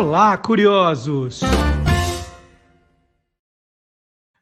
Olá, 0.00 0.36
curiosos! 0.38 1.40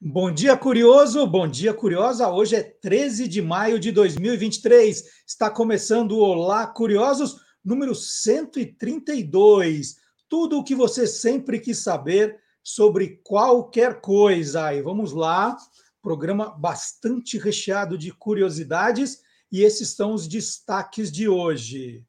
Bom 0.01 0.33
dia, 0.33 0.57
curioso! 0.57 1.27
Bom 1.27 1.49
dia, 1.49 1.75
curiosa! 1.75 2.31
Hoje 2.31 2.55
é 2.55 2.63
13 2.63 3.27
de 3.27 3.43
maio 3.43 3.81
de 3.81 3.91
2023. 3.91 5.03
Está 5.27 5.51
começando 5.51 6.13
o 6.13 6.21
Olá, 6.21 6.65
curiosos, 6.65 7.41
número 7.65 7.93
132. 7.93 9.97
Tudo 10.29 10.61
o 10.61 10.63
que 10.63 10.77
você 10.77 11.09
sempre 11.09 11.59
quis 11.59 11.79
saber 11.79 12.39
sobre 12.63 13.21
qualquer 13.25 14.01
coisa. 14.01 14.73
E 14.73 14.81
vamos 14.81 15.11
lá, 15.11 15.57
programa 16.01 16.51
bastante 16.51 17.37
recheado 17.37 17.99
de 17.99 18.13
curiosidades 18.13 19.23
e 19.51 19.63
esses 19.63 19.91
são 19.91 20.15
os 20.15 20.29
destaques 20.29 21.11
de 21.11 21.29
hoje. 21.29 22.05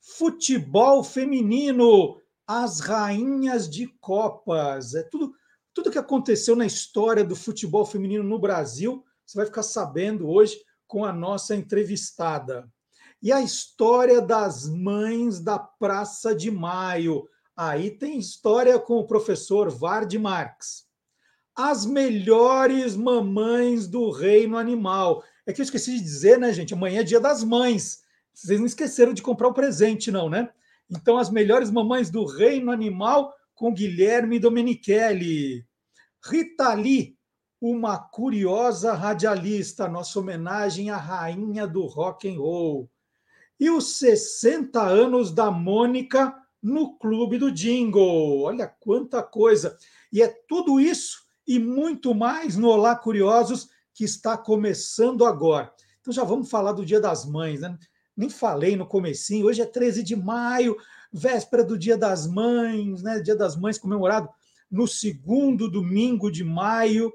Futebol 0.00 1.04
feminino 1.04 2.22
as 2.46 2.80
rainhas 2.80 3.68
de 3.68 3.86
Copas. 4.00 4.94
É 4.94 5.02
tudo, 5.02 5.34
tudo 5.74 5.90
que 5.90 5.98
aconteceu 5.98 6.54
na 6.54 6.66
história 6.66 7.24
do 7.24 7.34
futebol 7.34 7.84
feminino 7.84 8.22
no 8.22 8.38
Brasil, 8.38 9.04
você 9.24 9.38
vai 9.38 9.46
ficar 9.46 9.62
sabendo 9.62 10.28
hoje 10.28 10.56
com 10.86 11.04
a 11.04 11.12
nossa 11.12 11.56
entrevistada. 11.56 12.70
E 13.20 13.32
a 13.32 13.40
história 13.40 14.20
das 14.20 14.68
mães 14.68 15.40
da 15.40 15.58
Praça 15.58 16.34
de 16.34 16.50
Maio. 16.50 17.28
Aí 17.56 17.90
tem 17.90 18.18
história 18.18 18.78
com 18.78 18.98
o 18.98 19.06
professor 19.06 19.70
Vard 19.70 20.12
Marx. 20.18 20.86
As 21.54 21.86
melhores 21.86 22.94
mamães 22.94 23.88
do 23.88 24.10
reino 24.10 24.58
animal. 24.58 25.24
É 25.46 25.52
que 25.52 25.60
eu 25.60 25.64
esqueci 25.64 25.94
de 25.94 26.00
dizer, 26.00 26.38
né, 26.38 26.52
gente? 26.52 26.74
Amanhã 26.74 27.00
é 27.00 27.04
dia 27.04 27.18
das 27.18 27.42
mães. 27.42 28.02
Vocês 28.32 28.60
não 28.60 28.66
esqueceram 28.66 29.14
de 29.14 29.22
comprar 29.22 29.48
o 29.48 29.54
presente, 29.54 30.10
não, 30.10 30.28
né? 30.28 30.50
Então, 30.90 31.18
as 31.18 31.30
melhores 31.30 31.70
mamães 31.70 32.10
do 32.10 32.24
reino 32.24 32.70
animal 32.70 33.34
com 33.54 33.72
Guilherme 33.72 34.38
Domenichelli. 34.38 35.66
Rita 36.22 36.74
Lee, 36.74 37.16
uma 37.60 37.98
curiosa 37.98 38.92
radialista, 38.92 39.88
nossa 39.88 40.18
homenagem 40.20 40.90
à 40.90 40.96
rainha 40.96 41.66
do 41.66 41.86
rock 41.86 42.28
and 42.28 42.38
roll. 42.38 42.90
E 43.58 43.70
os 43.70 43.98
60 43.98 44.82
anos 44.82 45.32
da 45.32 45.50
Mônica 45.50 46.34
no 46.62 46.98
Clube 46.98 47.38
do 47.38 47.50
Jingle. 47.50 48.42
Olha 48.42 48.66
quanta 48.66 49.22
coisa! 49.22 49.76
E 50.12 50.20
é 50.22 50.28
tudo 50.48 50.78
isso 50.78 51.24
e 51.46 51.58
muito 51.58 52.14
mais 52.14 52.56
no 52.56 52.68
Olá 52.68 52.94
Curiosos 52.94 53.68
que 53.94 54.04
está 54.04 54.36
começando 54.36 55.24
agora. 55.24 55.72
Então 56.00 56.12
já 56.12 56.24
vamos 56.24 56.50
falar 56.50 56.72
do 56.72 56.84
Dia 56.84 57.00
das 57.00 57.24
Mães, 57.24 57.60
né? 57.60 57.78
Nem 58.16 58.30
falei 58.30 58.76
no 58.76 58.86
comecinho, 58.86 59.46
hoje 59.46 59.60
é 59.60 59.66
13 59.66 60.02
de 60.02 60.16
maio, 60.16 60.76
véspera 61.12 61.62
do 61.62 61.76
Dia 61.76 61.96
das 61.96 62.26
Mães, 62.26 63.02
né? 63.02 63.20
Dia 63.20 63.36
das 63.36 63.56
Mães 63.56 63.78
comemorado 63.78 64.28
no 64.70 64.86
segundo 64.88 65.70
domingo 65.70 66.30
de 66.30 66.42
maio. 66.42 67.12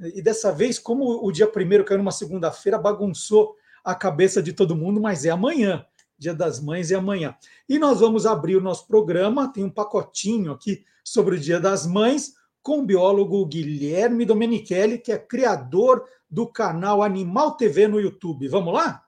E 0.00 0.20
dessa 0.20 0.52
vez, 0.52 0.78
como 0.78 1.24
o 1.24 1.32
dia 1.32 1.46
primeiro 1.46 1.84
caiu 1.84 1.98
numa 1.98 2.12
segunda-feira, 2.12 2.78
bagunçou 2.78 3.54
a 3.82 3.94
cabeça 3.94 4.42
de 4.42 4.52
todo 4.52 4.76
mundo, 4.76 5.00
mas 5.00 5.24
é 5.24 5.30
amanhã. 5.30 5.84
Dia 6.18 6.34
das 6.34 6.60
Mães 6.60 6.90
é 6.90 6.94
amanhã. 6.94 7.36
E 7.68 7.78
nós 7.78 8.00
vamos 8.00 8.26
abrir 8.26 8.56
o 8.56 8.60
nosso 8.60 8.86
programa, 8.86 9.52
tem 9.52 9.64
um 9.64 9.70
pacotinho 9.70 10.52
aqui 10.52 10.84
sobre 11.02 11.36
o 11.36 11.38
Dia 11.38 11.60
das 11.60 11.86
Mães, 11.86 12.34
com 12.62 12.78
o 12.78 12.86
biólogo 12.86 13.44
Guilherme 13.44 14.24
Domenichelli, 14.24 14.98
que 14.98 15.12
é 15.12 15.18
criador 15.18 16.04
do 16.30 16.46
canal 16.46 17.02
Animal 17.02 17.56
TV 17.56 17.86
no 17.86 18.00
YouTube. 18.00 18.48
Vamos 18.48 18.72
lá? 18.72 19.04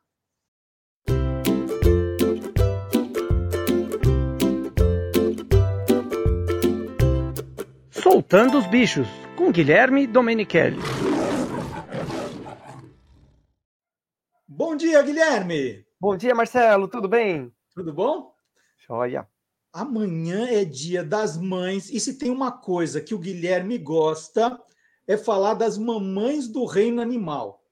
Soltando 8.09 8.57
os 8.57 8.69
Bichos, 8.69 9.09
com 9.35 9.51
Guilherme 9.51 10.07
Domenichelli. 10.07 10.79
Bom 14.47 14.77
dia, 14.77 15.03
Guilherme! 15.03 15.85
Bom 16.01 16.17
dia, 16.17 16.33
Marcelo, 16.33 16.86
tudo 16.86 17.08
bem? 17.08 17.53
Tudo 17.75 17.92
bom? 17.92 18.33
Joia. 18.86 19.27
Amanhã 19.73 20.47
é 20.47 20.64
dia 20.64 21.03
das 21.03 21.36
mães, 21.36 21.91
e 21.91 21.98
se 21.98 22.17
tem 22.17 22.30
uma 22.30 22.53
coisa 22.53 23.01
que 23.01 23.13
o 23.13 23.19
Guilherme 23.19 23.77
gosta, 23.77 24.57
é 25.05 25.17
falar 25.17 25.55
das 25.55 25.77
mamães 25.77 26.47
do 26.47 26.64
reino 26.64 27.03
animal. 27.03 27.64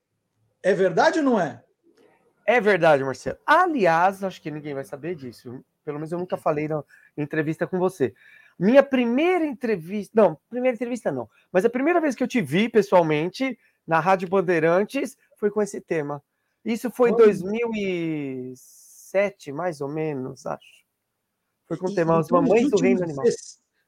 É 0.65 0.75
verdade 0.75 1.21
ou 1.21 1.25
não 1.25 1.41
é? 1.41 1.63
É 2.45 2.61
verdade, 2.61 3.05
Marcelo. 3.05 3.39
Aliás, 3.47 4.25
acho 4.25 4.43
que 4.43 4.51
ninguém 4.51 4.75
vai 4.75 4.83
saber 4.83 5.15
disso. 5.15 5.65
Pelo 5.85 5.99
menos 5.99 6.11
eu 6.11 6.19
nunca 6.19 6.37
falei 6.37 6.67
na 6.67 6.83
entrevista 7.17 7.69
com 7.69 7.79
você. 7.79 8.13
Minha 8.59 8.83
primeira 8.83 9.47
entrevista, 9.47 10.11
não, 10.15 10.37
primeira 10.49 10.75
entrevista 10.75 11.13
não, 11.13 11.29
mas 11.53 11.65
a 11.65 11.71
primeira 11.71 12.01
vez 12.01 12.15
que 12.15 12.23
eu 12.23 12.29
te 12.29 12.41
vi 12.41 12.69
pessoalmente 12.69 13.59
na 13.87 14.01
Rádio 14.01 14.29
Bandeirantes 14.29 15.19
foi 15.37 15.51
com 15.51 15.61
esse 15.61 15.79
tema. 15.81 16.23
Isso 16.65 16.89
foi 16.91 17.11
em 17.11 17.17
2007, 17.17 19.53
mais 19.53 19.81
ou 19.81 19.89
menos, 19.89 20.47
acho. 20.47 20.85
Foi 21.67 21.77
com 21.77 21.89
o 21.89 21.95
tema 21.95 22.19
As 22.19 22.31
Mamães 22.31 22.71
do 22.71 22.81
Reino 22.81 23.03
Animal. 23.03 23.25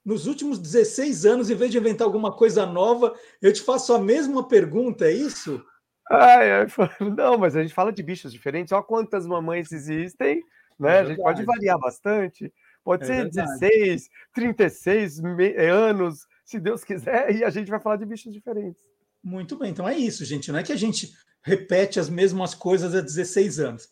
Nos 0.05 0.27
últimos 0.27 0.59
16 0.59 1.25
anos, 1.27 1.51
em 1.51 1.55
vez 1.55 1.71
de 1.71 1.79
inventar 1.79 2.07
alguma 2.07 2.35
coisa 2.35 2.67
nova, 2.67 3.15
eu 3.43 3.53
te 3.53 3.63
faço 3.63 3.93
a 3.93 3.99
mesma 3.99 4.47
pergunta, 4.47 5.07
é 5.07 5.13
isso? 5.13 5.65
Ai, 6.11 6.53
ai, 6.53 6.67
não, 7.17 7.37
mas 7.37 7.57
a 7.57 7.63
gente 7.63 7.75
fala 7.75 7.93
de 7.93 8.03
bichos 8.03 8.33
diferentes. 8.33 8.73
Olha 8.73 8.83
quantas 8.83 9.27
mamães 9.27 9.73
existem, 9.73 10.43
né? 10.79 10.99
É 10.99 11.01
a 11.01 11.05
gente 11.07 11.21
pode 11.21 11.45
variar 11.45 11.79
bastante. 11.79 12.53
Pode 12.87 13.03
é 13.03 13.07
ser 13.07 13.23
verdade. 13.25 13.59
16, 13.59 14.09
36 14.33 15.19
eh, 15.41 15.69
anos, 15.69 16.25
se 16.45 16.61
Deus 16.61 16.85
quiser, 16.85 17.29
e 17.35 17.43
a 17.43 17.51
gente 17.51 17.69
vai 17.69 17.81
falar 17.81 17.97
de 17.97 18.07
bichos 18.07 18.33
diferentes. 18.33 18.81
Muito 19.25 19.59
bem, 19.59 19.73
então 19.73 19.89
é 19.89 19.99
isso, 19.99 20.25
gente. 20.25 20.53
Não 20.53 20.61
é 20.61 20.63
que 20.63 20.73
a 20.73 20.77
gente 20.77 21.11
repete 21.43 21.99
as 21.99 22.09
mesmas 22.09 22.55
coisas 22.55 22.95
há 22.95 23.01
16 23.01 23.59
anos. 23.59 23.89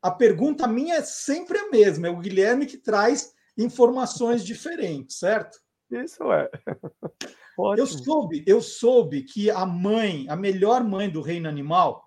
A 0.00 0.10
pergunta 0.10 0.66
minha 0.66 0.94
é 0.94 1.02
sempre 1.02 1.58
a 1.58 1.68
mesma, 1.68 2.06
é 2.06 2.10
o 2.10 2.16
Guilherme 2.16 2.64
que 2.64 2.78
traz 2.78 3.34
informações 3.58 4.42
diferentes, 4.42 5.18
certo? 5.18 5.58
Isso 5.90 6.32
é. 6.32 6.48
eu 7.76 7.86
soube, 7.86 8.44
eu 8.46 8.62
soube 8.62 9.24
que 9.24 9.50
a 9.50 9.66
mãe, 9.66 10.24
a 10.30 10.36
melhor 10.36 10.82
mãe 10.82 11.10
do 11.10 11.20
reino 11.20 11.50
animal 11.50 12.02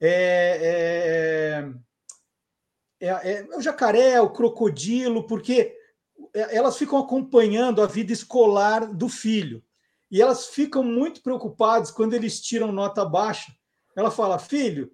é 0.00 0.08
é, 3.00 3.08
é, 3.08 3.46
é 3.50 3.56
o 3.56 3.60
jacaré, 3.60 4.20
o 4.20 4.30
crocodilo, 4.30 5.26
porque 5.26 5.76
é, 6.34 6.56
elas 6.56 6.76
ficam 6.76 6.98
acompanhando 6.98 7.82
a 7.82 7.86
vida 7.86 8.12
escolar 8.12 8.86
do 8.86 9.08
filho. 9.08 9.62
E 10.10 10.22
elas 10.22 10.46
ficam 10.46 10.82
muito 10.82 11.22
preocupadas 11.22 11.90
quando 11.90 12.14
eles 12.14 12.40
tiram 12.40 12.72
nota 12.72 13.04
baixa. 13.04 13.52
Ela 13.94 14.10
fala, 14.10 14.38
filho, 14.38 14.90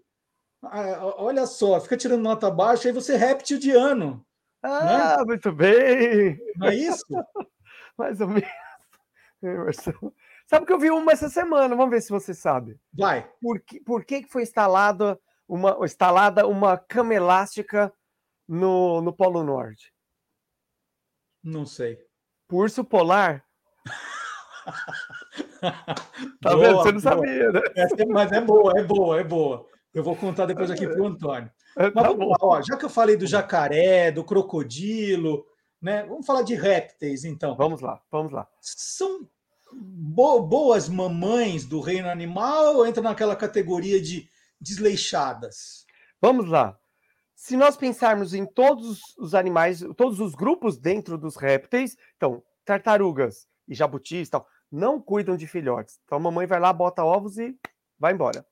olha 1.19 1.47
só, 1.47 1.81
fica 1.81 1.97
tirando 1.97 2.23
nota 2.23 2.51
baixa, 2.51 2.89
aí 2.89 2.93
você 2.93 3.15
é 3.15 3.77
ano. 3.77 4.25
Ah, 4.63 5.19
né? 5.19 5.25
muito 5.27 5.53
bem! 5.53 6.39
Não 6.57 6.69
é 6.69 6.75
isso? 6.75 7.05
Mais 7.99 8.21
ou 8.21 8.29
menos. 8.29 8.49
Sabe 10.47 10.67
que 10.67 10.73
eu 10.73 10.79
vi 10.79 10.91
uma 10.91 11.13
essa 11.13 11.29
semana, 11.29 11.77
vamos 11.77 11.91
ver 11.91 12.01
se 12.01 12.11
você 12.11 12.35
sabe. 12.35 12.79
Vai. 12.93 13.31
Por 13.41 13.61
que, 13.61 13.81
por 13.81 14.05
que 14.05 14.27
foi 14.27 14.43
instalada 14.43 15.21
uma, 15.49 15.79
instalada 15.85 16.47
uma 16.47 16.77
cama 16.77 17.15
elástica 17.15 17.93
no, 18.49 19.01
no 19.01 19.13
Polo 19.13 19.43
Norte? 19.43 19.93
Não 21.43 21.67
sei. 21.67 21.99
Urso 22.51 22.85
polar? 22.85 23.45
tá 26.41 26.55
boa, 26.55 26.59
vendo? 26.59 26.77
Você 26.77 26.93
não 26.93 27.01
sabia, 27.01 27.53
né? 27.53 27.61
É, 27.75 28.07
mas 28.07 28.33
é 28.33 28.41
boa, 28.41 28.73
é 28.79 28.83
boa, 28.83 29.21
é 29.21 29.25
boa. 29.25 29.67
Eu 29.93 30.03
vou 30.03 30.17
contar 30.17 30.47
depois 30.47 30.71
aqui 30.71 30.87
para 30.87 31.01
o 31.01 31.07
Antônio. 31.07 31.51
É, 31.77 31.91
mas 31.95 32.05
tá 32.05 32.13
vamos 32.13 32.29
lá, 32.29 32.63
já 32.63 32.77
que 32.77 32.85
eu 32.85 32.91
falei 32.91 33.17
do 33.17 33.27
jacaré, 33.27 34.11
do 34.11 34.25
crocodilo, 34.25 35.45
né? 35.81 36.05
Vamos 36.05 36.27
falar 36.27 36.43
de 36.43 36.55
répteis, 36.55 37.25
então. 37.25 37.57
Vamos 37.57 37.81
lá, 37.81 38.01
vamos 38.11 38.33
lá. 38.33 38.49
São 38.61 39.29
bo 39.73 40.41
boas 40.41 40.89
mamães 40.89 41.67
do 41.67 41.81
reino 41.81 42.09
animal 42.09 42.77
ou 42.77 42.87
entra 42.87 43.03
naquela 43.03 43.35
categoria 43.35 44.01
de 44.01 44.29
desleixadas? 44.61 45.87
Vamos 46.21 46.49
lá. 46.49 46.79
Se 47.35 47.57
nós 47.57 47.77
pensarmos 47.77 48.33
em 48.33 48.47
todos 48.47 49.01
os 49.19 49.35
animais, 49.35 49.81
todos 49.97 50.21
os 50.21 50.35
grupos 50.35 50.79
dentro 50.79 51.19
dos 51.19 51.37
répteis, 51.37 51.97
então, 52.17 52.43
tartarugas 52.65 53.47
e 53.69 53.75
jabutis 53.75 54.31
tal, 54.31 54.47
não 54.71 55.01
cuidam 55.01 55.37
de 55.37 55.47
filhotes. 55.47 56.01
Então 56.05 56.17
a 56.17 56.21
mamãe 56.21 56.47
vai 56.47 56.59
lá, 56.59 56.73
bota 56.73 57.05
ovos 57.05 57.39
e 57.39 57.57
vai 57.99 58.13
embora. 58.13 58.47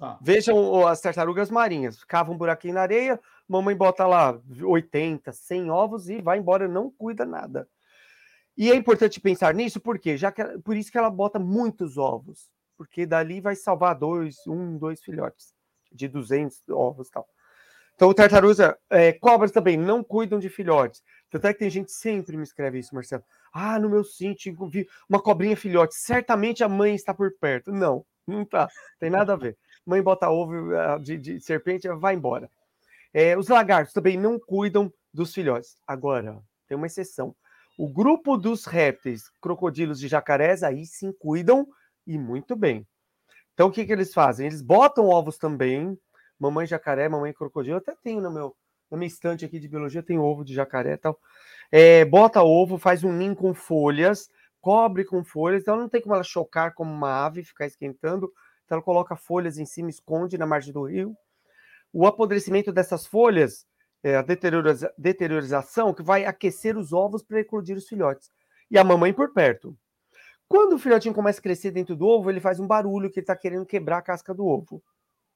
Ah. 0.00 0.18
Vejam 0.20 0.86
as 0.86 1.00
tartarugas 1.00 1.50
marinhas, 1.50 2.02
cavam 2.04 2.34
um 2.34 2.38
buraquinho 2.38 2.74
na 2.74 2.82
areia, 2.82 3.20
mamãe 3.48 3.76
bota 3.76 4.06
lá 4.06 4.38
80, 4.62 5.32
100 5.32 5.70
ovos 5.70 6.08
e 6.08 6.20
vai 6.20 6.38
embora, 6.38 6.66
não 6.66 6.90
cuida 6.90 7.24
nada. 7.24 7.68
E 8.56 8.70
é 8.70 8.74
importante 8.74 9.20
pensar 9.20 9.54
nisso 9.54 9.80
porque 9.80 10.16
já 10.16 10.30
que 10.30 10.42
por 10.58 10.76
isso 10.76 10.90
que 10.90 10.98
ela 10.98 11.10
bota 11.10 11.38
muitos 11.38 11.96
ovos, 11.98 12.50
porque 12.76 13.06
dali 13.06 13.40
vai 13.40 13.56
salvar 13.56 13.94
dois, 13.94 14.46
um, 14.46 14.76
dois 14.76 15.02
filhotes 15.02 15.54
de 15.92 16.08
200 16.08 16.62
ovos 16.70 17.08
tal. 17.10 17.28
Então, 17.94 18.12
tartaruga, 18.12 18.76
é, 18.90 19.12
cobras 19.12 19.52
também 19.52 19.76
não 19.76 20.02
cuidam 20.02 20.40
de 20.40 20.48
filhotes. 20.48 21.02
Tanto 21.30 21.46
é 21.46 21.52
que 21.52 21.60
tem 21.60 21.70
gente 21.70 21.92
sempre 21.92 22.36
me 22.36 22.42
escreve 22.42 22.78
isso, 22.78 22.94
Marcelo. 22.94 23.22
Ah, 23.52 23.78
no 23.78 23.88
meu 23.88 24.02
sítio 24.02 24.68
vi 24.68 24.88
uma 25.08 25.22
cobrinha 25.22 25.56
filhote. 25.56 25.94
Certamente 25.94 26.64
a 26.64 26.68
mãe 26.68 26.94
está 26.94 27.14
por 27.14 27.32
perto. 27.40 27.72
Não, 27.72 28.04
não 28.26 28.44
tá. 28.44 28.68
Tem 28.98 29.08
nada 29.08 29.34
a 29.34 29.36
ver. 29.36 29.56
Mãe 29.86 30.02
bota 30.02 30.28
ovo 30.28 30.74
ah, 30.76 30.98
de, 30.98 31.16
de 31.16 31.40
serpente, 31.40 31.88
vai 31.88 32.14
embora. 32.14 32.50
É, 33.12 33.38
os 33.38 33.48
lagartos 33.48 33.94
também 33.94 34.18
não 34.18 34.40
cuidam 34.40 34.92
dos 35.12 35.32
filhotes. 35.32 35.76
Agora, 35.86 36.42
tem 36.66 36.76
uma 36.76 36.88
exceção. 36.88 37.34
O 37.78 37.88
grupo 37.88 38.36
dos 38.36 38.64
répteis, 38.64 39.30
crocodilos 39.40 40.02
e 40.02 40.08
jacarés, 40.08 40.64
aí 40.64 40.84
sim 40.84 41.12
cuidam 41.12 41.66
e 42.06 42.18
muito 42.18 42.54
bem. 42.56 42.86
Então, 43.54 43.68
o 43.68 43.70
que, 43.70 43.86
que 43.86 43.92
eles 43.92 44.12
fazem? 44.12 44.46
Eles 44.46 44.60
botam 44.60 45.08
ovos 45.08 45.38
também. 45.38 45.98
Mamãe 46.38 46.66
jacaré, 46.66 47.08
mamãe 47.08 47.32
crocodilo. 47.32 47.78
Até 47.78 47.94
tenho 48.02 48.20
no 48.20 48.30
meu, 48.30 48.56
na 48.90 48.96
minha 48.96 49.06
estante 49.06 49.44
aqui 49.44 49.60
de 49.60 49.68
biologia, 49.68 50.02
tem 50.02 50.18
ovo 50.18 50.44
de 50.44 50.52
jacaré 50.52 50.94
e 50.94 50.96
tal. 50.96 51.18
É, 51.70 52.04
bota 52.04 52.42
ovo, 52.42 52.78
faz 52.78 53.04
um 53.04 53.12
ninho 53.12 53.36
com 53.36 53.54
folhas, 53.54 54.28
cobre 54.60 55.04
com 55.04 55.24
folhas. 55.24 55.62
Então, 55.62 55.76
não 55.76 55.88
tem 55.88 56.00
como 56.00 56.14
ela 56.14 56.24
chocar 56.24 56.74
como 56.74 56.92
uma 56.92 57.24
ave, 57.24 57.44
ficar 57.44 57.66
esquentando. 57.66 58.32
Então, 58.64 58.76
ela 58.76 58.82
coloca 58.82 59.14
folhas 59.14 59.56
em 59.56 59.64
cima, 59.64 59.88
esconde 59.88 60.36
na 60.36 60.46
margem 60.46 60.72
do 60.72 60.82
rio. 60.82 61.16
O 61.92 62.06
apodrecimento 62.06 62.72
dessas 62.72 63.06
folhas, 63.06 63.66
é, 64.02 64.16
a 64.16 64.22
deterioriza 64.22 64.92
deteriorização, 64.98 65.94
que 65.94 66.02
vai 66.02 66.24
aquecer 66.24 66.76
os 66.76 66.92
ovos 66.92 67.22
para 67.22 67.40
eclodir 67.40 67.76
os 67.76 67.86
filhotes. 67.86 68.30
E 68.68 68.76
a 68.76 68.82
mamãe 68.82 69.12
por 69.12 69.32
perto. 69.32 69.78
Quando 70.48 70.74
o 70.74 70.78
filhotinho 70.78 71.14
começa 71.14 71.40
a 71.40 71.42
crescer 71.42 71.70
dentro 71.70 71.96
do 71.96 72.06
ovo, 72.06 72.30
ele 72.30 72.40
faz 72.40 72.60
um 72.60 72.66
barulho 72.66 73.10
que 73.10 73.18
ele 73.18 73.24
está 73.24 73.36
querendo 73.36 73.66
quebrar 73.66 73.98
a 73.98 74.02
casca 74.02 74.34
do 74.34 74.46
ovo. 74.46 74.82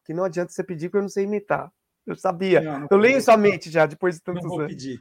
Que 0.05 0.13
não 0.13 0.25
adianta 0.25 0.53
você 0.53 0.63
pedir, 0.63 0.89
porque 0.89 0.99
eu 0.99 1.03
não 1.03 1.09
sei 1.09 1.25
imitar. 1.25 1.73
Eu 2.07 2.17
sabia. 2.17 2.61
Não, 2.61 2.81
não 2.81 2.89
eu 2.91 2.97
leio 2.97 3.21
sua 3.21 3.37
mente 3.37 3.71
já, 3.71 3.85
depois 3.87 4.17
de 4.17 4.23
tantos 4.23 4.43
não 4.43 4.51
vou 4.51 4.61
anos. 4.61 4.73
pedir. 4.73 5.01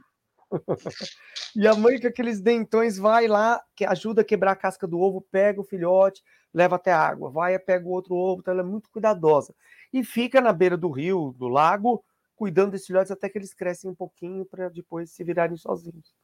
e 1.56 1.66
a 1.66 1.74
mãe 1.74 2.00
com 2.00 2.06
aqueles 2.06 2.40
dentões 2.40 2.98
vai 2.98 3.26
lá, 3.26 3.62
que 3.74 3.84
ajuda 3.84 4.22
a 4.22 4.24
quebrar 4.24 4.52
a 4.52 4.56
casca 4.56 4.86
do 4.86 4.98
ovo, 4.98 5.20
pega 5.30 5.60
o 5.60 5.64
filhote, 5.64 6.22
leva 6.52 6.76
até 6.76 6.92
a 6.92 7.00
água, 7.00 7.30
vai, 7.30 7.58
pega 7.58 7.86
o 7.86 7.90
outro 7.90 8.14
ovo, 8.14 8.40
então 8.40 8.52
ela 8.52 8.62
é 8.62 8.66
muito 8.66 8.90
cuidadosa. 8.90 9.54
E 9.92 10.02
fica 10.04 10.40
na 10.40 10.52
beira 10.52 10.76
do 10.76 10.90
rio, 10.90 11.34
do 11.38 11.48
lago, 11.48 12.04
cuidando 12.34 12.72
desses 12.72 12.86
filhotes 12.86 13.10
até 13.10 13.28
que 13.28 13.38
eles 13.38 13.54
crescem 13.54 13.90
um 13.90 13.94
pouquinho 13.94 14.44
para 14.44 14.68
depois 14.68 15.10
se 15.10 15.24
virarem 15.24 15.56
sozinhos. 15.56 16.14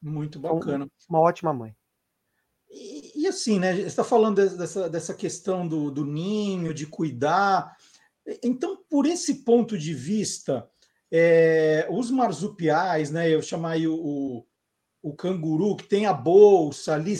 Muito 0.00 0.38
então, 0.38 0.54
bacana. 0.54 0.84
Então, 0.84 1.06
uma 1.08 1.20
ótima 1.20 1.52
mãe. 1.52 1.74
E, 2.70 3.22
e, 3.22 3.26
assim, 3.26 3.58
né? 3.58 3.74
Você 3.74 3.82
está 3.82 4.04
falando 4.04 4.36
dessa, 4.56 4.88
dessa 4.88 5.14
questão 5.14 5.66
do, 5.66 5.90
do 5.90 6.04
ninho, 6.04 6.74
de 6.74 6.86
cuidar. 6.86 7.76
Então, 8.42 8.78
por 8.88 9.06
esse 9.06 9.42
ponto 9.42 9.78
de 9.78 9.94
vista, 9.94 10.68
é, 11.10 11.86
os 11.90 12.10
marsupiais, 12.10 13.10
né? 13.10 13.30
Eu 13.30 13.40
chamar 13.40 13.78
o, 13.78 13.94
o, 13.94 14.46
o, 15.02 15.14
canguru, 15.14 15.76
que 15.76 15.84
tem 15.84 16.06
a 16.06 16.12
bolsa 16.12 16.94
ali, 16.94 17.16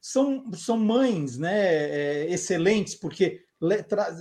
são, 0.00 0.50
são 0.52 0.76
mães 0.76 1.38
né, 1.38 1.54
é, 1.54 2.26
excelentes, 2.30 2.94
porque 2.94 3.44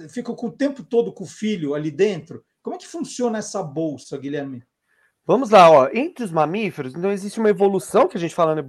ficam 0.09 0.35
o 0.35 0.51
tempo 0.51 0.83
todo 0.83 1.12
com 1.13 1.24
o 1.24 1.27
filho 1.27 1.74
ali 1.74 1.91
dentro. 1.91 2.44
Como 2.62 2.75
é 2.75 2.79
que 2.79 2.88
funciona 2.88 3.38
essa 3.38 3.63
bolsa, 3.63 4.18
Guilherme? 4.18 4.63
Vamos 5.25 5.50
lá, 5.50 5.69
ó. 5.69 5.89
Entre 5.94 6.24
os 6.24 6.31
mamíferos, 6.31 6.95
então 6.95 7.12
existe 7.12 7.39
uma 7.39 7.50
evolução 7.50 8.07
que 8.07 8.18
a 8.18 8.19
gente 8.19 8.33
fala 8.35 8.56
na, 8.56 8.62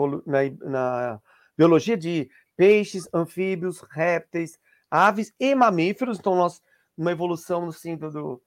na 0.64 1.20
biologia 1.58 1.96
de 1.96 2.30
peixes, 2.56 3.08
anfíbios, 3.12 3.80
répteis, 3.90 4.58
aves 4.88 5.34
e 5.40 5.54
mamíferos. 5.56 6.18
Então, 6.18 6.36
nós, 6.36 6.62
uma 6.96 7.10
evolução 7.10 7.68
assim, 7.68 7.96
do, 7.96 8.10
do, 8.10 8.42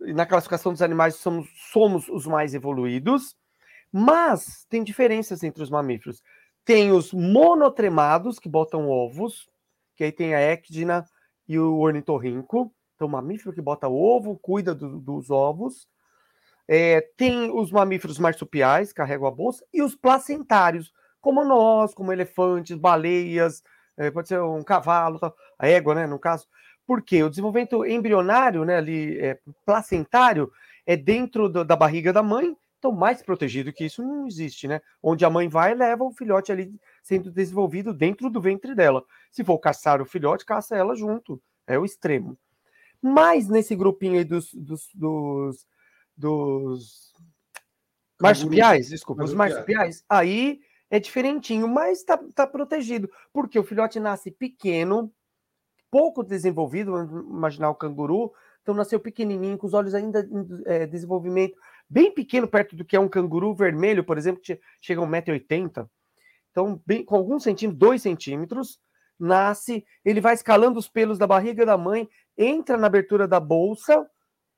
na 0.00 0.24
classificação 0.24 0.72
dos 0.72 0.80
animais, 0.80 1.16
somos, 1.16 1.48
somos 1.72 2.08
os 2.08 2.26
mais 2.26 2.54
evoluídos. 2.54 3.36
Mas 3.92 4.64
tem 4.70 4.84
diferenças 4.84 5.42
entre 5.42 5.62
os 5.62 5.70
mamíferos. 5.70 6.22
Tem 6.64 6.92
os 6.92 7.12
monotremados, 7.12 8.38
que 8.38 8.48
botam 8.48 8.88
ovos, 8.88 9.48
que 9.96 10.04
aí 10.04 10.12
tem 10.12 10.34
a 10.34 10.40
ecdina 10.40 11.04
e 11.48 11.58
o 11.58 11.78
ornitorrinco. 11.78 12.72
Então, 12.94 13.08
o 13.08 13.10
mamífero 13.10 13.52
que 13.52 13.60
bota 13.60 13.88
ovo, 13.88 14.38
cuida 14.38 14.74
do, 14.74 15.00
dos 15.00 15.30
ovos. 15.30 15.88
É, 16.66 17.00
tem 17.16 17.50
os 17.50 17.70
mamíferos 17.70 18.18
marsupiais, 18.18 18.92
carregam 18.92 19.26
a 19.26 19.30
bolsa, 19.30 19.64
e 19.72 19.82
os 19.82 19.94
placentários, 19.94 20.92
como 21.24 21.42
nós, 21.42 21.94
como 21.94 22.12
elefantes, 22.12 22.76
baleias, 22.76 23.64
é, 23.96 24.10
pode 24.10 24.28
ser 24.28 24.42
um 24.42 24.62
cavalo, 24.62 25.18
a 25.58 25.66
égua, 25.66 25.94
né, 25.94 26.06
no 26.06 26.18
caso. 26.18 26.46
Porque 26.86 27.22
o 27.22 27.30
desenvolvimento 27.30 27.82
embrionário, 27.86 28.62
né, 28.62 28.76
ali, 28.76 29.18
é, 29.18 29.40
placentário, 29.64 30.52
é 30.84 30.94
dentro 30.94 31.48
do, 31.48 31.64
da 31.64 31.74
barriga 31.74 32.12
da 32.12 32.22
mãe, 32.22 32.54
então 32.78 32.92
mais 32.92 33.22
protegido 33.22 33.72
que 33.72 33.86
isso 33.86 34.02
não 34.02 34.26
existe, 34.26 34.68
né? 34.68 34.82
Onde 35.02 35.24
a 35.24 35.30
mãe 35.30 35.48
vai 35.48 35.74
leva 35.74 36.04
o 36.04 36.12
filhote 36.12 36.52
ali 36.52 36.70
sendo 37.02 37.30
desenvolvido 37.30 37.94
dentro 37.94 38.28
do 38.28 38.38
ventre 38.38 38.74
dela. 38.74 39.02
Se 39.32 39.42
for 39.42 39.58
caçar 39.58 40.02
o 40.02 40.04
filhote, 40.04 40.44
caça 40.44 40.76
ela 40.76 40.94
junto, 40.94 41.40
é 41.66 41.78
o 41.78 41.86
extremo. 41.86 42.36
Mas 43.00 43.48
nesse 43.48 43.74
grupinho 43.74 44.18
aí 44.18 44.24
dos, 44.24 44.52
dos, 44.52 44.90
dos, 44.94 45.66
dos 46.14 47.14
marsupiais, 48.20 48.90
desculpa, 48.90 49.24
os 49.24 49.32
marsupiais, 49.32 50.04
aí 50.06 50.60
é 50.90 50.98
diferentinho, 51.00 51.66
mas 51.66 51.98
está 51.98 52.18
tá 52.34 52.46
protegido, 52.46 53.10
porque 53.32 53.58
o 53.58 53.64
filhote 53.64 53.98
nasce 53.98 54.30
pequeno, 54.30 55.12
pouco 55.90 56.22
desenvolvido, 56.22 56.96
imaginar 57.30 57.70
o 57.70 57.74
canguru, 57.74 58.32
então 58.62 58.74
nasceu 58.74 58.98
pequenininho, 58.98 59.58
com 59.58 59.66
os 59.66 59.74
olhos 59.74 59.94
ainda 59.94 60.20
em 60.20 60.62
é, 60.66 60.86
desenvolvimento 60.86 61.56
bem 61.88 62.12
pequeno, 62.12 62.48
perto 62.48 62.74
do 62.74 62.84
que 62.84 62.96
é 62.96 63.00
um 63.00 63.08
canguru 63.08 63.54
vermelho, 63.54 64.04
por 64.04 64.16
exemplo, 64.16 64.40
que 64.42 64.58
chega 64.80 65.00
a 65.00 65.06
1,80m. 65.06 65.88
Então, 66.50 66.80
bem, 66.86 67.04
com 67.04 67.16
alguns 67.16 67.42
centímetros, 67.42 67.78
2 67.78 68.02
centímetros, 68.02 68.80
nasce, 69.18 69.84
ele 70.04 70.20
vai 70.20 70.34
escalando 70.34 70.78
os 70.78 70.88
pelos 70.88 71.18
da 71.18 71.26
barriga 71.26 71.66
da 71.66 71.76
mãe, 71.76 72.08
entra 72.36 72.76
na 72.76 72.86
abertura 72.86 73.28
da 73.28 73.38
bolsa, 73.38 74.08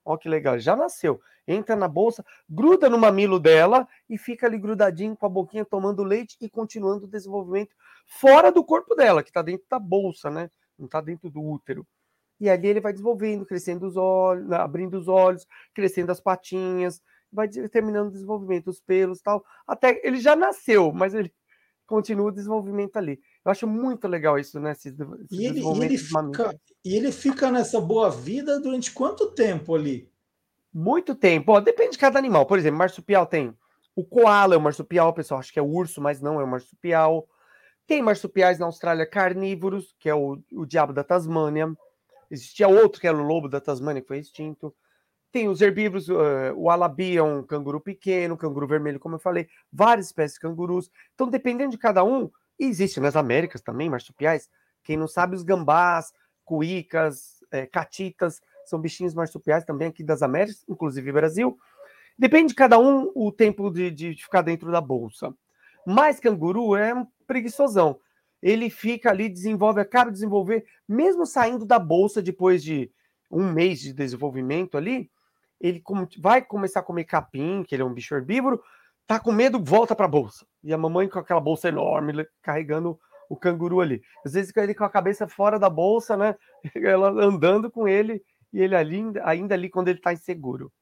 Olha 0.06 0.18
que 0.18 0.28
legal, 0.28 0.56
já 0.58 0.76
nasceu. 0.76 1.20
Entra 1.46 1.76
na 1.76 1.86
bolsa, 1.86 2.24
gruda 2.48 2.90
no 2.90 2.98
mamilo 2.98 3.38
dela 3.38 3.86
e 4.08 4.18
fica 4.18 4.46
ali 4.46 4.58
grudadinho 4.58 5.16
com 5.16 5.26
a 5.26 5.28
boquinha 5.28 5.64
tomando 5.64 6.02
leite 6.02 6.36
e 6.40 6.48
continuando 6.50 7.04
o 7.04 7.08
desenvolvimento 7.08 7.74
fora 8.06 8.50
do 8.50 8.64
corpo 8.64 8.94
dela, 8.94 9.22
que 9.22 9.30
está 9.30 9.42
dentro 9.42 9.66
da 9.70 9.78
bolsa, 9.78 10.30
né? 10.30 10.50
Não 10.78 10.86
está 10.86 11.00
dentro 11.00 11.30
do 11.30 11.42
útero. 11.42 11.86
E 12.38 12.50
ali 12.50 12.68
ele 12.68 12.80
vai 12.80 12.92
desenvolvendo, 12.92 13.46
crescendo 13.46 13.86
os 13.86 13.96
olhos, 13.96 14.50
abrindo 14.52 14.98
os 14.98 15.08
olhos, 15.08 15.46
crescendo 15.72 16.12
as 16.12 16.20
patinhas, 16.20 17.00
vai 17.32 17.48
terminando 17.48 18.08
o 18.08 18.12
desenvolvimento, 18.12 18.68
os 18.68 18.80
pelos 18.80 19.20
tal. 19.20 19.44
Até 19.66 20.00
ele 20.04 20.18
já 20.18 20.36
nasceu, 20.36 20.92
mas 20.92 21.14
ele 21.14 21.32
continua 21.86 22.28
o 22.28 22.32
desenvolvimento 22.32 22.96
ali. 22.96 23.20
Eu 23.44 23.50
acho 23.50 23.66
muito 23.66 24.06
legal 24.08 24.38
isso, 24.38 24.60
né? 24.60 24.72
Esse, 24.72 24.88
esse 24.88 24.96
e, 25.30 25.46
ele, 25.46 25.60
e, 25.60 25.84
ele 25.84 25.98
fica, 25.98 26.60
e 26.84 26.96
ele 26.96 27.12
fica 27.12 27.50
nessa 27.50 27.80
boa 27.80 28.10
vida 28.10 28.60
durante 28.60 28.92
quanto 28.92 29.32
tempo 29.32 29.74
ali? 29.74 30.10
Muito 30.78 31.14
tempo. 31.14 31.52
Ó, 31.52 31.60
depende 31.60 31.92
de 31.92 31.98
cada 31.98 32.18
animal. 32.18 32.44
Por 32.44 32.58
exemplo, 32.58 32.76
marsupial 32.76 33.24
tem. 33.24 33.56
O 33.94 34.04
koala 34.04 34.54
é 34.54 34.58
o 34.58 34.60
marsupial, 34.60 35.08
o 35.08 35.12
pessoal 35.14 35.40
acha 35.40 35.50
que 35.50 35.58
é 35.58 35.62
urso, 35.62 36.02
mas 36.02 36.20
não 36.20 36.38
é 36.38 36.44
o 36.44 36.46
marsupial. 36.46 37.26
Tem 37.86 38.02
marsupiais 38.02 38.58
na 38.58 38.66
Austrália 38.66 39.06
carnívoros, 39.06 39.96
que 39.98 40.06
é 40.06 40.14
o, 40.14 40.38
o 40.52 40.66
diabo 40.66 40.92
da 40.92 41.02
Tasmânia. 41.02 41.74
Existia 42.30 42.68
outro 42.68 43.00
que 43.00 43.06
era 43.06 43.16
o 43.16 43.22
lobo 43.22 43.48
da 43.48 43.58
Tasmânia, 43.58 44.02
que 44.02 44.08
foi 44.08 44.18
extinto. 44.18 44.74
Tem 45.32 45.48
os 45.48 45.62
herbívoros, 45.62 46.10
uh, 46.10 46.52
o 46.54 46.68
alabi 46.68 47.16
é 47.16 47.22
um 47.22 47.42
canguru 47.42 47.80
pequeno, 47.80 48.36
canguru 48.36 48.66
vermelho, 48.66 49.00
como 49.00 49.14
eu 49.14 49.20
falei, 49.20 49.48
várias 49.72 50.08
espécies 50.08 50.34
de 50.34 50.40
cangurus. 50.40 50.90
Então, 51.14 51.30
dependendo 51.30 51.70
de 51.70 51.78
cada 51.78 52.04
um, 52.04 52.30
existe 52.58 53.00
nas 53.00 53.16
Américas 53.16 53.62
também, 53.62 53.88
marsupiais. 53.88 54.50
Quem 54.84 54.98
não 54.98 55.08
sabe, 55.08 55.36
os 55.36 55.42
gambás, 55.42 56.12
cuícas, 56.44 57.42
é, 57.50 57.64
catitas, 57.64 58.42
são 58.66 58.80
bichinhos 58.80 59.14
marsupiais 59.14 59.64
também 59.64 59.88
aqui 59.88 60.02
das 60.02 60.22
Américas, 60.22 60.64
inclusive 60.68 61.12
Brasil. 61.12 61.58
Depende 62.18 62.48
de 62.48 62.54
cada 62.54 62.78
um 62.78 63.10
o 63.14 63.30
tempo 63.30 63.70
de, 63.70 63.90
de 63.90 64.14
ficar 64.14 64.42
dentro 64.42 64.70
da 64.70 64.80
bolsa. 64.80 65.34
Mas 65.86 66.18
canguru 66.18 66.74
é 66.74 66.94
um 66.94 67.06
preguiçosão. 67.26 67.98
Ele 68.42 68.68
fica 68.70 69.10
ali, 69.10 69.28
desenvolve, 69.28 69.80
acaba 69.80 70.10
de 70.10 70.14
desenvolver, 70.14 70.64
mesmo 70.88 71.24
saindo 71.24 71.64
da 71.64 71.78
bolsa 71.78 72.20
depois 72.20 72.62
de 72.62 72.90
um 73.30 73.52
mês 73.52 73.80
de 73.80 73.92
desenvolvimento 73.92 74.76
ali, 74.76 75.10
ele 75.60 75.82
vai 76.18 76.42
começar 76.42 76.80
a 76.80 76.82
comer 76.82 77.04
capim, 77.04 77.62
que 77.62 77.74
ele 77.74 77.82
é 77.82 77.84
um 77.84 77.94
bicho 77.94 78.14
herbívoro, 78.14 78.62
tá 79.06 79.18
com 79.18 79.32
medo, 79.32 79.62
volta 79.62 79.94
para 79.94 80.06
a 80.06 80.08
bolsa. 80.08 80.46
E 80.62 80.72
a 80.72 80.78
mamãe 80.78 81.08
com 81.08 81.18
aquela 81.18 81.40
bolsa 81.40 81.68
enorme, 81.68 82.26
carregando 82.42 82.98
o 83.28 83.36
canguru 83.36 83.80
ali. 83.80 84.02
Às 84.24 84.34
vezes 84.34 84.56
ele 84.56 84.74
com 84.74 84.84
a 84.84 84.90
cabeça 84.90 85.26
fora 85.26 85.58
da 85.58 85.70
bolsa, 85.70 86.16
né? 86.16 86.36
Ela 86.76 87.08
andando 87.10 87.70
com 87.70 87.88
ele 87.88 88.22
e 88.52 88.60
ele 88.60 88.74
ali, 88.74 89.02
ainda 89.22 89.54
ali 89.54 89.68
quando 89.68 89.88
ele 89.88 89.98
está 89.98 90.12
inseguro. 90.12 90.72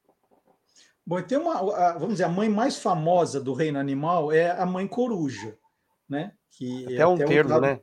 Bom, 1.07 1.21
tem 1.21 1.37
uma, 1.37 1.61
vamos 1.95 2.15
dizer, 2.15 2.25
a 2.25 2.29
mãe 2.29 2.49
mais 2.49 2.79
famosa 2.79 3.41
do 3.41 3.53
reino 3.53 3.79
animal 3.79 4.33
é 4.33 4.51
a 4.51 4.65
mãe 4.65 4.87
coruja, 4.87 5.57
né? 6.09 6.33
Que 6.51 6.85
até 6.85 6.97
é 6.97 7.07
um 7.07 7.17
termo, 7.19 7.51
usado, 7.51 7.61
né? 7.61 7.81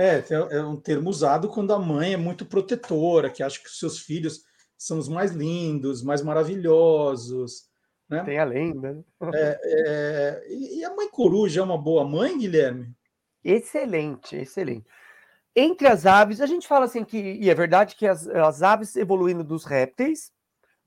É, 0.00 0.24
é 0.30 0.62
um 0.62 0.76
termo 0.76 1.10
usado 1.10 1.48
quando 1.48 1.74
a 1.74 1.78
mãe 1.78 2.14
é 2.14 2.16
muito 2.16 2.46
protetora, 2.46 3.28
que 3.28 3.42
acha 3.42 3.60
que 3.60 3.68
os 3.68 3.78
seus 3.78 3.98
filhos 3.98 4.42
são 4.78 4.98
os 4.98 5.08
mais 5.08 5.32
lindos, 5.32 6.02
mais 6.02 6.22
maravilhosos. 6.22 7.70
Né? 8.08 8.24
Tem 8.24 8.38
a 8.38 8.44
lenda. 8.44 8.92
Né? 8.94 9.04
É, 9.34 9.60
é, 9.64 10.52
e 10.52 10.84
a 10.84 10.94
mãe 10.94 11.08
coruja 11.10 11.60
é 11.60 11.64
uma 11.64 11.78
boa 11.78 12.04
mãe, 12.04 12.38
Guilherme? 12.38 12.90
Excelente, 13.44 14.36
excelente. 14.36 14.86
Entre 15.54 15.86
as 15.86 16.06
aves, 16.06 16.40
a 16.40 16.46
gente 16.46 16.66
fala 16.66 16.86
assim 16.86 17.04
que, 17.04 17.18
e 17.18 17.50
é 17.50 17.54
verdade 17.54 17.94
que 17.94 18.06
as, 18.06 18.26
as 18.28 18.62
aves 18.62 18.96
evoluindo 18.96 19.44
dos 19.44 19.64
répteis, 19.64 20.32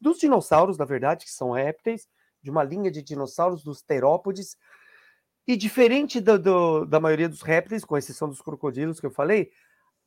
dos 0.02 0.18
dinossauros, 0.18 0.78
na 0.78 0.86
verdade, 0.86 1.26
que 1.26 1.32
são 1.32 1.52
répteis, 1.52 2.08
de 2.42 2.50
uma 2.50 2.64
linha 2.64 2.92
de 2.92 3.02
dinossauros, 3.02 3.64
dos 3.64 3.82
terópodes, 3.82 4.58
e 5.48 5.56
diferente 5.56 6.20
do, 6.20 6.40
do, 6.40 6.86
da 6.86 7.00
maioria 7.00 7.30
dos 7.30 7.42
répteis, 7.42 7.86
com 7.86 7.98
exceção 7.98 8.28
dos 8.28 8.42
crocodilos 8.42 9.00
que 9.00 9.06
eu 9.06 9.12
falei, 9.12 9.52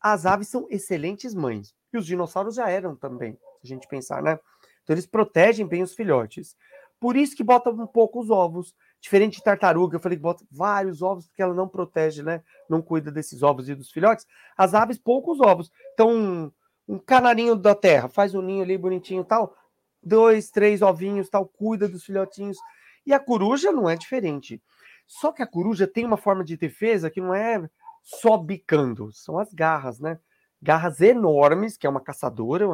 as 0.01 0.27
aves 0.27 0.49
são 0.49 0.67
excelentes 0.71 1.35
mães. 1.35 1.75
E 1.93 1.99
os 1.99 2.07
dinossauros 2.07 2.57
já 2.57 2.69
eram 2.69 2.97
também, 2.97 3.33
se 3.33 3.39
a 3.65 3.67
gente 3.67 3.87
pensar, 3.89 4.23
né? 4.23 4.39
Então 4.83 4.95
eles 4.95 5.07
protegem 5.07 5.67
bem 5.67 5.83
os 5.83 5.95
filhotes. 5.95 6.57
Por 7.01 7.17
isso 7.17 7.37
que 7.37 7.45
botam 7.45 7.73
um 7.73 7.87
pouco 7.87 8.21
os 8.21 8.31
ovos. 8.31 8.75
Diferente 9.01 9.37
de 9.37 9.43
tartaruga, 9.43 9.97
eu 9.97 10.01
falei 10.01 10.19
que 10.19 10.23
bota 10.23 10.45
vários 10.51 11.03
ovos 11.03 11.29
porque 11.29 11.43
ela 11.43 11.55
não 11.55 11.69
protege, 11.69 12.23
né? 12.23 12.43
Não 12.69 12.83
cuida 12.83 13.13
desses 13.13 13.43
ovos 13.43 13.69
e 13.69 13.75
dos 13.75 13.91
filhotes. 13.91 14.27
As 14.57 14.75
aves, 14.75 14.99
poucos 14.99 15.41
ovos. 15.41 15.71
Então, 15.95 16.11
um, 16.11 16.53
um 16.89 16.99
canarinho 16.99 17.55
da 17.55 17.75
terra 17.75 18.09
faz 18.09 18.35
um 18.35 18.43
ninho 18.43 18.63
ali 18.63 18.77
bonitinho 18.77 19.25
tal, 19.25 19.55
dois, 20.03 20.51
três 20.51 20.83
ovinhos 20.83 21.29
tal, 21.29 21.47
cuida 21.47 21.89
dos 21.89 22.05
filhotinhos. 22.05 22.59
E 23.07 23.13
a 23.13 23.21
coruja 23.21 23.71
não 23.71 23.89
é 23.89 23.97
diferente. 23.97 24.61
Só 25.07 25.33
que 25.33 25.43
a 25.43 25.47
coruja 25.47 25.87
tem 25.87 26.05
uma 26.05 26.17
forma 26.17 26.45
de 26.45 26.57
defesa 26.57 27.11
que 27.11 27.21
não 27.21 27.33
é 27.33 27.69
só 28.03 28.37
bicando, 28.37 29.13
são 29.13 29.39
as 29.39 29.53
garras, 29.53 30.01
né? 30.01 30.19
Garras 30.61 31.01
enormes, 31.01 31.77
que 31.77 31.87
é 31.87 31.91
uma 31.91 32.01
caçadora, 32.01 32.67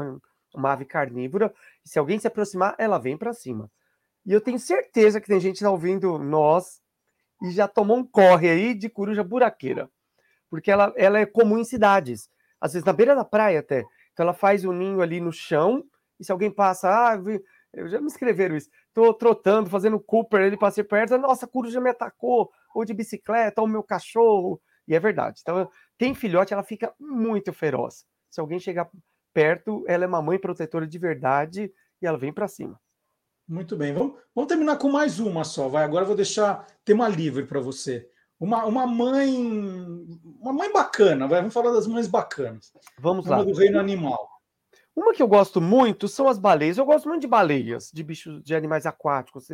uma 0.55 0.73
ave 0.73 0.85
carnívora, 0.85 1.53
e 1.85 1.89
se 1.89 1.99
alguém 1.99 2.19
se 2.19 2.27
aproximar, 2.27 2.75
ela 2.79 2.99
vem 2.99 3.17
para 3.17 3.33
cima. 3.33 3.71
E 4.27 4.33
eu 4.33 4.41
tenho 4.41 4.59
certeza 4.59 5.21
que 5.21 5.27
tem 5.27 5.41
gente 5.41 5.61
tá 5.61 5.71
ouvindo 5.71 6.19
nós 6.19 6.81
e 7.43 7.51
já 7.51 7.69
tomou 7.69 7.99
um 7.99 8.05
corre 8.05 8.49
aí 8.49 8.75
de 8.75 8.89
coruja 8.89 9.23
buraqueira. 9.23 9.91
Porque 10.49 10.71
ela, 10.71 10.93
ela 10.97 11.19
é 11.19 11.27
comum 11.27 11.59
em 11.59 11.65
cidades. 11.65 12.29
Às 12.61 12.73
vezes 12.73 12.87
na 12.87 12.93
beira 12.93 13.15
da 13.15 13.25
praia 13.25 13.61
até. 13.61 13.85
Então 14.13 14.25
ela 14.25 14.33
faz 14.33 14.65
o 14.65 14.71
um 14.71 14.73
ninho 14.73 15.03
ali 15.03 15.21
no 15.21 15.33
chão 15.33 15.85
e 16.19 16.25
se 16.25 16.33
alguém 16.33 16.51
passa, 16.51 16.89
ah, 16.89 17.21
eu 17.73 17.89
já 17.89 18.01
me 18.01 18.07
escreveram 18.07 18.57
isso. 18.57 18.71
Tô 18.93 19.13
trotando, 19.13 19.69
fazendo 19.69 19.99
Cooper, 20.01 20.43
ele 20.43 20.57
passei 20.57 20.85
perto, 20.85 21.19
nossa, 21.19 21.45
a 21.45 21.49
coruja 21.49 21.81
me 21.81 21.91
atacou, 21.91 22.51
ou 22.75 22.85
de 22.85 22.95
bicicleta, 22.95 23.61
ou 23.61 23.67
meu 23.67 23.83
cachorro. 23.83 24.61
E 24.87 24.95
é 24.95 25.01
verdade. 25.01 25.41
Então, 25.43 25.69
tem 25.99 26.15
filhote, 26.15 26.53
ela 26.53 26.63
fica 26.63 26.95
muito 26.99 27.53
feroz. 27.53 28.05
Se 28.31 28.41
alguém 28.41 28.61
chegar 28.61 28.89
perto, 29.33 29.85
ela 29.89 30.05
é 30.05 30.07
uma 30.07 30.23
mãe 30.23 30.39
protetora 30.39 30.87
de 30.87 30.99
verdade 30.99 31.73
e 32.01 32.07
ela 32.07 32.19
vem 32.19 32.33
para 32.33 32.47
cima. 32.47 32.81
Muito 33.47 33.77
bem. 33.77 33.93
Vamos, 33.93 34.15
vamos 34.35 34.49
terminar 34.49 34.79
com 34.79 34.91
mais 34.91 35.21
uma 35.21 35.45
só. 35.45 35.69
Vai. 35.69 35.85
Agora 35.85 36.03
eu 36.03 36.09
vou 36.09 36.17
deixar 36.17 36.67
tema 36.85 37.09
livre 37.09 37.45
para 37.45 37.61
você. 37.61 38.09
Uma, 38.41 38.65
uma 38.65 38.87
mãe. 38.87 39.35
Uma 40.41 40.53
mãe 40.53 40.73
bacana, 40.73 41.29
vai. 41.29 41.41
Vamos 41.41 41.55
falar 41.55 41.73
das 41.73 41.87
mães 41.87 42.07
bacanas. 42.07 42.73
Vamos 42.99 43.27
uma 43.27 43.39
lá. 43.39 43.45
do 43.45 43.53
reino 43.53 43.79
animal. 43.79 44.29
Uma 44.97 45.13
que 45.13 45.23
eu 45.23 45.29
gosto 45.29 45.61
muito 45.61 46.09
são 46.09 46.29
as 46.29 46.39
baleias. 46.39 46.79
Eu 46.79 46.87
gosto 46.87 47.09
muito 47.09 47.23
de 47.23 47.27
baleias, 47.27 47.91
de 47.93 48.03
bichos, 48.03 48.43
de 48.43 48.55
animais 48.55 48.87
aquáticos. 48.87 49.49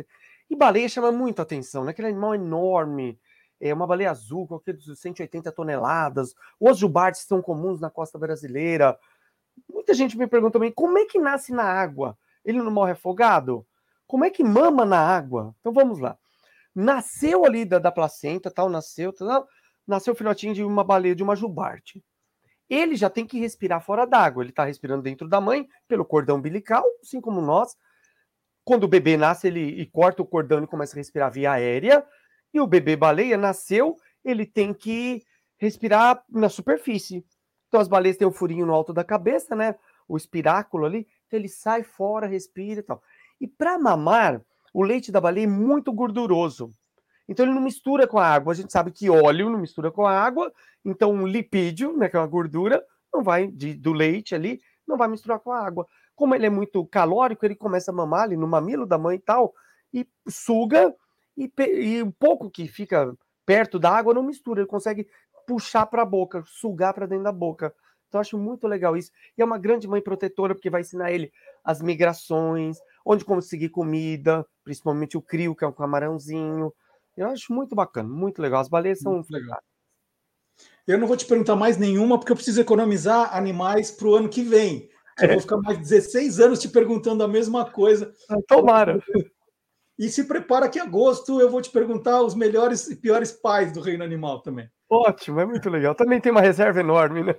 E 0.49 0.55
baleia 0.55 0.87
chama 0.87 1.11
muito 1.11 1.41
atenção, 1.41 1.83
né? 1.83 1.91
Aquele 1.91 2.09
animal 2.09 2.35
enorme, 2.35 3.19
é 3.59 3.73
uma 3.73 3.87
baleia 3.87 4.11
azul 4.11 4.47
com 4.47 4.55
aqueles 4.55 4.83
180 4.99 5.51
toneladas. 5.51 6.33
Os 6.59 6.77
jubartes 6.77 7.21
são 7.21 7.41
comuns 7.41 7.79
na 7.79 7.89
costa 7.89 8.17
brasileira. 8.17 8.97
Muita 9.71 9.93
gente 9.93 10.17
me 10.17 10.27
pergunta 10.27 10.53
também 10.53 10.71
como 10.71 10.97
é 10.97 11.05
que 11.05 11.19
nasce 11.19 11.51
na 11.51 11.63
água? 11.63 12.17
Ele 12.43 12.57
não 12.57 12.71
morre 12.71 12.91
afogado? 12.91 13.65
Como 14.11 14.25
é 14.25 14.29
que 14.29 14.43
mama 14.43 14.85
na 14.85 14.99
água? 14.99 15.55
Então 15.61 15.71
vamos 15.71 15.99
lá. 15.99 16.17
Nasceu 16.75 17.45
ali 17.45 17.63
da, 17.63 17.79
da 17.79 17.93
placenta, 17.93 18.51
tal, 18.51 18.67
nasceu, 18.67 19.13
tal, 19.13 19.47
nasceu 19.87 20.11
o 20.11 20.17
filhotinho 20.17 20.53
de 20.53 20.61
uma 20.65 20.83
baleia, 20.83 21.15
de 21.15 21.23
uma 21.23 21.33
jubarte. 21.33 22.03
Ele 22.69 22.97
já 22.97 23.09
tem 23.09 23.25
que 23.25 23.39
respirar 23.39 23.81
fora 23.81 24.05
d'água. 24.05 24.43
Ele 24.43 24.49
está 24.49 24.65
respirando 24.65 25.01
dentro 25.01 25.29
da 25.29 25.39
mãe, 25.39 25.65
pelo 25.87 26.03
cordão 26.03 26.35
umbilical, 26.35 26.83
assim 27.01 27.21
como 27.21 27.39
nós. 27.39 27.73
Quando 28.65 28.83
o 28.83 28.87
bebê 28.89 29.15
nasce, 29.15 29.47
ele 29.47 29.61
e 29.61 29.85
corta 29.85 30.21
o 30.21 30.25
cordão 30.25 30.61
e 30.61 30.67
começa 30.67 30.93
a 30.93 30.99
respirar 30.99 31.31
via 31.31 31.53
aérea. 31.53 32.05
E 32.53 32.59
o 32.59 32.67
bebê 32.67 32.97
baleia 32.97 33.37
nasceu, 33.37 33.95
ele 34.25 34.45
tem 34.45 34.73
que 34.73 35.23
respirar 35.57 36.21
na 36.29 36.49
superfície. 36.49 37.25
Então 37.69 37.79
as 37.79 37.87
baleias 37.87 38.17
têm 38.17 38.27
um 38.27 38.33
furinho 38.33 38.65
no 38.65 38.73
alto 38.73 38.91
da 38.91 39.05
cabeça, 39.05 39.55
né? 39.55 39.73
O 40.05 40.17
espiráculo 40.17 40.85
ali. 40.85 41.07
Então 41.27 41.39
ele 41.39 41.47
sai 41.47 41.81
fora, 41.81 42.27
respira 42.27 42.81
e 42.81 42.83
tal. 42.83 43.01
E 43.41 43.47
para 43.47 43.79
mamar, 43.79 44.39
o 44.71 44.83
leite 44.83 45.11
da 45.11 45.19
baleia 45.19 45.45
é 45.45 45.47
muito 45.47 45.91
gorduroso. 45.91 46.69
Então 47.27 47.43
ele 47.43 47.55
não 47.55 47.61
mistura 47.61 48.07
com 48.07 48.19
a 48.19 48.25
água. 48.27 48.53
A 48.53 48.55
gente 48.55 48.71
sabe 48.71 48.91
que 48.91 49.09
óleo 49.09 49.49
não 49.49 49.57
mistura 49.57 49.91
com 49.91 50.05
a 50.05 50.11
água, 50.11 50.53
então 50.85 51.11
um 51.11 51.25
lipídio, 51.25 51.97
né, 51.97 52.07
que 52.07 52.15
é 52.15 52.19
uma 52.19 52.27
gordura, 52.27 52.85
não 53.11 53.23
vai 53.23 53.47
de, 53.47 53.73
do 53.73 53.93
leite 53.93 54.35
ali, 54.35 54.61
não 54.87 54.95
vai 54.95 55.07
misturar 55.07 55.39
com 55.39 55.51
a 55.51 55.59
água. 55.59 55.87
Como 56.15 56.35
ele 56.35 56.45
é 56.45 56.49
muito 56.49 56.85
calórico, 56.85 57.43
ele 57.43 57.55
começa 57.55 57.89
a 57.89 57.93
mamar 57.93 58.23
ali 58.23 58.37
no 58.37 58.47
mamilo 58.47 58.85
da 58.85 58.97
mãe 58.97 59.15
e 59.15 59.19
tal, 59.19 59.55
e 59.91 60.07
suga, 60.29 60.93
e, 61.35 61.51
e 61.57 62.03
um 62.03 62.11
pouco 62.11 62.49
que 62.49 62.67
fica 62.67 63.11
perto 63.43 63.79
da 63.79 63.89
água 63.89 64.13
não 64.13 64.23
mistura, 64.23 64.61
ele 64.61 64.67
consegue 64.67 65.07
puxar 65.47 65.87
para 65.87 66.03
a 66.03 66.05
boca, 66.05 66.43
sugar 66.45 66.93
para 66.93 67.07
dentro 67.07 67.23
da 67.23 67.31
boca. 67.31 67.73
Então, 68.07 68.19
acho 68.19 68.37
muito 68.37 68.67
legal 68.67 68.95
isso. 68.97 69.09
E 69.37 69.41
é 69.41 69.45
uma 69.45 69.57
grande 69.57 69.87
mãe 69.87 70.01
protetora, 70.01 70.53
porque 70.53 70.69
vai 70.69 70.81
ensinar 70.81 71.11
ele 71.11 71.31
as 71.63 71.81
migrações, 71.81 72.77
onde 73.05 73.25
conseguir 73.25 73.69
comida, 73.69 74.45
principalmente 74.63 75.17
o 75.17 75.21
crio, 75.21 75.55
que 75.55 75.63
é 75.63 75.67
um 75.67 75.73
camarãozinho. 75.73 76.73
Eu 77.17 77.27
acho 77.27 77.53
muito 77.53 77.75
bacana, 77.75 78.07
muito 78.07 78.41
legal. 78.41 78.61
As 78.61 78.69
baleias 78.69 78.99
são 78.99 79.13
muito 79.13 79.31
legal. 79.31 79.59
Eu 80.87 80.97
não 80.97 81.07
vou 81.07 81.17
te 81.17 81.25
perguntar 81.25 81.55
mais 81.55 81.77
nenhuma, 81.77 82.17
porque 82.17 82.31
eu 82.31 82.35
preciso 82.35 82.61
economizar 82.61 83.35
animais 83.35 83.91
para 83.91 84.07
o 84.07 84.15
ano 84.15 84.29
que 84.29 84.41
vem. 84.41 84.89
Eu 85.19 85.29
é. 85.29 85.31
vou 85.33 85.41
ficar 85.41 85.57
mais 85.57 85.77
16 85.77 86.39
anos 86.39 86.59
te 86.59 86.69
perguntando 86.69 87.23
a 87.23 87.27
mesma 87.27 87.69
coisa. 87.69 88.11
Ah, 88.29 88.37
tomara. 88.47 88.99
E 89.97 90.09
se 90.09 90.23
prepara 90.23 90.67
que 90.67 90.79
em 90.79 90.81
agosto 90.81 91.39
eu 91.39 91.49
vou 91.49 91.61
te 91.61 91.69
perguntar 91.69 92.21
os 92.23 92.33
melhores 92.33 92.89
e 92.89 92.95
piores 92.95 93.31
pais 93.31 93.71
do 93.71 93.81
reino 93.81 94.03
animal 94.03 94.41
também. 94.41 94.67
Ótimo, 94.89 95.39
é 95.39 95.45
muito 95.45 95.69
legal. 95.69 95.93
Também 95.93 96.19
tem 96.19 96.31
uma 96.31 96.41
reserva 96.41 96.79
enorme, 96.79 97.23
né? 97.23 97.35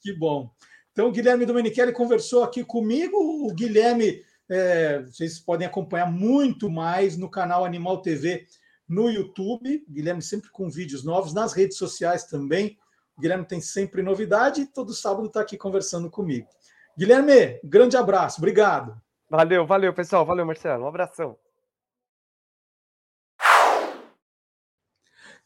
Que 0.00 0.16
bom. 0.16 0.50
Então, 0.92 1.08
o 1.08 1.12
Guilherme 1.12 1.44
Domenichelli 1.44 1.92
conversou 1.92 2.42
aqui 2.42 2.64
comigo. 2.64 3.16
O 3.16 3.52
Guilherme 3.54 4.22
é, 4.48 5.02
vocês 5.02 5.38
podem 5.38 5.66
acompanhar 5.66 6.10
muito 6.10 6.70
mais 6.70 7.16
no 7.16 7.30
canal 7.30 7.64
Animal 7.64 8.02
TV 8.02 8.46
no 8.88 9.10
YouTube. 9.10 9.84
Guilherme 9.88 10.22
sempre 10.22 10.50
com 10.50 10.70
vídeos 10.70 11.04
novos, 11.04 11.32
nas 11.32 11.52
redes 11.52 11.76
sociais 11.76 12.24
também. 12.24 12.78
Guilherme 13.18 13.46
tem 13.46 13.60
sempre 13.60 14.02
novidade 14.02 14.62
e 14.62 14.66
todo 14.66 14.92
sábado 14.92 15.26
está 15.26 15.40
aqui 15.40 15.56
conversando 15.56 16.10
comigo. 16.10 16.48
Guilherme, 16.96 17.60
grande 17.64 17.96
abraço, 17.96 18.38
obrigado. 18.38 19.00
Valeu, 19.28 19.66
valeu, 19.66 19.92
pessoal. 19.92 20.24
Valeu, 20.24 20.46
Marcelo. 20.46 20.84
Um 20.84 20.88
abração. 20.88 21.36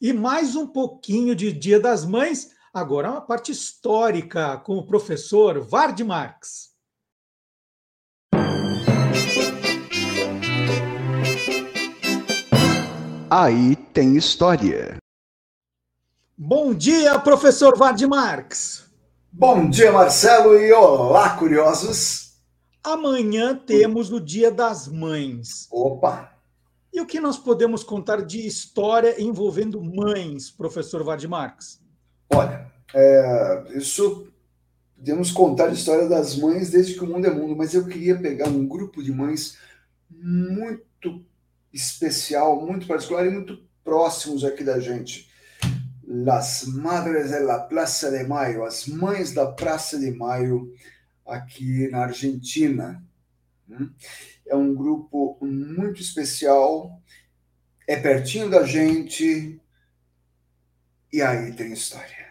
E 0.01 0.13
mais 0.13 0.57
um 0.57 0.67
pouquinho 0.67 1.35
de 1.35 1.53
Dia 1.53 1.79
das 1.79 2.07
Mães, 2.07 2.55
agora 2.73 3.11
uma 3.11 3.21
parte 3.21 3.53
histórica 3.53 4.57
com 4.59 4.77
o 4.77 4.87
professor 4.87 5.61
Vard 5.61 6.03
Marx. 6.03 6.71
Aí 13.33 13.77
tem 13.77 14.17
história. 14.17 14.97
Bom 16.37 16.75
dia, 16.75 17.17
professor 17.21 17.79
Vard 17.79 18.05
Marx. 18.09 18.91
Bom 19.31 19.71
dia, 19.71 19.93
Marcelo, 19.93 20.59
e 20.59 20.73
olá, 20.73 21.37
curiosos. 21.37 22.41
Amanhã 22.83 23.55
temos 23.55 24.11
o 24.11 24.19
Dia 24.19 24.51
das 24.51 24.89
Mães. 24.89 25.69
Opa! 25.71 26.37
E 26.93 27.01
o 27.01 27.07
que 27.07 27.21
nós 27.21 27.39
podemos 27.39 27.85
contar 27.85 28.23
de 28.23 28.45
história 28.45 29.23
envolvendo 29.23 29.81
mães, 29.81 30.51
professor 30.51 31.05
Vard 31.05 31.25
Marx? 31.29 31.81
Olha, 32.35 32.69
é, 32.93 33.65
isso 33.77 34.27
podemos 34.97 35.31
contar 35.31 35.69
a 35.69 35.73
história 35.73 36.09
das 36.09 36.35
mães 36.35 36.71
desde 36.71 36.95
que 36.95 37.05
o 37.05 37.07
mundo 37.07 37.29
é 37.29 37.31
mundo, 37.31 37.55
mas 37.55 37.75
eu 37.75 37.87
queria 37.87 38.19
pegar 38.19 38.49
um 38.49 38.67
grupo 38.67 39.01
de 39.01 39.13
mães 39.13 39.57
muito 40.11 41.25
especial, 41.73 42.65
muito 42.65 42.87
particular 42.87 43.27
e 43.27 43.31
muito 43.31 43.65
próximos 43.85 44.45
aqui 44.45 44.65
da 44.65 44.81
gente. 44.81 45.31
Las 46.07 46.65
Madres 46.65 47.31
de 47.31 47.39
la 47.39 47.61
Plaza 47.61 48.11
de 48.11 48.25
Mayo, 48.25 48.65
as 48.65 48.87
mães 48.87 49.33
da 49.33 49.53
Praça 49.53 49.99
de 49.99 50.11
Maio, 50.11 50.75
aqui 51.25 51.89
na 51.89 52.05
Argentina. 52.05 53.03
Hum? 53.69 53.91
É 54.47 54.57
um 54.57 54.75
grupo 54.75 55.39
muito 55.41 56.01
especial, 56.01 57.01
é 57.87 57.97
pertinho 57.97 58.51
da 58.51 58.65
gente, 58.65 59.61
e 61.13 61.23
aí 61.23 61.53
tem 61.53 61.73
história. 61.73 62.29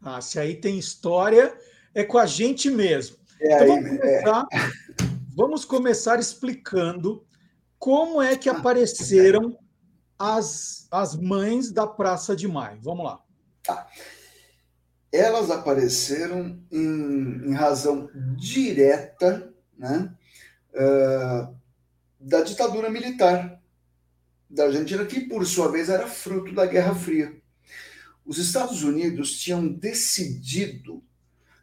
Ah, 0.00 0.20
se 0.20 0.38
aí 0.38 0.54
tem 0.54 0.78
história, 0.78 1.54
é 1.94 2.02
com 2.02 2.16
a 2.16 2.24
gente 2.24 2.70
mesmo. 2.70 3.16
É 3.40 3.62
então, 3.62 3.76
aí, 3.76 3.82
vamos, 3.82 3.98
começar, 3.98 4.46
é. 4.52 4.58
vamos 5.36 5.64
começar 5.64 6.18
explicando 6.18 7.26
como 7.80 8.20
é 8.20 8.36
que 8.36 8.50
apareceram 8.50 9.58
as, 10.18 10.86
as 10.90 11.16
mães 11.16 11.72
da 11.72 11.86
Praça 11.86 12.36
de 12.36 12.46
Maio. 12.46 12.78
Vamos 12.82 13.06
lá. 13.06 13.20
Tá. 13.62 13.88
Elas 15.10 15.50
apareceram 15.50 16.62
em, 16.70 17.48
em 17.48 17.54
razão 17.54 18.10
direta 18.36 19.50
né, 19.76 20.14
uh, 20.74 21.56
da 22.20 22.42
ditadura 22.42 22.90
militar 22.90 23.58
da 24.48 24.64
Argentina, 24.64 25.06
que 25.06 25.20
por 25.20 25.46
sua 25.46 25.72
vez 25.72 25.88
era 25.88 26.06
fruto 26.06 26.54
da 26.54 26.66
Guerra 26.66 26.94
Fria. 26.94 27.34
Os 28.26 28.36
Estados 28.36 28.82
Unidos 28.82 29.38
tinham 29.38 29.66
decidido 29.66 31.02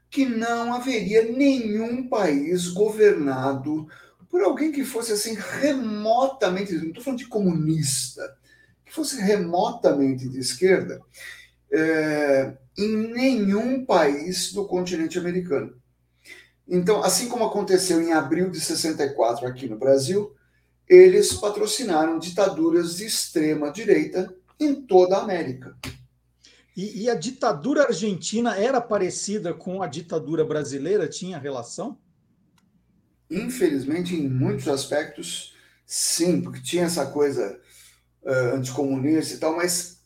que 0.10 0.26
não 0.26 0.74
haveria 0.74 1.32
nenhum 1.32 2.10
país 2.10 2.70
governado 2.70 3.88
por 4.30 4.42
alguém 4.42 4.72
que 4.72 4.84
fosse 4.84 5.14
assim 5.14 5.36
remotamente, 5.36 6.74
não 6.74 6.88
estou 6.88 7.04
falando 7.04 7.20
de 7.20 7.28
comunista, 7.28 8.38
que 8.86 8.94
fosse 8.94 9.20
remotamente 9.22 10.28
de 10.28 10.40
esquerda, 10.40 11.02
é, 11.72 12.54
em 12.78 12.96
nenhum 13.14 13.86
país 13.86 14.54
do 14.54 14.66
continente 14.66 15.18
americano. 15.18 15.76
Então, 16.68 17.02
assim 17.04 17.30
como 17.30 17.46
aconteceu 17.46 18.02
em 18.02 18.12
abril 18.12 18.50
de 18.50 18.60
64 18.60 19.48
aqui 19.48 19.70
no 19.70 19.78
Brasil, 19.78 20.36
eles 20.88 21.34
patrocinaram 21.34 22.20
ditaduras 22.20 22.98
de 22.98 23.06
extrema 23.06 23.72
direita 23.72 24.34
em 24.60 24.74
toda 24.74 25.18
a 25.18 25.22
América. 25.22 25.76
E, 26.76 27.04
e, 27.04 27.10
a 27.10 27.16
ditadura 27.16 27.86
argentina 27.86 28.56
era 28.56 28.80
parecida 28.80 29.54
com 29.54 29.82
a 29.82 29.88
ditadura 29.88 30.46
brasileira? 30.46 31.08
Tinha 31.08 31.40
relação? 31.40 31.98
Infelizmente, 33.30 34.16
em 34.16 34.30
muitos 34.30 34.68
aspectos, 34.68 35.56
sim, 35.86 36.42
porque 36.42 36.62
tinha 36.62 36.86
essa 36.86 37.06
coisa 37.06 37.60
uh, 38.24 38.56
anticomunista 38.56 39.36
e 39.36 39.38
tal, 39.38 39.56
mas 39.56 40.02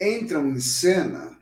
entram 0.00 0.48
em 0.48 0.60
cena, 0.60 1.36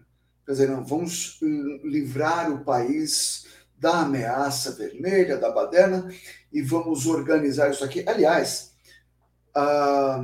quer 0.45 0.53
dizer, 0.53 0.69
não, 0.69 0.85
vamos 0.85 1.39
livrar 1.83 2.51
o 2.51 2.65
país 2.65 3.47
da 3.79 4.01
ameaça 4.01 4.73
vermelha, 4.73 5.39
da 5.39 5.51
baderna, 5.51 6.13
e 6.53 6.61
vamos 6.61 7.07
organizar 7.07 7.71
isso 7.71 7.83
aqui. 7.83 8.05
Aliás, 8.07 8.75
a, 9.55 10.23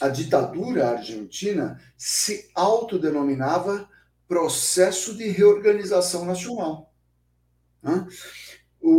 a 0.00 0.08
ditadura 0.08 0.90
argentina 0.90 1.80
se 1.96 2.50
autodenominava 2.54 3.88
processo 4.28 5.14
de 5.14 5.28
reorganização 5.28 6.24
nacional. 6.24 6.92
Né? 7.82 8.06
O, 8.80 8.90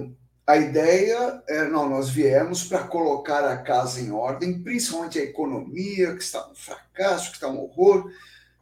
o, 0.00 0.12
a 0.46 0.56
ideia 0.58 1.42
é, 1.48 1.68
não, 1.68 1.88
nós 1.88 2.10
viemos 2.10 2.64
para 2.64 2.84
colocar 2.84 3.44
a 3.44 3.56
casa 3.56 4.00
em 4.00 4.10
ordem, 4.10 4.62
principalmente 4.62 5.18
a 5.18 5.22
economia, 5.22 6.14
que 6.14 6.22
está 6.22 6.46
um 6.50 6.54
fracasso, 6.54 7.30
que 7.30 7.36
está 7.36 7.48
um 7.48 7.58
horror. 7.58 8.10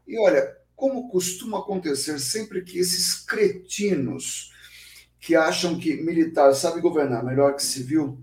E 0.06 0.18
olha, 0.18 0.56
como 0.76 1.08
costuma 1.10 1.58
acontecer 1.58 2.18
sempre 2.20 2.62
que 2.62 2.78
esses 2.78 3.16
cretinos 3.16 4.52
que 5.18 5.34
acham 5.34 5.78
que 5.78 6.00
militar 6.02 6.52
sabe 6.54 6.80
governar 6.80 7.24
melhor 7.24 7.54
que 7.54 7.62
civil, 7.62 8.18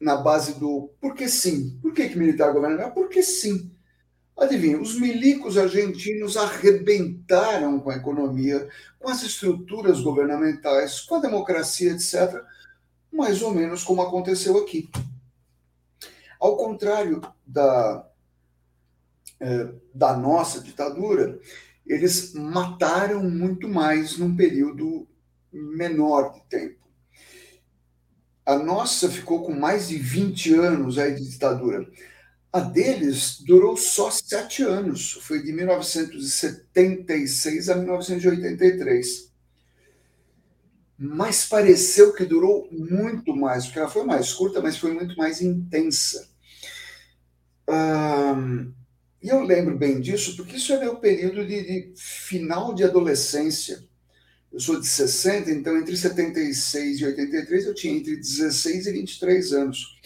na 0.00 0.16
base 0.16 0.58
do 0.58 0.92
porque 1.00 1.28
sim. 1.28 1.78
Por 1.82 1.92
que, 1.92 2.08
que 2.08 2.18
militar 2.18 2.52
governa 2.52 2.76
melhor? 2.76 2.92
Porque 2.92 3.22
sim. 3.22 3.70
Adivinha, 4.38 4.80
os 4.80 4.98
milicos 4.98 5.58
argentinos 5.58 6.36
arrebentaram 6.36 7.80
com 7.80 7.90
a 7.90 7.96
economia, 7.96 8.68
com 8.96 9.08
as 9.08 9.24
estruturas 9.24 10.00
governamentais, 10.00 11.00
com 11.00 11.16
a 11.16 11.20
democracia, 11.20 11.90
etc., 11.90 12.40
mais 13.12 13.42
ou 13.42 13.52
menos 13.52 13.82
como 13.82 14.00
aconteceu 14.00 14.56
aqui. 14.58 14.88
Ao 16.38 16.56
contrário 16.56 17.20
da, 17.44 18.08
é, 19.40 19.72
da 19.92 20.16
nossa 20.16 20.60
ditadura, 20.60 21.40
eles 21.84 22.32
mataram 22.32 23.24
muito 23.24 23.68
mais 23.68 24.18
num 24.18 24.36
período 24.36 25.08
menor 25.50 26.34
de 26.34 26.42
tempo. 26.42 26.78
A 28.46 28.56
nossa 28.56 29.10
ficou 29.10 29.44
com 29.44 29.52
mais 29.52 29.88
de 29.88 29.98
20 29.98 30.54
anos 30.54 30.96
aí 30.96 31.14
de 31.14 31.28
ditadura. 31.28 31.90
A 32.58 32.60
deles 32.60 33.40
durou 33.46 33.76
só 33.76 34.10
sete 34.10 34.64
anos, 34.64 35.12
foi 35.22 35.40
de 35.40 35.52
1976 35.52 37.68
a 37.68 37.76
1983. 37.76 39.30
Mas 40.98 41.44
pareceu 41.44 42.12
que 42.12 42.24
durou 42.24 42.68
muito 42.72 43.36
mais, 43.36 43.66
porque 43.66 43.78
ela 43.78 43.88
foi 43.88 44.04
mais 44.04 44.32
curta, 44.32 44.60
mas 44.60 44.76
foi 44.76 44.92
muito 44.92 45.16
mais 45.16 45.40
intensa. 45.40 46.28
e 49.22 49.28
eu 49.28 49.44
lembro 49.44 49.78
bem 49.78 50.00
disso, 50.00 50.34
porque 50.34 50.56
isso 50.56 50.72
é 50.72 50.80
meu 50.80 50.96
período 50.96 51.46
de, 51.46 51.62
de 51.62 51.92
final 51.94 52.74
de 52.74 52.82
adolescência. 52.82 53.86
Eu 54.52 54.58
sou 54.58 54.80
de 54.80 54.86
60, 54.88 55.48
então 55.52 55.78
entre 55.78 55.96
76 55.96 56.98
e 56.98 57.04
83 57.04 57.66
eu 57.66 57.74
tinha 57.74 57.94
entre 57.94 58.16
16 58.16 58.88
e 58.88 58.92
23 58.92 59.52
anos. 59.52 59.96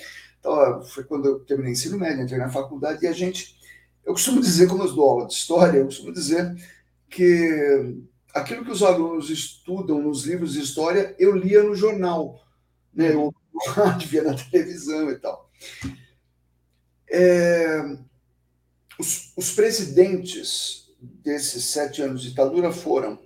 Então, 0.42 0.83
foi 0.83 1.05
quando 1.05 1.26
eu 1.26 1.38
terminei 1.38 1.70
ensino 1.70 1.96
médio, 1.96 2.24
entrei 2.24 2.37
na 2.37 2.50
faculdade, 2.50 3.05
e 3.05 3.07
a 3.07 3.12
gente. 3.12 3.57
Eu 4.05 4.12
costumo 4.12 4.40
dizer, 4.40 4.66
como 4.66 4.83
eu 4.83 4.92
dou 4.92 5.09
aula 5.09 5.28
de 5.28 5.35
história, 5.35 5.78
eu 5.78 5.85
costumo 5.85 6.12
dizer 6.12 6.52
que 7.09 7.94
aquilo 8.35 8.64
que 8.64 8.72
os 8.72 8.83
alunos 8.83 9.31
estudam 9.31 10.02
nos 10.02 10.24
livros 10.24 10.55
de 10.55 10.61
história, 10.61 11.14
eu 11.16 11.37
lia 11.37 11.62
no 11.62 11.76
jornal, 11.76 12.44
né? 12.92 13.14
eu 13.14 13.33
via 14.09 14.24
na 14.24 14.35
televisão 14.35 15.09
e 15.09 15.18
tal. 15.20 15.48
É, 17.09 17.81
os, 18.98 19.33
os 19.37 19.52
presidentes 19.52 20.90
desses 21.00 21.66
sete 21.66 22.02
anos 22.02 22.22
de 22.22 22.31
ditadura 22.31 22.72
foram 22.72 23.16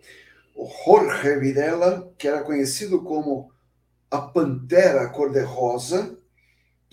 o 0.55 0.69
Jorge 0.85 1.39
Videla, 1.39 2.13
que 2.19 2.29
era 2.29 2.43
conhecido 2.43 3.03
como 3.03 3.51
a 4.11 4.21
Pantera 4.21 5.09
Cor-de-Rosa, 5.09 6.19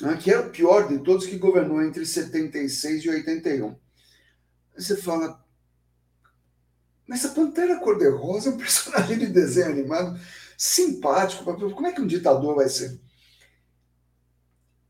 né, 0.03 0.17
que 0.17 0.29
é 0.29 0.37
o 0.37 0.49
pior 0.49 0.87
de 0.87 0.99
todos 0.99 1.25
que 1.25 1.37
governou 1.37 1.81
entre 1.81 2.05
76 2.05 3.05
e 3.05 3.09
81. 3.09 3.75
você 4.77 4.97
fala, 4.97 5.41
mas 7.07 7.25
a 7.25 7.29
Pantera 7.29 7.79
Cor-de-Rosa 7.79 8.49
é 8.49 8.53
um 8.53 8.57
personagem 8.59 9.17
de 9.17 9.27
desenho 9.27 9.71
animado 9.71 10.19
simpático, 10.57 11.43
como 11.43 11.87
é 11.87 11.93
que 11.93 12.01
um 12.01 12.07
ditador 12.07 12.55
vai 12.55 12.67
ser? 12.69 12.99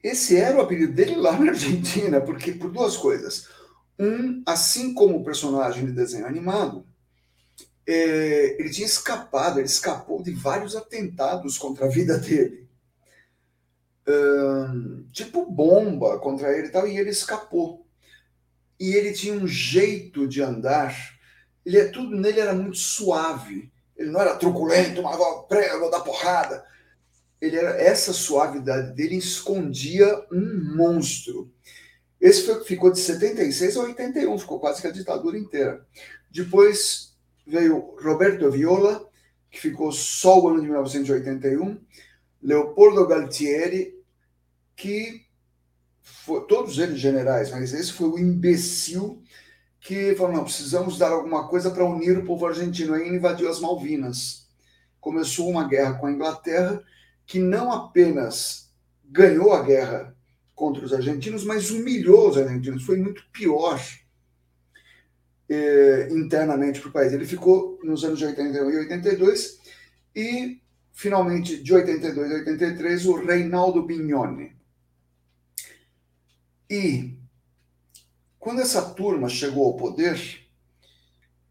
Esse 0.04 0.36
era 0.36 0.58
o 0.58 0.62
apelido 0.62 0.94
dele 0.94 1.16
lá 1.16 1.40
na 1.40 1.52
Argentina, 1.52 2.20
porque 2.20 2.52
por 2.52 2.72
duas 2.72 2.98
coisas. 2.98 3.48
Um, 3.98 4.44
assim 4.46 4.94
como 4.94 5.18
o 5.18 5.24
personagem 5.24 5.86
de 5.86 5.92
desenho 5.94 6.26
animado, 6.26 6.86
é, 7.88 8.58
ele 8.60 8.70
tinha 8.70 8.86
escapado, 8.86 9.60
ele 9.60 9.68
escapou 9.68 10.22
de 10.22 10.32
vários 10.32 10.76
atentados 10.76 11.58
contra 11.58 11.86
a 11.86 11.90
vida 11.90 12.18
dele. 12.18 12.63
Tipo 15.12 15.46
bomba 15.46 16.20
contra 16.20 16.58
ele 16.58 16.68
e 16.68 16.72
tal, 16.72 16.88
e 16.88 16.98
ele 16.98 17.10
escapou. 17.10 17.86
E 18.80 18.94
ele 18.94 19.14
tinha 19.14 19.34
um 19.34 19.48
jeito 19.48 20.28
de 20.28 20.42
andar, 20.42 20.96
ele, 21.66 21.78
é, 21.78 21.86
tudo 21.86 22.16
nele 22.16 22.40
era 22.40 22.54
muito 22.54 22.78
suave. 22.78 23.72
Ele 23.96 24.12
não 24.12 24.20
era 24.20 24.36
truculento, 24.36 25.02
uma 25.02 25.44
prega, 25.44 25.80
vou 25.80 25.92
dar 25.92 26.02
porrada. 26.02 26.66
Ele 27.40 27.56
era, 27.56 27.82
essa 27.82 28.12
suavidade 28.12 28.94
dele 28.94 29.16
escondia 29.16 30.26
um 30.32 30.76
monstro. 30.76 31.52
Esse 32.20 32.46
foi, 32.46 32.64
ficou 32.64 32.92
de 32.92 33.00
76 33.00 33.78
a 33.78 33.82
81, 33.82 34.40
ficou 34.40 34.60
quase 34.60 34.82
que 34.82 34.88
a 34.88 34.92
ditadura 34.92 35.38
inteira. 35.38 35.86
Depois 36.32 37.14
veio 37.46 37.96
Roberto 38.02 38.50
Viola, 38.50 39.06
que 39.52 39.60
ficou 39.60 39.92
só 39.92 40.42
o 40.42 40.48
ano 40.48 40.62
de 40.62 40.68
1981, 40.68 41.80
Leopoldo 42.44 43.08
Galtieri, 43.08 43.94
que 44.76 45.26
foi, 46.02 46.46
todos 46.46 46.78
eles 46.78 47.00
generais, 47.00 47.50
mas 47.50 47.74
esse 47.74 47.94
foi 47.94 48.10
o 48.10 48.20
imbecil 48.20 49.24
que 49.80 50.16
falou: 50.16 50.34
não, 50.34 50.44
precisamos 50.44 50.98
dar 50.98 51.12
alguma 51.12 51.48
coisa 51.48 51.72
para 51.72 51.86
unir 51.86 52.18
o 52.18 52.26
povo 52.26 52.46
argentino. 52.46 52.94
Aí 52.94 53.08
invadiu 53.08 53.50
as 53.50 53.60
Malvinas. 53.60 54.48
Começou 55.00 55.50
uma 55.50 55.68
guerra 55.68 55.94
com 55.96 56.08
a 56.08 56.12
Inglaterra, 56.12 56.84
que 57.26 57.40
não 57.40 57.72
apenas 57.72 58.72
ganhou 59.04 59.54
a 59.54 59.62
guerra 59.62 60.16
contra 60.56 60.86
os 60.86 60.94
argentinos, 60.94 61.44
mas 61.44 61.72
humilhou 61.72 62.30
os 62.30 62.38
argentinos. 62.38 62.84
Foi 62.84 62.98
muito 62.98 63.24
pior 63.32 63.80
eh, 65.50 66.08
internamente 66.12 66.80
para 66.80 66.90
o 66.90 66.94
país. 66.94 67.12
Ele 67.12 67.26
ficou 67.26 67.80
nos 67.84 68.04
anos 68.04 68.20
de 68.20 68.26
81 68.26 68.72
e 68.72 68.78
82 68.78 69.60
e, 70.16 70.62
finalmente, 70.94 71.62
de 71.62 71.74
82 71.74 72.32
a 72.32 72.36
83, 72.36 73.06
o 73.08 73.16
Reinaldo 73.16 73.82
Bignone. 73.84 74.56
E, 76.70 77.18
quando 78.40 78.62
essa 78.62 78.82
turma 78.82 79.28
chegou 79.28 79.66
ao 79.66 79.76
poder, 79.76 80.48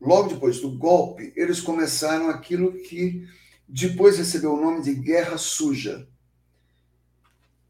logo 0.00 0.30
depois 0.30 0.60
do 0.60 0.70
golpe, 0.70 1.32
eles 1.36 1.60
começaram 1.60 2.30
aquilo 2.30 2.72
que 2.72 3.28
depois 3.68 4.16
recebeu 4.16 4.54
o 4.54 4.60
nome 4.60 4.82
de 4.82 4.94
Guerra 4.94 5.36
Suja. 5.36 6.08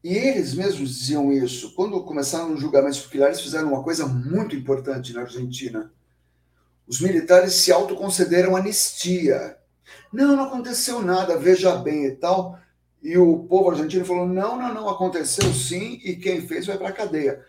E 0.03 0.13
eles 0.15 0.53
mesmos 0.53 0.97
diziam 0.97 1.31
isso. 1.31 1.73
Quando 1.73 2.03
começaram 2.03 2.53
os 2.53 2.59
julgamentos 2.59 2.99
populares, 2.99 3.39
fizeram 3.39 3.69
uma 3.69 3.83
coisa 3.83 4.05
muito 4.05 4.55
importante 4.55 5.13
na 5.13 5.21
Argentina. 5.21 5.91
Os 6.85 6.99
militares 6.99 7.53
se 7.53 7.71
autoconcederam 7.71 8.55
anistia. 8.55 9.57
Não, 10.13 10.35
não 10.35 10.43
aconteceu 10.43 11.01
nada, 11.01 11.37
veja 11.37 11.75
bem 11.75 12.05
e 12.05 12.11
tal. 12.11 12.59
E 13.01 13.17
o 13.17 13.39
povo 13.45 13.71
argentino 13.71 14.05
falou: 14.05 14.27
não, 14.27 14.57
não, 14.57 14.73
não, 14.73 14.87
aconteceu 14.87 15.51
sim, 15.53 15.99
e 16.03 16.15
quem 16.15 16.47
fez 16.47 16.67
vai 16.67 16.77
para 16.77 16.89
a 16.89 16.93
cadeia. 16.93 17.43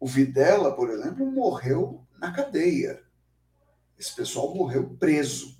O 0.00 0.06
Videla, 0.06 0.74
por 0.74 0.90
exemplo, 0.90 1.24
morreu 1.24 2.04
na 2.18 2.32
cadeia. 2.32 3.00
Esse 3.96 4.14
pessoal 4.14 4.52
morreu 4.54 4.96
preso. 4.98 5.56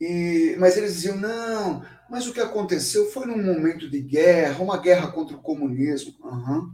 E, 0.00 0.56
mas 0.58 0.76
eles 0.76 0.94
diziam: 0.94 1.16
não, 1.16 1.84
mas 2.08 2.26
o 2.28 2.32
que 2.32 2.40
aconteceu 2.40 3.10
foi 3.10 3.26
num 3.26 3.42
momento 3.42 3.90
de 3.90 4.00
guerra, 4.00 4.62
uma 4.62 4.78
guerra 4.78 5.10
contra 5.10 5.36
o 5.36 5.42
comunismo. 5.42 6.14
Uhum. 6.22 6.72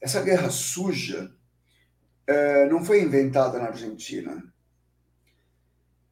Essa 0.00 0.22
guerra 0.22 0.50
suja 0.50 1.30
é, 2.26 2.66
não 2.66 2.84
foi 2.84 3.02
inventada 3.02 3.58
na 3.58 3.66
Argentina. 3.66 4.42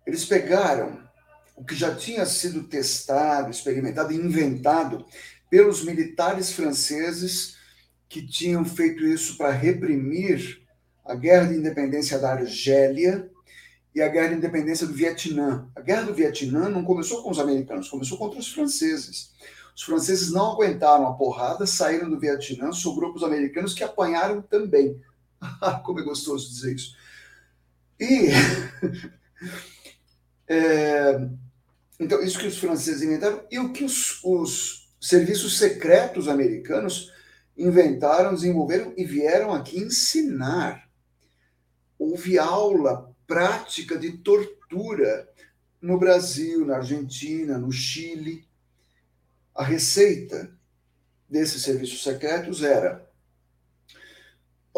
Eles 0.06 0.24
pegaram 0.24 1.02
o 1.56 1.64
que 1.64 1.74
já 1.74 1.94
tinha 1.94 2.26
sido 2.26 2.64
testado, 2.64 3.50
experimentado 3.50 4.12
e 4.12 4.16
inventado 4.16 5.04
pelos 5.48 5.84
militares 5.84 6.52
franceses 6.52 7.56
que 8.08 8.26
tinham 8.26 8.64
feito 8.64 9.04
isso 9.04 9.36
para 9.36 9.50
reprimir 9.50 10.62
a 11.04 11.14
guerra 11.14 11.48
de 11.48 11.56
independência 11.56 12.18
da 12.18 12.32
Argélia 12.32 13.30
e 13.94 14.00
a 14.00 14.08
guerra 14.08 14.28
de 14.28 14.34
independência 14.36 14.86
do 14.86 14.94
Vietnã. 14.94 15.68
A 15.76 15.80
guerra 15.80 16.02
do 16.02 16.14
Vietnã 16.14 16.68
não 16.68 16.84
começou 16.84 17.22
com 17.22 17.30
os 17.30 17.38
americanos, 17.38 17.88
começou 17.88 18.18
contra 18.18 18.38
os 18.38 18.52
franceses. 18.52 19.32
Os 19.74 19.82
franceses 19.82 20.30
não 20.30 20.52
aguentaram 20.52 21.06
a 21.06 21.14
porrada, 21.14 21.66
saíram 21.66 22.08
do 22.08 22.18
Vietnã, 22.18 22.72
sobrou 22.72 23.10
para 23.10 23.18
os 23.18 23.24
americanos 23.24 23.74
que 23.74 23.84
apanharam 23.84 24.42
também. 24.42 25.00
Como 25.84 26.00
é 26.00 26.02
gostoso 26.02 26.48
dizer 26.50 26.74
isso. 26.74 26.96
E. 27.98 28.28
é, 30.48 31.28
então, 31.98 32.22
isso 32.22 32.38
que 32.38 32.46
os 32.46 32.59
franceses 32.59 33.02
inventaram 33.02 33.44
e 33.50 33.59
o 33.59 33.72
que 33.72 33.85
os, 33.85 34.22
os 34.24 34.92
serviços 35.00 35.59
secretos 35.59 36.28
americanos 36.28 37.12
inventaram, 37.57 38.35
desenvolveram 38.35 38.92
e 38.96 39.05
vieram 39.05 39.52
aqui 39.52 39.78
ensinar. 39.78 40.88
Houve 41.98 42.38
aula 42.38 43.14
prática 43.26 43.96
de 43.96 44.18
tortura 44.18 45.28
no 45.81 45.98
Brasil, 45.98 46.66
na 46.66 46.76
Argentina, 46.76 47.59
no 47.59 47.70
Chile. 47.70 48.46
A 49.55 49.62
receita 49.62 50.50
desses 51.28 51.62
serviços 51.62 52.02
secretos 52.02 52.62
era 52.62 53.09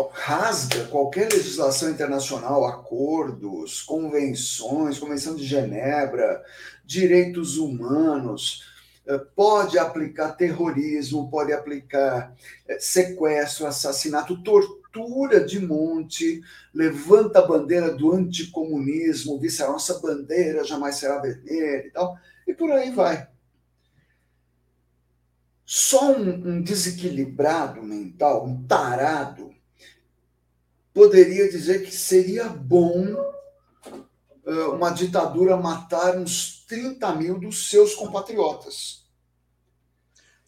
rasga 0.03 0.87
qualquer 0.87 1.33
legislação 1.33 1.91
internacional, 1.91 2.65
acordos, 2.65 3.83
convenções, 3.83 4.99
Convenção 4.99 5.37
de 5.37 5.45
Genebra, 5.45 6.43
direitos 6.85 7.57
humanos, 7.59 8.65
eh, 9.07 9.19
pode 9.37 9.79
aplicar 9.79 10.33
terrorismo, 10.33 11.31
pode 11.31 11.53
aplicar 11.53 12.35
eh, 12.67 12.79
sequestro, 12.81 13.67
assassinato, 13.67 14.43
tortura 14.43 15.45
de 15.45 15.61
monte, 15.61 16.43
levanta 16.73 17.39
a 17.39 17.47
bandeira 17.47 17.93
do 17.93 18.13
anticomunismo, 18.13 19.39
disse 19.39 19.63
a 19.63 19.69
nossa 19.69 20.01
bandeira 20.01 20.65
jamais 20.65 20.97
será 20.97 21.19
vermelha 21.21 21.87
e 21.87 21.91
tal, 21.91 22.19
e 22.49 22.53
por 22.53 22.71
aí 22.73 22.91
vai. 22.91 23.29
Só 25.65 26.13
um, 26.13 26.57
um 26.57 26.63
desequilibrado 26.63 27.83
mental, 27.83 28.47
um 28.47 28.63
tarado, 28.67 29.54
poderia 30.95 31.51
dizer 31.51 31.83
que 31.83 31.91
seria 31.91 32.49
bom 32.49 33.13
uh, 34.47 34.71
uma 34.73 34.91
ditadura 34.91 35.57
matar 35.57 36.17
uns 36.17 36.65
30 36.67 37.15
mil 37.17 37.39
dos 37.39 37.69
seus 37.69 37.95
compatriotas. 37.95 39.05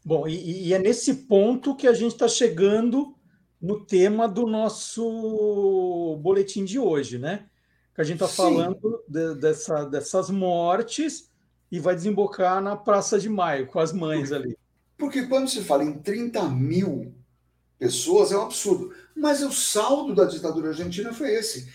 Bom, 0.04 0.28
e, 0.28 0.68
e 0.68 0.72
é 0.72 0.78
nesse 0.78 1.12
ponto 1.26 1.74
que 1.74 1.88
a 1.88 1.92
gente 1.92 2.12
está 2.12 2.28
chegando 2.28 3.16
no 3.61 3.85
tema 3.85 4.28
do 4.28 4.46
nosso 4.46 6.16
boletim 6.22 6.64
de 6.64 6.78
hoje, 6.78 7.18
né? 7.18 7.46
Que 7.92 8.02
a 8.02 8.04
gente 8.04 8.22
está 8.22 8.28
falando 8.28 9.02
de, 9.09 9.35
dessa, 9.35 9.85
dessas 9.85 10.30
mortes 10.30 11.28
e 11.72 11.80
vai 11.80 11.96
desembocar 11.96 12.62
na 12.62 12.76
Praça 12.76 13.18
de 13.18 13.28
Maio, 13.28 13.66
com 13.66 13.80
as 13.80 13.92
mães 13.92 14.30
ali. 14.30 14.56
Porque 14.96 15.26
quando 15.26 15.48
se 15.48 15.62
fala 15.62 15.82
em 15.82 15.94
30 15.98 16.42
mil 16.50 17.12
pessoas, 17.78 18.32
é 18.32 18.36
um 18.36 18.42
absurdo. 18.42 18.94
Mas 19.14 19.42
o 19.42 19.52
saldo 19.52 20.14
da 20.14 20.24
ditadura 20.24 20.68
argentina 20.68 21.12
foi 21.12 21.34
esse: 21.34 21.72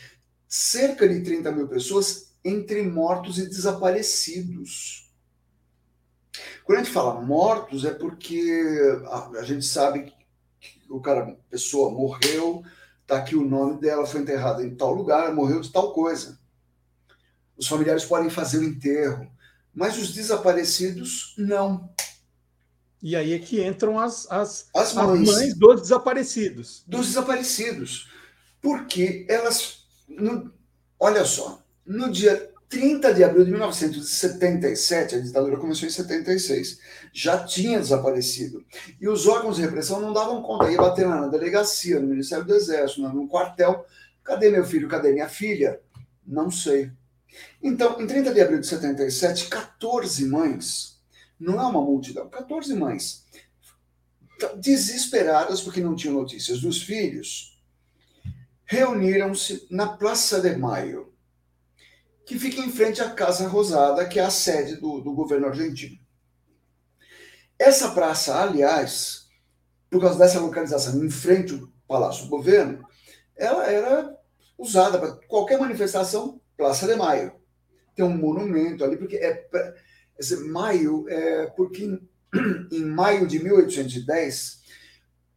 cerca 0.48 1.08
de 1.08 1.22
30 1.22 1.52
mil 1.52 1.68
pessoas 1.68 2.34
entre 2.44 2.82
mortos 2.84 3.38
e 3.38 3.48
desaparecidos. 3.48 5.10
Quando 6.64 6.80
a 6.80 6.84
gente 6.84 6.94
fala 6.94 7.22
mortos, 7.22 7.86
é 7.86 7.94
porque 7.94 9.00
a, 9.06 9.40
a 9.40 9.44
gente 9.44 9.66
sabe 9.66 10.14
que 10.60 10.72
o 10.90 11.00
cara, 11.00 11.38
pessoa 11.50 11.92
morreu, 11.92 12.64
está 13.02 13.18
aqui 13.18 13.36
o 13.36 13.48
nome 13.48 13.80
dela, 13.80 14.06
foi 14.06 14.22
enterrada 14.22 14.64
em 14.64 14.76
tal 14.76 14.94
lugar, 14.94 15.34
morreu 15.34 15.62
de 15.62 15.72
tal 15.72 15.94
coisa. 15.94 16.40
Os 17.58 17.68
familiares 17.68 18.06
podem 18.06 18.30
fazer 18.30 18.60
o 18.60 18.64
enterro, 18.64 19.30
mas 19.74 19.98
os 19.98 20.14
desaparecidos 20.14 21.36
não. 21.38 21.90
E 23.02 23.16
aí 23.16 23.34
é 23.34 23.40
que 23.40 23.66
entram 23.66 24.00
as, 24.00 24.30
as, 24.32 24.68
as, 24.76 24.94
mães, 24.94 25.30
as 25.30 25.36
mães 25.36 25.56
dos 25.56 25.82
desaparecidos. 25.82 26.84
Dos 26.88 27.08
desaparecidos. 27.08 28.10
Porque 28.62 29.26
elas. 29.28 29.86
No, 30.08 30.54
olha 31.00 31.26
só, 31.26 31.64
no 31.86 32.12
dia 32.12 32.52
30 32.70 33.14
de 33.14 33.24
abril 33.24 33.44
de 33.44 33.52
1977, 33.52 35.16
a 35.16 35.20
ditadura 35.20 35.58
começou 35.58 35.88
em 35.88 35.92
76, 35.92 36.80
já 37.12 37.44
tinha 37.44 37.80
desaparecido. 37.80 38.64
E 39.00 39.10
os 39.10 39.28
órgãos 39.28 39.58
de 39.58 39.64
repressão 39.64 40.00
não 40.00 40.14
davam 40.14 40.42
conta, 40.42 40.72
ia 40.72 40.78
bater 40.78 41.08
lá 41.08 41.22
na 41.22 41.28
delegacia, 41.28 42.00
no 42.00 42.08
Ministério 42.08 42.46
do 42.46 42.56
Exército, 42.56 43.02
no 43.02 43.28
quartel. 43.28 43.86
Cadê 44.24 44.50
meu 44.50 44.64
filho? 44.64 44.88
Cadê 44.88 45.12
minha 45.12 45.28
filha? 45.28 45.82
Não 46.26 46.52
sei. 46.52 46.92
Então, 47.62 48.00
em 48.00 48.08
30 48.08 48.34
de 48.34 48.42
abril 48.42 48.60
de 48.60 48.68
77, 48.68 49.48
14 49.48 50.26
mães 50.26 50.91
não 51.42 51.60
é 51.60 51.66
uma 51.66 51.82
multidão, 51.82 52.30
14 52.30 52.74
mães 52.76 53.26
desesperadas 54.58 55.62
porque 55.62 55.82
não 55.82 55.96
tinham 55.96 56.16
notícias 56.16 56.62
dos 56.62 56.82
filhos, 56.82 57.62
reuniram-se 58.66 59.68
na 59.70 59.98
Praça 59.98 60.40
de 60.40 60.56
Maio, 60.56 61.14
que 62.26 62.40
fica 62.40 62.62
em 62.62 62.72
frente 62.72 63.02
à 63.02 63.12
Casa 63.12 63.48
Rosada, 63.48 64.08
que 64.08 64.20
é 64.20 64.24
a 64.24 64.30
sede 64.30 64.78
do, 64.78 65.02
do 65.02 65.14
governo 65.14 65.48
argentino. 65.48 66.00
Essa 67.60 67.92
praça, 67.92 68.40
aliás, 68.42 69.28
por 69.90 70.02
causa 70.02 70.18
dessa 70.18 70.40
localização 70.40 71.04
em 71.04 71.10
frente 71.10 71.54
ao 71.54 71.68
Palácio 71.88 72.24
do 72.24 72.30
Governo, 72.30 72.88
ela 73.36 73.66
era 73.66 74.16
usada 74.58 74.98
para 74.98 75.16
qualquer 75.28 75.60
manifestação, 75.60 76.40
Praça 76.56 76.88
de 76.88 76.96
Maio. 76.96 77.34
Tem 77.96 78.06
um 78.06 78.18
monumento 78.18 78.84
ali, 78.84 78.96
porque 78.96 79.18
é 79.18 79.48
esse 80.22 80.38
maio, 80.38 81.06
é, 81.10 81.48
porque 81.48 81.84
em, 81.84 82.10
em 82.72 82.86
maio 82.86 83.28
de 83.28 83.44
1810 83.44 84.62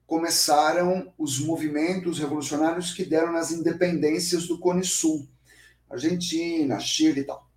começaram 0.06 1.12
os 1.18 1.40
movimentos 1.40 2.18
revolucionários 2.18 2.92
que 2.92 3.04
deram 3.04 3.32
nas 3.32 3.50
independências 3.50 4.46
do 4.46 4.58
Cone 4.58 4.84
Sul, 4.84 5.26
Argentina, 5.90 6.78
Chile 6.78 7.20
e 7.20 7.24
tal. 7.24 7.50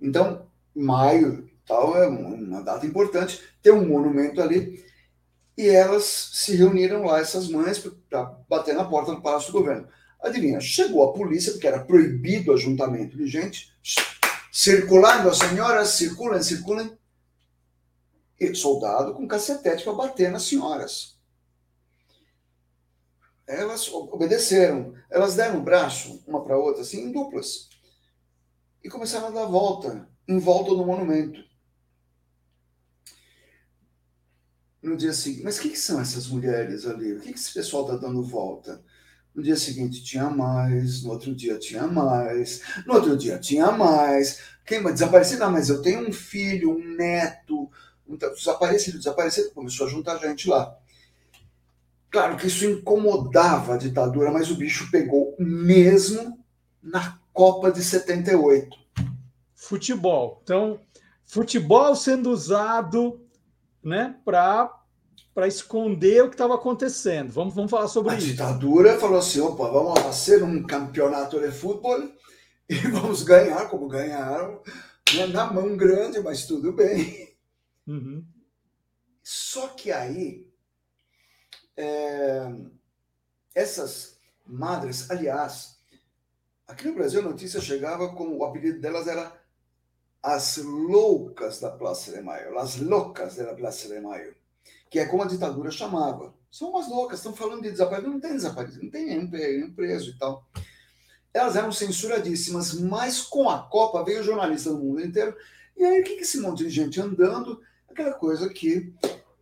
Então, 0.00 0.46
maio 0.74 1.48
tal 1.66 1.96
é 1.96 2.06
uma 2.06 2.62
data 2.62 2.86
importante, 2.86 3.40
tem 3.62 3.72
um 3.72 3.86
monumento 3.86 4.40
ali 4.40 4.84
e 5.56 5.68
elas 5.68 6.30
se 6.32 6.54
reuniram 6.54 7.04
lá, 7.04 7.18
essas 7.18 7.48
mães, 7.48 7.78
para 8.08 8.24
bater 8.48 8.74
na 8.74 8.84
porta 8.84 9.14
do 9.14 9.20
Palácio 9.20 9.52
do 9.52 9.58
Governo. 9.58 9.88
Adivinha, 10.20 10.60
chegou 10.60 11.02
a 11.02 11.12
polícia, 11.12 11.52
porque 11.52 11.66
era 11.66 11.84
proibido 11.84 12.50
o 12.50 12.54
ajuntamento 12.54 13.16
de 13.16 13.26
gente, 13.26 13.72
circulando, 14.58 15.28
as 15.28 15.38
senhoras 15.38 15.90
circulam, 15.90 16.42
circulam. 16.42 16.98
E 18.40 18.52
soldado 18.56 19.14
com 19.14 19.28
cacetete 19.28 19.84
para 19.84 19.92
bater 19.92 20.32
nas 20.32 20.42
senhoras. 20.42 21.16
Elas 23.46 23.88
obedeceram. 23.88 24.94
Elas 25.08 25.36
deram 25.36 25.60
o 25.60 25.62
braço 25.62 26.24
uma 26.26 26.44
para 26.44 26.58
outra, 26.58 26.82
assim, 26.82 27.02
em 27.02 27.12
duplas. 27.12 27.68
E 28.82 28.88
começaram 28.88 29.28
a 29.28 29.30
dar 29.30 29.46
volta, 29.46 30.08
em 30.26 30.40
volta 30.40 30.70
do 30.70 30.84
monumento. 30.84 31.40
No 34.82 34.96
dia 34.96 35.12
seguinte, 35.12 35.44
mas 35.44 35.58
o 35.58 35.62
que, 35.62 35.70
que, 35.70 35.78
são 35.78 36.00
essas 36.00 36.26
mulheres 36.26 36.84
ali? 36.84 37.12
O 37.12 37.20
que, 37.20 37.32
que 37.32 37.38
esse 37.38 37.54
pessoal 37.54 37.84
está 37.84 37.96
dando 37.96 38.24
volta? 38.24 38.84
No 39.38 39.44
dia 39.44 39.54
seguinte 39.54 40.02
tinha 40.02 40.28
mais, 40.28 41.04
no 41.04 41.12
outro 41.12 41.32
dia 41.32 41.56
tinha 41.60 41.86
mais, 41.86 42.60
no 42.84 42.94
outro 42.94 43.16
dia 43.16 43.38
tinha 43.38 43.70
mais. 43.70 44.40
Quem 44.66 44.82
vai 44.82 44.92
desaparecer? 44.92 45.38
Não, 45.38 45.52
mas 45.52 45.68
eu 45.68 45.80
tenho 45.80 46.08
um 46.08 46.12
filho, 46.12 46.76
um 46.76 46.96
neto, 46.96 47.70
muita, 48.04 48.30
desaparecido, 48.30 48.98
desaparecido, 48.98 49.52
começou 49.52 49.86
a 49.86 49.90
juntar 49.90 50.18
gente 50.18 50.48
lá. 50.48 50.76
Claro 52.10 52.36
que 52.36 52.48
isso 52.48 52.64
incomodava 52.64 53.74
a 53.74 53.78
ditadura, 53.78 54.32
mas 54.32 54.50
o 54.50 54.56
bicho 54.56 54.90
pegou 54.90 55.36
mesmo 55.38 56.44
na 56.82 57.20
Copa 57.32 57.70
de 57.70 57.80
78. 57.80 58.76
Futebol. 59.54 60.40
Então, 60.42 60.80
futebol 61.24 61.94
sendo 61.94 62.32
usado 62.32 63.24
né, 63.84 64.16
para 64.24 64.77
para 65.38 65.46
esconder 65.46 66.24
o 66.24 66.28
que 66.28 66.34
estava 66.34 66.56
acontecendo. 66.56 67.30
Vamos, 67.30 67.54
vamos 67.54 67.70
falar 67.70 67.86
sobre 67.86 68.12
a 68.12 68.18
isso. 68.18 68.26
A 68.26 68.30
ditadura 68.30 68.98
falou 68.98 69.20
assim: 69.20 69.38
opa, 69.38 69.70
vamos 69.70 70.00
fazer 70.00 70.42
um 70.42 70.64
campeonato 70.64 71.38
de 71.38 71.52
futebol 71.52 72.10
e 72.68 72.74
vamos 72.74 73.22
ganhar, 73.22 73.68
como 73.68 73.86
ganharam, 73.86 74.60
né, 75.14 75.28
na 75.28 75.46
mão 75.52 75.76
grande, 75.76 76.18
mas 76.18 76.44
tudo 76.44 76.72
bem. 76.72 77.36
Uhum. 77.86 78.26
Só 79.22 79.68
que 79.68 79.92
aí, 79.92 80.44
é, 81.76 82.52
essas 83.54 84.18
madres, 84.44 85.08
aliás, 85.08 85.78
aqui 86.66 86.88
no 86.88 86.94
Brasil 86.96 87.20
a 87.20 87.30
notícia 87.30 87.60
chegava 87.60 88.12
como 88.12 88.38
o 88.38 88.44
apelido 88.44 88.80
delas 88.80 89.06
era 89.06 89.32
as 90.20 90.56
loucas 90.56 91.60
da 91.60 91.70
Praça 91.70 92.10
de 92.10 92.20
Maio, 92.22 92.58
as 92.58 92.80
loucas 92.80 93.36
da 93.36 93.54
Praça 93.54 93.86
de 93.86 94.00
Maio, 94.00 94.34
que 94.90 94.98
é 94.98 95.06
como 95.06 95.22
a 95.22 95.26
ditadura 95.26 95.70
chamava. 95.70 96.34
São 96.50 96.70
umas 96.70 96.88
loucas, 96.88 97.18
estão 97.18 97.34
falando 97.34 97.62
de 97.62 97.70
desaparecido, 97.70 98.12
não 98.12 98.20
tem 98.20 98.32
desaparecido, 98.32 98.84
não 98.84 98.90
tem 98.90 99.06
nenhum 99.06 99.72
preso 99.72 100.10
e 100.10 100.18
tal. 100.18 100.46
Elas 101.32 101.56
eram 101.56 101.70
censuradíssimas, 101.70 102.72
mas 102.74 103.20
com 103.20 103.50
a 103.50 103.58
Copa 103.58 104.02
veio 104.02 104.24
jornalista 104.24 104.70
do 104.70 104.78
mundo 104.78 105.04
inteiro, 105.04 105.36
e 105.76 105.84
aí 105.84 106.00
o 106.00 106.04
que, 106.04 106.16
que 106.16 106.22
esse 106.22 106.40
monte 106.40 106.64
de 106.64 106.70
gente 106.70 107.00
andando, 107.00 107.60
aquela 107.88 108.12
coisa 108.12 108.48
que 108.48 108.92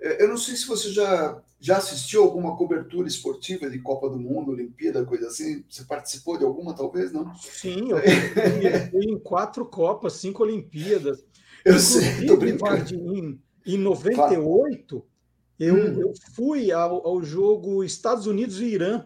é, 0.00 0.22
eu 0.22 0.28
não 0.28 0.36
sei 0.36 0.54
se 0.56 0.66
você 0.66 0.90
já, 0.90 1.40
já 1.58 1.78
assistiu 1.78 2.22
alguma 2.22 2.56
cobertura 2.56 3.08
esportiva 3.08 3.68
de 3.70 3.78
Copa 3.80 4.08
do 4.08 4.18
Mundo, 4.18 4.52
Olimpíada, 4.52 5.04
coisa 5.04 5.28
assim. 5.28 5.64
Você 5.68 5.84
participou 5.84 6.38
de 6.38 6.44
alguma, 6.44 6.74
talvez, 6.74 7.12
não? 7.12 7.34
Sim, 7.36 7.90
eu 7.90 7.98
fui, 8.90 9.04
em 9.04 9.18
quatro 9.18 9.64
Copas, 9.66 10.14
cinco 10.14 10.42
Olimpíadas. 10.42 11.24
Eu 11.64 11.72
Inclusive, 11.72 12.16
sei, 12.18 12.26
tô 12.26 12.36
brincando. 12.36 12.94
Em, 12.94 13.40
em 13.66 13.78
98, 13.78 15.04
eu, 15.58 15.74
hum. 15.74 16.00
eu 16.00 16.12
fui 16.34 16.70
ao, 16.70 17.06
ao 17.06 17.22
jogo 17.22 17.82
Estados 17.84 18.26
Unidos 18.26 18.60
e 18.60 18.66
Irã 18.66 19.04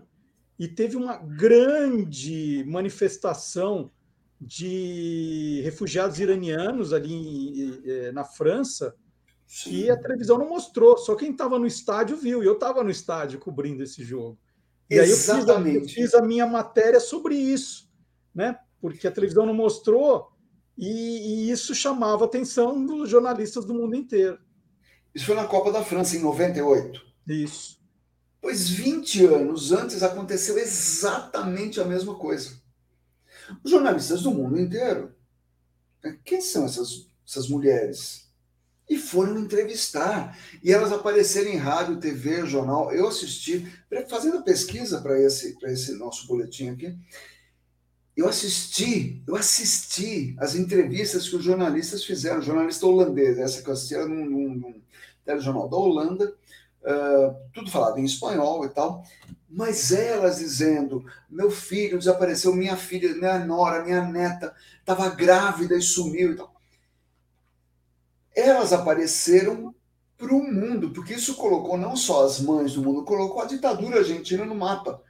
e 0.58 0.68
teve 0.68 0.96
uma 0.96 1.16
grande 1.16 2.64
manifestação 2.66 3.90
de 4.40 5.60
refugiados 5.62 6.18
iranianos 6.18 6.92
ali 6.92 7.80
eh, 7.84 8.12
na 8.12 8.24
França 8.24 8.94
Sim. 9.50 9.70
que 9.70 9.90
a 9.90 9.96
televisão 9.96 10.38
não 10.38 10.48
mostrou, 10.48 10.96
só 10.96 11.16
quem 11.16 11.32
estava 11.32 11.58
no 11.58 11.66
estádio 11.66 12.16
viu, 12.16 12.40
e 12.40 12.46
eu 12.46 12.54
estava 12.54 12.84
no 12.84 12.90
estádio 12.90 13.40
cobrindo 13.40 13.82
esse 13.82 14.02
jogo. 14.04 14.38
E 14.88 14.94
Exatamente. 14.94 15.68
aí 15.68 15.74
eu 15.74 15.80
fiz, 15.80 15.96
a, 15.96 16.02
eu 16.02 16.04
fiz 16.04 16.14
a 16.14 16.22
minha 16.22 16.46
matéria 16.46 17.00
sobre 17.00 17.34
isso, 17.34 17.90
né? 18.34 18.56
Porque 18.80 19.08
a 19.08 19.10
televisão 19.10 19.44
não 19.44 19.52
mostrou 19.52 20.30
e, 20.78 20.86
e, 21.48 21.50
isso 21.50 21.74
chamava 21.74 22.24
a 22.24 22.26
atenção 22.26 22.84
dos 22.86 23.10
jornalistas 23.10 23.64
do 23.64 23.74
mundo 23.74 23.96
inteiro. 23.96 24.38
Isso 25.14 25.26
foi 25.26 25.34
na 25.34 25.46
Copa 25.46 25.72
da 25.72 25.84
França, 25.84 26.16
em 26.16 26.20
98. 26.20 27.00
Isso. 27.26 27.78
Pois 28.40 28.68
20 28.68 29.26
anos 29.26 29.72
antes 29.72 30.02
aconteceu 30.02 30.58
exatamente 30.58 31.80
a 31.80 31.84
mesma 31.84 32.14
coisa. 32.14 32.60
Os 33.62 33.70
jornalistas 33.70 34.22
do 34.22 34.30
mundo 34.30 34.58
inteiro. 34.58 35.14
Né, 36.02 36.18
quem 36.24 36.40
são 36.40 36.64
essas, 36.64 37.08
essas 37.26 37.48
mulheres? 37.48 38.30
e 38.90 38.98
foram 38.98 39.38
entrevistar. 39.38 40.36
E 40.64 40.72
elas 40.72 40.90
apareceram 40.90 41.48
em 41.48 41.56
rádio, 41.56 42.00
TV, 42.00 42.44
jornal. 42.44 42.92
Eu 42.92 43.06
assisti, 43.06 43.72
fazendo 44.08 44.42
pesquisa 44.42 45.00
para 45.00 45.16
esse, 45.16 45.56
esse 45.62 45.96
nosso 45.96 46.26
boletim 46.26 46.70
aqui, 46.70 46.98
eu 48.16 48.28
assisti, 48.28 49.22
eu 49.26 49.36
assisti 49.36 50.34
as 50.38 50.56
entrevistas 50.56 51.28
que 51.28 51.36
os 51.36 51.44
jornalistas 51.44 52.04
fizeram, 52.04 52.42
jornalista 52.42 52.84
holandês, 52.84 53.38
essa 53.38 53.62
que 53.62 53.68
eu 53.68 53.72
assisti 53.72 53.94
era 53.94 54.06
num, 54.06 54.24
num, 54.26 54.54
num 54.56 54.82
telejornal 55.24 55.68
da 55.68 55.76
Holanda, 55.76 56.34
uh, 56.82 57.36
tudo 57.52 57.70
falado 57.70 57.98
em 57.98 58.04
espanhol 58.04 58.64
e 58.64 58.68
tal, 58.68 59.04
mas 59.48 59.92
elas 59.92 60.38
dizendo, 60.38 61.04
meu 61.28 61.50
filho 61.50 61.98
desapareceu, 61.98 62.54
minha 62.54 62.76
filha, 62.76 63.14
minha 63.14 63.38
nora, 63.44 63.84
minha 63.84 64.02
neta, 64.02 64.54
estava 64.78 65.08
grávida 65.08 65.76
e 65.76 65.82
sumiu 65.82 66.32
e 66.32 66.36
tal 66.36 66.60
elas 68.34 68.72
apareceram 68.72 69.74
para 70.16 70.34
o 70.34 70.42
mundo, 70.42 70.90
porque 70.90 71.14
isso 71.14 71.34
colocou 71.34 71.78
não 71.78 71.96
só 71.96 72.24
as 72.24 72.40
mães 72.40 72.74
do 72.74 72.82
mundo, 72.82 73.04
colocou 73.04 73.42
a 73.42 73.46
ditadura 73.46 73.98
argentina 73.98 74.44
no 74.44 74.54
mapa. 74.54 75.02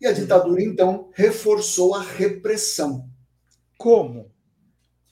E 0.00 0.06
a 0.06 0.12
ditadura, 0.12 0.62
então, 0.62 1.10
reforçou 1.14 1.94
a 1.94 2.02
repressão. 2.02 3.08
Como? 3.78 4.30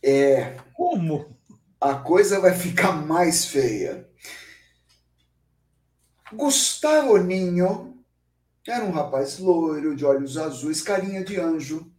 É. 0.02 0.56
Como? 0.74 1.36
A 1.80 1.94
coisa 1.94 2.40
vai 2.40 2.54
ficar 2.54 2.92
mais 2.92 3.44
feia. 3.44 4.08
Gustavo 6.34 7.18
Ninho 7.18 7.92
era 8.66 8.84
um 8.84 8.90
rapaz 8.90 9.38
loiro, 9.38 9.94
de 9.94 10.04
olhos 10.04 10.38
azuis, 10.38 10.82
carinha 10.82 11.24
de 11.24 11.38
anjo, 11.38 11.92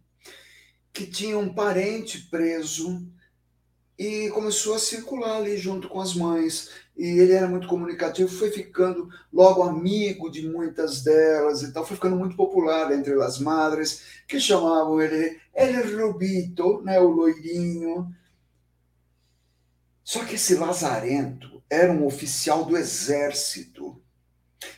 que 0.92 1.06
tinha 1.06 1.38
um 1.38 1.52
parente 1.52 2.18
preso 2.30 3.06
e 3.98 4.28
começou 4.30 4.74
a 4.74 4.78
circular 4.78 5.36
ali 5.36 5.56
junto 5.56 5.88
com 5.88 6.00
as 6.00 6.14
mães. 6.14 6.70
E 6.96 7.04
ele 7.04 7.32
era 7.32 7.48
muito 7.48 7.68
comunicativo, 7.68 8.28
foi 8.28 8.50
ficando 8.50 9.08
logo 9.32 9.62
amigo 9.62 10.30
de 10.30 10.48
muitas 10.48 11.02
delas 11.02 11.62
e 11.62 11.72
tal, 11.72 11.84
foi 11.84 11.96
ficando 11.96 12.16
muito 12.16 12.36
popular 12.36 12.92
entre 12.92 13.20
as 13.22 13.38
madres, 13.38 14.22
que 14.26 14.40
chamavam 14.40 15.00
ele 15.00 15.38
El 15.52 15.96
Rubito, 15.96 16.82
né, 16.82 16.98
o 17.00 17.08
loirinho. 17.08 18.14
Só 20.02 20.24
que 20.24 20.34
esse 20.36 20.54
Lazarento 20.54 21.62
era 21.68 21.92
um 21.92 22.06
oficial 22.06 22.64
do 22.64 22.76
exército, 22.76 24.00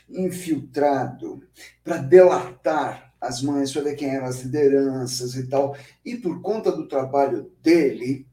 infiltrado, 0.09 1.41
para 1.83 1.97
delatar 1.97 3.13
as 3.19 3.41
mães, 3.41 3.71
para 3.71 3.83
ver 3.83 3.95
quem 3.95 4.09
eram 4.09 4.27
as 4.27 4.41
lideranças 4.41 5.35
e 5.35 5.47
tal. 5.47 5.75
E 6.05 6.15
por 6.15 6.41
conta 6.41 6.71
do 6.71 6.87
trabalho 6.87 7.51
dele, 7.61 8.27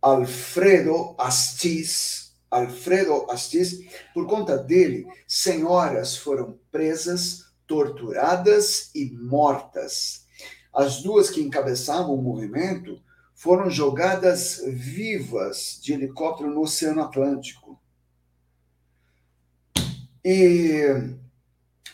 Alfredo 0.00 1.14
Astiz, 1.18 2.34
Alfredo 2.50 3.30
Astiz, 3.30 3.80
por 4.12 4.26
conta 4.26 4.58
dele, 4.58 5.06
senhoras 5.26 6.16
foram 6.16 6.58
presas, 6.70 7.46
torturadas 7.66 8.90
e 8.94 9.10
mortas. 9.10 10.26
As 10.72 11.02
duas 11.02 11.30
que 11.30 11.40
encabeçavam 11.40 12.14
o 12.14 12.22
movimento 12.22 13.00
foram 13.34 13.70
jogadas 13.70 14.62
vivas 14.66 15.78
de 15.82 15.92
helicóptero 15.92 16.50
no 16.50 16.62
Oceano 16.62 17.02
Atlântico. 17.02 17.80
E, 20.24 20.80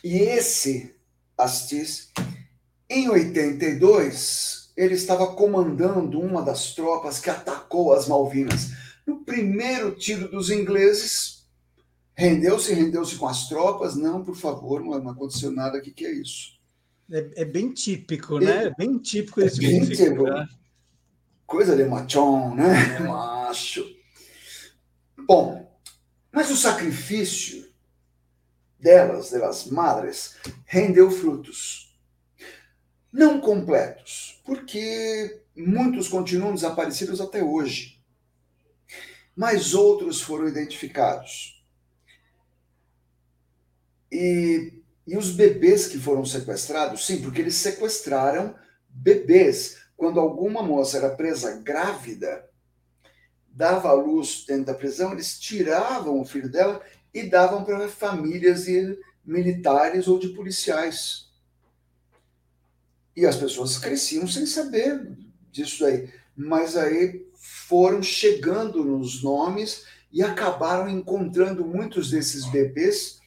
e 0.04 0.18
esse 0.18 0.94
Astiz, 1.36 2.12
em 2.88 3.08
82, 3.08 4.72
ele 4.76 4.94
estava 4.94 5.34
comandando 5.34 6.20
uma 6.20 6.42
das 6.42 6.74
tropas 6.74 7.18
que 7.18 7.30
atacou 7.30 7.92
as 7.92 8.06
Malvinas. 8.06 8.70
No 9.06 9.24
primeiro 9.24 9.94
tiro 9.96 10.30
dos 10.30 10.50
ingleses, 10.50 11.46
rendeu-se, 12.14 12.72
rendeu-se 12.72 13.16
com 13.16 13.26
as 13.26 13.48
tropas. 13.48 13.96
Não, 13.96 14.24
por 14.24 14.36
favor, 14.36 14.84
não, 14.84 14.98
não 15.02 15.10
aconteceu 15.10 15.50
nada 15.50 15.78
aqui, 15.78 15.90
que 15.90 16.04
é 16.04 16.12
isso. 16.12 16.58
É, 17.10 17.42
é 17.42 17.44
bem 17.44 17.72
típico, 17.72 18.38
né? 18.38 18.66
É 18.66 18.74
bem 18.74 18.98
típico 18.98 19.40
esse 19.40 19.64
é 19.64 19.68
bem 19.68 19.84
típico. 19.86 20.24
Né? 20.24 20.48
Coisa 21.46 21.74
de 21.74 21.84
machão, 21.84 22.54
né? 22.54 22.96
É. 22.96 23.00
Macho. 23.00 23.84
Bom, 25.26 25.68
mas 26.32 26.50
o 26.50 26.56
sacrifício 26.56 27.69
delas, 28.80 29.30
delas 29.30 29.66
madres, 29.66 30.36
rendeu 30.64 31.10
frutos 31.10 31.90
não 33.12 33.40
completos, 33.40 34.40
porque 34.44 35.42
muitos 35.56 36.08
continuam 36.08 36.54
desaparecidos 36.54 37.20
até 37.20 37.42
hoje. 37.42 38.00
Mas 39.34 39.74
outros 39.74 40.20
foram 40.20 40.48
identificados. 40.48 41.64
E, 44.12 44.82
e 45.06 45.16
os 45.16 45.30
bebês 45.30 45.86
que 45.86 45.98
foram 45.98 46.24
sequestrados, 46.24 47.06
sim, 47.06 47.20
porque 47.22 47.40
eles 47.40 47.54
sequestraram 47.54 48.54
bebês. 48.88 49.78
Quando 49.96 50.20
alguma 50.20 50.62
moça 50.62 50.98
era 50.98 51.14
presa 51.14 51.56
grávida, 51.60 52.48
dava 53.48 53.88
à 53.88 53.92
luz 53.92 54.44
dentro 54.46 54.66
da 54.66 54.74
prisão, 54.74 55.12
eles 55.12 55.38
tiravam 55.38 56.20
o 56.20 56.24
filho 56.24 56.50
dela 56.50 56.82
e 57.12 57.24
davam 57.24 57.64
para 57.64 57.88
famílias 57.88 58.64
de 58.64 58.98
militares 59.24 60.08
ou 60.08 60.18
de 60.18 60.28
policiais. 60.28 61.28
E 63.16 63.26
as 63.26 63.36
pessoas 63.36 63.78
cresciam 63.78 64.26
sem 64.26 64.46
saber 64.46 65.16
disso 65.50 65.84
aí. 65.84 66.08
Mas 66.36 66.76
aí 66.76 67.26
foram 67.34 68.02
chegando 68.02 68.84
nos 68.84 69.22
nomes 69.22 69.84
e 70.12 70.22
acabaram 70.22 70.88
encontrando 70.88 71.64
muitos 71.64 72.10
desses 72.10 72.46
bebês 72.46 73.20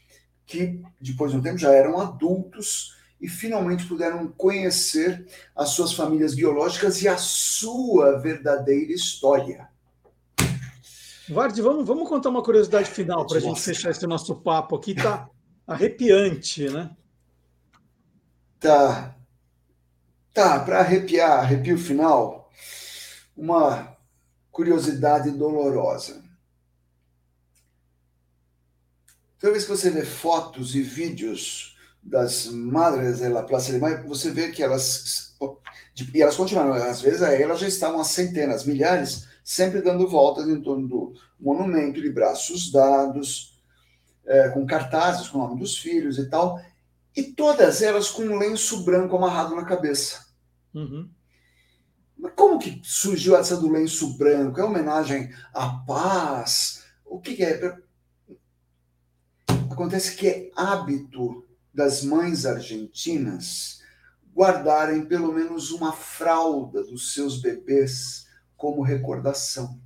que, 0.45 0.81
depois 0.99 1.31
de 1.31 1.37
um 1.37 1.41
tempo, 1.41 1.57
já 1.57 1.71
eram 1.71 1.99
adultos 1.99 2.97
e 3.19 3.27
finalmente 3.27 3.85
puderam 3.85 4.27
conhecer 4.27 5.25
as 5.55 5.69
suas 5.69 5.93
famílias 5.93 6.35
biológicas 6.35 7.01
e 7.01 7.07
a 7.07 7.17
sua 7.17 8.19
verdadeira 8.19 8.91
história. 8.91 9.69
Vard, 11.29 11.59
vamos, 11.61 11.87
vamos 11.87 12.09
contar 12.09 12.29
uma 12.29 12.43
curiosidade 12.43 12.89
final 12.89 13.25
para 13.25 13.37
a 13.37 13.41
gente 13.41 13.61
fechar 13.61 13.91
esse 13.91 14.05
nosso 14.05 14.35
papo 14.35 14.75
aqui. 14.75 14.93
Tá 14.93 15.29
arrepiante, 15.65 16.69
né? 16.69 16.95
Tá. 18.59 19.15
Tá, 20.33 20.59
para 20.59 20.79
arrepiar, 20.79 21.39
arrepio 21.39 21.77
final, 21.77 22.49
uma 23.37 23.95
curiosidade 24.51 25.29
dolorosa. 25.29 26.23
Toda 29.39 29.53
vez 29.53 29.65
que 29.65 29.69
você 29.69 29.91
vê 29.91 30.03
fotos 30.03 30.73
e 30.73 30.81
vídeos 30.81 31.77
das 32.01 32.47
madres 32.47 33.19
da 33.19 33.43
Praça 33.43 33.71
de 33.71 33.77
Maio, 33.77 34.07
você 34.07 34.31
vê 34.31 34.51
que 34.51 34.63
elas. 34.63 35.35
E 36.13 36.21
elas 36.21 36.35
continuaram, 36.35 36.73
às 36.73 37.01
vezes 37.01 37.21
elas 37.21 37.59
já 37.59 37.67
estavam 37.67 38.01
a 38.01 38.05
centenas, 38.05 38.65
milhares, 38.65 39.27
sempre 39.43 39.81
dando 39.81 40.07
voltas 40.07 40.47
em 40.47 40.61
torno 40.61 40.87
do 40.87 41.13
monumento, 41.39 42.01
de 42.01 42.09
braços 42.09 42.71
dados, 42.71 43.61
é, 44.25 44.49
com 44.49 44.65
cartazes 44.65 45.27
com 45.27 45.39
o 45.39 45.41
nome 45.47 45.59
dos 45.59 45.77
filhos 45.77 46.17
e 46.17 46.29
tal, 46.29 46.59
e 47.15 47.23
todas 47.23 47.81
elas 47.81 48.09
com 48.09 48.23
um 48.23 48.37
lenço 48.37 48.83
branco 48.83 49.15
amarrado 49.15 49.55
na 49.55 49.65
cabeça. 49.65 50.25
Uhum. 50.73 51.09
Mas 52.17 52.33
como 52.35 52.57
que 52.57 52.81
surgiu 52.83 53.35
essa 53.35 53.57
do 53.57 53.69
lenço 53.69 54.17
branco? 54.17 54.59
É 54.59 54.63
homenagem 54.63 55.31
à 55.53 55.69
paz? 55.69 56.83
O 57.05 57.19
que 57.19 57.43
é? 57.43 57.77
Acontece 59.69 60.15
que 60.15 60.27
é 60.27 60.51
hábito 60.55 61.45
das 61.73 62.03
mães 62.03 62.45
argentinas 62.45 63.81
guardarem 64.33 65.05
pelo 65.05 65.31
menos 65.31 65.71
uma 65.71 65.91
fralda 65.91 66.83
dos 66.83 67.13
seus 67.13 67.41
bebês 67.41 68.25
como 68.55 68.81
recordação. 68.81 69.79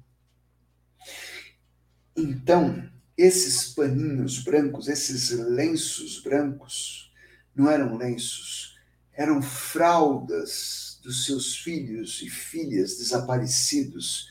Então, 2.15 2.89
esses 3.17 3.73
paninhos 3.73 4.39
brancos, 4.39 4.87
esses 4.87 5.31
lenços 5.31 6.21
brancos, 6.21 7.11
não 7.55 7.69
eram 7.69 7.97
lenços, 7.97 8.77
eram 9.13 9.41
fraldas 9.41 10.99
dos 11.03 11.25
seus 11.25 11.57
filhos 11.57 12.21
e 12.21 12.29
filhas 12.29 12.97
desaparecidos 12.97 14.29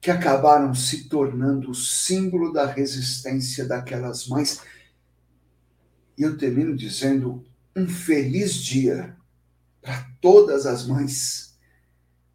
que 0.00 0.10
acabaram 0.10 0.74
se 0.74 1.08
tornando 1.08 1.70
o 1.70 1.74
símbolo 1.74 2.52
da 2.52 2.66
resistência 2.66 3.66
daquelas 3.66 4.26
mães. 4.26 4.60
E 6.18 6.22
eu 6.22 6.36
termino 6.36 6.76
dizendo 6.76 7.44
um 7.74 7.88
feliz 7.88 8.54
dia 8.54 9.16
para 9.80 10.02
todas 10.20 10.66
as 10.66 10.86
mães 10.86 11.53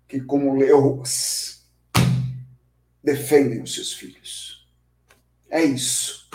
que, 0.10 0.20
como 0.20 0.58
leoas, 0.58 1.64
defendem 3.04 3.62
os 3.62 3.76
seus 3.76 3.94
filhos. 3.94 4.68
É 5.50 5.64
isso. 5.64 6.28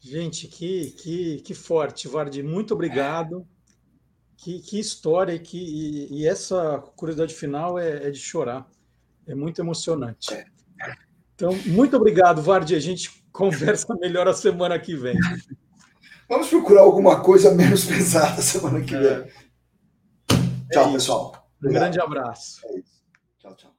Gente, 0.00 0.46
que, 0.46 0.92
que, 0.92 1.40
que 1.40 1.54
forte, 1.54 2.06
Vardy. 2.06 2.42
Muito 2.42 2.72
obrigado. 2.72 3.46
Que, 4.36 4.60
que 4.60 4.78
história 4.78 5.38
que, 5.38 5.58
e, 5.58 6.20
e 6.20 6.28
essa 6.28 6.78
curiosidade 6.96 7.34
final 7.34 7.78
é, 7.78 8.06
é, 8.06 8.10
de 8.10 8.18
chorar. 8.18 8.68
É 9.26 9.34
muito 9.34 9.60
emocionante. 9.60 10.32
É. 10.32 10.44
Então, 11.34 11.52
muito 11.66 11.96
obrigado, 11.96 12.42
Vardy. 12.42 12.76
A 12.76 12.80
gente 12.80 13.24
conversa 13.32 13.94
melhor 13.98 14.28
a 14.28 14.34
semana 14.34 14.78
que 14.78 14.94
vem. 14.94 15.18
Vamos 16.28 16.48
procurar 16.48 16.82
alguma 16.82 17.20
coisa 17.20 17.52
menos 17.52 17.84
pesada 17.84 18.40
semana 18.42 18.80
que 18.82 18.96
vem. 18.96 19.06
É. 19.06 19.28
Tchau, 20.70 20.92
pessoal. 20.92 21.43
Um 21.64 21.72
grande 21.72 21.98
abraço. 21.98 22.60
É 22.66 22.82
tchau, 23.38 23.56
tchau. 23.56 23.74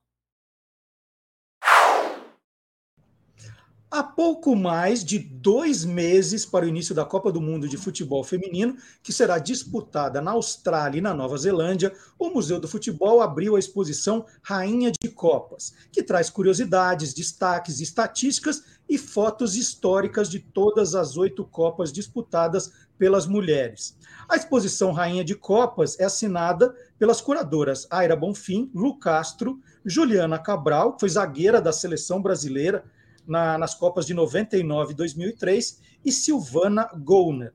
Há 3.92 4.04
pouco 4.04 4.56
mais 4.56 5.06
de 5.06 5.20
dois 5.20 5.86
meses 5.86 6.46
para 6.46 6.66
o 6.66 6.68
início 6.68 6.94
da 6.94 7.06
Copa 7.06 7.32
do 7.32 7.40
Mundo 7.40 7.70
de 7.70 7.78
Futebol 7.78 8.24
Feminino, 8.24 8.76
que 9.02 9.14
será 9.14 9.38
disputada 9.38 10.20
na 10.20 10.32
Austrália 10.32 10.98
e 10.98 11.02
na 11.02 11.14
Nova 11.14 11.38
Zelândia, 11.38 11.94
o 12.20 12.30
Museu 12.30 12.60
do 12.60 12.68
Futebol 12.68 13.22
abriu 13.22 13.56
a 13.56 13.60
exposição 13.60 14.26
Rainha 14.42 14.92
de 14.92 15.10
Copas, 15.10 15.74
que 15.94 16.04
traz 16.04 16.30
curiosidades, 16.30 17.14
destaques, 17.14 17.80
estatísticas 17.80 18.64
e 18.90 18.98
fotos 18.98 19.56
históricas 19.56 20.30
de 20.30 20.40
todas 20.40 20.94
as 20.94 21.16
oito 21.16 21.46
Copas 21.46 21.94
disputadas 21.94 22.72
pelas 22.98 23.28
mulheres. 23.28 23.98
A 24.28 24.36
exposição 24.36 24.92
Rainha 24.92 25.24
de 25.24 25.36
Copas 25.36 26.00
é 26.00 26.06
assinada 26.06 26.74
pelas 26.98 27.22
curadoras 27.22 27.88
Aira 27.90 28.16
Bonfim, 28.16 28.72
Lu 28.74 28.98
Castro, 28.98 29.60
Juliana 29.86 30.40
Cabral, 30.40 30.94
que 30.94 31.02
foi 31.02 31.10
zagueira 31.10 31.62
da 31.62 31.72
seleção 31.72 32.22
brasileira 32.22 32.84
na, 33.28 33.58
nas 33.58 33.76
Copas 33.76 34.06
de 34.06 34.14
99 34.14 34.94
e 34.94 34.96
2003, 34.96 35.82
e 36.04 36.12
Silvana 36.12 36.90
Gouner. 36.98 37.54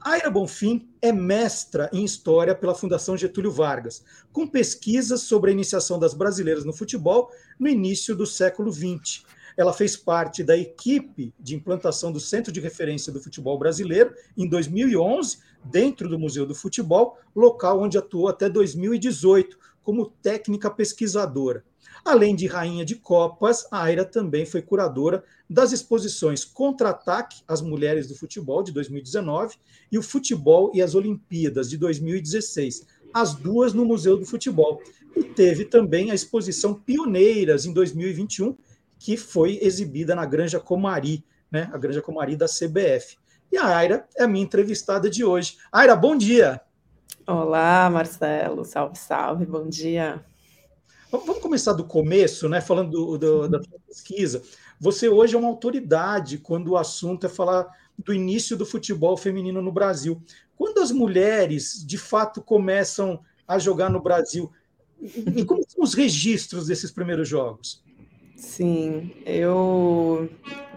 Aira 0.00 0.30
Bonfim 0.30 0.88
é 1.02 1.12
mestra 1.12 1.90
em 1.92 2.04
História 2.04 2.54
pela 2.54 2.74
Fundação 2.74 3.18
Getúlio 3.18 3.52
Vargas, 3.52 4.02
com 4.32 4.46
pesquisas 4.46 5.22
sobre 5.22 5.50
a 5.50 5.52
iniciação 5.52 5.98
das 5.98 6.14
brasileiras 6.14 6.64
no 6.64 6.72
futebol 6.72 7.30
no 7.58 7.68
início 7.68 8.16
do 8.16 8.26
século 8.26 8.72
XX. 8.72 9.24
Ela 9.60 9.74
fez 9.74 9.94
parte 9.94 10.42
da 10.42 10.56
equipe 10.56 11.34
de 11.38 11.54
implantação 11.54 12.10
do 12.10 12.18
Centro 12.18 12.50
de 12.50 12.60
Referência 12.60 13.12
do 13.12 13.20
Futebol 13.20 13.58
Brasileiro 13.58 14.14
em 14.34 14.48
2011, 14.48 15.36
dentro 15.62 16.08
do 16.08 16.18
Museu 16.18 16.46
do 16.46 16.54
Futebol, 16.54 17.18
local 17.36 17.78
onde 17.82 17.98
atuou 17.98 18.28
até 18.28 18.48
2018 18.48 19.58
como 19.82 20.06
técnica 20.22 20.70
pesquisadora. 20.70 21.62
Além 22.02 22.34
de 22.34 22.46
rainha 22.46 22.86
de 22.86 22.94
Copas, 22.94 23.66
a 23.70 23.82
Aira 23.82 24.02
também 24.02 24.46
foi 24.46 24.62
curadora 24.62 25.22
das 25.48 25.72
exposições 25.72 26.42
Contra-Ataque 26.42 27.42
às 27.46 27.60
Mulheres 27.60 28.08
do 28.08 28.14
Futebol, 28.14 28.62
de 28.62 28.72
2019, 28.72 29.56
e 29.92 29.98
o 29.98 30.02
Futebol 30.02 30.70
e 30.72 30.80
as 30.80 30.94
Olimpíadas, 30.94 31.68
de 31.68 31.76
2016, 31.76 32.86
as 33.12 33.34
duas 33.34 33.74
no 33.74 33.84
Museu 33.84 34.16
do 34.16 34.24
Futebol. 34.24 34.80
E 35.14 35.22
teve 35.22 35.66
também 35.66 36.10
a 36.10 36.14
exposição 36.14 36.72
Pioneiras, 36.72 37.66
em 37.66 37.74
2021, 37.74 38.56
que 39.00 39.16
foi 39.16 39.58
exibida 39.62 40.14
na 40.14 40.26
Granja 40.26 40.60
Comari, 40.60 41.24
né, 41.50 41.70
a 41.72 41.78
Granja 41.78 42.02
Comari 42.02 42.36
da 42.36 42.44
CBF. 42.44 43.16
E 43.50 43.56
a 43.56 43.66
Aira 43.66 44.06
é 44.14 44.24
a 44.24 44.28
minha 44.28 44.44
entrevistada 44.44 45.08
de 45.08 45.24
hoje. 45.24 45.56
Aira, 45.72 45.96
bom 45.96 46.14
dia! 46.14 46.60
Olá, 47.26 47.88
Marcelo, 47.88 48.62
salve, 48.62 48.98
salve, 48.98 49.46
bom 49.46 49.66
dia. 49.66 50.22
Vamos 51.10 51.38
começar 51.38 51.72
do 51.72 51.82
começo, 51.82 52.46
né? 52.46 52.60
Falando 52.60 52.90
do, 52.90 53.18
do, 53.18 53.48
da 53.48 53.62
sua 53.62 53.78
pesquisa. 53.88 54.42
Você 54.78 55.08
hoje 55.08 55.34
é 55.34 55.38
uma 55.38 55.48
autoridade 55.48 56.36
quando 56.36 56.72
o 56.72 56.76
assunto 56.76 57.24
é 57.24 57.28
falar 57.28 57.74
do 57.98 58.12
início 58.12 58.54
do 58.54 58.66
futebol 58.66 59.16
feminino 59.16 59.62
no 59.62 59.72
Brasil. 59.72 60.22
Quando 60.56 60.78
as 60.78 60.92
mulheres 60.92 61.84
de 61.86 61.96
fato 61.96 62.42
começam 62.42 63.20
a 63.48 63.58
jogar 63.58 63.88
no 63.88 64.00
Brasil, 64.00 64.52
e 65.00 65.42
como 65.44 65.64
são 65.66 65.82
os 65.82 65.94
registros 65.94 66.66
desses 66.66 66.90
primeiros 66.90 67.26
jogos? 67.26 67.82
Sim, 68.40 69.10
eu 69.26 70.30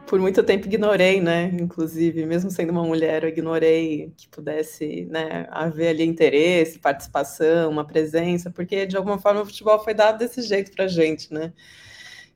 por 0.06 0.20
muito 0.20 0.44
tempo 0.44 0.68
ignorei, 0.68 1.22
né? 1.22 1.46
Inclusive, 1.62 2.26
mesmo 2.26 2.52
sendo 2.52 2.72
uma 2.72 2.84
mulher, 2.84 3.24
eu 3.24 3.30
ignorei 3.30 4.12
que 4.18 4.28
pudesse 4.28 5.06
né, 5.06 5.48
haver 5.50 5.88
ali 5.90 6.04
interesse, 6.04 6.78
participação, 6.78 7.72
uma 7.72 7.88
presença, 7.88 8.52
porque 8.52 8.86
de 8.86 8.98
alguma 8.98 9.18
forma 9.18 9.42
o 9.42 9.46
futebol 9.46 9.80
foi 9.82 9.94
dado 9.94 10.18
desse 10.20 10.42
jeito 10.42 10.74
para 10.74 10.88
gente, 10.88 11.34
né? 11.34 11.54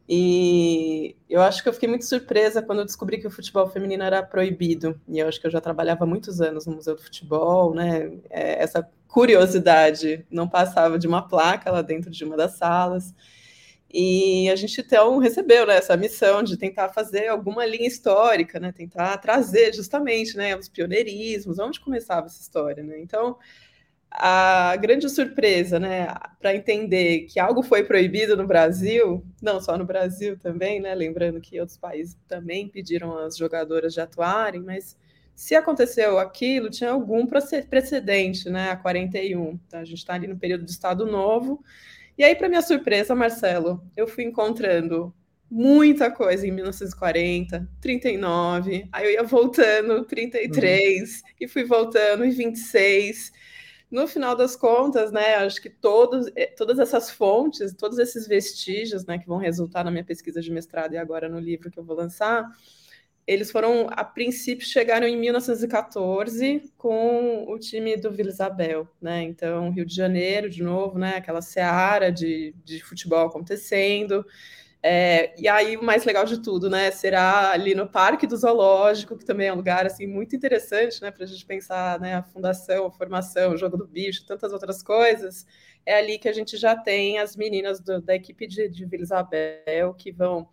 E 0.10 1.15
eu 1.30 1.42
acho 1.42 1.62
que 1.63 1.67
eu 1.69 1.73
fiquei 1.73 1.90
muito 1.90 2.06
surpresa 2.06 2.62
quando 2.62 2.80
eu 2.80 2.86
descobri 2.86 3.17
que 3.19 3.28
o 3.28 3.32
futebol 3.32 3.67
feminino 3.69 4.04
era 4.04 4.23
proibido. 4.23 5.00
E 5.10 5.19
eu 5.19 5.28
acho 5.28 5.42
que 5.42 5.48
eu 5.48 5.52
já 5.52 5.60
trabalhava 5.62 6.06
muitos 6.06 6.40
anos 6.42 6.65
no 6.65 6.75
Museu 6.75 6.96
do 6.96 7.02
Futebol, 7.04 7.75
né? 7.75 8.12
É, 8.30 8.63
essa 8.63 8.88
curiosidade 9.10 10.25
não 10.32 10.48
passava 10.48 10.98
de 10.98 11.08
uma 11.08 11.28
placa 11.28 11.71
lá 11.71 11.82
dentro 11.82 12.10
de 12.10 12.23
uma 12.23 12.38
das 12.38 12.54
salas. 12.58 13.13
E 13.94 14.50
a 14.50 14.56
gente 14.56 14.81
então 14.81 15.17
recebeu 15.17 15.65
né, 15.65 15.77
essa 15.77 15.96
missão 15.96 16.44
de 16.44 16.58
tentar 16.58 16.90
fazer 16.90 17.27
alguma 17.27 17.65
linha 17.65 17.88
histórica, 17.88 18.60
né, 18.60 18.71
tentar 18.71 19.17
trazer 19.17 19.73
justamente 19.73 20.35
né, 20.35 20.56
os 20.58 20.67
pioneirismos, 20.67 21.58
onde 21.58 21.79
começava 21.79 22.27
essa 22.27 22.42
história. 22.42 22.83
Né? 22.83 23.00
Então, 23.00 23.38
a 24.12 24.75
grande 24.77 25.10
surpresa 25.10 25.79
né, 25.79 26.08
para 26.40 26.56
entender 26.56 27.27
que 27.27 27.40
algo 27.40 27.63
foi 27.63 27.83
proibido 27.83 28.35
no 28.35 28.48
Brasil, 28.48 29.23
não 29.42 29.62
só 29.62 29.77
no 29.77 29.85
Brasil 29.85 30.38
também, 30.38 30.79
né, 30.81 30.94
lembrando 30.94 31.40
que 31.40 31.60
outros 31.60 31.77
países 31.77 32.17
também 32.27 32.67
pediram 32.67 33.17
às 33.17 33.38
jogadoras 33.38 33.94
de 33.94 34.02
atuarem, 34.02 34.62
mas 34.62 34.98
se 35.35 35.56
aconteceu 35.56 36.17
aquilo, 36.17 36.69
tinha 36.69 36.90
algum 36.90 37.27
precedente, 37.27 38.50
né, 38.50 38.71
a 38.71 38.75
41. 38.75 39.58
Tá? 39.69 39.79
A 39.79 39.85
gente 39.85 40.00
está 40.00 40.15
ali 40.15 40.25
no 40.25 40.35
período 40.35 40.65
do 40.65 40.69
Estado 40.69 41.06
Novo, 41.06 41.63
e 42.18 42.24
aí, 42.24 42.36
para 42.36 42.50
minha 42.50 42.62
surpresa, 42.62 43.13
Marcelo, 43.13 43.82
eu 43.96 44.08
fui 44.08 44.24
encontrando 44.24 45.13
muita 45.50 46.12
coisa 46.12 46.46
em 46.46 46.52
1940, 46.52 47.70
39, 47.80 48.88
aí 48.92 49.06
eu 49.06 49.12
ia 49.12 49.24
voltando, 49.24 50.04
33, 50.06 51.00
uhum. 51.00 51.30
e 51.40 51.48
fui 51.48 51.63
voltando 51.63 52.26
em 52.26 52.32
26. 52.32 53.32
No 53.90 54.06
final 54.06 54.36
das 54.36 54.56
contas, 54.56 55.12
né, 55.13 55.36
acho 55.36 55.62
que 55.62 55.70
todos, 55.70 56.30
eh, 56.36 56.48
todas 56.48 56.78
essas 56.78 57.10
fontes, 57.10 57.74
todos 57.74 57.98
esses 57.98 58.28
vestígios, 58.28 59.06
né, 59.06 59.18
que 59.18 59.28
vão 59.28 59.38
resultar 59.38 59.86
na 59.86 59.92
minha 59.92 60.04
pesquisa 60.04 60.42
de 60.42 60.52
mestrado 60.52 60.94
e 60.94 60.98
agora 60.98 61.30
no 61.30 61.40
livro 61.40 61.72
que 61.72 61.80
eu 61.80 61.86
vou 61.86 61.96
lançar, 61.96 62.46
eles 63.28 63.52
foram, 63.52 63.88
a 63.92 64.06
princípio, 64.06 64.65
chegaram 64.65 65.06
em 65.06 65.17
1914 65.17 66.63
com 66.78 67.44
o 67.46 67.60
time 67.60 67.98
do 67.98 68.10
Vila 68.10 68.30
Isabel, 68.30 68.88
né? 69.02 69.21
Então, 69.23 69.69
Rio 69.69 69.86
de 69.86 69.94
Janeiro, 69.94 70.50
de 70.50 70.63
novo, 70.63 70.98
né? 70.98 71.17
Aquela 71.17 71.42
seara 71.42 72.10
de, 72.10 72.56
de 72.63 72.82
futebol 72.82 73.28
acontecendo. 73.28 74.25
É, 74.82 75.34
e 75.38 75.46
aí, 75.50 75.75
o 75.75 75.84
mais 75.84 76.06
legal 76.06 76.23
de 76.23 76.42
tudo, 76.42 76.69
né? 76.69 76.90
Será 76.90 77.52
ali 77.52 77.75
no 77.75 77.86
Parque 77.86 78.25
do 78.25 78.38
Zoológico, 78.38 79.17
que 79.17 79.25
também 79.25 79.50
é 79.50 79.54
um 79.54 79.58
lugar 79.58 79.86
assim 79.86 80.08
muito 80.08 80.34
interessante, 80.34 81.02
né? 81.02 81.12
Para 81.12 81.25
a 81.25 81.28
gente 81.28 81.46
pensar, 81.46 82.00
né? 82.00 82.15
A 82.15 82.23
fundação, 82.23 82.86
a 82.86 82.92
formação, 82.92 83.52
o 83.52 83.58
jogo 83.58 83.75
do 83.75 83.86
bicho, 83.86 84.25
tantas 84.25 84.54
outras 84.54 84.82
coisas. 84.82 85.46
É 85.86 85.98
ali 85.98 86.17
que 86.17 86.30
a 86.30 86.34
gente 86.34 86.56
já 86.56 86.78
tem 86.78 87.19
as 87.19 87.36
meninas 87.36 87.82
do, 87.82 88.02
da 88.02 88.15
equipe 88.15 88.48
de, 88.48 88.69
de 88.69 88.86
Vila 88.86 89.04
Isabel 89.04 89.94
que 89.96 90.13
vão 90.13 90.48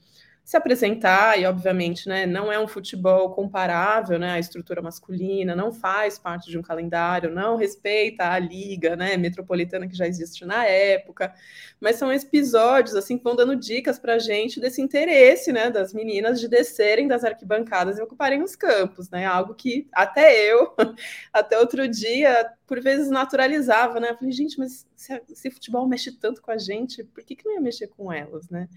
se 0.45 0.59
apresentar, 0.59 1.41
e 1.41 1.47
obviamente 1.47 2.07
né, 2.07 2.27
não 2.27 2.53
é 2.53 2.59
um 2.59 2.69
futebol 2.69 3.31
comparável 3.31 4.19
né, 4.19 4.33
à 4.33 4.39
estrutura 4.39 4.83
masculina, 4.83 5.57
não 5.57 5.73
faz 5.73 6.19
parte 6.19 6.51
de 6.51 6.59
um 6.59 6.63
calendário, 6.63 7.31
não 7.31 7.57
respeita 7.57 8.29
a 8.29 8.39
liga 8.39 8.95
né, 8.95 9.17
metropolitana 9.17 9.89
que 9.89 9.97
já 9.97 10.07
existe 10.07 10.45
na 10.45 10.67
época, 10.67 11.33
mas 11.81 11.97
são 11.97 12.13
episódios 12.13 12.95
assim 12.95 13.17
que 13.17 13.25
vão 13.25 13.35
dando 13.35 13.57
dicas 13.57 13.99
para 13.99 14.19
gente 14.19 14.61
desse 14.61 14.83
interesse 14.83 15.51
né, 15.51 15.71
das 15.71 15.95
meninas 15.95 16.39
de 16.39 16.47
descerem 16.47 17.09
das 17.09 17.25
arquibancadas 17.25 17.99
e 17.99 18.03
ocuparem 18.03 18.43
os 18.43 18.55
campos, 18.55 19.09
né? 19.09 19.25
Algo 19.25 19.55
que 19.55 19.89
até 19.93 20.37
eu, 20.53 20.75
até 21.33 21.59
outro 21.59 21.89
dia, 21.89 22.53
por 22.67 22.81
vezes 22.81 23.11
naturalizava, 23.11 23.99
né? 23.99 24.11
Eu 24.11 24.17
falei, 24.17 24.33
gente, 24.33 24.59
mas 24.59 24.87
se, 24.95 25.23
se 25.35 25.51
futebol 25.51 25.89
mexe 25.89 26.13
tanto 26.13 26.43
com 26.43 26.51
a 26.51 26.59
gente, 26.59 27.03
por 27.03 27.25
que, 27.25 27.35
que 27.35 27.45
não 27.45 27.55
ia 27.55 27.61
mexer 27.61 27.89
com 27.89 28.13
elas, 28.13 28.49
né? 28.51 28.69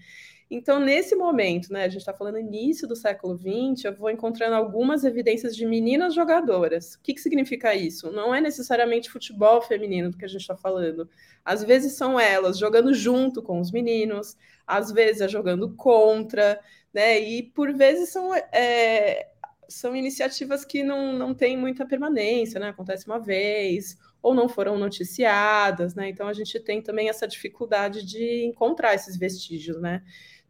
Então, 0.50 0.80
nesse 0.80 1.14
momento, 1.14 1.70
né, 1.70 1.84
a 1.84 1.88
gente 1.88 2.00
está 2.00 2.14
falando 2.14 2.38
início 2.38 2.88
do 2.88 2.96
século 2.96 3.36
XX, 3.36 3.84
eu 3.84 3.94
vou 3.94 4.10
encontrando 4.10 4.54
algumas 4.54 5.04
evidências 5.04 5.54
de 5.54 5.66
meninas 5.66 6.14
jogadoras. 6.14 6.94
O 6.94 7.02
que, 7.02 7.12
que 7.12 7.20
significa 7.20 7.74
isso? 7.74 8.10
Não 8.10 8.34
é 8.34 8.40
necessariamente 8.40 9.10
futebol 9.10 9.60
feminino 9.60 10.10
do 10.10 10.16
que 10.16 10.24
a 10.24 10.28
gente 10.28 10.40
está 10.40 10.56
falando. 10.56 11.08
Às 11.44 11.62
vezes 11.62 11.92
são 11.92 12.18
elas 12.18 12.58
jogando 12.58 12.94
junto 12.94 13.42
com 13.42 13.60
os 13.60 13.70
meninos, 13.70 14.38
às 14.66 14.90
vezes 14.90 15.20
é 15.20 15.28
jogando 15.28 15.74
contra, 15.76 16.58
né? 16.94 17.20
E 17.20 17.42
por 17.42 17.70
vezes 17.74 18.08
são, 18.08 18.34
é, 18.34 19.28
são 19.68 19.94
iniciativas 19.94 20.64
que 20.64 20.82
não, 20.82 21.12
não 21.12 21.34
têm 21.34 21.58
muita 21.58 21.86
permanência, 21.86 22.58
né? 22.58 22.70
Acontece 22.70 23.06
uma 23.06 23.18
vez, 23.18 23.98
ou 24.22 24.34
não 24.34 24.48
foram 24.48 24.78
noticiadas, 24.78 25.94
né? 25.94 26.08
Então 26.08 26.26
a 26.26 26.32
gente 26.32 26.58
tem 26.60 26.80
também 26.82 27.08
essa 27.08 27.28
dificuldade 27.28 28.04
de 28.04 28.44
encontrar 28.44 28.94
esses 28.94 29.16
vestígios, 29.16 29.78
né? 29.80 30.02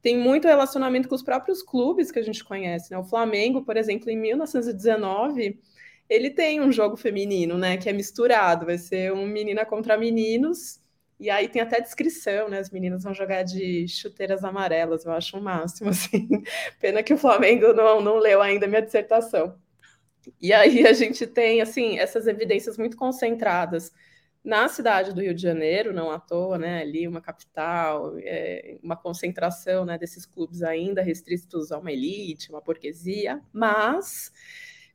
Tem 0.03 0.17
muito 0.17 0.47
relacionamento 0.47 1.09
com 1.09 1.15
os 1.15 1.23
próprios 1.23 1.63
clubes 1.63 2.11
que 2.11 2.19
a 2.19 2.23
gente 2.23 2.45
conhece, 2.45 2.91
né? 2.91 2.99
O 2.99 3.05
Flamengo, 3.05 3.63
por 3.63 3.77
exemplo, 3.77 4.11
em 4.11 4.17
1919, 4.17 5.59
ele 6.09 6.31
tem 6.31 6.61
um 6.61 6.73
jogo 6.73 6.97
feminino, 6.97 7.59
né? 7.59 7.77
Que 7.77 7.89
é 7.89 7.93
misturado, 7.93 8.67
vai 8.67 8.79
ser 8.79 9.13
um 9.13 9.27
menina 9.27 9.65
contra 9.67 9.99
meninos, 9.99 10.81
e 11.21 11.29
aí 11.31 11.49
tem 11.49 11.61
até 11.61 11.81
descrição, 11.81 12.49
né? 12.49 12.59
As 12.59 12.71
meninas 12.71 13.03
vão 13.03 13.13
jogar 13.13 13.43
de 13.43 13.89
chuteiras 13.89 14.45
amarelas, 14.45 15.05
eu 15.05 15.13
acho 15.13 15.37
o 15.37 15.41
um 15.41 15.43
máximo, 15.43 15.91
assim. 15.91 16.29
Pena 16.81 17.03
que 17.03 17.13
o 17.13 17.19
Flamengo 17.19 17.73
não, 17.73 18.01
não 18.01 18.17
leu 18.19 18.41
ainda 18.41 18.67
minha 18.69 18.83
dissertação. 18.83 19.57
E 20.41 20.53
aí 20.53 20.87
a 20.87 20.93
gente 20.93 21.27
tem, 21.27 21.61
assim, 21.61 21.99
essas 21.99 22.27
evidências 22.27 22.79
muito 22.79 22.97
concentradas 22.97 23.93
na 24.45 24.69
cidade 24.69 25.13
do 25.13 25.21
Rio 25.21 25.35
de 25.35 25.43
Janeiro, 25.43 25.93
não 25.93 26.11
à 26.11 26.19
toa, 26.19 26.59
né, 26.59 26.81
ali 26.83 27.07
uma 27.07 27.21
capital, 27.21 28.15
é, 28.19 28.79
uma 28.83 28.97
concentração 28.97 29.85
né, 29.85 29.99
desses 29.99 30.25
clubes 30.25 30.63
ainda 30.63 31.03
restritos 31.03 31.73
a 31.73 31.79
uma 31.79 31.93
elite, 31.93 32.51
uma 32.51 32.61
burguesia, 32.61 33.41
mas, 33.53 34.33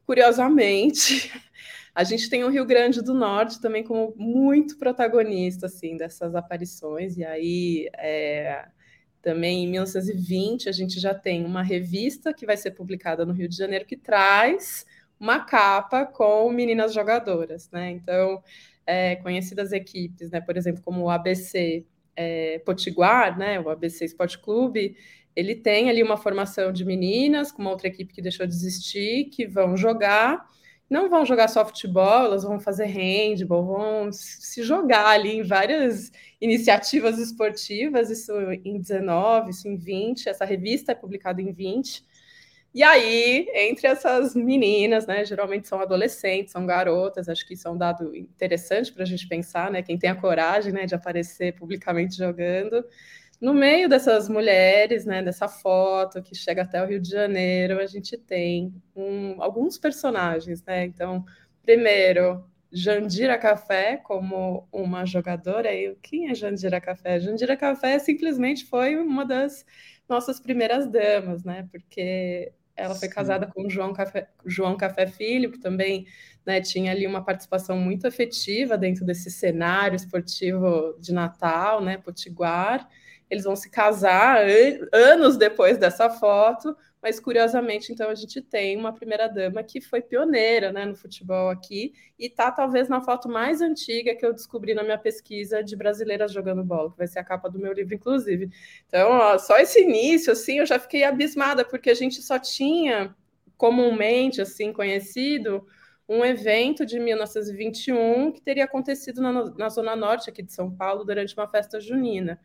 curiosamente, 0.05 1.31
a 1.93 2.03
gente 2.03 2.29
tem 2.29 2.43
o 2.43 2.49
Rio 2.49 2.65
Grande 2.65 3.01
do 3.01 3.13
Norte 3.13 3.61
também 3.61 3.83
como 3.83 4.13
muito 4.17 4.77
protagonista 4.77 5.67
assim, 5.67 5.97
dessas 5.97 6.35
aparições, 6.35 7.17
e 7.17 7.25
aí 7.25 7.89
é, 7.97 8.67
também 9.21 9.65
em 9.65 9.67
1920 9.69 10.67
a 10.67 10.71
gente 10.71 10.99
já 10.99 11.13
tem 11.13 11.45
uma 11.45 11.63
revista 11.63 12.33
que 12.33 12.45
vai 12.45 12.57
ser 12.57 12.71
publicada 12.71 13.25
no 13.25 13.33
Rio 13.33 13.47
de 13.47 13.55
Janeiro 13.55 13.85
que 13.85 13.95
traz 13.95 14.85
uma 15.19 15.39
capa 15.39 16.05
com 16.05 16.49
meninas 16.51 16.93
jogadoras, 16.93 17.69
né? 17.71 17.91
Então 17.91 18.43
é, 18.85 19.15
conhecidas 19.17 19.71
equipes, 19.71 20.31
né, 20.31 20.41
por 20.41 20.57
exemplo, 20.57 20.81
como 20.83 21.03
o 21.03 21.09
ABC 21.09 21.85
é, 22.15 22.59
Potiguar, 22.59 23.37
né, 23.37 23.59
o 23.59 23.69
ABC 23.69 24.05
Esporte 24.05 24.37
Clube, 24.39 24.95
ele 25.35 25.55
tem 25.55 25.89
ali 25.89 26.03
uma 26.03 26.17
formação 26.17 26.71
de 26.71 26.85
meninas 26.85 27.51
com 27.51 27.61
uma 27.61 27.71
outra 27.71 27.87
equipe 27.87 28.13
que 28.13 28.21
deixou 28.21 28.45
de 28.45 28.53
existir, 28.53 29.25
que 29.25 29.47
vão 29.47 29.75
jogar, 29.75 30.45
não 30.89 31.09
vão 31.09 31.25
jogar 31.25 31.47
só 31.47 31.65
futebol, 31.65 32.25
elas 32.25 32.43
vão 32.43 32.59
fazer 32.59 32.85
handball, 32.85 33.65
vão 33.65 34.11
se 34.11 34.61
jogar 34.63 35.07
ali 35.07 35.37
em 35.37 35.43
várias 35.43 36.11
iniciativas 36.39 37.17
esportivas, 37.17 38.11
isso 38.11 38.31
em 38.63 38.77
19, 38.79 39.49
isso 39.49 39.67
em 39.67 39.75
20, 39.75 40.29
essa 40.29 40.45
revista 40.45 40.91
é 40.91 40.95
publicada 40.95 41.41
em 41.41 41.51
20, 41.51 42.05
e 42.73 42.81
aí, 42.81 43.47
entre 43.53 43.87
essas 43.87 44.33
meninas, 44.35 45.05
né, 45.05 45.23
geralmente 45.23 45.67
são 45.67 45.79
adolescentes, 45.79 46.51
são 46.51 46.65
garotas, 46.65 47.29
acho 47.29 47.45
que 47.45 47.53
isso 47.53 47.67
é 47.67 47.71
um 47.71 47.77
dado 47.77 48.15
interessante 48.15 48.91
para 48.91 49.03
a 49.03 49.05
gente 49.05 49.27
pensar, 49.27 49.69
né, 49.71 49.83
quem 49.83 49.97
tem 49.97 50.09
a 50.09 50.15
coragem, 50.15 50.73
né, 50.73 50.85
de 50.87 50.95
aparecer 50.95 51.53
publicamente 51.53 52.15
jogando. 52.17 52.83
No 53.39 53.53
meio 53.53 53.87
dessas 53.87 54.27
mulheres, 54.27 55.05
né, 55.05 55.21
dessa 55.21 55.47
foto 55.47 56.21
que 56.23 56.33
chega 56.33 56.63
até 56.63 56.81
o 56.81 56.87
Rio 56.87 56.99
de 56.99 57.09
Janeiro, 57.09 57.79
a 57.79 57.85
gente 57.85 58.17
tem 58.17 58.73
um, 58.95 59.41
alguns 59.43 59.77
personagens, 59.77 60.63
né, 60.63 60.85
então, 60.85 61.23
primeiro, 61.61 62.43
Jandira 62.71 63.37
Café 63.37 63.97
como 63.97 64.67
uma 64.71 65.05
jogadora, 65.05 65.71
e 65.71 65.95
quem 66.01 66.29
é 66.31 66.33
Jandira 66.33 66.81
Café? 66.81 67.19
Jandira 67.19 67.55
Café 67.55 67.99
simplesmente 67.99 68.65
foi 68.65 68.95
uma 68.95 69.23
das 69.25 69.63
nossas 70.09 70.39
primeiras 70.39 70.87
damas, 70.89 71.43
né, 71.43 71.67
porque 71.71 72.51
ela 72.75 72.95
foi 72.95 73.07
Sim. 73.07 73.13
casada 73.13 73.47
com 73.47 73.69
João 73.69 73.93
Café, 73.93 74.27
João 74.45 74.75
Café 74.75 75.07
Filho, 75.07 75.51
que 75.51 75.59
também 75.59 76.05
né, 76.45 76.59
tinha 76.59 76.91
ali 76.91 77.05
uma 77.05 77.23
participação 77.23 77.77
muito 77.77 78.07
efetiva 78.07 78.77
dentro 78.77 79.05
desse 79.05 79.29
cenário 79.31 79.95
esportivo 79.95 80.95
de 80.99 81.13
Natal, 81.13 81.81
né, 81.81 81.97
Potiguar. 81.97 82.87
Eles 83.29 83.45
vão 83.45 83.55
se 83.55 83.69
casar 83.69 84.45
anos 84.91 85.37
depois 85.37 85.77
dessa 85.77 86.09
foto, 86.09 86.75
mas 87.03 87.19
curiosamente, 87.19 87.91
então, 87.91 88.09
a 88.09 88.15
gente 88.15 88.41
tem 88.41 88.77
uma 88.77 88.93
primeira-dama 88.93 89.61
que 89.61 89.81
foi 89.81 90.01
pioneira 90.01 90.71
né, 90.71 90.85
no 90.85 90.95
futebol 90.95 91.49
aqui 91.49 91.93
e 92.17 92.27
está 92.27 92.49
talvez 92.49 92.87
na 92.87 93.01
foto 93.01 93.27
mais 93.27 93.59
antiga 93.59 94.15
que 94.15 94.25
eu 94.25 94.31
descobri 94.31 94.73
na 94.73 94.83
minha 94.83 94.97
pesquisa 94.97 95.61
de 95.61 95.75
brasileiras 95.75 96.31
jogando 96.31 96.63
bola, 96.63 96.89
que 96.89 96.97
vai 96.97 97.05
ser 97.05 97.19
a 97.19 97.23
capa 97.25 97.49
do 97.49 97.59
meu 97.59 97.73
livro, 97.73 97.93
inclusive. 97.93 98.49
Então, 98.87 99.11
ó, 99.11 99.37
só 99.37 99.57
esse 99.57 99.81
início, 99.81 100.31
assim, 100.31 100.59
eu 100.59 100.65
já 100.65 100.79
fiquei 100.79 101.03
abismada, 101.03 101.65
porque 101.65 101.89
a 101.89 101.93
gente 101.93 102.21
só 102.21 102.39
tinha 102.39 103.13
comumente, 103.57 104.41
assim, 104.41 104.71
conhecido 104.71 105.67
um 106.07 106.23
evento 106.23 106.85
de 106.85 107.01
1921 107.01 108.31
que 108.31 108.41
teria 108.41 108.63
acontecido 108.63 109.21
na, 109.21 109.53
na 109.55 109.67
Zona 109.67 109.93
Norte 109.93 110.29
aqui 110.29 110.41
de 110.41 110.53
São 110.53 110.71
Paulo 110.71 111.03
durante 111.03 111.35
uma 111.35 111.49
festa 111.49 111.81
junina. 111.81 112.39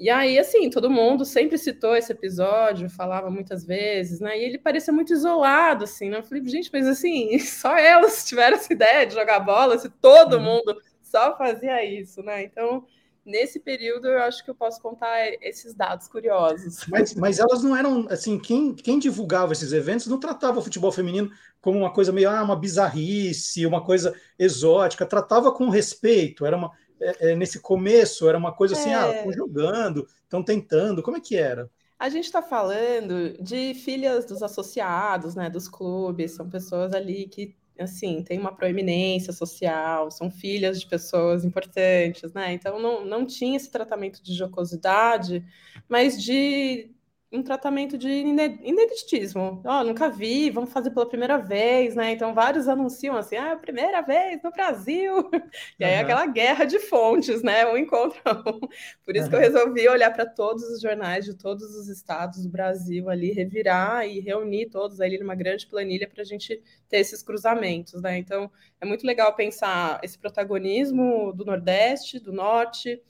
E 0.00 0.08
aí, 0.08 0.38
assim, 0.38 0.70
todo 0.70 0.88
mundo 0.88 1.26
sempre 1.26 1.58
citou 1.58 1.94
esse 1.94 2.10
episódio, 2.10 2.88
falava 2.88 3.30
muitas 3.30 3.66
vezes, 3.66 4.18
né? 4.18 4.38
E 4.38 4.42
ele 4.42 4.56
parecia 4.56 4.94
muito 4.94 5.12
isolado, 5.12 5.84
assim, 5.84 6.08
né? 6.08 6.16
Eu 6.16 6.22
falei, 6.22 6.42
gente, 6.48 6.70
mas 6.72 6.86
assim, 6.86 7.38
só 7.44 7.76
elas 7.76 8.24
tiveram 8.24 8.56
essa 8.56 8.72
ideia 8.72 9.06
de 9.06 9.12
jogar 9.12 9.40
bola, 9.40 9.76
se 9.76 9.90
todo 9.90 10.38
uhum. 10.38 10.42
mundo 10.42 10.80
só 11.02 11.36
fazia 11.36 11.84
isso, 11.84 12.22
né? 12.22 12.42
Então, 12.42 12.86
nesse 13.26 13.60
período, 13.60 14.08
eu 14.08 14.22
acho 14.22 14.42
que 14.42 14.50
eu 14.50 14.54
posso 14.54 14.80
contar 14.80 15.18
esses 15.42 15.74
dados 15.74 16.08
curiosos. 16.08 16.86
Mas, 16.88 17.14
mas 17.14 17.38
elas 17.38 17.62
não 17.62 17.76
eram, 17.76 18.06
assim, 18.08 18.38
quem, 18.38 18.74
quem 18.74 18.98
divulgava 18.98 19.52
esses 19.52 19.70
eventos 19.70 20.06
não 20.06 20.18
tratava 20.18 20.60
o 20.60 20.62
futebol 20.62 20.90
feminino 20.90 21.30
como 21.60 21.78
uma 21.78 21.92
coisa 21.92 22.10
meio, 22.10 22.30
ah, 22.30 22.42
uma 22.42 22.56
bizarrice, 22.56 23.66
uma 23.66 23.84
coisa 23.84 24.14
exótica, 24.38 25.04
tratava 25.04 25.52
com 25.52 25.68
respeito, 25.68 26.46
era 26.46 26.56
uma 26.56 26.70
é, 27.00 27.30
é, 27.30 27.36
nesse 27.36 27.60
começo 27.60 28.28
era 28.28 28.36
uma 28.36 28.52
coisa 28.52 28.74
assim, 28.74 28.92
ah, 28.92 29.06
é. 29.06 29.18
estão 29.18 29.32
jogando, 29.32 30.06
estão 30.22 30.42
tentando, 30.42 31.02
como 31.02 31.16
é 31.16 31.20
que 31.20 31.36
era? 31.36 31.70
A 31.98 32.08
gente 32.08 32.24
está 32.24 32.42
falando 32.42 33.36
de 33.42 33.74
filhas 33.74 34.24
dos 34.24 34.42
associados, 34.42 35.34
né, 35.34 35.50
dos 35.50 35.68
clubes, 35.68 36.32
são 36.32 36.48
pessoas 36.48 36.94
ali 36.94 37.26
que, 37.26 37.54
assim, 37.78 38.22
têm 38.22 38.38
uma 38.38 38.54
proeminência 38.54 39.32
social, 39.32 40.10
são 40.10 40.30
filhas 40.30 40.80
de 40.80 40.86
pessoas 40.86 41.44
importantes, 41.44 42.32
né, 42.32 42.52
então 42.52 42.80
não, 42.80 43.04
não 43.04 43.26
tinha 43.26 43.56
esse 43.56 43.70
tratamento 43.70 44.22
de 44.22 44.34
jocosidade, 44.34 45.44
mas 45.88 46.22
de 46.22 46.90
um 47.32 47.44
tratamento 47.44 47.96
de 47.96 48.08
ineditismo. 48.08 49.62
Oh, 49.64 49.84
nunca 49.84 50.08
vi, 50.08 50.50
vamos 50.50 50.72
fazer 50.72 50.90
pela 50.90 51.08
primeira 51.08 51.38
vez, 51.38 51.94
né? 51.94 52.10
Então, 52.10 52.34
vários 52.34 52.66
anunciam 52.66 53.16
assim, 53.16 53.36
ah, 53.36 53.50
é 53.50 53.56
primeira 53.56 54.00
vez 54.02 54.42
no 54.42 54.50
Brasil. 54.50 55.30
E 55.78 55.84
aí, 55.84 55.94
uhum. 55.94 56.00
aquela 56.02 56.26
guerra 56.26 56.64
de 56.64 56.78
fontes, 56.78 57.42
né? 57.42 57.64
Um 57.66 57.76
encontra 57.76 58.20
um. 58.46 58.60
Por 59.04 59.16
isso 59.16 59.24
uhum. 59.24 59.30
que 59.30 59.36
eu 59.36 59.40
resolvi 59.40 59.88
olhar 59.88 60.12
para 60.12 60.26
todos 60.26 60.62
os 60.64 60.80
jornais 60.80 61.24
de 61.24 61.34
todos 61.34 61.74
os 61.74 61.88
estados 61.88 62.42
do 62.42 62.50
Brasil 62.50 63.08
ali, 63.08 63.32
revirar 63.32 64.06
e 64.06 64.20
reunir 64.20 64.66
todos 64.66 65.00
ali 65.00 65.18
numa 65.18 65.34
grande 65.34 65.66
planilha 65.66 66.08
para 66.08 66.22
a 66.22 66.24
gente 66.24 66.62
ter 66.88 66.98
esses 66.98 67.22
cruzamentos, 67.22 68.02
né? 68.02 68.18
Então, 68.18 68.50
é 68.80 68.84
muito 68.84 69.06
legal 69.06 69.34
pensar 69.34 70.00
esse 70.02 70.18
protagonismo 70.18 71.32
do 71.32 71.44
Nordeste, 71.44 72.18
do 72.18 72.32
Norte. 72.32 73.00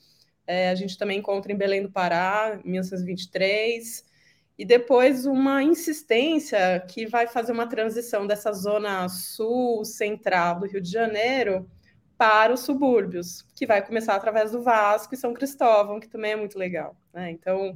É, 0.46 0.70
a 0.70 0.74
gente 0.74 0.96
também 0.96 1.18
encontra 1.18 1.52
em 1.52 1.56
Belém 1.56 1.82
do 1.82 1.90
Pará, 1.90 2.60
1923 2.64 4.09
e 4.60 4.64
depois 4.66 5.24
uma 5.24 5.62
insistência 5.62 6.84
que 6.86 7.06
vai 7.06 7.26
fazer 7.26 7.50
uma 7.50 7.66
transição 7.66 8.26
dessa 8.26 8.52
zona 8.52 9.08
sul 9.08 9.86
central 9.86 10.60
do 10.60 10.66
Rio 10.66 10.82
de 10.82 10.90
Janeiro 10.90 11.66
para 12.18 12.52
os 12.52 12.60
subúrbios, 12.60 13.40
que 13.56 13.64
vai 13.64 13.80
começar 13.82 14.14
através 14.14 14.52
do 14.52 14.62
Vasco 14.62 15.14
e 15.14 15.16
São 15.16 15.32
Cristóvão, 15.32 15.98
que 15.98 16.06
também 16.06 16.32
é 16.32 16.36
muito 16.36 16.58
legal. 16.58 16.94
Né? 17.10 17.30
Então, 17.30 17.74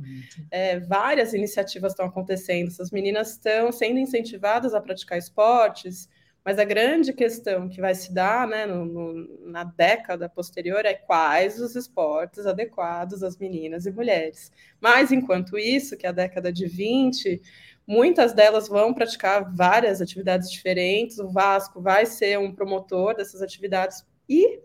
é, 0.50 0.78
várias 0.78 1.32
iniciativas 1.32 1.92
estão 1.92 2.04
acontecendo, 2.04 2.68
essas 2.68 2.90
meninas 2.90 3.30
estão 3.30 3.72
sendo 3.72 3.98
incentivadas 3.98 4.74
a 4.74 4.80
praticar 4.82 5.16
esportes 5.16 6.06
mas 6.44 6.58
a 6.58 6.64
grande 6.64 7.12
questão 7.12 7.68
que 7.68 7.80
vai 7.80 7.94
se 7.94 8.12
dar 8.12 8.46
né, 8.46 8.66
no, 8.66 8.84
no, 8.84 9.50
na 9.50 9.64
década 9.64 10.28
posterior 10.28 10.84
é 10.84 10.92
quais 10.92 11.58
os 11.58 11.74
esportes 11.74 12.46
adequados 12.46 13.22
às 13.22 13.38
meninas 13.38 13.86
e 13.86 13.90
mulheres. 13.90 14.52
Mas, 14.78 15.10
enquanto 15.10 15.56
isso, 15.56 15.96
que 15.96 16.06
é 16.06 16.10
a 16.10 16.12
década 16.12 16.52
de 16.52 16.66
20, 16.66 17.40
muitas 17.86 18.34
delas 18.34 18.68
vão 18.68 18.92
praticar 18.92 19.54
várias 19.54 20.02
atividades 20.02 20.50
diferentes, 20.50 21.18
o 21.18 21.30
Vasco 21.30 21.80
vai 21.80 22.04
ser 22.04 22.38
um 22.38 22.54
promotor 22.54 23.16
dessas 23.16 23.40
atividades 23.40 24.04
e 24.28 24.60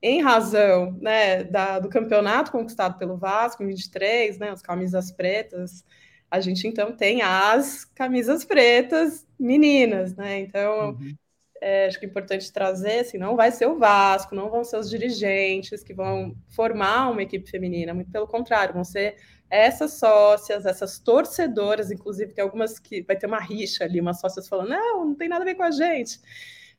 em 0.00 0.22
razão 0.22 0.96
né, 1.00 1.44
da, 1.44 1.78
do 1.78 1.88
campeonato 1.88 2.52
conquistado 2.52 2.96
pelo 2.98 3.18
Vasco 3.18 3.62
em 3.62 3.66
23, 3.66 4.38
né, 4.38 4.50
as 4.50 4.62
camisas 4.62 5.10
pretas, 5.10 5.84
a 6.30 6.40
gente 6.40 6.66
então 6.66 6.92
tem 6.92 7.22
as 7.22 7.84
camisas 7.84 8.44
pretas 8.44 9.26
meninas, 9.38 10.14
né? 10.14 10.40
Então, 10.40 10.90
uhum. 10.90 11.14
é, 11.60 11.86
acho 11.86 11.98
que 11.98 12.06
é 12.06 12.08
importante 12.08 12.52
trazer, 12.52 13.00
assim, 13.00 13.18
não 13.18 13.36
vai 13.36 13.50
ser 13.50 13.66
o 13.66 13.78
Vasco, 13.78 14.34
não 14.34 14.50
vão 14.50 14.64
ser 14.64 14.76
os 14.76 14.90
dirigentes 14.90 15.82
que 15.82 15.94
vão 15.94 16.36
formar 16.48 17.10
uma 17.10 17.22
equipe 17.22 17.48
feminina, 17.50 17.94
muito 17.94 18.10
pelo 18.10 18.26
contrário, 18.26 18.74
vão 18.74 18.84
ser 18.84 19.16
essas 19.50 19.94
sócias, 19.94 20.66
essas 20.66 20.98
torcedoras, 20.98 21.90
inclusive 21.90 22.34
tem 22.34 22.44
algumas 22.44 22.78
que 22.78 23.02
vai 23.02 23.16
ter 23.16 23.26
uma 23.26 23.40
rixa 23.40 23.84
ali, 23.84 24.00
umas 24.00 24.20
sócias 24.20 24.46
falando, 24.46 24.68
não, 24.68 25.06
não 25.06 25.14
tem 25.14 25.28
nada 25.28 25.42
a 25.42 25.46
ver 25.46 25.54
com 25.54 25.62
a 25.62 25.70
gente 25.70 26.20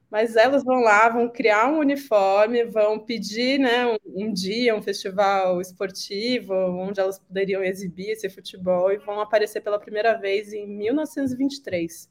mas 0.09 0.35
elas 0.35 0.63
vão 0.63 0.79
lá, 0.81 1.07
vão 1.07 1.29
criar 1.29 1.67
um 1.67 1.79
uniforme, 1.79 2.63
vão 2.65 2.97
pedir 2.99 3.59
né, 3.59 3.85
um, 3.85 3.97
um, 4.05 4.33
dia, 4.33 4.75
um 4.75 4.81
festival 4.81 5.61
esportivo, 5.61 6.53
onde 6.53 6.99
elas 6.99 7.19
poderiam 7.19 7.63
exibir 7.63 8.09
esse 8.09 8.27
futebol, 8.29 8.91
e 8.91 8.97
vão 8.97 9.21
aparecer 9.21 9.61
pela 9.61 9.79
primeira 9.79 10.17
vez 10.17 10.51
em 10.51 10.65
1923. 10.67 12.09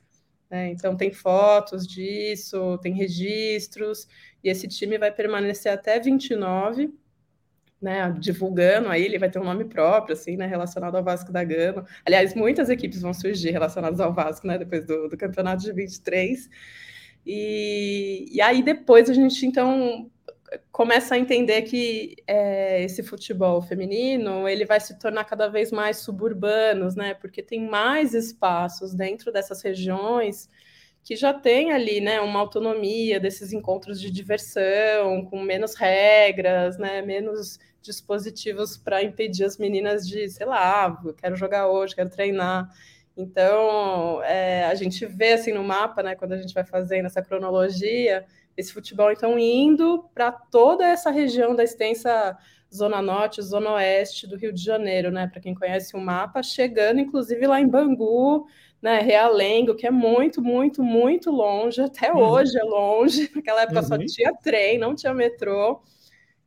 Né? 0.48 0.70
Então, 0.70 0.96
tem 0.96 1.12
fotos 1.12 1.86
disso, 1.86 2.78
tem 2.78 2.94
registros, 2.94 4.06
e 4.44 4.48
esse 4.48 4.68
time 4.68 4.96
vai 4.96 5.10
permanecer 5.10 5.72
até 5.72 5.98
29. 5.98 6.92
Né, 7.80 8.12
divulgando 8.18 8.88
aí, 8.88 9.04
ele 9.04 9.20
vai 9.20 9.30
ter 9.30 9.38
um 9.38 9.44
nome 9.44 9.64
próprio, 9.64 10.12
assim, 10.12 10.36
né, 10.36 10.48
relacionado 10.48 10.96
ao 10.96 11.04
Vasco 11.04 11.30
da 11.30 11.44
Gama. 11.44 11.86
Aliás, 12.04 12.34
muitas 12.34 12.68
equipes 12.68 13.02
vão 13.02 13.14
surgir 13.14 13.52
relacionadas 13.52 14.00
ao 14.00 14.12
Vasco, 14.12 14.48
né, 14.48 14.58
depois 14.58 14.84
do, 14.84 15.08
do 15.08 15.16
campeonato 15.16 15.62
de 15.62 15.72
23. 15.72 16.50
E, 17.26 18.28
e 18.30 18.40
aí 18.40 18.62
depois 18.62 19.10
a 19.10 19.14
gente 19.14 19.44
então 19.44 20.10
começa 20.72 21.14
a 21.14 21.18
entender 21.18 21.62
que 21.62 22.16
é, 22.26 22.82
esse 22.82 23.02
futebol 23.02 23.60
feminino 23.60 24.48
ele 24.48 24.64
vai 24.64 24.80
se 24.80 24.98
tornar 24.98 25.24
cada 25.24 25.48
vez 25.48 25.70
mais 25.70 25.98
suburbanos, 25.98 26.94
né? 26.94 27.14
Porque 27.14 27.42
tem 27.42 27.68
mais 27.68 28.14
espaços 28.14 28.94
dentro 28.94 29.32
dessas 29.32 29.62
regiões 29.62 30.48
que 31.08 31.16
já 31.16 31.32
tem 31.32 31.72
ali, 31.72 32.02
né, 32.02 32.20
uma 32.20 32.38
autonomia 32.38 33.18
desses 33.18 33.52
encontros 33.54 33.98
de 33.98 34.10
diversão, 34.10 35.24
com 35.24 35.40
menos 35.40 35.74
regras, 35.74 36.76
né, 36.76 37.00
menos 37.00 37.58
dispositivos 37.80 38.76
para 38.76 39.02
impedir 39.02 39.44
as 39.44 39.56
meninas 39.56 40.06
de, 40.06 40.28
sei 40.28 40.44
lá, 40.44 41.00
quero 41.16 41.34
jogar 41.34 41.68
hoje, 41.68 41.94
quero 41.94 42.10
treinar. 42.10 42.68
Então, 43.18 44.22
é, 44.22 44.64
a 44.66 44.74
gente 44.76 45.04
vê 45.04 45.32
assim 45.32 45.52
no 45.52 45.64
mapa, 45.64 46.04
né, 46.04 46.14
quando 46.14 46.34
a 46.34 46.36
gente 46.36 46.54
vai 46.54 46.64
fazendo 46.64 47.06
essa 47.06 47.20
cronologia, 47.20 48.24
esse 48.56 48.72
futebol 48.72 49.10
então 49.10 49.36
indo 49.36 50.08
para 50.14 50.30
toda 50.30 50.86
essa 50.86 51.10
região 51.10 51.52
da 51.52 51.64
extensa 51.64 52.38
zona 52.72 53.02
norte, 53.02 53.42
zona 53.42 53.72
oeste 53.72 54.24
do 54.28 54.36
Rio 54.36 54.52
de 54.52 54.62
Janeiro, 54.62 55.10
né? 55.10 55.26
Para 55.26 55.40
quem 55.40 55.54
conhece 55.54 55.96
o 55.96 56.00
mapa, 56.00 56.42
chegando 56.44 57.00
inclusive 57.00 57.44
lá 57.44 57.60
em 57.60 57.66
Bangu, 57.66 58.46
né, 58.80 59.00
Realengo, 59.00 59.74
que 59.74 59.86
é 59.86 59.90
muito, 59.90 60.40
muito, 60.40 60.80
muito 60.80 61.30
longe, 61.32 61.80
até 61.80 62.12
uhum. 62.12 62.20
hoje 62.20 62.56
é 62.56 62.62
longe. 62.62 63.30
Naquela 63.34 63.62
época 63.62 63.80
uhum. 63.80 63.86
só 63.86 63.98
tinha 63.98 64.32
trem, 64.34 64.78
não 64.78 64.94
tinha 64.94 65.12
metrô. 65.12 65.82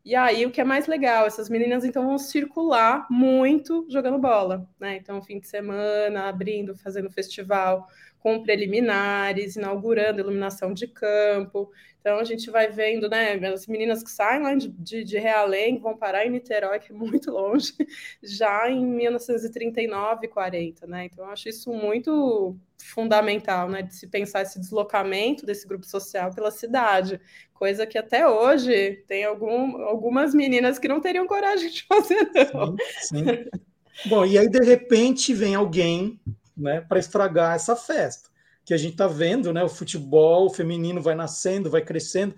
E 0.04 0.16
aí, 0.16 0.46
o 0.46 0.52
que 0.52 0.60
é 0.60 0.64
mais 0.64 0.88
legal, 0.88 1.28
essas 1.28 1.48
meninas 1.48 1.86
então 1.86 2.08
vão 2.08 2.18
circular 2.18 3.06
muito 3.10 3.86
jogando 3.90 4.18
bola, 4.18 4.68
né? 4.80 4.96
Então, 4.96 5.22
fim 5.22 5.40
de 5.40 5.48
semana, 5.48 6.28
abrindo, 6.28 6.76
fazendo 6.76 7.10
festival 7.12 7.88
com 8.22 8.42
preliminares, 8.42 9.56
inaugurando 9.56 10.20
iluminação 10.22 10.74
de 10.74 10.88
campo. 10.88 11.72
Então 12.00 12.18
a 12.18 12.24
gente 12.24 12.50
vai 12.50 12.68
vendo, 12.72 13.08
né, 13.10 13.34
as 13.48 13.68
meninas 13.68 14.02
que 14.04 14.10
saem 14.10 14.42
lá 14.42 14.56
de, 14.56 14.70
de, 14.70 15.04
de 15.04 15.20
Realengo 15.20 15.82
vão 15.82 15.98
parar 15.98 16.26
em 16.26 16.32
Niterói, 16.32 16.80
que 16.80 16.92
é 16.92 16.96
muito 16.96 17.32
longe, 17.32 17.74
já 18.24 18.70
em 18.70 18.84
1939 18.86 20.26
e 20.26 20.30
40, 20.30 20.88
né? 20.88 21.06
Então 21.06 21.26
eu 21.26 21.32
acho 21.32 21.48
isso 21.50 21.72
muito 21.72 22.58
fundamental, 22.84 23.70
né, 23.70 23.84
de 23.84 23.96
se 23.96 24.08
pensar 24.08 24.42
esse 24.42 24.60
deslocamento 24.60 25.46
desse 25.46 25.68
grupo 25.68 25.86
social 25.86 26.34
pela 26.34 26.50
cidade, 26.50 27.22
coisa 27.62 27.86
que 27.86 27.96
até 27.96 28.28
hoje 28.28 29.04
tem 29.08 29.24
algum, 29.24 29.84
algumas 29.84 30.34
meninas 30.34 30.80
que 30.80 30.88
não 30.88 31.00
teriam 31.00 31.28
coragem 31.28 31.70
de 31.70 31.84
fazer, 31.84 32.28
não. 32.52 32.76
Sim, 33.00 33.24
sim. 33.24 34.10
Bom, 34.10 34.26
e 34.26 34.36
aí 34.36 34.50
de 34.50 34.66
repente 34.66 35.32
vem 35.32 35.54
alguém, 35.54 36.20
né, 36.58 36.82
para 36.82 36.98
estragar 36.98 37.56
essa 37.56 37.76
festa 37.76 38.32
que 38.66 38.74
a 38.74 38.78
gente 38.78 38.94
está 38.94 39.06
vendo, 39.06 39.54
né? 39.54 39.64
O 39.64 39.70
futebol 39.70 40.50
feminino 40.50 41.02
vai 41.02 41.14
nascendo, 41.14 41.70
vai 41.70 41.84
crescendo. 41.84 42.34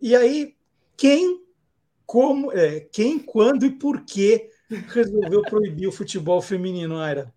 E 0.00 0.14
aí, 0.14 0.54
quem, 0.96 1.42
como, 2.06 2.52
é, 2.52 2.78
quem, 2.92 3.18
quando 3.18 3.66
e 3.66 3.70
por 3.72 4.04
que 4.04 4.50
resolveu 4.86 5.42
proibir 5.42 5.88
o 5.88 5.92
futebol 5.92 6.40
feminino, 6.40 6.96
Aira? 6.96 7.34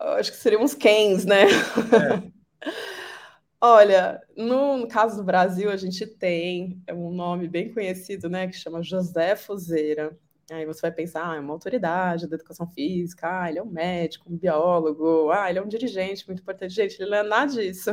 Acho 0.00 0.32
que 0.32 0.38
seriam 0.38 0.64
os 0.64 0.74
Kens, 0.74 1.24
né? 1.24 1.44
É. 1.44 2.33
Olha, 3.66 4.20
no 4.36 4.86
caso 4.86 5.16
do 5.16 5.24
Brasil, 5.24 5.70
a 5.70 5.76
gente 5.78 6.06
tem 6.06 6.82
um 6.92 7.10
nome 7.10 7.48
bem 7.48 7.72
conhecido, 7.72 8.28
né, 8.28 8.46
que 8.46 8.54
chama 8.54 8.82
José 8.82 9.34
Fuzeira. 9.36 10.14
Aí 10.50 10.66
você 10.66 10.82
vai 10.82 10.92
pensar, 10.92 11.30
ah, 11.30 11.36
é 11.36 11.40
uma 11.40 11.54
autoridade 11.54 12.26
da 12.26 12.36
educação 12.36 12.66
física, 12.66 13.26
ah, 13.26 13.48
ele 13.48 13.58
é 13.58 13.62
um 13.62 13.70
médico, 13.70 14.30
um 14.30 14.36
biólogo, 14.36 15.30
ah, 15.30 15.48
ele 15.48 15.58
é 15.58 15.62
um 15.62 15.66
dirigente 15.66 16.26
muito 16.26 16.42
importante. 16.42 16.74
Gente, 16.74 17.00
ele 17.00 17.10
não 17.10 17.16
é 17.16 17.22
nada 17.22 17.50
disso. 17.52 17.90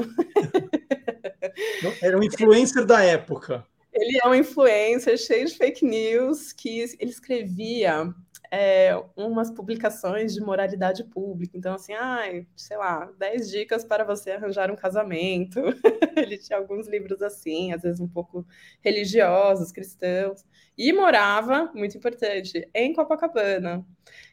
Era 2.03 2.17
um 2.17 2.23
influencer 2.23 2.85
da 2.85 3.01
época. 3.01 3.65
Ele 3.93 4.19
é 4.21 4.27
um 4.27 4.35
influencer 4.35 5.17
cheio 5.17 5.47
de 5.47 5.55
fake 5.55 5.85
news, 5.85 6.51
que 6.51 6.79
ele 6.99 7.11
escrevia 7.11 8.13
é, 8.51 8.93
umas 9.15 9.49
publicações 9.49 10.33
de 10.33 10.41
moralidade 10.41 11.05
pública. 11.05 11.57
Então, 11.57 11.73
assim, 11.73 11.93
ai, 11.93 12.45
sei 12.53 12.75
lá, 12.75 13.09
10 13.17 13.49
dicas 13.49 13.85
para 13.85 14.03
você 14.03 14.31
arranjar 14.31 14.69
um 14.69 14.75
casamento. 14.75 15.61
ele 16.17 16.37
tinha 16.37 16.59
alguns 16.59 16.85
livros 16.87 17.21
assim, 17.21 17.71
às 17.71 17.81
vezes 17.81 18.01
um 18.01 18.09
pouco 18.09 18.45
religiosos, 18.81 19.71
cristãos. 19.71 20.43
E 20.77 20.91
morava, 20.91 21.71
muito 21.73 21.97
importante, 21.97 22.69
em 22.73 22.93
Copacabana. 22.93 23.85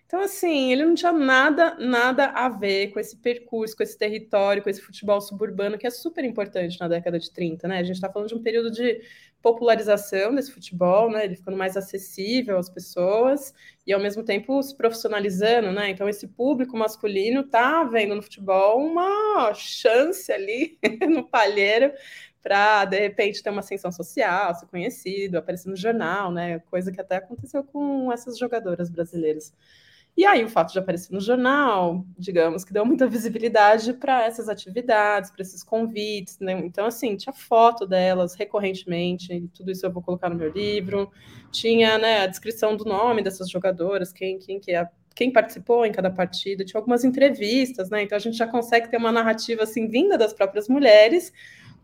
Então, 0.09 0.21
assim, 0.21 0.73
ele 0.73 0.87
não 0.87 0.95
tinha 0.95 1.13
nada, 1.13 1.75
nada 1.75 2.29
a 2.29 2.49
ver 2.49 2.89
com 2.93 2.99
esse 2.99 3.15
percurso, 3.19 3.77
com 3.77 3.83
esse 3.83 3.97
território, 3.97 4.63
com 4.63 4.71
esse 4.71 4.81
futebol 4.81 5.21
suburbano, 5.21 5.77
que 5.77 5.87
é 5.87 5.91
super 5.91 6.25
importante 6.25 6.81
na 6.81 6.89
década 6.89 7.19
de 7.19 7.31
30, 7.31 7.69
né? 7.69 7.79
A 7.79 7.83
gente 7.83 7.97
está 7.97 8.11
falando 8.11 8.31
de 8.31 8.35
um 8.35 8.43
período 8.43 8.71
de 8.71 9.03
popularização 9.43 10.35
desse 10.35 10.53
futebol, 10.53 11.11
né? 11.11 11.25
Ele 11.25 11.37
ficando 11.37 11.57
mais 11.57 11.77
acessível 11.77 12.59
às 12.59 12.69
pessoas 12.69 13.55
e, 13.87 13.93
ao 13.93 14.01
mesmo 14.01 14.23
tempo, 14.23 14.63
se 14.63 14.77
profissionalizando, 14.77 15.71
né? 15.73 15.91
Então, 15.91 16.09
esse 16.09 16.27
público 16.27 16.77
masculino 16.77 17.45
tá 17.45 17.85
vendo 17.85 18.15
no 18.15 18.23
futebol 18.23 18.79
uma 18.85 19.53
chance 19.55 20.31
ali 20.33 20.79
no 21.09 21.25
palheiro 21.29 21.93
para 22.43 22.85
de 22.85 22.99
repente 22.99 23.43
ter 23.43 23.51
uma 23.51 23.61
ascensão 23.61 23.93
social, 23.93 24.55
ser 24.55 24.67
conhecido, 24.67 25.39
aparecer 25.39 25.69
no 25.69 25.77
jornal, 25.77 26.33
né? 26.33 26.59
Coisa 26.71 26.91
que 26.91 27.01
até 27.01 27.17
aconteceu 27.17 27.63
com 27.63 28.13
essas 28.13 28.39
jogadoras 28.39 28.91
brasileiras. 28.91 29.53
E 30.19 30.27
aí 30.27 30.45
o 30.45 30.49
fato 30.49 30.73
de 30.73 30.81
aparecer 30.81 31.13
no 31.13 31.21
jornal, 31.21 32.05
digamos, 32.19 32.65
que 32.65 32.73
deu 32.73 32.85
muita 32.85 33.07
visibilidade 33.07 33.93
para 33.93 34.25
essas 34.25 34.49
atividades, 34.49 35.31
para 35.31 35.43
esses 35.43 35.63
convites, 35.63 36.41
né? 36.41 36.55
Então, 36.55 36.87
assim, 36.87 37.17
tinha 37.17 37.33
foto 37.33 37.87
delas 37.87 38.35
recorrentemente, 38.35 39.49
tudo 39.55 39.71
isso 39.71 39.87
eu 39.87 39.93
vou 39.93 40.03
colocar 40.03 40.29
no 40.29 40.35
meu 40.35 40.51
livro. 40.51 41.09
Tinha 41.53 41.99
né, 41.99 42.23
a 42.23 42.27
descrição 42.27 42.77
do 42.77 42.85
nome 42.85 43.23
dessas 43.23 43.49
jogadoras, 43.49 44.13
quem, 44.13 44.41
quem 44.41 44.59
que 44.59 44.73
é 44.73 44.89
quem 45.15 45.33
participou 45.33 45.87
em 45.87 45.93
cada 45.93 46.11
partida, 46.11 46.65
tinha 46.65 46.81
algumas 46.81 47.05
entrevistas, 47.05 47.89
né? 47.89 48.03
Então 48.03 48.17
a 48.17 48.21
gente 48.21 48.37
já 48.37 48.47
consegue 48.47 48.89
ter 48.89 48.97
uma 48.97 49.13
narrativa 49.13 49.63
assim 49.63 49.87
vinda 49.87 50.19
das 50.19 50.33
próprias 50.33 50.69
mulheres, 50.69 51.33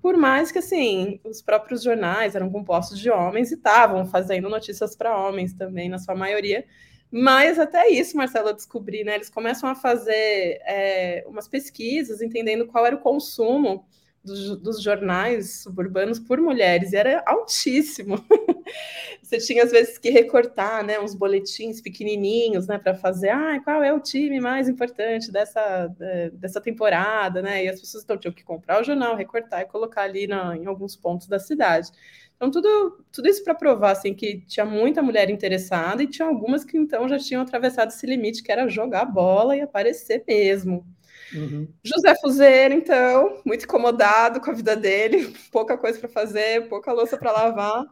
por 0.02 0.16
mais 0.16 0.50
que 0.50 0.58
assim 0.58 1.20
os 1.22 1.40
próprios 1.40 1.84
jornais 1.84 2.34
eram 2.34 2.50
compostos 2.50 2.98
de 2.98 3.10
homens 3.10 3.52
e 3.52 3.54
estavam 3.54 4.04
fazendo 4.06 4.48
notícias 4.48 4.96
para 4.96 5.16
homens 5.16 5.52
também, 5.54 5.88
na 5.88 5.98
sua 5.98 6.16
maioria. 6.16 6.64
Mas 7.10 7.58
até 7.58 7.88
isso, 7.88 8.16
Marcelo, 8.16 8.48
eu 8.48 8.54
descobri, 8.54 9.04
né? 9.04 9.14
Eles 9.14 9.30
começam 9.30 9.68
a 9.68 9.74
fazer 9.74 10.60
é, 10.66 11.24
umas 11.28 11.46
pesquisas, 11.46 12.20
entendendo 12.20 12.66
qual 12.66 12.84
era 12.84 12.96
o 12.96 13.00
consumo 13.00 13.86
dos, 14.24 14.56
dos, 14.58 14.82
jornais 14.82 15.62
suburbanos 15.62 16.18
por 16.18 16.40
mulheres, 16.40 16.92
e 16.92 16.96
era 16.96 17.22
altíssimo. 17.26 18.16
Você 19.22 19.38
tinha, 19.38 19.62
às 19.62 19.70
vezes, 19.70 19.98
que 19.98 20.08
recortar 20.10 20.84
né, 20.84 20.98
uns 20.98 21.14
boletins 21.14 21.80
pequenininhos 21.80 22.66
né, 22.66 22.78
para 22.78 22.94
fazer 22.94 23.28
ah, 23.28 23.60
qual 23.62 23.82
é 23.82 23.92
o 23.92 24.00
time 24.00 24.40
mais 24.40 24.68
importante 24.68 25.30
dessa, 25.30 25.88
dessa 26.32 26.60
temporada, 26.60 27.42
né? 27.42 27.64
E 27.64 27.68
as 27.68 27.80
pessoas 27.80 28.02
então, 28.02 28.16
tinham 28.16 28.32
que 28.32 28.42
comprar 28.42 28.80
o 28.80 28.84
jornal, 28.84 29.14
recortar 29.14 29.60
e 29.60 29.66
colocar 29.66 30.02
ali 30.02 30.26
na, 30.26 30.56
em 30.56 30.66
alguns 30.66 30.96
pontos 30.96 31.26
da 31.26 31.38
cidade. 31.38 31.90
Então, 32.44 32.50
tudo, 32.50 33.04
tudo 33.10 33.28
isso 33.28 33.42
para 33.42 33.54
provar 33.54 33.92
assim, 33.92 34.12
que 34.12 34.40
tinha 34.46 34.66
muita 34.66 35.02
mulher 35.02 35.30
interessada 35.30 36.02
e 36.02 36.06
tinha 36.06 36.28
algumas 36.28 36.64
que 36.64 36.76
então 36.76 37.08
já 37.08 37.18
tinham 37.18 37.40
atravessado 37.40 37.88
esse 37.88 38.06
limite, 38.06 38.42
que 38.42 38.52
era 38.52 38.68
jogar 38.68 39.06
bola 39.06 39.56
e 39.56 39.62
aparecer 39.62 40.22
mesmo. 40.26 40.86
Uhum. 41.32 41.66
José 41.82 42.14
Fuzeiro, 42.20 42.74
então, 42.74 43.40
muito 43.44 43.64
incomodado 43.64 44.40
com 44.40 44.50
a 44.50 44.54
vida 44.54 44.76
dele, 44.76 45.34
pouca 45.50 45.78
coisa 45.78 45.98
para 45.98 46.08
fazer, 46.08 46.68
pouca 46.68 46.92
louça 46.92 47.16
para 47.16 47.32
lavar. 47.32 47.84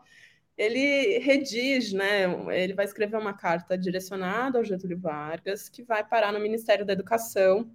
Ele 0.56 1.18
redige, 1.18 1.96
né? 1.96 2.24
Ele 2.50 2.74
vai 2.74 2.84
escrever 2.84 3.16
uma 3.16 3.32
carta 3.32 3.76
direcionada 3.76 4.58
ao 4.58 4.64
Getúlio 4.64 4.98
Vargas, 4.98 5.68
que 5.68 5.82
vai 5.82 6.04
parar 6.04 6.30
no 6.30 6.38
Ministério 6.38 6.84
da 6.84 6.92
Educação, 6.92 7.70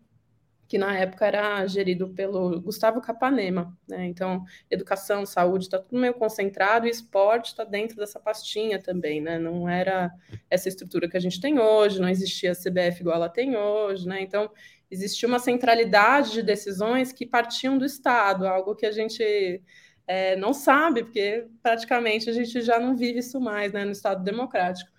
que 0.67 0.77
na 0.77 0.97
época 0.97 1.25
era 1.25 1.65
gerido 1.65 2.09
pelo 2.09 2.59
Gustavo 2.61 2.99
Capanema, 2.99 3.75
né? 3.87 4.05
Então, 4.05 4.43
educação, 4.69 5.25
saúde, 5.25 5.65
está 5.65 5.79
tudo 5.79 5.99
meio 5.99 6.13
concentrado 6.13 6.85
e 6.85 6.89
esporte 6.89 7.47
está 7.47 7.63
dentro 7.63 7.95
dessa 7.95 8.19
pastinha 8.19 8.81
também, 8.81 9.21
né? 9.21 9.39
Não 9.39 9.67
era 9.69 10.11
essa 10.49 10.67
estrutura 10.67 11.09
que 11.09 11.15
a 11.15 11.19
gente 11.19 11.39
tem 11.39 11.57
hoje, 11.59 12.01
não 12.01 12.09
existia 12.09 12.51
a 12.51 12.55
CBF 12.55 13.01
igual 13.01 13.15
ela 13.15 13.29
tem 13.29 13.55
hoje, 13.55 14.07
né? 14.07 14.21
Então, 14.21 14.51
existia 14.91 15.27
uma 15.27 15.39
centralidade 15.39 16.33
de 16.33 16.43
decisões 16.43 17.13
que 17.13 17.25
partiam 17.25 17.77
do 17.77 17.85
Estado, 17.85 18.45
algo 18.45 18.75
que 18.75 18.85
a 18.85 18.91
gente 18.91 19.61
é, 20.05 20.35
não 20.35 20.53
sabe, 20.53 21.03
porque 21.03 21.47
praticamente 21.63 22.29
a 22.29 22.33
gente 22.33 22.61
já 22.61 22.79
não 22.79 22.95
vive 22.95 23.19
isso 23.19 23.39
mais, 23.39 23.71
né? 23.71 23.85
No 23.85 23.91
Estado 23.91 24.23
democrático. 24.23 24.96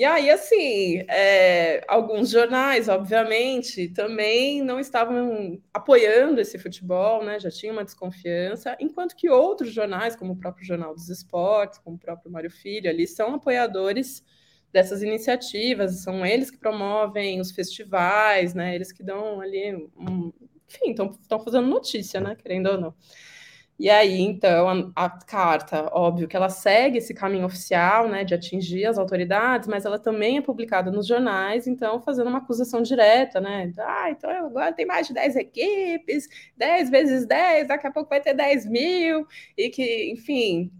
E 0.00 0.04
aí, 0.06 0.30
assim, 0.30 1.04
é, 1.10 1.84
alguns 1.86 2.30
jornais, 2.30 2.88
obviamente, 2.88 3.86
também 3.90 4.62
não 4.62 4.80
estavam 4.80 5.60
apoiando 5.74 6.40
esse 6.40 6.58
futebol, 6.58 7.22
né? 7.22 7.38
Já 7.38 7.50
tinha 7.50 7.70
uma 7.70 7.84
desconfiança, 7.84 8.74
enquanto 8.80 9.14
que 9.14 9.28
outros 9.28 9.74
jornais, 9.74 10.16
como 10.16 10.32
o 10.32 10.36
próprio 10.36 10.64
Jornal 10.64 10.94
dos 10.94 11.10
Esportes, 11.10 11.78
como 11.80 11.96
o 11.96 11.98
próprio 11.98 12.32
Mário 12.32 12.50
Filho, 12.50 12.88
ali 12.88 13.06
são 13.06 13.34
apoiadores 13.34 14.24
dessas 14.72 15.02
iniciativas, 15.02 16.02
são 16.02 16.24
eles 16.24 16.50
que 16.50 16.56
promovem 16.56 17.38
os 17.38 17.50
festivais, 17.50 18.54
né? 18.54 18.74
Eles 18.74 18.92
que 18.92 19.02
dão 19.02 19.38
ali, 19.38 19.74
um, 19.98 20.32
enfim, 20.66 20.92
estão 20.92 21.44
fazendo 21.44 21.66
notícia, 21.66 22.22
né? 22.22 22.34
Querendo 22.36 22.70
ou 22.70 22.80
não. 22.80 22.94
E 23.80 23.88
aí, 23.88 24.20
então, 24.20 24.68
a, 24.94 25.06
a, 25.06 25.08
carta, 25.08 25.88
óbvio 25.94 26.28
que 26.28 26.36
ela 26.36 26.50
segue 26.50 26.98
esse 26.98 27.14
caminho 27.14 27.46
oficial, 27.46 28.06
né, 28.10 28.24
de 28.24 28.34
atingir 28.34 28.84
as 28.84 28.98
autoridades, 28.98 29.66
mas 29.66 29.86
ela 29.86 29.98
também 29.98 30.36
é 30.36 30.42
publicada 30.42 30.90
nos 30.90 31.06
jornais, 31.06 31.66
então, 31.66 31.98
fazendo 32.02 32.28
uma 32.28 32.40
acusação 32.40 32.82
direta, 32.82 33.40
né? 33.40 33.72
Ah, 33.78 34.10
então 34.10 34.28
agora 34.30 34.70
tem 34.74 34.84
mais 34.84 35.06
de 35.06 35.14
10 35.14 35.34
equipes, 35.36 36.28
10 36.58 36.90
vezes 36.90 37.24
10, 37.24 37.68
daqui 37.68 37.86
a 37.86 37.90
pouco 37.90 38.10
vai 38.10 38.20
ter 38.20 38.34
10 38.34 38.66
mil, 38.66 39.26
e 39.56 39.70
que, 39.70 40.12
enfim, 40.12 40.70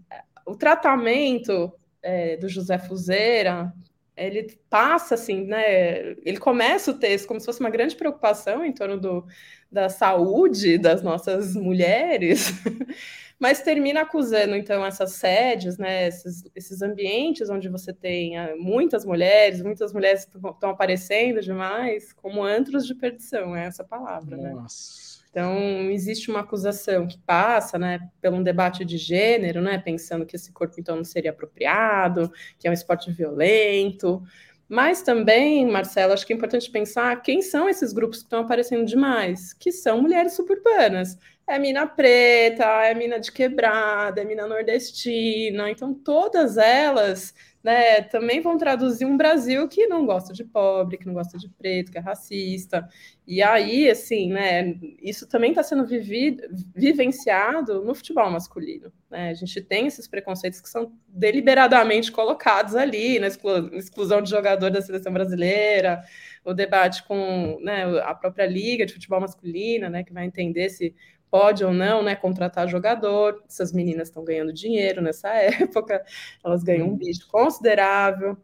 o 0.45 0.55
tratamento 0.55 1.73
é, 2.03 2.37
do 2.37 2.47
José 2.47 2.77
Fuzeira, 2.77 3.73
ele 4.15 4.57
passa 4.69 5.15
assim, 5.15 5.45
né? 5.45 6.11
Ele 6.23 6.37
começa 6.37 6.91
o 6.91 6.97
texto 6.99 7.27
como 7.27 7.39
se 7.39 7.45
fosse 7.45 7.59
uma 7.59 7.69
grande 7.69 7.95
preocupação 7.95 8.63
em 8.65 8.73
torno 8.73 8.99
do, 8.99 9.25
da 9.71 9.89
saúde 9.89 10.77
das 10.77 11.01
nossas 11.01 11.55
mulheres, 11.55 12.51
mas 13.39 13.61
termina 13.61 14.01
acusando 14.01 14.55
então 14.55 14.85
essas 14.85 15.13
sedes, 15.13 15.77
né? 15.77 16.07
Esses, 16.07 16.43
esses 16.55 16.81
ambientes 16.81 17.49
onde 17.49 17.69
você 17.69 17.93
tem 17.93 18.37
ah, 18.37 18.55
muitas 18.57 19.05
mulheres, 19.05 19.61
muitas 19.61 19.93
mulheres 19.93 20.27
estão 20.27 20.69
aparecendo 20.69 21.41
demais, 21.41 22.13
como 22.13 22.43
antros 22.43 22.85
de 22.85 22.95
perdição, 22.95 23.55
é 23.55 23.65
essa 23.65 23.83
palavra, 23.83 24.37
né? 24.37 24.51
Nossa. 24.51 25.05
né? 25.05 25.10
Então, 25.31 25.89
existe 25.89 26.29
uma 26.29 26.41
acusação 26.41 27.07
que 27.07 27.17
passa, 27.19 27.79
né, 27.79 27.99
pelo 28.21 28.35
um 28.35 28.43
debate 28.43 28.83
de 28.83 28.97
gênero, 28.97 29.61
né, 29.61 29.77
pensando 29.77 30.25
que 30.25 30.35
esse 30.35 30.51
corpo 30.51 30.75
então 30.77 30.97
não 30.97 31.05
seria 31.05 31.31
apropriado, 31.31 32.29
que 32.59 32.67
é 32.67 32.69
um 32.69 32.73
esporte 32.73 33.09
violento. 33.11 34.21
Mas 34.67 35.01
também, 35.01 35.65
Marcelo, 35.65 36.13
acho 36.13 36.27
que 36.27 36.33
é 36.33 36.35
importante 36.35 36.69
pensar 36.69 37.21
quem 37.21 37.41
são 37.41 37.69
esses 37.69 37.93
grupos 37.93 38.19
que 38.19 38.23
estão 38.25 38.41
aparecendo 38.41 38.85
demais, 38.85 39.53
que 39.53 39.71
são 39.71 40.01
mulheres 40.01 40.33
suburbanas. 40.33 41.17
É 41.47 41.57
mina 41.57 41.87
preta, 41.87 42.63
é 42.85 42.93
mina 42.93 43.19
de 43.19 43.31
quebrada, 43.31 44.21
é 44.21 44.25
mina 44.25 44.47
nordestina. 44.47 45.69
Então, 45.69 45.93
todas 45.93 46.57
elas 46.57 47.33
né, 47.63 48.01
também 48.01 48.41
vão 48.41 48.57
traduzir 48.57 49.05
um 49.05 49.15
Brasil 49.15 49.67
que 49.67 49.87
não 49.87 50.05
gosta 50.05 50.33
de 50.33 50.43
pobre, 50.43 50.97
que 50.97 51.05
não 51.05 51.13
gosta 51.13 51.37
de 51.37 51.47
preto, 51.47 51.91
que 51.91 51.97
é 51.97 52.01
racista. 52.01 52.87
E 53.25 53.41
aí, 53.41 53.89
assim, 53.89 54.29
né, 54.31 54.75
isso 55.01 55.27
também 55.27 55.51
está 55.51 55.61
sendo 55.61 55.85
vivido, 55.85 56.43
vivenciado 56.75 57.83
no 57.83 57.93
futebol 57.93 58.29
masculino. 58.31 58.91
Né? 59.09 59.29
A 59.29 59.33
gente 59.33 59.61
tem 59.61 59.85
esses 59.85 60.07
preconceitos 60.07 60.59
que 60.59 60.69
são 60.69 60.91
deliberadamente 61.07 62.11
colocados 62.11 62.75
ali, 62.75 63.19
na 63.19 63.27
exclusão 63.27 64.21
de 64.21 64.29
jogador 64.29 64.71
da 64.71 64.81
seleção 64.81 65.13
brasileira, 65.13 66.01
o 66.43 66.53
debate 66.53 67.03
com 67.03 67.59
né, 67.61 67.83
a 68.01 68.15
própria 68.15 68.47
liga 68.47 68.85
de 68.85 68.93
futebol 68.93 69.21
masculina, 69.21 69.89
né, 69.89 70.03
que 70.03 70.13
vai 70.13 70.25
entender 70.25 70.69
se 70.69 70.95
pode 71.31 71.63
ou 71.63 71.73
não, 71.73 72.03
né, 72.03 72.15
contratar 72.15 72.67
jogador. 72.67 73.41
Essas 73.47 73.71
meninas 73.71 74.09
estão 74.09 74.23
ganhando 74.23 74.53
dinheiro 74.53 75.01
nessa 75.01 75.29
época, 75.33 76.03
elas 76.43 76.63
ganham 76.63 76.89
um 76.89 76.97
bicho 76.97 77.27
considerável. 77.29 78.37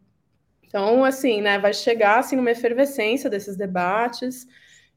Então, 0.64 1.04
assim, 1.04 1.42
né, 1.42 1.60
vai 1.60 1.74
chegar 1.74 2.20
assim 2.20 2.36
numa 2.38 2.52
efervescência 2.52 3.30
desses 3.30 3.58
debates. 3.58 4.48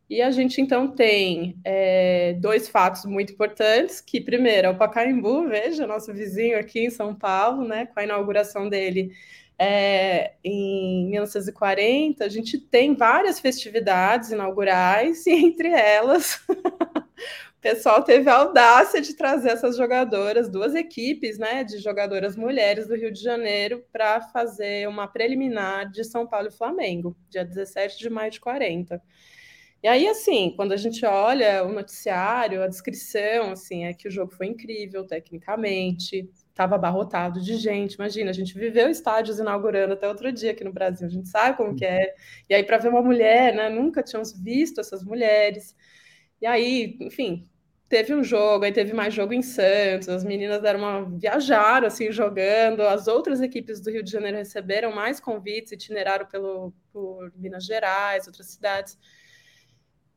E 0.09 0.23
a 0.23 0.31
gente 0.31 0.61
então 0.61 0.89
tem 0.89 1.57
é, 1.65 2.35
dois 2.41 2.69
fatos 2.69 3.05
muito 3.05 3.33
importantes, 3.33 4.01
que 4.01 4.21
primeiro 4.21 4.67
é 4.67 4.71
o 4.71 4.77
Pacaembu, 4.77 5.49
veja, 5.49 5.87
nosso 5.87 6.13
vizinho 6.13 6.59
aqui 6.59 6.81
em 6.81 6.91
São 6.91 7.15
Paulo, 7.15 7.65
né, 7.65 7.87
com 7.87 8.01
a 8.01 8.05
inauguração 8.05 8.69
dele 8.69 9.13
é, 9.63 10.33
em 10.43 11.11
1940, 11.11 12.25
a 12.25 12.29
gente 12.31 12.57
tem 12.57 12.95
várias 12.95 13.39
festividades 13.39 14.31
inaugurais, 14.31 15.27
e 15.29 15.33
entre 15.33 15.69
elas 15.69 16.43
o 17.61 17.63
pessoal 17.63 18.03
teve 18.03 18.31
a 18.31 18.37
audácia 18.37 19.03
de 19.03 19.13
trazer 19.13 19.51
essas 19.51 19.77
jogadoras, 19.77 20.49
duas 20.49 20.75
equipes 20.75 21.37
né, 21.39 21.63
de 21.63 21.77
jogadoras 21.77 22.35
mulheres 22.35 22.89
do 22.89 22.97
Rio 22.97 23.13
de 23.13 23.21
Janeiro, 23.21 23.85
para 23.93 24.23
fazer 24.23 24.89
uma 24.89 25.07
preliminar 25.07 25.91
de 25.91 26.03
São 26.03 26.27
Paulo 26.27 26.49
e 26.49 26.51
Flamengo, 26.51 27.15
dia 27.29 27.45
17 27.45 27.99
de 27.99 28.09
maio 28.09 28.31
de 28.31 28.41
40. 28.41 29.03
E 29.83 29.89
aí, 29.89 30.09
assim, 30.09 30.55
quando 30.57 30.73
a 30.73 30.77
gente 30.79 31.05
olha 31.05 31.63
o 31.63 31.71
noticiário, 31.71 32.63
a 32.63 32.67
descrição, 32.67 33.51
assim, 33.51 33.85
é 33.85 33.93
que 33.93 34.09
o 34.09 34.11
jogo 34.11 34.33
foi 34.33 34.47
incrível 34.47 35.07
tecnicamente, 35.07 36.31
estava 36.49 36.77
abarrotado 36.77 37.43
de 37.43 37.57
gente. 37.57 37.93
Imagina, 37.93 38.31
a 38.31 38.35
gente 38.35 38.59
viveu 38.59 38.89
estádios 38.89 39.39
inaugurando 39.39 39.93
até 39.93 40.09
outro 40.09 40.33
dia 40.33 40.53
aqui 40.53 40.65
no 40.65 40.73
Brasil, 40.73 41.07
a 41.07 41.11
gente 41.11 41.29
sabe 41.29 41.59
como 41.59 41.77
que 41.77 41.85
é. 41.85 42.15
E 42.49 42.55
aí, 42.55 42.65
para 42.65 42.79
ver 42.79 42.89
uma 42.89 43.03
mulher, 43.03 43.55
né? 43.55 43.69
Nunca 43.69 44.03
tínhamos 44.03 44.33
visto 44.33 44.81
essas 44.81 45.05
mulheres. 45.05 45.77
E 46.41 46.47
aí, 46.47 46.97
enfim, 47.01 47.49
teve 47.89 48.15
um 48.15 48.23
jogo, 48.23 48.65
aí 48.65 48.73
teve 48.73 48.93
mais 48.93 49.13
jogo 49.13 49.33
em 49.35 49.43
Santos, 49.43 50.09
as 50.09 50.25
meninas 50.25 50.63
deram 50.63 50.79
uma 50.79 51.05
viajaram 51.19 51.89
assim 51.89 52.13
jogando, 52.13 52.83
as 52.83 53.09
outras 53.09 53.41
equipes 53.41 53.81
do 53.81 53.91
Rio 53.91 54.03
de 54.03 54.11
Janeiro 54.11 54.39
receberam 54.39 54.95
mais 54.95 55.19
convites, 55.19 55.73
itineraram 55.73 56.25
pelo 56.27 56.73
por 56.93 57.33
Minas 57.37 57.65
Gerais, 57.65 58.27
outras 58.27 58.47
cidades. 58.47 58.97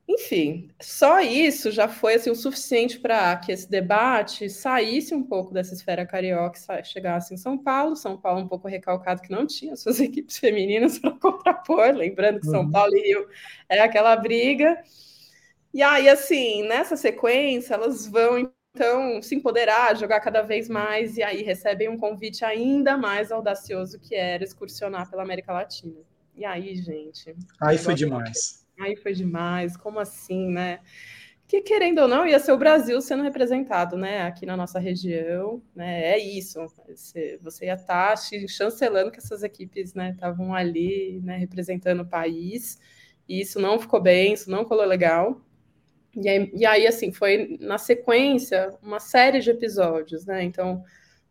Enfim, 0.08 0.70
só 0.82 1.22
isso 1.22 1.72
já 1.72 1.88
foi 1.88 2.16
assim, 2.16 2.30
o 2.30 2.36
suficiente 2.36 3.00
para 3.00 3.38
que 3.38 3.52
esse 3.54 3.70
debate 3.70 4.50
saísse 4.50 5.16
um 5.16 5.24
pouco 5.24 5.54
dessa 5.54 5.74
esfera 5.74 6.06
carioca 6.06 6.60
e 6.80 6.84
chegasse 6.84 7.34
em 7.34 7.38
São 7.38 7.58
Paulo. 7.58 7.96
São 7.96 8.18
Paulo 8.18 8.42
um 8.42 8.48
pouco 8.48 8.68
recalcado 8.68 9.22
que 9.22 9.32
não 9.32 9.48
tinha 9.48 9.76
suas 9.78 10.00
equipes 10.02 10.38
femininas 10.38 11.00
para 11.00 11.12
contrapor, 11.12 11.96
lembrando 11.96 12.42
que 12.42 12.48
São 12.48 12.64
uhum. 12.64 12.72
Paulo 12.72 12.94
e 12.96 13.02
Rio 13.02 13.28
é 13.70 13.80
aquela 13.80 14.16
briga. 14.18 14.78
E 15.74 15.82
aí, 15.82 16.08
assim, 16.08 16.64
nessa 16.68 16.96
sequência, 16.96 17.74
elas 17.74 18.06
vão 18.06 18.52
então 18.76 19.22
se 19.22 19.36
empoderar, 19.36 19.96
jogar 19.96 20.20
cada 20.20 20.42
vez 20.42 20.68
mais, 20.68 21.18
e 21.18 21.24
aí 21.24 21.44
recebem 21.44 21.90
um 21.90 21.98
convite 21.98 22.44
ainda 22.44 22.98
mais 22.98 23.32
audacioso 23.32 24.00
que 24.00 24.16
era 24.16 24.44
excursionar 24.44 25.10
pela 25.10 25.24
América 25.24 25.54
Latina. 25.54 26.02
E 26.36 26.44
aí, 26.44 26.76
gente. 26.76 27.36
Aí 27.62 27.78
foi 27.78 27.94
demais. 27.94 28.66
Aí 28.80 28.96
foi 28.96 29.14
demais, 29.14 29.78
como 29.78 30.00
assim, 30.00 30.50
né? 30.50 30.80
Que 31.48 31.62
querendo 31.62 32.00
ou 32.00 32.08
não, 32.08 32.26
ia 32.26 32.40
ser 32.40 32.52
o 32.52 32.58
Brasil 32.58 33.00
sendo 33.00 33.22
representado, 33.22 33.96
né? 33.96 34.24
Aqui 34.24 34.46
na 34.46 34.58
nossa 34.58 34.80
região, 34.80 35.62
né? 35.76 36.06
É 36.06 36.18
isso. 36.18 36.60
Você, 36.88 37.66
ia 37.66 37.74
estar 37.76 38.10
tá 38.10 38.16
chancelando 38.48 39.12
que 39.12 39.20
essas 39.20 39.44
equipes, 39.44 39.94
né, 39.94 40.12
estavam 40.12 40.54
ali, 40.54 41.22
né, 41.24 41.38
representando 41.38 42.02
o 42.02 42.10
país. 42.10 42.80
E 43.30 43.40
isso 43.42 43.60
não 43.60 43.78
ficou 43.78 44.02
bem, 44.02 44.34
isso 44.34 44.50
não 44.50 44.66
colou 44.66 44.86
legal. 44.86 45.40
E 46.16 46.30
aí, 46.30 46.52
e 46.54 46.66
aí, 46.66 46.88
assim, 46.88 47.12
foi 47.12 47.58
na 47.60 47.78
sequência 47.78 48.70
uma 48.82 49.00
série 49.00 49.40
de 49.40 49.50
episódios, 49.50 50.26
né? 50.26 50.44
Então, 50.44 50.84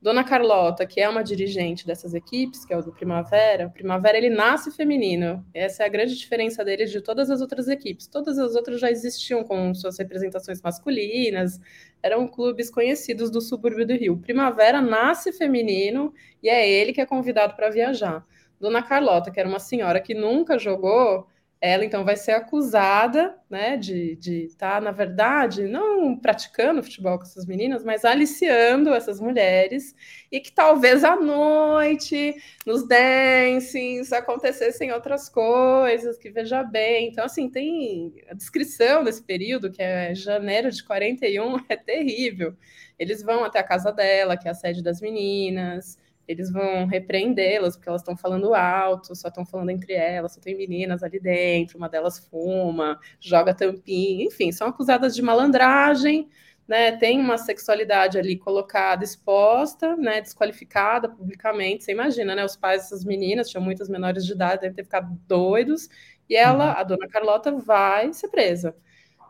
Dona 0.02 0.24
Carlota, 0.24 0.84
que 0.84 1.00
é 1.00 1.08
uma 1.08 1.22
dirigente 1.22 1.86
dessas 1.86 2.12
equipes, 2.12 2.64
que 2.64 2.74
é 2.74 2.76
o 2.76 2.82
do 2.82 2.92
Primavera, 2.92 3.68
o 3.68 3.70
Primavera 3.70 4.18
ele 4.18 4.30
nasce 4.30 4.72
feminino. 4.72 5.46
Essa 5.54 5.84
é 5.84 5.86
a 5.86 5.88
grande 5.88 6.16
diferença 6.18 6.64
dele 6.64 6.86
de 6.86 7.00
todas 7.00 7.30
as 7.30 7.40
outras 7.40 7.68
equipes. 7.68 8.08
Todas 8.08 8.36
as 8.36 8.56
outras 8.56 8.80
já 8.80 8.90
existiam 8.90 9.44
com 9.44 9.72
suas 9.72 9.96
representações 9.98 10.60
masculinas, 10.60 11.60
eram 12.02 12.26
clubes 12.26 12.68
conhecidos 12.68 13.30
do 13.30 13.40
subúrbio 13.40 13.86
do 13.86 13.94
Rio. 13.94 14.18
Primavera 14.18 14.80
nasce 14.80 15.32
feminino 15.32 16.12
e 16.42 16.48
é 16.48 16.68
ele 16.68 16.92
que 16.92 17.00
é 17.00 17.06
convidado 17.06 17.54
para 17.54 17.70
viajar. 17.70 18.26
Dona 18.58 18.82
Carlota, 18.82 19.30
que 19.30 19.38
era 19.38 19.48
uma 19.48 19.60
senhora 19.60 20.00
que 20.00 20.14
nunca 20.14 20.58
jogou, 20.58 21.28
ela 21.62 21.84
então 21.84 22.04
vai 22.04 22.16
ser 22.16 22.32
acusada 22.32 23.38
né, 23.48 23.76
de 23.76 24.18
estar, 24.46 24.74
tá, 24.74 24.80
na 24.80 24.90
verdade, 24.90 25.62
não 25.68 26.18
praticando 26.18 26.82
futebol 26.82 27.16
com 27.18 27.22
essas 27.22 27.46
meninas, 27.46 27.84
mas 27.84 28.04
aliciando 28.04 28.92
essas 28.92 29.20
mulheres, 29.20 29.94
e 30.30 30.40
que 30.40 30.50
talvez 30.50 31.04
à 31.04 31.14
noite, 31.14 32.34
nos 32.66 32.84
dancings, 32.88 34.12
acontecessem 34.12 34.90
outras 34.90 35.28
coisas, 35.28 36.18
que 36.18 36.30
veja 36.30 36.64
bem. 36.64 37.10
Então, 37.10 37.24
assim, 37.24 37.48
tem 37.48 38.12
a 38.28 38.34
descrição 38.34 39.04
desse 39.04 39.22
período, 39.22 39.70
que 39.70 39.80
é 39.80 40.16
janeiro 40.16 40.68
de 40.68 40.82
41, 40.82 41.58
é 41.70 41.76
terrível. 41.76 42.56
Eles 42.98 43.22
vão 43.22 43.44
até 43.44 43.60
a 43.60 43.64
casa 43.64 43.92
dela, 43.92 44.36
que 44.36 44.48
é 44.48 44.50
a 44.50 44.54
sede 44.54 44.82
das 44.82 45.00
meninas, 45.00 45.96
eles 46.26 46.52
vão 46.52 46.86
repreendê-las 46.86 47.76
porque 47.76 47.88
elas 47.88 48.02
estão 48.02 48.16
falando 48.16 48.54
alto, 48.54 49.14
só 49.14 49.28
estão 49.28 49.44
falando 49.44 49.70
entre 49.70 49.92
elas, 49.92 50.32
só 50.32 50.40
tem 50.40 50.56
meninas 50.56 51.02
ali 51.02 51.20
dentro, 51.20 51.78
uma 51.78 51.88
delas 51.88 52.18
fuma, 52.18 52.98
joga 53.20 53.54
tampinha, 53.54 54.24
enfim, 54.24 54.52
são 54.52 54.68
acusadas 54.68 55.14
de 55.14 55.22
malandragem, 55.22 56.28
né? 56.66 56.92
Tem 56.96 57.18
uma 57.20 57.36
sexualidade 57.38 58.18
ali 58.18 58.36
colocada, 58.38 59.04
exposta, 59.04 59.96
né? 59.96 60.20
Desqualificada 60.20 61.08
publicamente. 61.08 61.84
Você 61.84 61.92
imagina, 61.92 62.34
né? 62.34 62.44
Os 62.44 62.56
pais 62.56 62.82
dessas 62.82 63.04
meninas 63.04 63.48
tinham 63.50 63.62
muitas 63.62 63.88
menores 63.88 64.24
de 64.24 64.32
idade, 64.32 64.62
devem 64.62 64.76
ter 64.76 64.84
ficado 64.84 65.18
doidos, 65.26 65.88
e 66.28 66.36
ela, 66.36 66.72
uhum. 66.72 66.80
a 66.80 66.82
dona 66.84 67.08
Carlota, 67.08 67.52
vai 67.52 68.12
ser 68.12 68.28
presa 68.28 68.74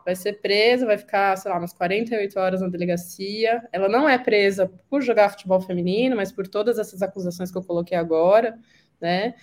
vai 0.05 0.15
ser 0.15 0.41
presa, 0.41 0.85
vai 0.85 0.97
ficar, 0.97 1.35
sei 1.37 1.51
lá, 1.51 1.57
umas 1.57 1.73
48 1.73 2.39
horas 2.39 2.61
na 2.61 2.67
delegacia. 2.67 3.67
Ela 3.71 3.87
não 3.87 4.07
é 4.07 4.17
presa 4.17 4.71
por 4.89 5.01
jogar 5.01 5.29
futebol 5.29 5.61
feminino, 5.61 6.15
mas 6.15 6.31
por 6.31 6.47
todas 6.47 6.79
essas 6.79 7.01
acusações 7.01 7.51
que 7.51 7.57
eu 7.57 7.63
coloquei 7.63 7.97
agora, 7.97 8.57
né? 8.99 9.35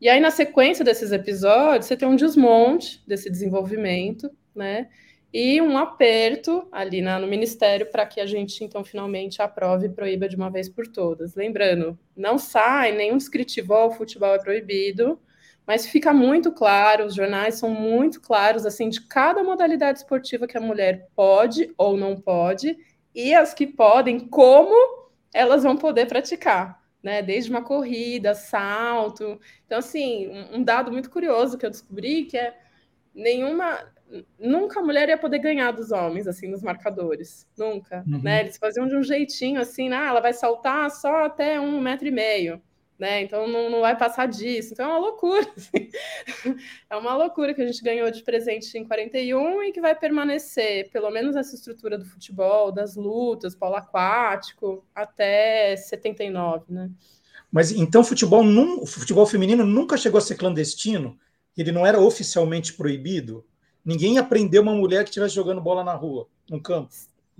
E 0.00 0.08
aí, 0.08 0.20
na 0.20 0.30
sequência 0.30 0.84
desses 0.84 1.10
episódios, 1.10 1.86
você 1.86 1.96
tem 1.96 2.06
um 2.06 2.14
desmonte 2.14 3.02
desse 3.06 3.28
desenvolvimento, 3.28 4.30
né? 4.54 4.88
E 5.32 5.60
um 5.60 5.76
aperto 5.76 6.66
ali 6.72 7.02
na, 7.02 7.18
no 7.18 7.26
Ministério 7.26 7.90
para 7.90 8.06
que 8.06 8.20
a 8.20 8.26
gente, 8.26 8.64
então, 8.64 8.82
finalmente 8.82 9.42
aprove 9.42 9.86
e 9.86 9.90
proíba 9.90 10.28
de 10.28 10.36
uma 10.36 10.50
vez 10.50 10.68
por 10.68 10.86
todas. 10.86 11.34
Lembrando, 11.34 11.98
não 12.16 12.38
sai 12.38 12.92
nenhum 12.92 13.18
descritivo, 13.18 13.74
o 13.74 13.90
futebol 13.90 14.34
é 14.34 14.38
proibido, 14.38 15.20
mas 15.68 15.86
fica 15.86 16.14
muito 16.14 16.50
claro, 16.50 17.04
os 17.04 17.14
jornais 17.14 17.56
são 17.56 17.68
muito 17.68 18.22
claros 18.22 18.64
assim 18.64 18.88
de 18.88 19.02
cada 19.02 19.44
modalidade 19.44 19.98
esportiva 19.98 20.46
que 20.46 20.56
a 20.56 20.62
mulher 20.62 21.10
pode 21.14 21.74
ou 21.76 21.94
não 21.94 22.18
pode 22.18 22.74
e 23.14 23.34
as 23.34 23.52
que 23.52 23.66
podem, 23.66 24.18
como 24.18 25.10
elas 25.30 25.64
vão 25.64 25.76
poder 25.76 26.06
praticar, 26.06 26.82
né? 27.02 27.20
Desde 27.20 27.50
uma 27.50 27.60
corrida, 27.60 28.34
salto. 28.34 29.38
Então, 29.66 29.78
assim, 29.78 30.30
um 30.54 30.64
dado 30.64 30.90
muito 30.90 31.10
curioso 31.10 31.58
que 31.58 31.66
eu 31.66 31.70
descobri 31.70 32.24
que 32.24 32.38
é 32.38 32.56
nenhuma 33.14 33.78
nunca 34.38 34.80
a 34.80 34.82
mulher 34.82 35.10
ia 35.10 35.18
poder 35.18 35.38
ganhar 35.38 35.70
dos 35.72 35.92
homens, 35.92 36.26
assim, 36.26 36.48
nos 36.48 36.62
marcadores. 36.62 37.46
Nunca. 37.58 38.02
Uhum. 38.06 38.22
Né? 38.22 38.40
Eles 38.40 38.56
faziam 38.56 38.86
de 38.86 38.96
um 38.96 39.02
jeitinho 39.02 39.60
assim, 39.60 39.92
ah, 39.92 40.06
ela 40.06 40.20
vai 40.20 40.32
saltar 40.32 40.90
só 40.90 41.26
até 41.26 41.60
um 41.60 41.78
metro 41.78 42.08
e 42.08 42.10
meio 42.10 42.62
né? 42.98 43.22
Então 43.22 43.46
não, 43.46 43.70
não 43.70 43.80
vai 43.80 43.96
passar 43.96 44.26
disso. 44.26 44.72
Então 44.72 44.86
é 44.86 44.88
uma 44.88 44.98
loucura. 44.98 45.46
Assim. 45.56 45.88
É 46.90 46.96
uma 46.96 47.14
loucura 47.14 47.54
que 47.54 47.62
a 47.62 47.66
gente 47.66 47.82
ganhou 47.82 48.10
de 48.10 48.22
presente 48.22 48.76
em 48.76 48.84
41 48.84 49.62
e 49.62 49.72
que 49.72 49.80
vai 49.80 49.94
permanecer, 49.94 50.90
pelo 50.90 51.10
menos 51.10 51.36
essa 51.36 51.54
estrutura 51.54 51.96
do 51.96 52.04
futebol, 52.04 52.72
das 52.72 52.96
lutas, 52.96 53.54
polo 53.54 53.76
aquático, 53.76 54.84
até 54.94 55.76
79, 55.76 56.64
né? 56.68 56.90
Mas 57.50 57.70
então 57.70 58.04
futebol, 58.04 58.42
num, 58.42 58.84
futebol 58.84 59.26
feminino 59.26 59.64
nunca 59.64 59.96
chegou 59.96 60.18
a 60.18 60.22
ser 60.22 60.34
clandestino? 60.34 61.18
Ele 61.56 61.72
não 61.72 61.86
era 61.86 62.00
oficialmente 62.00 62.74
proibido? 62.74 63.44
Ninguém 63.84 64.18
aprendeu 64.18 64.60
uma 64.60 64.74
mulher 64.74 65.02
que 65.02 65.10
estivesse 65.10 65.34
jogando 65.34 65.60
bola 65.60 65.82
na 65.82 65.94
rua, 65.94 66.28
no 66.50 66.60
campo? 66.60 66.90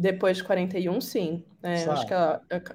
Depois 0.00 0.36
de 0.36 0.44
41, 0.44 1.00
sim. 1.00 1.44
É, 1.60 1.82
acho 1.82 2.06
que 2.06 2.14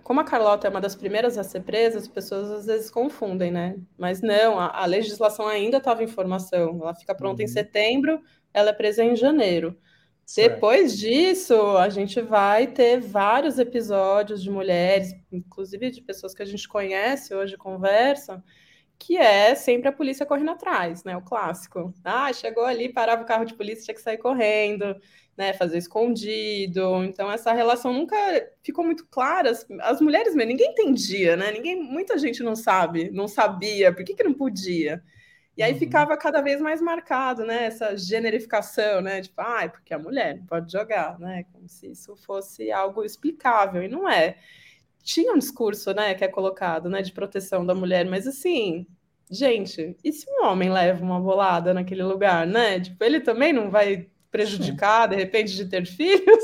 como 0.04 0.20
a 0.20 0.26
Carlota 0.26 0.68
é 0.68 0.70
uma 0.70 0.82
das 0.82 0.94
primeiras 0.94 1.38
a 1.38 1.44
ser 1.44 1.62
presa, 1.62 1.98
as 1.98 2.08
pessoas 2.08 2.52
às 2.52 2.66
vezes 2.66 2.92
confundem, 2.92 3.50
né? 3.50 3.78
Mas 3.98 4.22
não, 4.22 4.60
a, 4.60 4.82
a 4.82 4.86
legislação 4.86 5.48
ainda 5.48 5.78
estava 5.78 6.04
em 6.04 6.08
formação. 6.08 6.82
Ela 6.82 6.94
fica 6.94 7.16
pronta 7.16 7.42
uhum. 7.42 7.46
em 7.46 7.48
setembro, 7.48 8.22
ela 8.54 8.72
é 8.72 8.74
presa 8.74 9.06
em 9.06 9.16
janeiro. 9.16 9.78
Certo. 10.26 10.56
Depois 10.56 10.98
disso, 10.98 11.78
a 11.78 11.88
gente 11.88 12.20
vai 12.20 12.68
ter 12.68 13.00
vários 13.00 13.58
episódios 13.58 14.44
de 14.44 14.52
mulheres, 14.52 15.16
inclusive 15.32 15.92
de 15.92 16.02
pessoas 16.02 16.34
que 16.34 16.44
a 16.44 16.46
gente 16.46 16.68
conhece 16.68 17.34
hoje, 17.34 17.56
conversam, 17.56 18.44
que 19.00 19.18
é 19.18 19.56
sempre 19.56 19.88
a 19.88 19.94
polícia 19.94 20.26
correndo 20.26 20.52
atrás, 20.52 21.06
né? 21.06 21.16
O 21.16 21.22
clássico. 21.22 21.94
Ah, 22.04 22.34
chegou 22.34 22.66
ali, 22.66 22.92
parava 22.92 23.24
o 23.24 23.26
carro 23.26 23.46
de 23.46 23.54
polícia, 23.54 23.86
tinha 23.86 23.96
que 23.96 24.02
sair 24.02 24.18
correndo 24.18 24.94
né, 25.38 25.54
fazer 25.54 25.78
escondido. 25.78 27.04
Então 27.04 27.32
essa 27.32 27.52
relação 27.54 27.94
nunca 27.94 28.16
ficou 28.62 28.86
muito 28.86 29.06
clara. 29.08 29.52
As, 29.82 30.02
mulheres, 30.02 30.36
mesmo, 30.36 30.50
ninguém 30.50 30.72
entendia, 30.72 31.36
né? 31.36 31.52
Ninguém, 31.52 31.82
muita 31.82 32.18
gente 32.18 32.44
não 32.44 32.56
sabe, 32.56 33.10
não 33.12 33.28
sabia 33.28 33.94
por 33.94 34.04
que, 34.04 34.14
que 34.14 34.24
não 34.24 34.34
podia. 34.34 35.04
E 35.56 35.62
aí 35.62 35.74
uhum. 35.74 35.80
ficava 35.80 36.18
cada 36.18 36.42
vez 36.42 36.60
mais 36.60 36.82
marcado, 36.82 37.46
né? 37.46 37.66
Essa 37.66 37.96
generificação, 37.96 39.02
né? 39.02 39.22
Tipo, 39.22 39.42
ah, 39.42 39.64
é 39.64 39.70
porque 39.70 39.94
a 39.94 40.00
mulher 40.00 40.38
não 40.38 40.46
pode 40.46 40.72
jogar, 40.72 41.20
né? 41.20 41.46
Como 41.52 41.68
se 41.70 41.92
isso 41.92 42.16
fosse 42.16 42.72
algo 42.72 43.04
explicável, 43.04 43.84
e 43.84 43.88
não 43.88 44.10
é. 44.10 44.38
Tinha 45.04 45.34
um 45.34 45.38
discurso, 45.38 45.94
né, 45.94 46.14
que 46.16 46.24
é 46.24 46.30
colocado, 46.30 46.90
né, 46.90 47.02
de 47.02 47.12
proteção 47.12 47.66
da 47.66 47.76
mulher, 47.76 48.06
mas 48.06 48.26
assim, 48.26 48.88
gente, 49.30 49.98
e 50.02 50.14
se 50.14 50.26
um 50.30 50.46
homem 50.46 50.72
leva 50.72 51.04
uma 51.04 51.20
bolada 51.20 51.74
naquele 51.74 52.04
lugar, 52.04 52.48
né? 52.48 52.80
Tipo, 52.80 53.04
ele 53.04 53.20
também 53.20 53.52
não 53.52 53.70
vai 53.70 54.10
prejudicar, 54.34 55.04
Sim. 55.04 55.10
de 55.12 55.16
repente, 55.22 55.56
de 55.56 55.66
ter 55.66 55.86
filhos, 55.86 56.44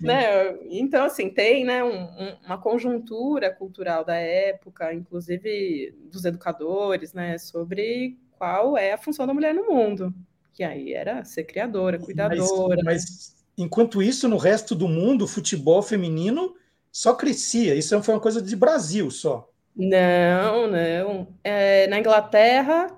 né? 0.00 0.56
Então, 0.70 1.04
assim, 1.04 1.28
tem 1.28 1.64
né, 1.64 1.82
um, 1.82 2.04
um, 2.04 2.36
uma 2.46 2.56
conjuntura 2.56 3.52
cultural 3.52 4.04
da 4.04 4.14
época, 4.14 4.94
inclusive 4.94 5.92
dos 6.12 6.24
educadores, 6.24 7.12
né, 7.12 7.36
sobre 7.36 8.16
qual 8.38 8.78
é 8.78 8.92
a 8.92 8.98
função 8.98 9.26
da 9.26 9.34
mulher 9.34 9.52
no 9.52 9.66
mundo, 9.66 10.14
que 10.54 10.62
aí 10.62 10.94
era 10.94 11.24
ser 11.24 11.42
criadora, 11.42 11.98
cuidadora. 11.98 12.80
Mas, 12.84 13.04
mas 13.04 13.44
enquanto 13.58 14.00
isso, 14.00 14.28
no 14.28 14.36
resto 14.36 14.76
do 14.76 14.86
mundo, 14.86 15.24
o 15.24 15.28
futebol 15.28 15.82
feminino 15.82 16.54
só 16.92 17.14
crescia. 17.14 17.74
Isso 17.74 18.00
foi 18.00 18.14
uma 18.14 18.20
coisa 18.20 18.40
de 18.40 18.54
Brasil 18.54 19.10
só. 19.10 19.50
Não, 19.74 20.68
não. 20.68 21.28
É, 21.42 21.88
na 21.88 21.98
Inglaterra 21.98 22.96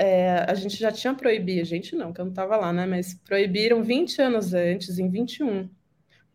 é, 0.00 0.46
a 0.48 0.54
gente 0.54 0.78
já 0.78 0.90
tinha 0.90 1.12
proibido, 1.12 1.60
a 1.60 1.64
gente 1.64 1.94
não, 1.94 2.10
que 2.10 2.22
eu 2.22 2.24
não 2.24 2.32
estava 2.32 2.56
lá, 2.56 2.72
né? 2.72 2.86
Mas 2.86 3.12
proibiram 3.12 3.82
20 3.82 4.22
anos 4.22 4.54
antes, 4.54 4.98
em 4.98 5.10
21. 5.10 5.68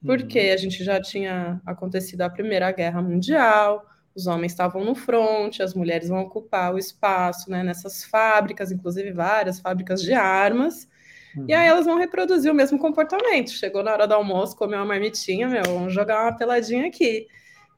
Porque 0.05 0.39
uhum. 0.39 0.53
a 0.53 0.57
gente 0.57 0.83
já 0.83 1.01
tinha 1.01 1.59
acontecido 1.65 2.21
a 2.21 2.29
Primeira 2.29 2.71
Guerra 2.71 3.01
Mundial, 3.01 3.83
os 4.13 4.27
homens 4.27 4.51
estavam 4.51 4.85
no 4.85 4.93
fronte, 4.93 5.63
as 5.63 5.73
mulheres 5.73 6.09
vão 6.09 6.19
ocupar 6.19 6.75
o 6.75 6.77
espaço 6.77 7.49
né, 7.49 7.63
nessas 7.63 8.03
fábricas, 8.03 8.71
inclusive 8.71 9.11
várias 9.11 9.59
fábricas 9.59 9.99
de 9.99 10.13
armas. 10.13 10.87
Uhum. 11.35 11.45
E 11.47 11.53
aí 11.53 11.67
elas 11.67 11.87
vão 11.87 11.97
reproduzir 11.97 12.51
o 12.51 12.55
mesmo 12.55 12.77
comportamento. 12.77 13.49
Chegou 13.49 13.81
na 13.81 13.91
hora 13.91 14.07
do 14.07 14.13
almoço, 14.13 14.55
comeu 14.55 14.77
uma 14.77 14.85
marmitinha, 14.85 15.47
meu, 15.47 15.63
vamos 15.63 15.91
jogar 15.91 16.21
uma 16.21 16.37
peladinha 16.37 16.85
aqui. 16.85 17.25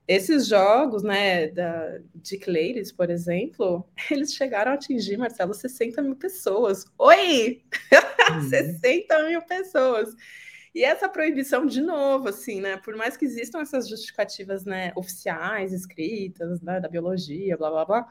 Esses 0.08 0.48
jogos, 0.48 1.04
né, 1.04 1.48
da, 1.48 2.00
de 2.16 2.38
Cleiris, 2.38 2.92
por 2.92 3.10
exemplo, 3.10 3.86
eles 4.10 4.34
chegaram 4.34 4.72
a 4.72 4.76
atingir, 4.76 5.18
Marcelo, 5.18 5.54
60 5.54 6.02
mil 6.02 6.16
pessoas. 6.16 6.86
Oi! 6.98 7.64
Uhum. 8.30 8.42
60 8.50 9.24
mil 9.24 9.42
pessoas. 9.44 10.14
E 10.76 10.84
essa 10.84 11.08
proibição, 11.08 11.66
de 11.66 11.82
novo, 11.82 12.28
assim, 12.28 12.60
né? 12.60 12.76
Por 12.76 12.94
mais 12.94 13.16
que 13.16 13.24
existam 13.24 13.62
essas 13.62 13.88
justificativas, 13.88 14.66
né, 14.66 14.92
oficiais, 14.98 15.72
escritas, 15.72 16.62
né, 16.62 16.82
da 16.82 16.90
biologia, 16.90 17.56
blá 17.56 17.70
blá 17.70 17.86
blá, 17.86 18.08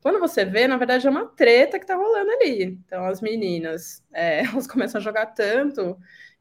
quando 0.00 0.18
você 0.18 0.44
vê, 0.44 0.66
na 0.66 0.76
verdade, 0.76 1.06
é 1.06 1.10
uma 1.10 1.26
treta 1.26 1.78
que 1.78 1.86
tá 1.86 1.94
rolando 1.94 2.30
ali. 2.30 2.64
Então, 2.86 3.04
as 3.06 3.20
meninas, 3.20 4.02
é, 4.12 4.40
elas 4.44 4.66
começam 4.66 4.98
a 4.98 5.04
jogar 5.04 5.26
tanto 5.26 5.96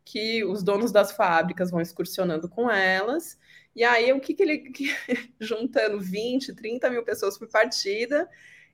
que 0.05 0.43
os 0.43 0.63
donos 0.63 0.91
das 0.91 1.11
fábricas 1.11 1.69
vão 1.69 1.81
excursionando 1.81 2.49
com 2.49 2.69
elas. 2.69 3.37
E 3.75 3.83
aí, 3.83 4.11
o 4.11 4.19
que, 4.19 4.33
que 4.33 4.43
ele. 4.43 4.63
juntando 5.39 5.99
20, 5.99 6.55
30 6.55 6.89
mil 6.89 7.03
pessoas 7.03 7.37
por 7.37 7.47
partida. 7.47 8.29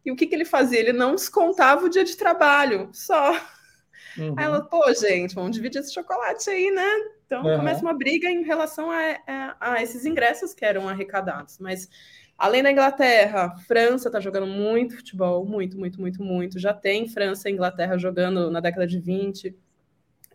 E 0.05 0.11
o 0.11 0.15
que, 0.15 0.27
que 0.27 0.35
ele 0.35 0.45
fazia? 0.45 0.79
Ele 0.79 0.93
não 0.93 1.15
descontava 1.15 1.85
o 1.85 1.89
dia 1.89 2.03
de 2.03 2.15
trabalho, 2.15 2.89
só. 2.93 3.31
Uhum. 4.17 4.35
Aí 4.37 4.45
ela, 4.45 4.63
pô, 4.63 4.81
gente, 4.93 5.33
vamos 5.33 5.55
dividir 5.55 5.79
esse 5.79 5.93
chocolate 5.93 6.49
aí, 6.49 6.69
né? 6.69 6.87
Então 7.25 7.43
uhum. 7.43 7.57
começa 7.57 7.81
uma 7.81 7.93
briga 7.93 8.29
em 8.29 8.43
relação 8.43 8.91
a, 8.91 8.99
a, 9.27 9.73
a 9.73 9.83
esses 9.83 10.05
ingressos 10.05 10.53
que 10.53 10.63
eram 10.63 10.87
arrecadados. 10.87 11.57
Mas 11.59 11.89
Além 12.37 12.61
da 12.61 12.71
Inglaterra, 12.71 13.55
França 13.65 14.09
está 14.09 14.19
jogando 14.19 14.45
muito 14.45 14.97
futebol, 14.97 15.45
muito, 15.45 15.77
muito, 15.77 16.01
muito, 16.01 16.21
muito. 16.21 16.59
Já 16.59 16.73
tem 16.73 17.07
França 17.07 17.49
e 17.49 17.53
Inglaterra 17.53 17.97
jogando 17.97 18.51
na 18.51 18.59
década 18.59 18.85
de 18.85 18.99
20. 18.99 19.55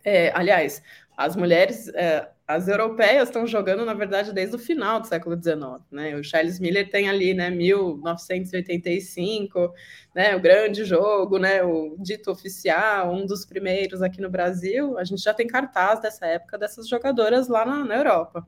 É, 0.03 0.33
aliás, 0.35 0.83
as 1.15 1.37
mulheres, 1.37 1.89
é, 1.89 2.31
as 2.55 2.68
europeias 2.68 3.28
estão 3.28 3.46
jogando, 3.46 3.84
na 3.84 3.94
verdade, 3.94 4.32
desde 4.32 4.57
o 4.57 4.59
final 4.59 5.01
do 5.01 5.07
século 5.07 5.40
XIX. 5.40 5.80
Né? 5.90 6.16
O 6.16 6.24
Charles 6.24 6.59
Miller 6.59 6.90
tem 6.90 7.09
ali, 7.09 7.32
né, 7.32 7.48
1985, 7.51 9.72
né, 10.14 10.34
o 10.34 10.40
grande 10.40 10.84
jogo, 10.84 11.38
né, 11.38 11.62
o 11.62 11.96
dito 11.98 12.30
oficial, 12.30 13.12
um 13.12 13.24
dos 13.24 13.46
primeiros 13.46 14.03
aqui 14.03 14.20
no 14.20 14.28
Brasil. 14.28 14.98
A 14.98 15.05
gente 15.05 15.22
já 15.22 15.32
tem 15.32 15.46
cartaz 15.46 16.01
dessa 16.01 16.26
época 16.26 16.59
dessas 16.59 16.88
jogadoras 16.88 17.48
lá 17.48 17.64
na, 17.64 17.84
na 17.84 17.96
Europa. 17.96 18.44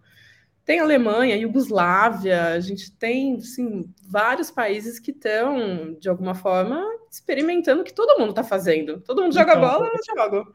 Tem 0.65 0.79
Alemanha, 0.79 1.37
Iugoslávia, 1.37 2.53
a 2.53 2.61
gente 2.61 2.93
tem 2.93 3.37
assim, 3.37 3.93
vários 4.09 4.51
países 4.51 4.99
que 4.99 5.11
estão, 5.11 5.97
de 5.99 6.09
alguma 6.09 6.35
forma, 6.35 6.81
experimentando 7.11 7.83
o 7.83 7.85
que 7.85 7.93
todo 7.93 8.19
mundo 8.19 8.31
está 8.31 8.45
fazendo. 8.45 9.01
Todo 9.01 9.23
mundo 9.23 9.35
joga 9.35 9.53
então, 9.53 9.61
bola, 9.61 9.89
eu 9.89 10.17
jogo. 10.17 10.53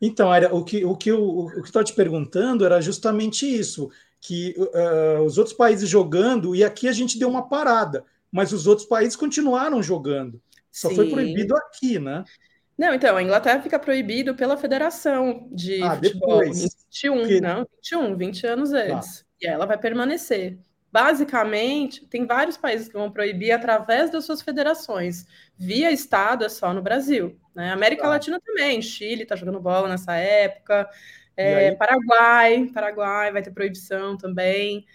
Então, 0.00 0.32
era 0.32 0.54
o 0.54 0.64
que 0.64 0.84
o 0.84 0.96
que 0.96 1.10
o, 1.12 1.46
o 1.46 1.62
que 1.62 1.68
estou 1.68 1.82
te 1.82 1.94
perguntando 1.94 2.64
era 2.64 2.80
justamente 2.80 3.46
isso, 3.46 3.90
que 4.20 4.54
uh, 4.58 5.22
os 5.22 5.38
outros 5.38 5.56
países 5.56 5.88
jogando 5.88 6.54
e 6.54 6.62
aqui 6.62 6.88
a 6.88 6.92
gente 6.92 7.18
deu 7.18 7.28
uma 7.28 7.48
parada, 7.48 8.04
mas 8.30 8.52
os 8.52 8.66
outros 8.66 8.86
países 8.86 9.16
continuaram 9.16 9.82
jogando. 9.82 10.40
Só 10.70 10.90
Sim. 10.90 10.96
foi 10.96 11.10
proibido 11.10 11.56
aqui, 11.56 11.98
né? 11.98 12.24
Não, 12.76 12.92
então, 12.92 13.16
a 13.16 13.22
Inglaterra 13.22 13.62
fica 13.62 13.78
proibido 13.78 14.34
pela 14.34 14.56
Federação 14.56 15.48
de 15.50 15.82
ah, 15.82 15.96
Futebol. 15.96 16.40
Depois. 16.40 16.62
21, 16.90 17.26
que... 17.26 17.40
não, 17.40 17.66
21, 17.76 18.16
20 18.16 18.46
anos 18.46 18.70
tá. 18.70 18.76
antes. 18.76 19.20
Ah. 19.20 19.26
E 19.40 19.46
ela 19.46 19.64
vai 19.64 19.78
permanecer. 19.78 20.58
Basicamente, 20.96 22.06
tem 22.06 22.24
vários 22.24 22.56
países 22.56 22.88
que 22.88 22.94
vão 22.94 23.10
proibir 23.10 23.52
através 23.52 24.10
das 24.10 24.24
suas 24.24 24.40
federações. 24.40 25.26
Via 25.54 25.92
Estado 25.92 26.42
é 26.42 26.48
só 26.48 26.72
no 26.72 26.80
Brasil. 26.80 27.38
Né? 27.54 27.70
América 27.70 28.04
tá. 28.04 28.08
Latina 28.08 28.40
também. 28.40 28.80
Chile 28.80 29.24
está 29.24 29.36
jogando 29.36 29.60
bola 29.60 29.90
nessa 29.90 30.14
época. 30.14 30.88
É, 31.36 31.74
Paraguai, 31.74 32.70
Paraguai 32.72 33.30
vai 33.30 33.42
ter 33.42 33.50
proibição 33.50 34.16
também. 34.16 34.86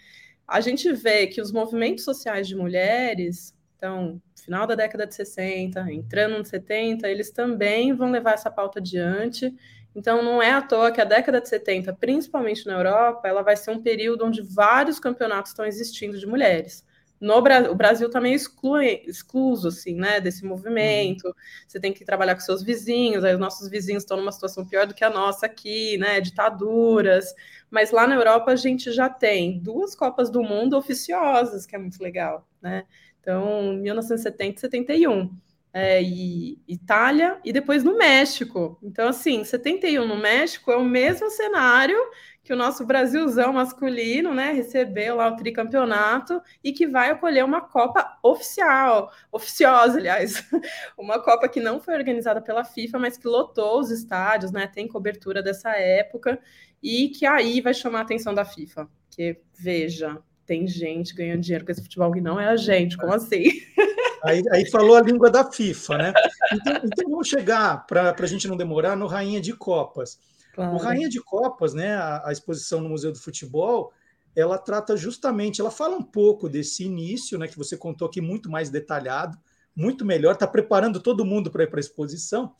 A 0.44 0.60
gente 0.60 0.92
vê 0.92 1.28
que 1.28 1.40
os 1.40 1.52
movimentos 1.52 2.02
sociais 2.02 2.48
de 2.48 2.56
mulheres, 2.56 3.56
então, 3.76 4.20
final 4.44 4.66
da 4.66 4.74
década 4.74 5.06
de 5.06 5.14
60, 5.14 5.92
entrando 5.92 6.36
nos 6.36 6.48
70, 6.48 7.08
eles 7.08 7.30
também 7.30 7.92
vão 7.92 8.10
levar 8.10 8.32
essa 8.32 8.50
pauta 8.50 8.80
adiante 8.80 9.54
então, 9.94 10.22
não 10.22 10.42
é 10.42 10.50
à 10.52 10.62
toa 10.62 10.90
que 10.90 11.00
a 11.00 11.04
década 11.04 11.40
de 11.40 11.48
70, 11.48 11.92
principalmente 11.94 12.66
na 12.66 12.74
Europa, 12.74 13.28
ela 13.28 13.42
vai 13.42 13.56
ser 13.56 13.70
um 13.70 13.82
período 13.82 14.24
onde 14.24 14.40
vários 14.40 14.98
campeonatos 14.98 15.50
estão 15.50 15.66
existindo 15.66 16.18
de 16.18 16.26
mulheres. 16.26 16.84
No 17.20 17.40
Brasil, 17.40 17.70
o 17.70 17.74
Brasil 17.74 18.10
também 18.10 18.34
exclui, 18.34 19.02
excluso, 19.06 19.68
assim, 19.68 19.94
né, 19.94 20.20
desse 20.20 20.44
movimento. 20.44 21.32
Você 21.68 21.78
tem 21.78 21.92
que 21.92 22.04
trabalhar 22.04 22.34
com 22.34 22.40
seus 22.40 22.64
vizinhos, 22.64 23.22
aí 23.22 23.32
os 23.32 23.38
nossos 23.38 23.68
vizinhos 23.68 24.02
estão 24.02 24.16
numa 24.16 24.32
situação 24.32 24.66
pior 24.66 24.86
do 24.86 24.94
que 24.94 25.04
a 25.04 25.10
nossa 25.10 25.46
aqui, 25.46 25.96
né, 25.98 26.20
ditaduras. 26.20 27.32
Mas 27.70 27.92
lá 27.92 28.06
na 28.08 28.16
Europa 28.16 28.50
a 28.50 28.56
gente 28.56 28.90
já 28.90 29.08
tem 29.08 29.60
duas 29.60 29.94
Copas 29.94 30.30
do 30.30 30.42
Mundo 30.42 30.76
oficiosas, 30.76 31.64
que 31.64 31.76
é 31.76 31.78
muito 31.78 32.02
legal, 32.02 32.48
né? 32.60 32.84
Então, 33.20 33.74
1970 33.74 34.56
e 34.56 34.60
71 34.60 35.30
é, 35.72 36.02
e 36.02 36.60
Itália 36.68 37.40
e 37.44 37.52
depois 37.52 37.82
no 37.82 37.96
México. 37.96 38.78
Então, 38.82 39.08
assim, 39.08 39.42
71 39.42 40.06
no 40.06 40.16
México 40.16 40.70
é 40.70 40.76
o 40.76 40.84
mesmo 40.84 41.30
cenário 41.30 41.96
que 42.44 42.52
o 42.52 42.56
nosso 42.56 42.84
Brasilzão 42.84 43.52
masculino, 43.52 44.34
né, 44.34 44.52
recebeu 44.52 45.16
lá 45.16 45.28
o 45.28 45.36
tricampeonato 45.36 46.42
e 46.62 46.72
que 46.72 46.88
vai 46.88 47.10
acolher 47.10 47.44
uma 47.44 47.60
Copa 47.60 48.18
oficial, 48.22 49.12
oficiosa, 49.30 49.98
aliás, 49.98 50.44
uma 50.98 51.22
Copa 51.22 51.48
que 51.48 51.60
não 51.60 51.80
foi 51.80 51.94
organizada 51.94 52.42
pela 52.42 52.64
FIFA, 52.64 52.98
mas 52.98 53.16
que 53.16 53.28
lotou 53.28 53.78
os 53.78 53.90
estádios, 53.90 54.50
né, 54.50 54.66
tem 54.66 54.88
cobertura 54.88 55.40
dessa 55.40 55.70
época 55.70 56.40
e 56.82 57.10
que 57.10 57.24
aí 57.24 57.60
vai 57.60 57.72
chamar 57.72 58.00
a 58.00 58.02
atenção 58.02 58.34
da 58.34 58.44
FIFA, 58.44 58.88
que 59.08 59.40
veja, 59.56 60.20
tem 60.46 60.66
gente 60.66 61.14
ganhando 61.14 61.40
dinheiro 61.40 61.64
com 61.64 61.72
esse 61.72 61.82
futebol 61.82 62.12
que 62.12 62.20
não 62.20 62.38
é 62.38 62.48
a 62.48 62.56
gente, 62.56 62.96
como 62.96 63.12
assim? 63.12 63.44
Aí, 64.24 64.40
aí 64.52 64.70
falou 64.70 64.94
a 64.94 65.00
língua 65.00 65.28
da 65.28 65.50
FIFA, 65.50 65.98
né? 65.98 66.12
Então, 66.52 66.76
então 66.84 67.10
vamos 67.10 67.26
chegar, 67.26 67.84
para 67.88 68.14
a 68.16 68.26
gente 68.26 68.46
não 68.46 68.56
demorar, 68.56 68.94
no 68.94 69.08
Rainha 69.08 69.40
de 69.40 69.52
Copas. 69.52 70.16
Claro. 70.54 70.74
O 70.74 70.78
Rainha 70.78 71.08
de 71.08 71.20
Copas, 71.20 71.74
né, 71.74 71.94
a, 71.94 72.28
a, 72.28 72.32
exposição 72.32 72.80
no 72.80 72.90
Museu 72.90 73.10
do 73.10 73.18
Futebol, 73.18 73.92
ela 74.36 74.58
trata 74.58 74.96
justamente, 74.96 75.60
ela 75.60 75.70
fala 75.70 75.96
um 75.96 76.02
pouco 76.02 76.48
desse 76.48 76.84
início, 76.84 77.38
né, 77.38 77.48
que 77.48 77.58
você 77.58 77.76
contou 77.76 78.06
aqui 78.06 78.20
muito 78.20 78.50
mais 78.50 78.70
detalhado, 78.70 79.36
muito 79.74 80.04
melhor, 80.04 80.34
está 80.34 80.46
preparando 80.46 81.00
todo 81.00 81.24
mundo 81.24 81.50
para 81.50 81.64
ir 81.64 81.68
para 81.68 81.78
a 81.78 81.80
exposição, 81.80 82.54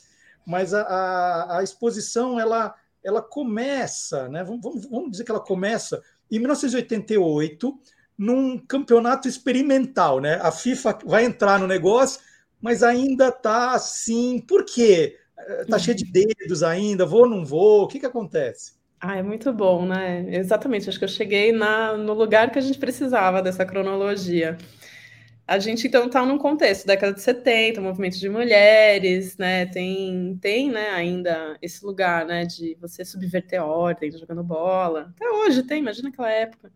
mas 0.46 0.74
a, 0.74 0.82
a, 0.82 1.58
a, 1.58 1.62
exposição 1.62 2.40
ela, 2.40 2.74
ela 3.04 3.22
começa, 3.22 4.28
né, 4.28 4.42
vamos, 4.42 4.84
vamos 4.86 5.12
dizer 5.12 5.24
que 5.24 5.30
ela 5.30 5.40
começa 5.40 6.02
em 6.36 6.38
1988, 6.38 7.78
num 8.16 8.58
campeonato 8.58 9.28
experimental, 9.28 10.20
né? 10.20 10.38
A 10.42 10.50
FIFA 10.50 10.98
vai 11.04 11.24
entrar 11.24 11.58
no 11.58 11.66
negócio, 11.66 12.20
mas 12.60 12.82
ainda 12.82 13.28
está 13.28 13.72
assim. 13.72 14.40
Por 14.40 14.64
quê? 14.64 15.18
Está 15.60 15.78
cheio 15.78 15.96
de 15.96 16.04
dedos 16.04 16.62
ainda, 16.62 17.04
vou 17.04 17.22
ou 17.22 17.28
não 17.28 17.44
vou? 17.44 17.82
O 17.82 17.88
que, 17.88 18.00
que 18.00 18.06
acontece? 18.06 18.72
Ah, 19.00 19.16
é 19.16 19.22
muito 19.22 19.52
bom, 19.52 19.84
né? 19.84 20.24
Exatamente, 20.28 20.88
acho 20.88 20.98
que 20.98 21.04
eu 21.04 21.08
cheguei 21.08 21.50
na, 21.50 21.96
no 21.96 22.14
lugar 22.14 22.52
que 22.52 22.58
a 22.58 22.62
gente 22.62 22.78
precisava 22.78 23.42
dessa 23.42 23.66
cronologia. 23.66 24.56
A 25.52 25.58
gente, 25.58 25.86
então, 25.86 26.06
está 26.06 26.24
num 26.24 26.38
contexto, 26.38 26.86
década 26.86 27.12
de 27.12 27.20
70, 27.20 27.78
movimento 27.78 28.18
de 28.18 28.26
mulheres, 28.26 29.36
né? 29.36 29.66
Tem, 29.66 30.38
tem 30.40 30.70
né, 30.70 30.88
ainda 30.92 31.58
esse 31.60 31.84
lugar, 31.84 32.24
né, 32.24 32.46
de 32.46 32.74
você 32.80 33.04
subverter 33.04 33.60
a 33.60 33.66
ordem, 33.66 34.10
jogando 34.10 34.42
bola. 34.42 35.12
Até 35.14 35.28
hoje 35.28 35.62
tem, 35.62 35.80
imagina 35.80 36.08
aquela 36.08 36.30
época. 36.30 36.72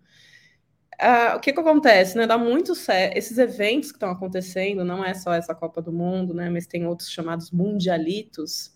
Uh, 1.01 1.37
o 1.37 1.41
que, 1.41 1.55
que 1.55 1.61
acontece, 1.61 2.19
né? 2.19 2.27
Dá 2.27 2.37
muito 2.37 2.75
certo. 2.75 3.17
Esses 3.17 3.39
eventos 3.39 3.91
que 3.91 3.97
estão 3.97 4.11
acontecendo, 4.11 4.85
não 4.85 5.03
é 5.03 5.15
só 5.15 5.33
essa 5.33 5.55
Copa 5.55 5.81
do 5.81 5.91
Mundo, 5.91 6.35
né? 6.35 6.51
Mas 6.51 6.67
tem 6.67 6.87
outros 6.87 7.11
chamados 7.11 7.51
mundialitos, 7.51 8.76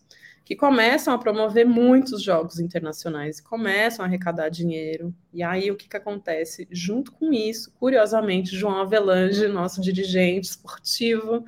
que 0.51 0.57
começam 0.57 1.15
a 1.15 1.19
promover 1.19 1.65
muitos 1.65 2.21
jogos 2.21 2.59
internacionais, 2.59 3.41
começam 3.41 4.05
a 4.05 4.09
arrecadar 4.09 4.49
dinheiro. 4.49 5.15
E 5.33 5.45
aí 5.45 5.71
o 5.71 5.77
que, 5.77 5.89
que 5.89 5.97
acontece? 5.97 6.67
Junto 6.73 7.13
com 7.13 7.33
isso, 7.33 7.73
curiosamente, 7.79 8.57
João 8.57 8.81
Avelange, 8.81 9.47
nosso 9.47 9.81
dirigente 9.81 10.49
esportivo, 10.49 11.45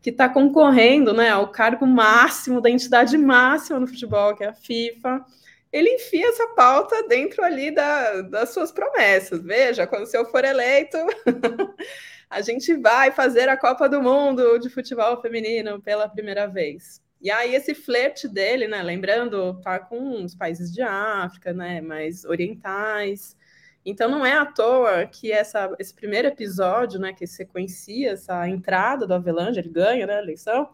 que 0.00 0.10
está 0.10 0.28
concorrendo 0.28 1.12
né, 1.12 1.30
ao 1.30 1.50
cargo 1.50 1.84
máximo 1.84 2.60
da 2.60 2.70
entidade 2.70 3.18
máxima 3.18 3.80
no 3.80 3.88
futebol, 3.88 4.36
que 4.36 4.44
é 4.44 4.50
a 4.50 4.54
FIFA 4.54 5.24
ele 5.72 5.90
enfia 5.90 6.28
essa 6.28 6.46
pauta 6.54 7.08
dentro 7.08 7.42
ali 7.42 7.72
da, 7.72 8.22
das 8.22 8.50
suas 8.50 8.70
promessas. 8.70 9.42
Veja, 9.42 9.84
quando 9.88 10.04
o 10.04 10.06
senhor 10.06 10.30
for 10.30 10.44
eleito, 10.44 10.96
a 12.30 12.40
gente 12.40 12.76
vai 12.76 13.10
fazer 13.10 13.48
a 13.48 13.56
Copa 13.56 13.88
do 13.88 14.00
Mundo 14.00 14.60
de 14.60 14.70
futebol 14.70 15.20
feminino 15.20 15.82
pela 15.82 16.08
primeira 16.08 16.46
vez. 16.46 17.02
E 17.24 17.30
aí 17.30 17.54
esse 17.54 17.74
flerte 17.74 18.28
dele, 18.28 18.68
né, 18.68 18.82
lembrando, 18.82 19.58
tá 19.62 19.78
com 19.78 20.22
os 20.22 20.34
países 20.34 20.70
de 20.70 20.82
África, 20.82 21.54
né, 21.54 21.80
mais 21.80 22.26
orientais. 22.26 23.34
Então 23.82 24.10
não 24.10 24.26
é 24.26 24.34
à 24.34 24.44
toa 24.44 25.06
que 25.06 25.32
essa, 25.32 25.74
esse 25.78 25.94
primeiro 25.94 26.28
episódio, 26.28 27.00
né, 27.00 27.14
que 27.14 27.26
sequencia 27.26 28.12
essa 28.12 28.46
entrada 28.46 29.06
do 29.06 29.14
Avelange, 29.14 29.58
ele 29.58 29.70
ganha, 29.70 30.06
né, 30.06 30.16
a 30.16 30.22
eleição, 30.22 30.68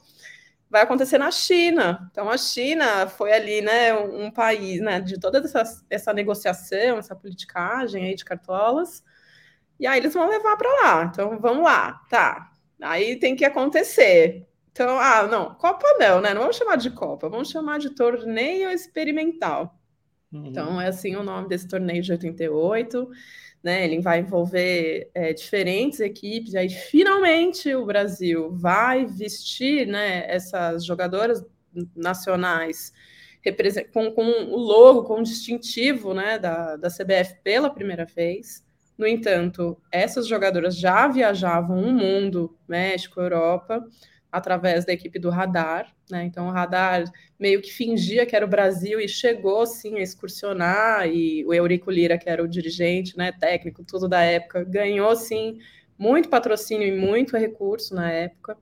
vai 0.68 0.82
acontecer 0.82 1.18
na 1.18 1.30
China. 1.30 2.09
Então, 2.11 2.28
a 2.28 2.36
China 2.36 3.07
foi 3.07 3.32
ali, 3.32 3.62
né, 3.62 3.94
um, 3.94 4.28
país, 4.32 4.80
né, 4.80 5.01
de 5.01 5.20
toda 5.20 5.38
essa, 5.38 5.62
essa 5.88 6.12
negociação, 6.12 6.98
essa 6.98 7.14
politicagem 7.14 8.07
aí 8.07 8.16
de 8.16 8.24
cartolas, 8.24 9.05
e 9.78 9.86
aí 9.86 10.01
eles 10.01 10.14
vão 10.14 10.28
levar 10.28 10.57
para 10.57 10.68
lá. 10.82 11.05
Então, 11.05 11.38
vamos 11.38 11.62
lá, 11.62 12.01
tá. 12.11 12.51
Aí 12.82 13.16
tem 13.16 13.36
que 13.36 13.44
acontecer. 13.44 14.49
Então, 14.72 14.98
ah, 14.98 15.26
não, 15.26 15.54
Copa 15.54 15.86
não, 15.98 16.20
né? 16.20 16.32
Não 16.32 16.42
vamos 16.42 16.56
chamar 16.56 16.76
de 16.76 16.90
Copa, 16.90 17.28
vamos 17.28 17.50
chamar 17.50 17.78
de 17.78 17.90
torneio 17.90 18.70
experimental. 18.70 19.78
Uhum. 20.32 20.46
Então, 20.46 20.80
é 20.80 20.88
assim 20.88 21.16
o 21.16 21.22
nome 21.22 21.48
desse 21.48 21.66
torneio 21.66 22.02
de 22.02 22.12
88 22.12 23.10
né? 23.62 23.84
Ele 23.84 24.00
vai 24.00 24.20
envolver 24.20 25.10
é, 25.14 25.32
diferentes 25.32 26.00
equipes, 26.00 26.54
aí 26.54 26.68
finalmente 26.68 27.74
o 27.74 27.84
Brasil 27.84 28.50
vai 28.52 29.04
vestir 29.04 29.86
né, 29.86 30.24
essas 30.30 30.84
jogadoras 30.84 31.44
nacionais 31.94 32.92
com, 33.92 34.10
com 34.12 34.24
o 34.24 34.56
logo, 34.56 35.04
com 35.04 35.20
o 35.20 35.22
distintivo 35.22 36.12
né, 36.12 36.38
da, 36.38 36.76
da 36.76 36.88
CBF 36.88 37.36
pela 37.42 37.70
primeira 37.70 38.04
vez. 38.04 38.64
No 38.98 39.06
entanto, 39.06 39.80
essas 39.90 40.26
jogadoras 40.26 40.76
já 40.76 41.08
viajavam 41.08 41.82
o 41.82 41.90
mundo, 41.90 42.54
México, 42.68 43.20
Europa, 43.20 43.82
através 44.31 44.85
da 44.85 44.93
equipe 44.93 45.18
do 45.18 45.31
Radar, 45.31 45.93
né? 46.11 46.24
Então 46.24 46.49
o 46.49 46.51
Radar 46.51 47.05
meio 47.39 47.61
que 47.61 47.72
fingia 47.72 48.24
que 48.24 48.37
era 48.37 48.45
o 48.45 48.49
Brasil 48.49 49.01
e 49.01 49.09
chegou 49.09 49.66
sim 49.66 49.97
a 49.97 50.03
excursionar 50.03 51.09
e 51.09 51.45
o 51.47 51.53
Eurico 51.55 51.91
Lira, 51.91 52.18
que 52.18 52.28
era 52.28 52.43
o 52.43 52.49
dirigente, 52.49 53.16
né, 53.16 53.33
técnico, 53.33 53.85
tudo 53.85 54.09
da 54.09 54.22
época, 54.22 54.64
ganhou 54.64 55.14
sim 55.16 55.59
muito 55.99 56.28
patrocínio 56.28 56.87
e 56.89 56.97
muito 56.97 57.37
recurso 57.37 57.95
na 57.95 58.11
época. 58.11 58.57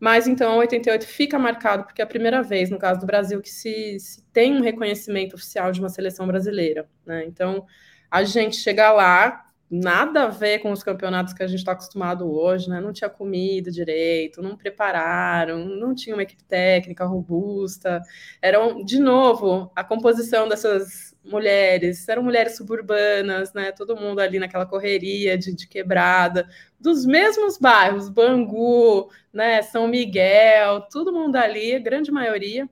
Mas 0.00 0.28
então 0.28 0.58
88 0.58 1.06
fica 1.06 1.38
marcado 1.38 1.84
porque 1.84 2.00
é 2.00 2.04
a 2.04 2.06
primeira 2.08 2.42
vez, 2.42 2.70
no 2.70 2.78
caso 2.78 3.00
do 3.00 3.06
Brasil, 3.06 3.40
que 3.40 3.50
se, 3.50 3.98
se 3.98 4.22
tem 4.32 4.54
um 4.56 4.62
reconhecimento 4.62 5.34
oficial 5.34 5.72
de 5.72 5.80
uma 5.80 5.88
seleção 5.88 6.26
brasileira, 6.26 6.88
né? 7.04 7.24
Então 7.26 7.66
a 8.10 8.22
gente 8.22 8.56
chega 8.56 8.92
lá 8.92 9.47
nada 9.70 10.24
a 10.24 10.28
ver 10.28 10.60
com 10.60 10.72
os 10.72 10.82
campeonatos 10.82 11.34
que 11.34 11.42
a 11.42 11.46
gente 11.46 11.58
está 11.58 11.72
acostumado 11.72 12.30
hoje, 12.30 12.68
né? 12.68 12.80
Não 12.80 12.92
tinha 12.92 13.10
comida 13.10 13.70
direito, 13.70 14.40
não 14.42 14.56
prepararam, 14.56 15.64
não 15.64 15.94
tinha 15.94 16.16
uma 16.16 16.22
equipe 16.22 16.42
técnica 16.44 17.04
robusta. 17.04 18.00
Eram, 18.40 18.82
de 18.84 18.98
novo, 18.98 19.70
a 19.76 19.84
composição 19.84 20.48
dessas 20.48 21.14
mulheres, 21.22 22.08
eram 22.08 22.22
mulheres 22.22 22.56
suburbanas, 22.56 23.52
né? 23.52 23.72
Todo 23.72 23.96
mundo 23.96 24.20
ali 24.20 24.38
naquela 24.38 24.64
correria 24.66 25.36
de, 25.36 25.54
de 25.54 25.68
quebrada, 25.68 26.48
dos 26.80 27.04
mesmos 27.04 27.58
bairros, 27.58 28.08
Bangu, 28.08 29.10
né? 29.32 29.62
São 29.62 29.86
Miguel, 29.86 30.82
todo 30.90 31.12
mundo 31.12 31.36
ali, 31.36 31.74
a 31.74 31.78
grande 31.78 32.10
maioria. 32.10 32.68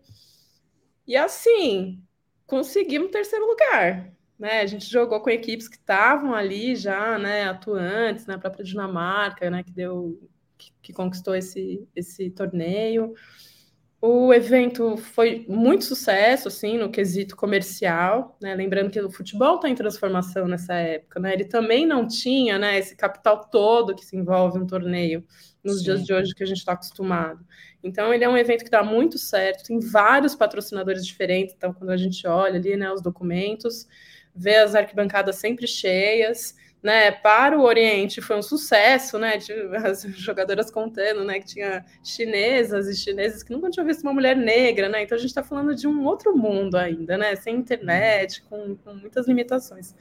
E 1.06 1.16
assim, 1.16 2.00
conseguimos 2.46 3.10
terceiro 3.10 3.46
lugar, 3.46 4.12
né, 4.38 4.60
a 4.60 4.66
gente 4.66 4.90
jogou 4.90 5.20
com 5.20 5.30
equipes 5.30 5.68
que 5.68 5.76
estavam 5.76 6.34
ali 6.34 6.76
já, 6.76 7.18
né, 7.18 7.44
atuantes, 7.44 8.26
na 8.26 8.34
né, 8.34 8.40
própria 8.40 8.64
Dinamarca, 8.64 9.50
né, 9.50 9.62
que 9.62 9.70
deu, 9.70 10.20
que, 10.58 10.72
que, 10.82 10.92
conquistou 10.92 11.34
esse, 11.34 11.86
esse 11.94 12.30
torneio. 12.30 13.14
O 14.00 14.32
evento 14.32 14.98
foi 14.98 15.46
muito 15.48 15.84
sucesso, 15.84 16.48
assim, 16.48 16.76
no 16.76 16.90
quesito 16.90 17.34
comercial, 17.34 18.36
né, 18.40 18.54
lembrando 18.54 18.90
que 18.90 19.00
o 19.00 19.10
futebol 19.10 19.56
está 19.56 19.70
em 19.70 19.74
transformação 19.74 20.46
nessa 20.46 20.74
época, 20.74 21.18
né, 21.18 21.32
ele 21.32 21.46
também 21.46 21.86
não 21.86 22.06
tinha, 22.06 22.58
né, 22.58 22.78
esse 22.78 22.94
capital 22.94 23.48
todo 23.50 23.96
que 23.96 24.04
se 24.04 24.16
envolve 24.16 24.58
um 24.58 24.66
torneio 24.66 25.24
nos 25.64 25.78
Sim. 25.78 25.84
dias 25.84 26.04
de 26.04 26.12
hoje 26.12 26.34
que 26.34 26.42
a 26.42 26.46
gente 26.46 26.58
está 26.58 26.72
acostumado. 26.72 27.44
Então, 27.82 28.12
ele 28.12 28.22
é 28.22 28.28
um 28.28 28.36
evento 28.36 28.64
que 28.64 28.70
dá 28.70 28.82
muito 28.82 29.16
certo, 29.16 29.64
tem 29.64 29.80
vários 29.80 30.34
patrocinadores 30.34 31.06
diferentes, 31.06 31.54
então, 31.56 31.72
quando 31.72 31.90
a 31.90 31.96
gente 31.96 32.26
olha 32.26 32.56
ali, 32.56 32.76
né, 32.76 32.92
os 32.92 33.00
documentos, 33.00 33.88
ver 34.36 34.56
as 34.56 34.74
arquibancadas 34.74 35.36
sempre 35.36 35.66
cheias, 35.66 36.54
né? 36.82 37.10
Para 37.10 37.58
o 37.58 37.62
Oriente 37.62 38.20
foi 38.20 38.36
um 38.36 38.42
sucesso, 38.42 39.18
né? 39.18 39.38
As 39.84 40.02
jogadoras 40.02 40.70
contando, 40.70 41.24
né? 41.24 41.40
Que 41.40 41.46
tinha 41.46 41.84
chinesas 42.04 42.86
e 42.86 42.94
chineses 42.94 43.42
que 43.42 43.52
nunca 43.52 43.70
tinham 43.70 43.86
visto 43.86 44.02
uma 44.02 44.12
mulher 44.12 44.36
negra, 44.36 44.88
né? 44.88 45.02
Então 45.02 45.16
a 45.16 45.18
gente 45.18 45.30
está 45.30 45.42
falando 45.42 45.74
de 45.74 45.88
um 45.88 46.04
outro 46.04 46.36
mundo 46.36 46.76
ainda, 46.76 47.16
né? 47.16 47.34
Sem 47.34 47.56
internet, 47.56 48.42
com, 48.42 48.76
com 48.76 48.94
muitas 48.94 49.26
limitações. 49.26 49.94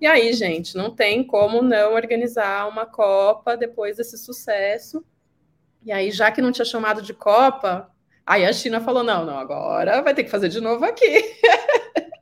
E 0.00 0.06
aí, 0.06 0.32
gente, 0.32 0.76
não 0.76 0.90
tem 0.94 1.24
como 1.24 1.62
não 1.62 1.94
organizar 1.94 2.68
uma 2.68 2.86
Copa 2.86 3.56
depois 3.56 3.96
desse 3.96 4.16
sucesso. 4.18 5.04
E 5.84 5.92
aí, 5.92 6.10
já 6.10 6.30
que 6.32 6.40
não 6.40 6.52
tinha 6.52 6.64
chamado 6.64 7.02
de 7.02 7.12
Copa, 7.12 7.90
aí 8.24 8.44
a 8.46 8.52
China 8.52 8.80
falou: 8.80 9.02
não, 9.02 9.26
não, 9.26 9.38
agora 9.38 10.02
vai 10.02 10.14
ter 10.14 10.24
que 10.24 10.30
fazer 10.30 10.48
de 10.48 10.60
novo 10.60 10.84
aqui. 10.84 11.22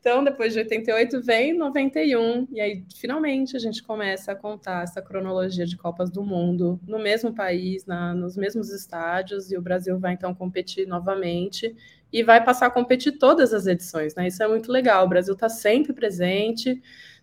Então, 0.00 0.24
depois 0.24 0.54
de 0.54 0.60
88 0.60 1.20
vem 1.20 1.52
91, 1.52 2.48
e 2.50 2.58
aí 2.58 2.82
finalmente 2.96 3.54
a 3.54 3.60
gente 3.60 3.82
começa 3.82 4.32
a 4.32 4.34
contar 4.34 4.82
essa 4.82 5.02
cronologia 5.02 5.66
de 5.66 5.76
Copas 5.76 6.10
do 6.10 6.22
Mundo 6.24 6.80
no 6.86 6.98
mesmo 6.98 7.34
país, 7.34 7.84
na, 7.84 8.14
nos 8.14 8.34
mesmos 8.34 8.70
estádios, 8.70 9.52
e 9.52 9.58
o 9.58 9.62
Brasil 9.62 9.98
vai 9.98 10.14
então 10.14 10.34
competir 10.34 10.86
novamente 10.86 11.76
e 12.10 12.22
vai 12.22 12.42
passar 12.42 12.66
a 12.66 12.70
competir 12.70 13.18
todas 13.18 13.52
as 13.52 13.66
edições, 13.66 14.14
né? 14.14 14.26
Isso 14.26 14.42
é 14.42 14.48
muito 14.48 14.72
legal. 14.72 15.04
O 15.04 15.08
Brasil 15.08 15.34
está 15.34 15.50
sempre 15.50 15.92
presente, 15.92 16.80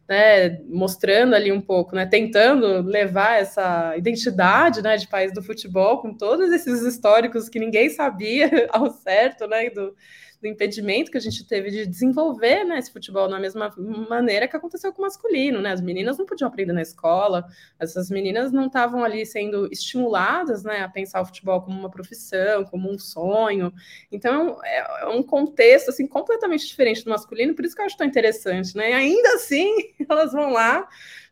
né? 0.07 0.59
Mostrando 0.69 1.33
ali 1.33 1.51
um 1.51 1.59
pouco, 1.59 1.95
né? 1.95 2.05
Tentando 2.05 2.83
levar 2.83 3.39
essa 3.41 3.97
identidade, 3.97 4.83
né? 4.83 4.97
De 4.97 5.07
país 5.07 5.33
do 5.33 5.41
futebol 5.41 5.99
com 5.99 6.13
todos 6.13 6.51
esses 6.51 6.83
históricos 6.83 7.49
que 7.49 7.59
ninguém 7.59 7.89
sabia 7.89 8.49
ao 8.71 8.91
certo, 8.91 9.47
né? 9.47 9.67
Do, 9.71 9.95
do 10.41 10.47
impedimento 10.47 11.11
que 11.11 11.17
a 11.17 11.21
gente 11.21 11.45
teve 11.45 11.71
de 11.71 11.85
desenvolver 11.85 12.63
né, 12.63 12.77
esse 12.77 12.91
futebol 12.91 13.27
da 13.27 13.39
mesma 13.39 13.73
maneira 14.09 14.47
que 14.47 14.55
aconteceu 14.55 14.93
com 14.93 15.01
o 15.01 15.05
masculino. 15.05 15.61
Né? 15.61 15.71
As 15.71 15.81
meninas 15.81 16.17
não 16.17 16.25
podiam 16.25 16.47
aprender 16.47 16.73
na 16.73 16.81
escola, 16.81 17.45
essas 17.79 18.09
meninas 18.09 18.51
não 18.51 18.67
estavam 18.67 19.03
ali 19.03 19.25
sendo 19.25 19.67
estimuladas 19.71 20.63
né, 20.63 20.81
a 20.81 20.89
pensar 20.89 21.21
o 21.21 21.25
futebol 21.25 21.61
como 21.61 21.79
uma 21.79 21.89
profissão, 21.89 22.63
como 22.65 22.91
um 22.91 22.99
sonho. 22.99 23.73
Então, 24.11 24.59
é, 24.63 25.03
é 25.03 25.07
um 25.07 25.23
contexto 25.23 25.89
assim, 25.89 26.05
completamente 26.05 26.67
diferente 26.67 27.03
do 27.03 27.09
masculino, 27.09 27.55
por 27.55 27.65
isso 27.65 27.75
que 27.75 27.81
eu 27.81 27.85
acho 27.85 27.97
tão 27.97 28.07
interessante. 28.07 28.75
Né? 28.75 28.91
E 28.91 28.93
ainda 28.93 29.33
assim, 29.33 29.73
elas 30.07 30.31
vão 30.31 30.51
lá 30.51 30.87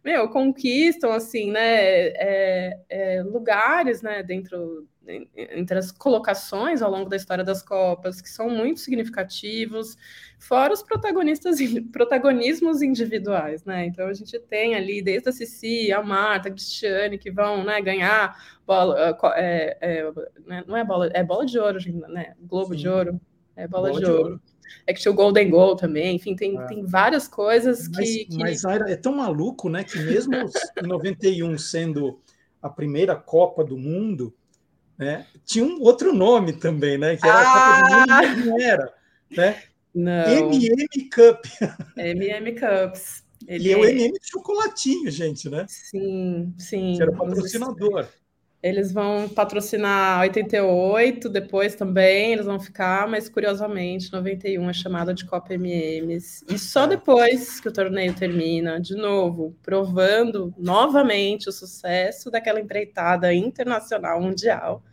meu, 0.05 0.29
conquistam 0.29 1.11
assim, 1.11 1.51
né, 1.51 2.09
é, 2.09 2.79
é, 2.87 3.23
lugares, 3.23 4.03
né, 4.03 4.21
dentro 4.21 4.87
entre 5.35 5.77
as 5.77 5.91
colocações 5.91 6.81
ao 6.81 6.91
longo 6.91 7.09
da 7.09 7.15
história 7.15 7.43
das 7.43 7.61
Copas, 7.61 8.21
que 8.21 8.29
são 8.29 8.49
muito 8.49 8.79
significativos, 8.79 9.97
fora 10.39 10.73
os 10.73 10.81
protagonistas 10.81 11.59
protagonismos 11.91 12.81
individuais, 12.81 13.63
né? 13.63 13.85
Então 13.85 14.07
a 14.07 14.13
gente 14.13 14.37
tem 14.39 14.75
ali 14.75 15.01
desde 15.01 15.29
a 15.29 15.31
Cici, 15.31 15.91
a 15.91 16.01
Marta, 16.01 16.49
a 16.49 16.51
Cristiane, 16.51 17.17
que 17.17 17.31
vão 17.31 17.63
né, 17.63 17.81
ganhar 17.81 18.35
bola, 18.65 19.17
é, 19.35 19.77
é, 19.81 20.11
não 20.65 20.75
é 20.75 20.83
bola, 20.83 21.09
é 21.13 21.23
bola 21.23 21.45
de 21.45 21.59
ouro, 21.59 21.79
né? 22.09 22.33
Globo 22.41 22.73
Sim. 22.73 22.79
de 22.81 22.89
ouro, 22.89 23.21
é 23.55 23.67
bola, 23.67 23.89
bola 23.89 23.99
de, 23.99 24.05
de, 24.05 24.11
ouro. 24.11 24.23
ouro. 24.23 24.41
É 24.87 24.93
que 24.93 24.99
tinha 24.99 25.11
o 25.11 25.15
Golden 25.15 25.49
Goal 25.49 25.75
também, 25.75 26.15
enfim, 26.15 26.35
tem, 26.35 26.59
é. 26.59 26.65
tem 26.65 26.83
várias 26.83 27.27
coisas 27.27 27.87
mas, 27.89 28.09
que, 28.09 28.25
que. 28.25 28.37
Mas 28.37 28.63
é 28.65 28.95
tão 28.95 29.15
maluco, 29.15 29.69
né? 29.69 29.83
Que 29.83 29.99
mesmo 29.99 30.33
em 30.35 30.87
91 30.87 31.57
sendo 31.57 32.19
a 32.61 32.69
primeira 32.69 33.15
Copa 33.15 33.63
do 33.63 33.77
Mundo, 33.77 34.33
né? 34.97 35.25
Tinha 35.45 35.65
um 35.65 35.81
outro 35.81 36.13
nome 36.13 36.53
também, 36.53 36.97
né? 36.97 37.15
Que 37.17 37.27
era 37.27 37.37
ah! 37.37 37.41
a 37.41 37.81
Copa 37.81 37.89
do 37.89 37.99
Mundo, 37.99 38.07
mas 38.09 38.45
não 38.45 38.61
era, 38.61 38.93
né? 39.31 39.63
Não. 39.93 40.51
MM 40.53 41.09
Cup. 41.13 41.45
MM 41.97 42.51
Cups. 42.53 43.23
Ele... 43.47 43.69
E 43.69 43.71
é 43.71 43.77
o 43.77 43.85
MM 43.85 44.17
chocolatinho, 44.21 45.09
gente, 45.11 45.49
né? 45.49 45.65
Sim, 45.69 46.53
sim. 46.57 46.95
Que 46.95 47.01
era 47.01 47.11
patrocinador. 47.11 48.07
Eles 48.65 48.91
vão 48.91 49.29
patrocinar 49.29 50.21
88, 50.21 51.29
depois 51.29 51.75
também 51.75 52.33
eles 52.33 52.47
vão 52.47 52.59
ficar, 52.59 53.07
mas 53.07 53.29
curiosamente, 53.29 54.11
91 54.11 54.67
é 54.67 54.73
chamada 54.73 55.13
de 55.13 55.23
Copa 55.23 55.53
MMs. 55.53 56.43
E 56.49 56.57
só 56.57 56.87
depois 56.87 57.59
que 57.59 57.67
o 57.67 57.71
torneio 57.71 58.15
termina, 58.15 58.81
de 58.81 58.95
novo, 58.95 59.55
provando 59.61 60.51
novamente 60.57 61.47
o 61.47 61.51
sucesso 61.51 62.31
daquela 62.31 62.59
empreitada 62.59 63.31
internacional 63.31 64.19
mundial. 64.19 64.83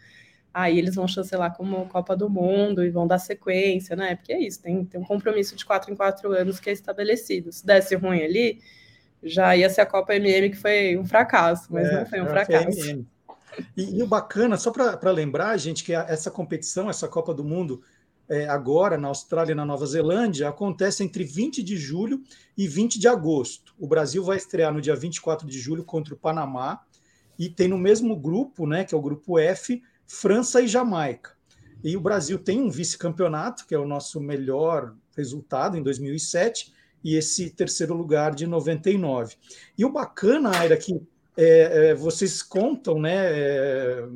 Aí 0.52 0.78
eles 0.78 0.94
vão 0.94 1.08
chancelar 1.08 1.56
como 1.56 1.88
Copa 1.88 2.14
do 2.14 2.28
Mundo 2.28 2.84
e 2.84 2.90
vão 2.90 3.06
dar 3.06 3.18
sequência, 3.18 3.96
né? 3.96 4.16
Porque 4.16 4.34
é 4.34 4.38
isso, 4.38 4.60
tem, 4.60 4.84
tem 4.84 5.00
um 5.00 5.04
compromisso 5.04 5.56
de 5.56 5.64
quatro 5.64 5.90
em 5.90 5.96
quatro 5.96 6.30
anos 6.32 6.60
que 6.60 6.68
é 6.68 6.74
estabelecido. 6.74 7.50
Se 7.50 7.64
desse 7.64 7.94
ruim 7.94 8.22
ali, 8.22 8.60
já 9.22 9.56
ia 9.56 9.70
ser 9.70 9.80
a 9.80 9.86
Copa 9.86 10.14
MM, 10.14 10.50
que 10.50 10.58
foi 10.58 10.98
um 10.98 11.06
fracasso, 11.06 11.72
mas 11.72 11.88
é, 11.88 12.00
não 12.00 12.04
foi 12.04 12.20
um 12.20 12.26
fracasso. 12.26 13.06
E, 13.76 13.98
e 13.98 14.03
o 14.03 14.07
bacana, 14.07 14.57
só 14.57 14.70
para 14.70 15.11
lembrar, 15.11 15.57
gente, 15.57 15.84
que 15.84 15.92
essa 15.92 16.30
competição, 16.30 16.88
essa 16.88 17.09
Copa 17.09 17.34
do 17.34 17.44
Mundo, 17.44 17.82
é, 18.28 18.48
agora 18.48 18.96
na 18.96 19.09
Austrália 19.09 19.53
e 19.53 19.55
na 19.55 19.64
Nova 19.64 19.84
Zelândia, 19.86 20.48
acontece 20.48 21.03
entre 21.03 21.24
20 21.24 21.62
de 21.62 21.76
julho 21.76 22.22
e 22.57 22.66
20 22.66 22.98
de 22.98 23.09
agosto. 23.09 23.74
O 23.78 23.86
Brasil 23.86 24.24
vai 24.24 24.36
estrear 24.36 24.72
no 24.72 24.80
dia 24.80 24.96
24 24.96 25.46
de 25.46 25.59
julho 25.59 25.84
contra 25.84 26.14
o 26.14 26.16
Panamá 26.16 26.80
e 27.38 27.48
tem 27.48 27.68
no 27.68 27.78
mesmo 27.78 28.16
grupo, 28.16 28.66
né, 28.66 28.84
que 28.84 28.94
é 28.94 28.98
o 28.98 29.03
grupo 29.03 29.38
F, 29.38 29.82
França 30.07 30.61
e 30.61 30.68
Jamaica. 30.68 31.32
E 31.82 31.96
o 31.96 32.00
Brasil 32.00 32.38
tem 32.38 32.61
um 32.61 32.70
vice-campeonato, 32.70 33.66
que 33.66 33.74
é 33.74 33.78
o 33.78 33.86
nosso 33.86 34.20
melhor 34.20 34.94
resultado 35.16 35.76
em 35.76 35.82
2007, 35.82 36.72
e 37.03 37.16
esse 37.16 37.50
terceiro 37.50 37.94
lugar 37.94 38.34
de 38.34 38.46
99. 38.46 39.34
E 39.76 39.84
o 39.84 39.90
bacana, 39.90 40.57
Aira, 40.57 40.76
que 40.76 41.03
é, 41.36 41.90
é, 41.90 41.94
vocês 41.94 42.42
contam, 42.42 43.00
né? 43.00 43.14
É, 43.14 44.08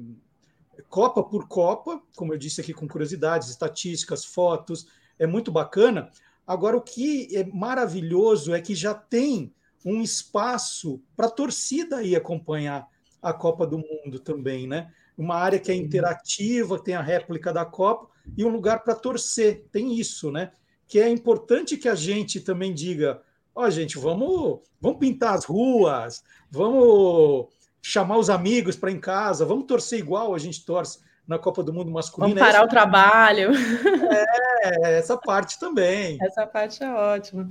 Copa 0.89 1.23
por 1.23 1.49
Copa, 1.49 2.01
como 2.15 2.33
eu 2.33 2.39
disse 2.39 2.61
aqui, 2.61 2.73
com 2.73 2.87
curiosidades, 2.87 3.49
estatísticas, 3.49 4.25
fotos, 4.25 4.87
é 5.19 5.27
muito 5.27 5.51
bacana. 5.51 6.11
Agora, 6.47 6.77
o 6.77 6.83
que 6.83 7.37
é 7.37 7.45
maravilhoso 7.45 8.55
é 8.55 8.61
que 8.61 8.75
já 8.75 8.95
tem 8.95 9.53
um 9.85 10.01
espaço 10.01 11.03
para 11.17 11.27
a 11.27 11.31
torcida 11.31 11.97
aí 11.97 12.15
acompanhar 12.15 12.89
a 13.21 13.33
Copa 13.33 13.67
do 13.67 13.79
Mundo 13.79 14.19
também, 14.21 14.67
né? 14.67 14.93
Uma 15.17 15.37
área 15.37 15.59
que 15.59 15.73
é 15.73 15.75
interativa, 15.75 16.83
tem 16.83 16.95
a 16.95 17.03
réplica 17.03 17.53
da 17.53 17.65
Copa 17.65 18.09
e 18.37 18.45
um 18.45 18.49
lugar 18.49 18.85
para 18.85 18.95
torcer. 18.95 19.65
Tem 19.73 19.99
isso, 19.99 20.31
né? 20.31 20.53
Que 20.87 21.01
é 21.01 21.09
importante 21.09 21.77
que 21.77 21.89
a 21.89 21.95
gente 21.95 22.41
também 22.41 22.73
diga: 22.73 23.23
ó, 23.57 23.65
oh, 23.65 23.71
gente, 23.71 23.99
vamos, 23.99 24.61
vamos 24.79 24.99
pintar 24.99 25.35
as 25.35 25.47
ruas, 25.47 26.23
vamos 26.51 27.47
chamar 27.81 28.19
os 28.19 28.29
amigos 28.29 28.77
para 28.77 28.91
em 28.91 29.01
casa, 29.01 29.47
vamos 29.47 29.65
torcer 29.65 29.99
igual 29.99 30.35
a 30.35 30.39
gente 30.39 30.65
torce 30.65 30.99
na 31.27 31.39
Copa 31.39 31.63
do 31.63 31.73
Mundo 31.73 31.91
masculino. 31.91 32.35
Vamos 32.35 32.53
parar 32.53 32.65
o 32.65 32.69
trabalho. 32.69 33.51
É, 34.59 34.99
essa 34.99 35.17
parte 35.17 35.61
também. 35.61 36.19
Essa 36.21 36.45
parte 36.45 36.83
é 36.83 36.93
ótima. 36.93 37.49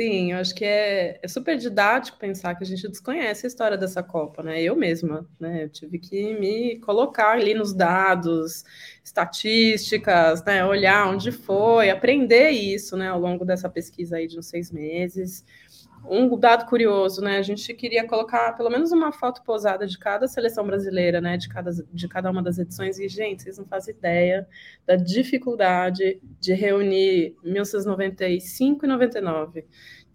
Sim, 0.00 0.30
eu 0.30 0.38
acho 0.38 0.54
que 0.54 0.64
é, 0.64 1.18
é, 1.20 1.26
super 1.26 1.58
didático 1.58 2.16
pensar 2.18 2.54
que 2.54 2.62
a 2.62 2.66
gente 2.66 2.86
desconhece 2.86 3.44
a 3.44 3.48
história 3.48 3.76
dessa 3.76 4.00
Copa, 4.00 4.44
né? 4.44 4.62
Eu 4.62 4.76
mesma, 4.76 5.28
né? 5.40 5.64
Eu 5.64 5.68
tive 5.68 5.98
que 5.98 6.34
me 6.38 6.78
colocar 6.78 7.32
ali 7.32 7.52
nos 7.52 7.74
dados, 7.74 8.64
estatísticas, 9.02 10.44
né? 10.44 10.64
Olhar 10.64 11.08
onde 11.08 11.32
foi, 11.32 11.90
aprender 11.90 12.50
isso, 12.50 12.96
né? 12.96 13.08
Ao 13.08 13.18
longo 13.18 13.44
dessa 13.44 13.68
pesquisa 13.68 14.18
aí 14.18 14.28
de 14.28 14.38
uns 14.38 14.46
seis 14.46 14.70
meses 14.70 15.44
um 16.10 16.38
dado 16.38 16.66
curioso, 16.66 17.20
né? 17.20 17.38
A 17.38 17.42
gente 17.42 17.72
queria 17.74 18.06
colocar 18.06 18.52
pelo 18.56 18.70
menos 18.70 18.92
uma 18.92 19.12
foto 19.12 19.42
posada 19.42 19.86
de 19.86 19.98
cada 19.98 20.26
seleção 20.26 20.66
brasileira, 20.66 21.20
né? 21.20 21.36
De 21.36 21.48
cada, 21.48 21.70
de 21.70 22.08
cada 22.08 22.30
uma 22.30 22.42
das 22.42 22.58
edições. 22.58 22.98
E, 22.98 23.08
gente, 23.08 23.42
vocês 23.42 23.58
não 23.58 23.66
fazem 23.66 23.94
ideia 23.94 24.48
da 24.86 24.96
dificuldade 24.96 26.20
de 26.40 26.52
reunir 26.54 27.36
1995 27.42 28.84
e 28.84 28.88
99. 28.88 29.66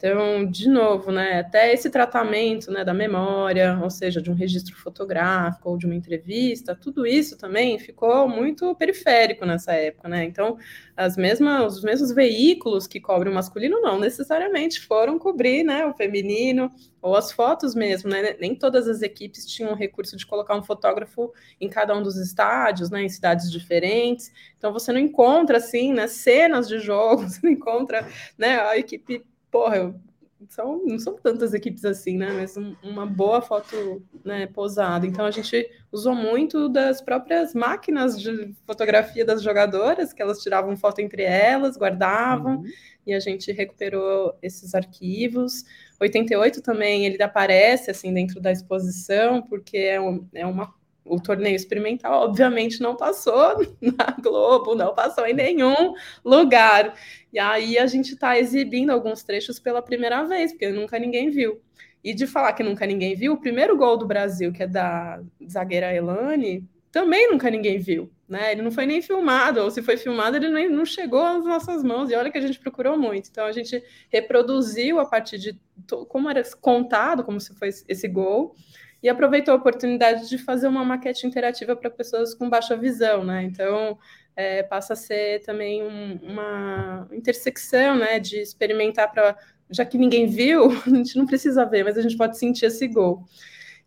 Então, 0.05 0.45
de 0.45 0.67
novo, 0.67 1.13
né, 1.13 1.39
até 1.39 1.71
esse 1.71 1.89
tratamento 1.89 2.69
né, 2.69 2.83
da 2.83 2.93
memória, 2.93 3.79
ou 3.81 3.89
seja, 3.89 4.21
de 4.21 4.29
um 4.29 4.33
registro 4.33 4.75
fotográfico 4.75 5.69
ou 5.69 5.77
de 5.77 5.85
uma 5.85 5.95
entrevista, 5.95 6.75
tudo 6.75 7.07
isso 7.07 7.37
também 7.37 7.79
ficou 7.79 8.27
muito 8.27 8.75
periférico 8.75 9.45
nessa 9.45 9.71
época, 9.71 10.09
né? 10.09 10.25
Então, 10.25 10.57
as 10.97 11.15
mesmas, 11.15 11.77
os 11.77 11.83
mesmos 11.85 12.13
veículos 12.13 12.85
que 12.85 12.99
cobrem 12.99 13.31
o 13.31 13.35
masculino 13.35 13.79
não 13.79 13.97
necessariamente 13.97 14.81
foram 14.81 15.17
cobrir 15.17 15.63
né, 15.63 15.85
o 15.85 15.93
feminino, 15.93 16.69
ou 17.01 17.15
as 17.15 17.31
fotos 17.31 17.73
mesmo, 17.73 18.09
né? 18.09 18.35
Nem 18.41 18.55
todas 18.55 18.89
as 18.89 19.01
equipes 19.01 19.45
tinham 19.45 19.71
o 19.71 19.75
recurso 19.75 20.17
de 20.17 20.25
colocar 20.25 20.57
um 20.57 20.63
fotógrafo 20.63 21.31
em 21.61 21.69
cada 21.69 21.95
um 21.97 22.03
dos 22.03 22.17
estádios, 22.17 22.89
né? 22.89 23.03
Em 23.03 23.09
cidades 23.09 23.49
diferentes. 23.49 24.31
Então 24.57 24.73
você 24.73 24.91
não 24.91 24.99
encontra 24.99 25.59
assim, 25.59 25.93
né? 25.93 26.07
Cenas 26.07 26.67
de 26.67 26.77
jogo, 26.79 27.23
você 27.29 27.39
não 27.41 27.51
encontra, 27.51 28.05
né? 28.37 28.59
A 28.59 28.77
equipe 28.77 29.23
porra, 29.53 29.93
são, 30.49 30.83
não 30.83 30.97
são 30.97 31.15
tantas 31.15 31.53
equipes 31.53 31.85
assim, 31.85 32.17
né? 32.17 32.31
Mas 32.31 32.57
um, 32.57 32.75
uma 32.83 33.05
boa 33.05 33.39
foto 33.39 34.03
né, 34.25 34.47
posada. 34.47 35.05
Então 35.05 35.25
a 35.25 35.31
gente 35.31 35.69
usou 35.91 36.15
muito 36.15 36.67
das 36.67 36.99
próprias 37.01 37.53
máquinas 37.53 38.19
de 38.19 38.53
fotografia 38.65 39.23
das 39.23 39.43
jogadoras, 39.43 40.11
que 40.11 40.21
elas 40.21 40.41
tiravam 40.41 40.75
foto 40.75 40.99
entre 40.99 41.21
elas, 41.21 41.77
guardavam, 41.77 42.57
uhum. 42.57 42.65
e 43.05 43.13
a 43.13 43.19
gente 43.19 43.51
recuperou 43.51 44.35
esses 44.41 44.73
arquivos. 44.73 45.63
88 46.01 46.61
também 46.61 47.05
ele 47.05 47.21
aparece 47.21 47.91
assim 47.91 48.11
dentro 48.11 48.41
da 48.41 48.51
exposição, 48.51 49.41
porque 49.43 49.77
é, 49.77 50.01
um, 50.01 50.27
é 50.33 50.45
uma 50.45 50.73
o 51.05 51.19
torneio 51.19 51.55
experimental, 51.55 52.23
obviamente, 52.23 52.81
não 52.81 52.95
passou 52.95 53.57
na 53.81 54.15
Globo, 54.21 54.75
não 54.75 54.93
passou 54.93 55.25
em 55.25 55.33
nenhum 55.33 55.93
lugar. 56.23 56.97
E 57.31 57.39
aí 57.39 57.77
a 57.77 57.85
gente 57.85 58.13
está 58.13 58.37
exibindo 58.37 58.91
alguns 58.91 59.23
trechos 59.23 59.59
pela 59.59 59.81
primeira 59.81 60.23
vez, 60.23 60.51
porque 60.51 60.69
nunca 60.69 60.97
ninguém 60.97 61.29
viu. 61.29 61.61
E 62.03 62.13
de 62.13 62.27
falar 62.27 62.53
que 62.53 62.63
nunca 62.63 62.85
ninguém 62.85 63.15
viu, 63.15 63.33
o 63.33 63.39
primeiro 63.39 63.77
gol 63.77 63.97
do 63.97 64.05
Brasil, 64.05 64.51
que 64.51 64.63
é 64.63 64.67
da 64.67 65.21
zagueira 65.49 65.93
Elane, 65.93 66.67
também 66.91 67.31
nunca 67.31 67.49
ninguém 67.49 67.79
viu. 67.79 68.11
Né? 68.27 68.51
Ele 68.51 68.61
não 68.61 68.71
foi 68.71 68.85
nem 68.85 69.01
filmado, 69.01 69.61
ou 69.61 69.71
se 69.71 69.81
foi 69.81 69.97
filmado, 69.97 70.37
ele 70.37 70.49
nem, 70.49 70.69
não 70.69 70.85
chegou 70.85 71.21
às 71.21 71.43
nossas 71.43 71.83
mãos. 71.83 72.09
E 72.09 72.15
olha 72.15 72.31
que 72.31 72.37
a 72.37 72.41
gente 72.41 72.59
procurou 72.59 72.97
muito. 72.97 73.29
Então 73.29 73.45
a 73.45 73.51
gente 73.51 73.81
reproduziu 74.09 74.99
a 74.99 75.05
partir 75.05 75.37
de 75.37 75.59
como 76.07 76.29
era 76.29 76.41
contado, 76.61 77.23
como 77.23 77.39
se 77.39 77.53
fosse 77.55 77.83
esse 77.87 78.07
gol 78.07 78.55
e 79.03 79.09
aproveitou 79.09 79.53
a 79.53 79.57
oportunidade 79.57 80.29
de 80.29 80.37
fazer 80.37 80.67
uma 80.67 80.85
maquete 80.85 81.27
interativa 81.27 81.75
para 81.75 81.89
pessoas 81.89 82.33
com 82.33 82.49
baixa 82.49 82.77
visão, 82.77 83.23
né? 83.23 83.43
Então 83.43 83.97
é, 84.33 84.63
passa 84.63 84.93
a 84.93 84.95
ser 84.95 85.41
também 85.43 85.83
um, 85.83 86.19
uma 86.23 87.07
intersecção, 87.11 87.97
né? 87.97 88.17
De 88.17 88.39
experimentar 88.39 89.11
para 89.11 89.37
já 89.69 89.83
que 89.83 89.97
ninguém 89.97 90.27
viu, 90.27 90.71
a 90.87 90.89
gente 90.89 91.17
não 91.17 91.25
precisa 91.25 91.65
ver, 91.65 91.83
mas 91.83 91.97
a 91.97 92.01
gente 92.01 92.15
pode 92.15 92.37
sentir 92.37 92.65
esse 92.65 92.87
gol. 92.87 93.25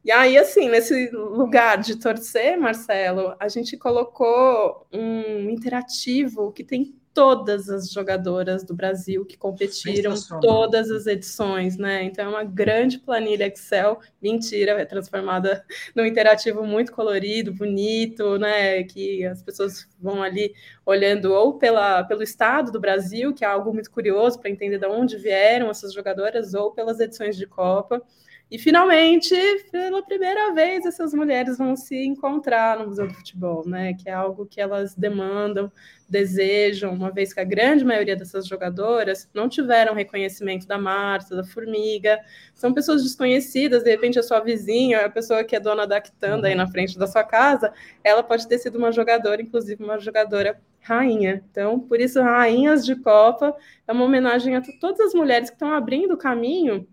E 0.05 0.11
aí, 0.13 0.39
assim, 0.39 0.69
nesse 0.69 1.11
lugar 1.11 1.79
de 1.79 1.97
torcer, 1.99 2.57
Marcelo, 2.57 3.35
a 3.41 3.49
gente 3.49 3.77
colocou 3.77 4.87
um 4.93 5.51
interativo 5.51 6.53
que 6.53 6.63
tem 6.63 6.95
todas 7.17 7.71
as 7.71 7.91
jogadoras 7.91 8.63
do 8.63 8.75
Brasil 8.75 9.25
que 9.25 9.39
competiram 9.39 10.15
todas 10.39 10.91
as 10.91 11.07
edições, 11.07 11.79
né? 11.79 12.05
Então 12.05 12.27
é 12.27 12.29
uma 12.29 12.45
grande 12.45 12.99
planilha 12.99 13.47
Excel, 13.47 13.99
mentira, 14.21 14.73
é 14.73 14.85
transformada 14.85 15.65
num 15.95 16.05
interativo 16.05 16.63
muito 16.63 16.93
colorido, 16.93 17.55
bonito, 17.55 18.37
né? 18.39 18.83
Que 18.83 19.25
as 19.25 19.43
pessoas 19.43 19.89
vão 19.99 20.23
ali 20.23 20.53
olhando 20.85 21.33
ou 21.33 21.55
pela, 21.55 22.05
pelo 22.05 22.23
estado 22.23 22.71
do 22.71 22.79
Brasil, 22.79 23.33
que 23.33 23.47
é 23.47 23.49
algo 23.49 23.73
muito 23.73 23.91
curioso 23.91 24.39
para 24.39 24.51
entender 24.51 24.79
de 24.79 24.87
onde 24.87 25.17
vieram 25.17 25.71
essas 25.71 25.95
jogadoras, 25.95 26.53
ou 26.53 26.73
pelas 26.73 27.01
edições 27.01 27.35
de 27.35 27.47
Copa. 27.47 28.03
E 28.49 28.61
finalmente, 28.61 29.35
pela 29.73 30.05
primeira 30.05 30.55
vez, 30.55 30.87
essas 30.87 31.13
mulheres 31.13 31.59
vão 31.59 31.75
se 31.75 31.97
encontrar 32.05 32.79
no 32.79 32.87
Museu 32.87 33.09
do 33.09 33.15
Futebol, 33.15 33.69
né? 33.69 33.95
Que 33.95 34.09
é 34.09 34.13
algo 34.13 34.47
que 34.47 34.61
elas 34.61 34.95
demandam, 34.95 35.71
desejam, 36.09 36.95
uma 36.95 37.11
vez 37.11 37.33
que 37.33 37.41
a 37.41 37.45
grande 37.45 37.85
maioria 37.85 38.15
dessas 38.15 38.47
jogadoras 38.47 39.29
não 39.35 39.49
tiveram 39.49 39.95
reconhecimento 39.95 40.65
da 40.65 40.79
Marta, 40.79 41.35
da 41.35 41.43
Formiga, 41.43 42.21
são 42.55 42.73
pessoas 42.73 43.03
desconhecidas, 43.03 43.83
de 43.83 43.91
repente 43.91 44.17
a 44.17 44.23
sua 44.23 44.39
vizinha, 44.39 45.07
a 45.07 45.11
pessoa 45.11 45.43
que 45.43 45.57
é 45.57 45.61
dona 45.61 45.85
da 45.85 46.01
quitanda 46.01 46.47
aí 46.47 46.55
na 46.55 46.69
frente 46.69 46.97
da 46.97 47.09
sua 47.09 47.25
casa, 47.25 47.73
ela 48.05 48.23
pode 48.23 48.47
ter 48.47 48.59
sido 48.59 48.79
uma 48.79 48.93
jogadora, 48.93 49.43
inclusive 49.43 49.83
uma 49.83 49.99
jogadora 49.99 50.61
rainha. 50.81 51.43
Então, 51.51 51.81
por 51.81 52.01
isso, 52.01 52.23
Rainhas 52.23 52.87
de 52.87 52.95
Copa 52.95 53.57
é 53.89 53.93
uma 53.93 54.05
homenagem 54.05 54.55
a 54.55 54.63
todas 54.81 55.01
as 55.01 55.15
mulheres 55.15 55.51
que 55.51 55.57
estão 55.57 55.73
abrindo 55.73 56.15
o 56.15 56.17
caminho 56.17 56.87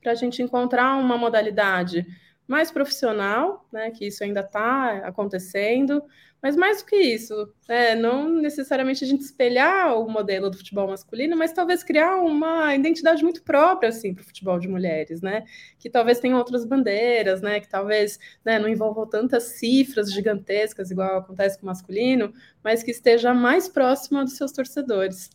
para 0.00 0.12
a 0.12 0.14
gente 0.14 0.42
encontrar 0.42 0.96
uma 0.96 1.16
modalidade 1.18 2.06
mais 2.50 2.72
profissional, 2.72 3.64
né, 3.72 3.92
que 3.92 4.06
isso 4.08 4.24
ainda 4.24 4.40
está 4.40 5.06
acontecendo, 5.06 6.02
mas 6.42 6.56
mais 6.56 6.82
do 6.82 6.86
que 6.86 6.96
isso, 6.96 7.52
né, 7.68 7.94
não 7.94 8.28
necessariamente 8.28 9.04
a 9.04 9.06
gente 9.06 9.20
espelhar 9.20 9.96
o 9.96 10.10
modelo 10.10 10.50
do 10.50 10.56
futebol 10.56 10.88
masculino, 10.88 11.36
mas 11.36 11.52
talvez 11.52 11.84
criar 11.84 12.16
uma 12.16 12.74
identidade 12.74 13.22
muito 13.22 13.42
própria 13.44 13.90
assim 13.90 14.12
para 14.12 14.22
o 14.22 14.24
futebol 14.24 14.58
de 14.58 14.66
mulheres, 14.66 15.20
né, 15.22 15.44
que 15.78 15.88
talvez 15.88 16.18
tenha 16.18 16.36
outras 16.36 16.64
bandeiras, 16.64 17.40
né, 17.40 17.60
que 17.60 17.68
talvez 17.68 18.18
né, 18.44 18.58
não 18.58 18.68
envolvam 18.68 19.06
tantas 19.06 19.44
cifras 19.44 20.12
gigantescas 20.12 20.90
igual 20.90 21.18
acontece 21.18 21.56
com 21.56 21.64
o 21.64 21.66
masculino, 21.66 22.32
mas 22.64 22.82
que 22.82 22.90
esteja 22.90 23.32
mais 23.32 23.68
próxima 23.68 24.24
dos 24.24 24.36
seus 24.36 24.50
torcedores. 24.50 25.30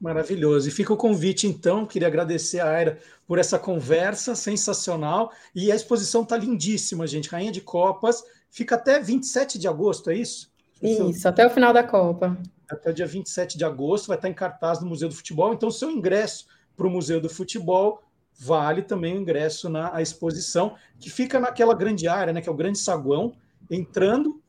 Maravilhoso. 0.00 0.68
E 0.68 0.72
fica 0.72 0.92
o 0.92 0.96
convite, 0.96 1.46
então. 1.46 1.86
Queria 1.86 2.08
agradecer 2.08 2.60
a 2.60 2.68
Aira 2.68 2.98
por 3.26 3.38
essa 3.38 3.58
conversa 3.58 4.34
sensacional. 4.34 5.32
E 5.54 5.72
a 5.72 5.74
exposição 5.74 6.22
está 6.22 6.36
lindíssima, 6.36 7.06
gente. 7.06 7.28
Rainha 7.28 7.52
de 7.52 7.60
Copas. 7.60 8.22
Fica 8.50 8.74
até 8.74 9.00
27 9.00 9.58
de 9.58 9.66
agosto, 9.66 10.10
é 10.10 10.16
isso? 10.16 10.52
Isso, 10.82 11.26
até 11.26 11.46
o 11.46 11.50
final 11.50 11.72
da 11.72 11.82
Copa. 11.82 12.36
Até 12.68 12.90
o 12.90 12.94
dia 12.94 13.06
27 13.06 13.56
de 13.56 13.64
agosto 13.64 14.08
vai 14.08 14.16
estar 14.16 14.28
em 14.28 14.34
cartaz 14.34 14.80
no 14.80 14.86
Museu 14.86 15.08
do 15.08 15.14
Futebol. 15.14 15.52
Então, 15.52 15.70
seu 15.70 15.90
ingresso 15.90 16.46
para 16.76 16.86
o 16.86 16.90
Museu 16.90 17.20
do 17.20 17.28
Futebol 17.28 18.02
vale 18.38 18.82
também 18.82 19.16
o 19.16 19.20
ingresso 19.20 19.68
na 19.68 20.00
exposição, 20.02 20.74
que 20.98 21.08
fica 21.08 21.38
naquela 21.38 21.74
grande 21.74 22.08
área, 22.08 22.32
né, 22.32 22.40
que 22.40 22.48
é 22.48 22.52
o 22.52 22.56
grande 22.56 22.78
saguão, 22.78 23.32
entrando. 23.70 24.42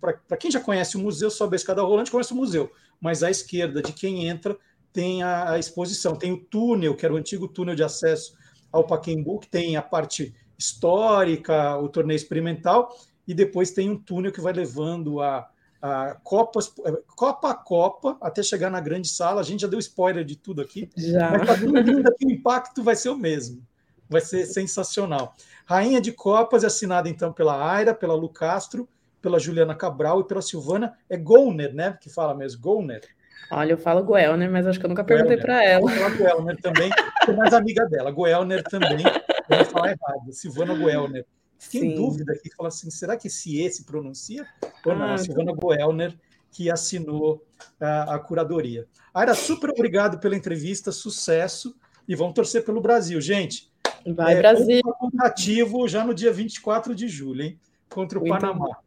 Para 0.00 0.36
quem 0.36 0.50
já 0.50 0.60
conhece 0.60 0.96
o 0.96 1.00
museu, 1.00 1.30
sobe 1.30 1.54
a 1.54 1.56
escada 1.56 1.82
rolante, 1.82 2.10
conhece 2.10 2.32
o 2.32 2.36
museu, 2.36 2.70
mas 3.00 3.22
à 3.22 3.30
esquerda 3.30 3.82
de 3.82 3.92
quem 3.92 4.28
entra 4.28 4.56
tem 4.96 5.22
a, 5.22 5.50
a, 5.50 5.58
exposição, 5.58 6.16
tem 6.16 6.32
o 6.32 6.38
túnel, 6.38 6.96
que 6.96 7.04
era 7.04 7.12
o 7.12 7.18
antigo 7.18 7.46
túnel 7.46 7.74
de 7.74 7.82
acesso 7.82 8.32
ao 8.72 8.86
Paquembu, 8.86 9.38
que 9.38 9.46
tem 9.46 9.76
a 9.76 9.82
parte 9.82 10.34
histórica, 10.58 11.76
o 11.76 11.86
torneio 11.86 12.16
experimental, 12.16 12.96
e 13.28 13.34
depois 13.34 13.72
tem 13.72 13.90
um 13.90 13.98
túnel 13.98 14.32
que 14.32 14.40
vai 14.40 14.54
levando 14.54 15.20
a, 15.20 15.46
a 15.82 16.14
Copas, 16.24 16.72
Copa 17.14 17.50
a 17.50 17.54
Copa, 17.54 18.16
até 18.22 18.42
chegar 18.42 18.70
na 18.70 18.80
grande 18.80 19.08
sala. 19.08 19.42
A 19.42 19.44
gente 19.44 19.60
já 19.60 19.68
deu 19.68 19.78
spoiler 19.78 20.24
de 20.24 20.34
tudo 20.34 20.62
aqui. 20.62 20.88
Já. 20.96 21.30
Mas 21.30 21.46
tá 21.46 22.12
que 22.18 22.24
o 22.24 22.30
impacto 22.30 22.82
vai 22.82 22.96
ser 22.96 23.10
o 23.10 23.18
mesmo. 23.18 23.62
Vai 24.08 24.22
ser 24.22 24.46
sensacional. 24.46 25.34
Rainha 25.66 26.00
de 26.00 26.10
Copas 26.10 26.64
é 26.64 26.68
assinada 26.68 27.06
então 27.06 27.34
pela 27.34 27.70
Aira, 27.70 27.92
pela 27.92 28.14
Lu 28.14 28.30
Castro, 28.30 28.88
pela 29.20 29.38
Juliana 29.38 29.74
Cabral 29.74 30.20
e 30.20 30.24
pela 30.24 30.40
Silvana. 30.40 30.96
É 31.06 31.18
Golner, 31.18 31.74
né? 31.74 31.98
Que 32.00 32.08
fala 32.08 32.34
mesmo, 32.34 32.62
Golner. 32.62 33.02
Olha, 33.50 33.72
eu 33.72 33.78
falo 33.78 34.02
Goelner, 34.02 34.50
mas 34.50 34.66
acho 34.66 34.78
que 34.78 34.86
eu 34.86 34.88
nunca 34.88 35.04
perguntei 35.04 35.36
para 35.36 35.64
ela. 35.64 35.80
Vou 35.80 35.90
falar 35.90 36.16
Goelner 36.16 36.60
também, 36.60 36.90
que 37.24 37.30
é 37.30 37.34
mais 37.34 37.52
amiga 37.52 37.84
dela. 37.86 38.10
Goelner 38.10 38.62
também, 38.64 39.04
eu 39.48 39.56
vou 39.56 39.64
falar 39.66 39.88
errado. 39.88 40.32
Silvana 40.32 40.74
Goelner. 40.74 41.24
Tem 41.70 41.80
Sim. 41.80 41.94
dúvida 41.94 42.32
aqui, 42.32 42.50
fala 42.54 42.68
assim, 42.68 42.90
será 42.90 43.16
que 43.16 43.28
esse 43.28 43.58
E 43.58 43.70
se 43.70 43.84
pronuncia? 43.84 44.46
Ou 44.84 44.94
não? 44.94 45.06
Ah, 45.06 45.14
a 45.14 45.18
Silvana 45.18 45.52
Goelner, 45.52 46.14
que 46.50 46.70
assinou 46.70 47.42
a, 47.80 48.14
a 48.14 48.18
curadoria. 48.18 48.86
Aira, 49.14 49.34
super 49.34 49.70
obrigado 49.70 50.18
pela 50.18 50.36
entrevista, 50.36 50.92
sucesso, 50.92 51.74
e 52.06 52.14
vamos 52.14 52.34
torcer 52.34 52.64
pelo 52.64 52.80
Brasil. 52.80 53.20
Gente, 53.20 53.70
Vai, 54.14 54.34
é, 54.34 54.38
Brasil. 54.38 54.82
ativo 55.20 55.88
já 55.88 56.04
no 56.04 56.14
dia 56.14 56.32
24 56.32 56.94
de 56.94 57.08
julho, 57.08 57.42
hein? 57.42 57.58
Contra 57.88 58.18
o 58.18 58.22
Muito 58.22 58.40
Panamá. 58.40 58.78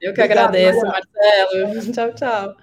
Eu 0.00 0.12
que 0.12 0.20
Obrigado, 0.20 0.48
agradeço. 0.48 0.86
Marcelo. 0.86 1.92
Tchau, 1.92 2.14
tchau. 2.14 2.56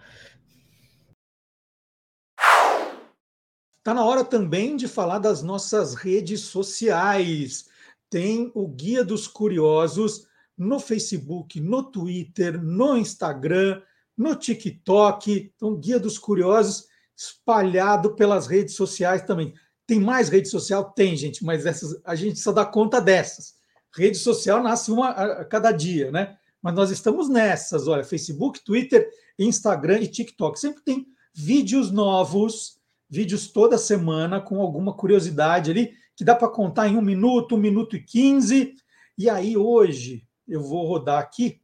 Está 3.81 3.95
na 3.95 4.05
hora 4.05 4.23
também 4.23 4.75
de 4.75 4.87
falar 4.87 5.17
das 5.17 5.41
nossas 5.41 5.95
redes 5.95 6.41
sociais. 6.41 7.65
Tem 8.11 8.51
o 8.53 8.67
Guia 8.67 9.03
dos 9.03 9.27
Curiosos 9.27 10.27
no 10.55 10.79
Facebook, 10.79 11.59
no 11.59 11.81
Twitter, 11.81 12.61
no 12.61 12.95
Instagram, 12.95 13.81
no 14.15 14.35
TikTok. 14.35 15.51
Então, 15.55 15.75
Guia 15.75 15.99
dos 15.99 16.19
Curiosos 16.19 16.85
espalhado 17.17 18.15
pelas 18.15 18.45
redes 18.45 18.75
sociais 18.75 19.23
também. 19.23 19.51
Tem 19.87 19.99
mais 19.99 20.29
rede 20.29 20.47
social? 20.47 20.91
Tem, 20.91 21.17
gente, 21.17 21.43
mas 21.43 21.65
essas, 21.65 21.99
a 22.05 22.13
gente 22.13 22.39
só 22.39 22.51
dá 22.51 22.63
conta 22.63 23.01
dessas. 23.01 23.55
Rede 23.91 24.19
social 24.19 24.61
nasce 24.61 24.91
uma 24.91 25.09
a 25.09 25.43
cada 25.43 25.71
dia, 25.71 26.11
né? 26.11 26.37
Mas 26.61 26.75
nós 26.75 26.91
estamos 26.91 27.27
nessas, 27.27 27.87
olha, 27.87 28.03
Facebook, 28.03 28.63
Twitter, 28.63 29.09
Instagram 29.39 30.01
e 30.01 30.07
TikTok. 30.07 30.59
Sempre 30.59 30.83
tem 30.83 31.07
vídeos 31.33 31.89
novos, 31.89 32.79
vídeos 33.11 33.49
toda 33.51 33.77
semana 33.77 34.39
com 34.39 34.61
alguma 34.61 34.95
curiosidade 34.95 35.69
ali, 35.69 35.93
que 36.15 36.23
dá 36.23 36.33
para 36.33 36.47
contar 36.49 36.87
em 36.87 36.95
um 36.95 37.01
minuto, 37.01 37.55
um 37.55 37.59
minuto 37.59 37.97
e 37.97 38.03
quinze. 38.03 38.73
E 39.17 39.29
aí, 39.29 39.57
hoje, 39.57 40.25
eu 40.47 40.63
vou 40.63 40.87
rodar 40.87 41.19
aqui, 41.19 41.61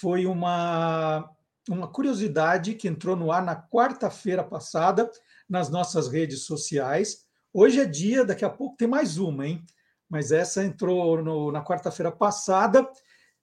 foi 0.00 0.24
uma, 0.24 1.28
uma 1.68 1.88
curiosidade 1.88 2.74
que 2.74 2.86
entrou 2.86 3.16
no 3.16 3.32
ar 3.32 3.44
na 3.44 3.60
quarta-feira 3.60 4.44
passada 4.44 5.10
nas 5.48 5.68
nossas 5.68 6.06
redes 6.06 6.44
sociais. 6.44 7.26
Hoje 7.52 7.80
é 7.80 7.84
dia, 7.84 8.24
daqui 8.24 8.44
a 8.44 8.50
pouco 8.50 8.76
tem 8.76 8.86
mais 8.86 9.18
uma, 9.18 9.46
hein? 9.46 9.64
Mas 10.08 10.30
essa 10.30 10.64
entrou 10.64 11.22
no- 11.22 11.50
na 11.50 11.64
quarta-feira 11.64 12.12
passada 12.12 12.88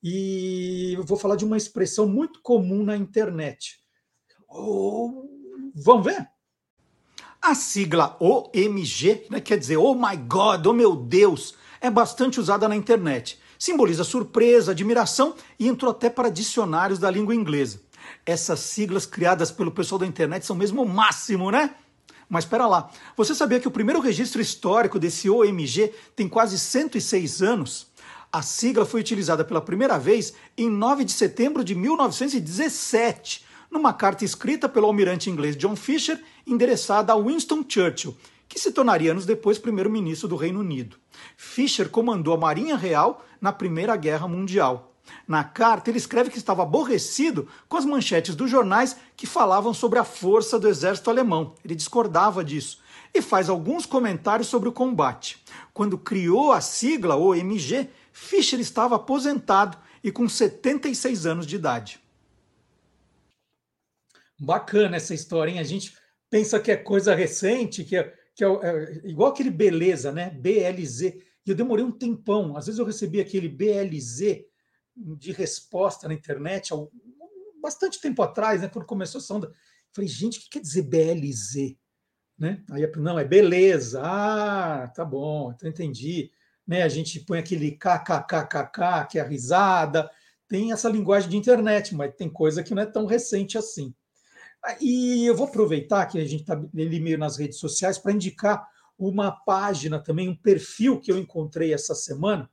e 0.01 0.93
eu 0.95 1.03
vou 1.03 1.17
falar 1.17 1.35
de 1.35 1.43
uma 1.43 1.57
expressão 1.57 2.07
muito 2.07 2.41
comum 2.41 2.83
na 2.83 2.95
internet. 2.95 3.77
Oh, 4.47 5.27
vamos 5.75 6.05
ver? 6.05 6.34
A 7.47 7.53
sigla 7.53 8.17
OMG, 8.19 9.27
né, 9.29 9.39
quer 9.39 9.59
dizer 9.59 9.77
Oh 9.77 9.93
my 9.93 10.17
God, 10.17 10.65
oh 10.65 10.73
meu 10.73 10.95
Deus, 10.95 11.53
é 11.79 11.91
bastante 11.91 12.39
usada 12.39 12.67
na 12.67 12.75
internet. 12.75 13.39
Simboliza 13.59 14.03
surpresa, 14.03 14.71
admiração 14.71 15.35
e 15.59 15.67
entrou 15.67 15.91
até 15.91 16.09
para 16.09 16.31
dicionários 16.31 16.97
da 16.97 17.11
língua 17.11 17.35
inglesa. 17.35 17.81
Essas 18.25 18.61
siglas 18.61 19.05
criadas 19.05 19.51
pelo 19.51 19.69
pessoal 19.69 19.99
da 19.99 20.07
internet 20.07 20.43
são 20.43 20.55
mesmo 20.55 20.81
o 20.81 20.89
máximo, 20.89 21.51
né? 21.51 21.75
Mas 22.27 22.45
espera 22.45 22.65
lá, 22.65 22.89
você 23.15 23.35
sabia 23.35 23.59
que 23.59 23.67
o 23.67 23.71
primeiro 23.71 24.01
registro 24.01 24.41
histórico 24.41 24.97
desse 24.97 25.29
OMG 25.29 25.93
tem 26.15 26.27
quase 26.27 26.57
106 26.57 27.43
anos? 27.43 27.85
A 28.33 28.41
sigla 28.41 28.87
foi 28.87 29.01
utilizada 29.01 29.45
pela 29.45 29.61
primeira 29.61 29.99
vez 29.99 30.33
em 30.57 30.67
9 30.67 31.03
de 31.03 31.11
setembro 31.11 31.63
de 31.63 31.75
1917, 31.75 33.45
numa 33.75 33.93
carta 33.93 34.23
escrita 34.23 34.69
pelo 34.69 34.87
almirante 34.87 35.29
inglês 35.29 35.55
John 35.57 35.75
Fisher, 35.75 36.19
endereçada 36.47 37.11
a 37.11 37.17
Winston 37.17 37.63
Churchill, 37.67 38.15
que 38.47 38.57
se 38.57 38.71
tornaria 38.71 39.11
anos 39.11 39.25
depois 39.25 39.59
primeiro-ministro 39.59 40.29
do 40.29 40.37
Reino 40.37 40.61
Unido. 40.61 40.97
Fisher 41.35 41.89
comandou 41.89 42.33
a 42.33 42.37
Marinha 42.37 42.77
Real 42.77 43.25
na 43.41 43.51
Primeira 43.51 43.95
Guerra 43.97 44.27
Mundial. 44.27 44.93
Na 45.27 45.43
carta, 45.43 45.89
ele 45.89 45.97
escreve 45.97 46.29
que 46.29 46.37
estava 46.37 46.63
aborrecido 46.63 47.47
com 47.67 47.77
as 47.77 47.85
manchetes 47.85 48.33
dos 48.33 48.49
jornais 48.49 48.95
que 49.15 49.27
falavam 49.27 49.73
sobre 49.73 49.99
a 49.99 50.03
força 50.03 50.57
do 50.57 50.67
exército 50.67 51.09
alemão. 51.09 51.53
Ele 51.63 51.75
discordava 51.75 52.43
disso 52.43 52.79
e 53.13 53.21
faz 53.21 53.49
alguns 53.49 53.85
comentários 53.85 54.47
sobre 54.47 54.69
o 54.69 54.73
combate. 54.73 55.43
Quando 55.73 55.97
criou 55.97 56.51
a 56.51 56.61
sigla 56.61 57.15
OMG, 57.15 57.89
Fischer 58.11 58.59
estava 58.59 58.95
aposentado 58.95 59.77
e 60.03 60.11
com 60.11 60.27
76 60.27 61.25
anos 61.25 61.45
de 61.45 61.55
idade. 61.55 62.04
Bacana 64.39 64.97
essa 64.97 65.13
história, 65.13 65.51
hein? 65.51 65.59
A 65.59 65.63
gente 65.63 65.95
pensa 66.29 66.59
que 66.59 66.71
é 66.71 66.75
coisa 66.75 67.15
recente, 67.15 67.83
que 67.83 67.95
é, 67.95 68.13
que 68.35 68.43
é, 68.43 68.47
é 68.47 69.07
igual 69.07 69.31
aquele 69.31 69.49
beleza, 69.49 70.11
né? 70.11 70.29
BLZ. 70.29 71.01
E 71.01 71.49
eu 71.49 71.55
demorei 71.55 71.85
um 71.85 71.91
tempão. 71.91 72.57
Às 72.57 72.65
vezes 72.65 72.79
eu 72.79 72.85
recebi 72.85 73.21
aquele 73.21 73.47
BLZ 73.47 74.43
de 74.95 75.31
resposta 75.31 76.07
na 76.07 76.13
internet, 76.13 76.73
há 76.73 76.77
bastante 77.61 77.99
tempo 77.99 78.21
atrás, 78.21 78.61
né? 78.61 78.67
Quando 78.67 78.85
começou 78.85 79.19
a 79.19 79.21
sonda. 79.21 79.51
Falei, 79.91 80.07
gente, 80.09 80.39
o 80.39 80.41
que 80.41 80.49
quer 80.49 80.61
dizer 80.61 80.83
BLZ? 80.83 81.77
Né? 82.37 82.63
Aí, 82.69 82.89
não, 82.97 83.17
é 83.17 83.23
beleza. 83.23 84.01
Ah, 84.03 84.91
tá 84.93 85.05
bom, 85.05 85.51
então 85.51 85.69
entendi. 85.69 86.31
Né? 86.67 86.81
A 86.81 86.89
gente 86.89 87.19
põe 87.21 87.39
aquele 87.39 87.71
kkkk, 87.71 89.07
que 89.09 89.19
é 89.19 89.21
a 89.21 89.27
risada. 89.27 90.09
Tem 90.47 90.71
essa 90.71 90.89
linguagem 90.89 91.29
de 91.29 91.37
internet, 91.37 91.95
mas 91.95 92.13
tem 92.15 92.29
coisa 92.29 92.61
que 92.63 92.75
não 92.75 92.83
é 92.83 92.85
tão 92.85 93.05
recente 93.05 93.57
assim. 93.57 93.93
E 94.79 95.25
eu 95.25 95.35
vou 95.35 95.47
aproveitar 95.47 96.05
que 96.05 96.17
a 96.17 96.25
gente 96.25 96.41
está 96.41 96.53
ali 96.53 96.99
meio 96.99 97.17
nas 97.17 97.37
redes 97.37 97.59
sociais 97.59 97.97
para 97.97 98.11
indicar 98.11 98.67
uma 98.97 99.31
página 99.31 99.99
também, 99.99 100.29
um 100.29 100.35
perfil 100.35 100.99
que 100.99 101.11
eu 101.11 101.17
encontrei 101.17 101.73
essa 101.73 101.93
semana. 101.93 102.49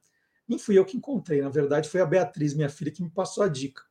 Nem 0.47 0.59
fui 0.59 0.77
eu 0.77 0.85
que 0.85 0.97
encontrei, 0.97 1.41
na 1.41 1.49
verdade, 1.49 1.89
foi 1.89 2.01
a 2.01 2.07
Beatriz, 2.07 2.55
minha 2.55 2.69
filha, 2.69 2.91
que 2.91 3.03
me 3.03 3.11
passou 3.11 3.45
a 3.45 3.49
dica. 3.49 3.83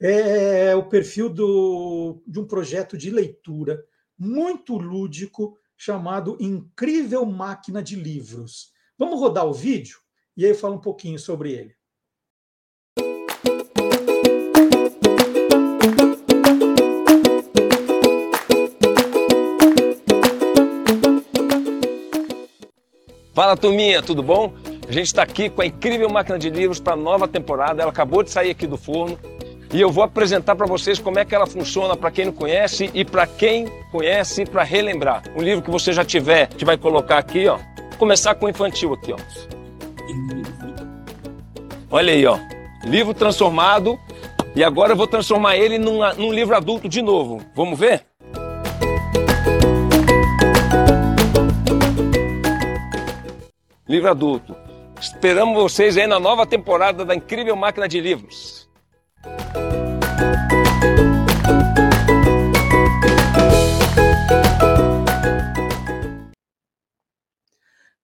É 0.00 0.74
o 0.76 0.88
perfil 0.88 1.28
do, 1.28 2.22
de 2.26 2.38
um 2.38 2.46
projeto 2.46 2.96
de 2.96 3.10
leitura 3.10 3.84
muito 4.16 4.76
lúdico 4.76 5.58
chamado 5.76 6.36
Incrível 6.40 7.26
Máquina 7.26 7.82
de 7.82 7.96
Livros. 7.96 8.72
Vamos 8.96 9.18
rodar 9.18 9.46
o 9.46 9.52
vídeo 9.52 9.98
e 10.36 10.44
aí 10.44 10.50
eu 10.50 10.56
falo 10.56 10.74
um 10.74 10.80
pouquinho 10.80 11.18
sobre 11.18 11.52
ele. 11.52 11.77
Fala 23.38 23.56
turminha, 23.56 24.02
tudo 24.02 24.20
bom? 24.20 24.52
A 24.88 24.90
gente 24.90 25.06
está 25.06 25.22
aqui 25.22 25.48
com 25.48 25.62
a 25.62 25.66
incrível 25.66 26.10
máquina 26.10 26.36
de 26.36 26.50
livros 26.50 26.80
para 26.80 26.94
a 26.94 26.96
nova 26.96 27.28
temporada. 27.28 27.80
Ela 27.80 27.92
acabou 27.92 28.24
de 28.24 28.32
sair 28.32 28.50
aqui 28.50 28.66
do 28.66 28.76
forno 28.76 29.16
e 29.72 29.80
eu 29.80 29.92
vou 29.92 30.02
apresentar 30.02 30.56
para 30.56 30.66
vocês 30.66 30.98
como 30.98 31.20
é 31.20 31.24
que 31.24 31.36
ela 31.36 31.46
funciona 31.46 31.96
para 31.96 32.10
quem 32.10 32.24
não 32.24 32.32
conhece 32.32 32.90
e 32.92 33.04
para 33.04 33.28
quem 33.28 33.68
conhece 33.92 34.44
para 34.44 34.64
relembrar. 34.64 35.22
Um 35.36 35.40
livro 35.40 35.62
que 35.62 35.70
você 35.70 35.92
já 35.92 36.04
tiver, 36.04 36.48
que 36.48 36.64
vai 36.64 36.76
colocar 36.76 37.18
aqui, 37.18 37.46
ó. 37.46 37.58
Vou 37.58 37.98
começar 38.00 38.34
com 38.34 38.46
o 38.46 38.48
infantil 38.48 38.92
aqui, 38.92 39.12
ó. 39.12 39.18
Olha 41.92 42.12
aí, 42.12 42.26
ó. 42.26 42.40
Livro 42.82 43.14
transformado 43.14 43.96
e 44.56 44.64
agora 44.64 44.94
eu 44.94 44.96
vou 44.96 45.06
transformar 45.06 45.56
ele 45.56 45.78
num, 45.78 46.00
num 46.16 46.32
livro 46.32 46.56
adulto 46.56 46.88
de 46.88 47.00
novo. 47.00 47.40
Vamos 47.54 47.78
ver? 47.78 48.04
Livro 53.88 54.10
adulto. 54.10 54.54
Esperamos 55.00 55.54
vocês 55.54 55.96
aí 55.96 56.06
na 56.06 56.20
nova 56.20 56.46
temporada 56.46 57.06
da 57.06 57.14
Incrível 57.14 57.56
Máquina 57.56 57.88
de 57.88 57.98
Livros. 57.98 58.68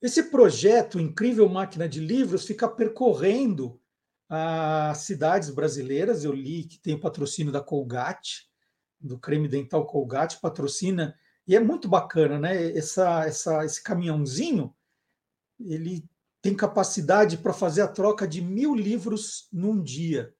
Esse 0.00 0.30
projeto, 0.30 0.98
Incrível 0.98 1.46
Máquina 1.50 1.86
de 1.86 2.00
Livros, 2.00 2.46
fica 2.46 2.66
percorrendo 2.66 3.78
as 4.26 4.98
cidades 4.98 5.50
brasileiras. 5.50 6.24
Eu 6.24 6.32
li 6.32 6.64
que 6.64 6.78
tem 6.78 6.94
o 6.94 7.00
patrocínio 7.00 7.52
da 7.52 7.60
Colgate, 7.60 8.46
do 8.98 9.18
creme 9.18 9.48
dental 9.48 9.86
Colgate, 9.86 10.40
patrocina, 10.40 11.14
e 11.46 11.54
é 11.54 11.60
muito 11.60 11.86
bacana, 11.88 12.38
né? 12.38 12.74
Essa, 12.74 13.26
essa, 13.26 13.66
esse 13.66 13.82
caminhãozinho, 13.82 14.74
ele 15.60 16.04
tem 16.42 16.54
capacidade 16.54 17.38
para 17.38 17.52
fazer 17.52 17.80
a 17.82 17.88
troca 17.88 18.28
de 18.28 18.42
mil 18.42 18.74
livros 18.74 19.48
num 19.52 19.82
dia. 19.82 20.34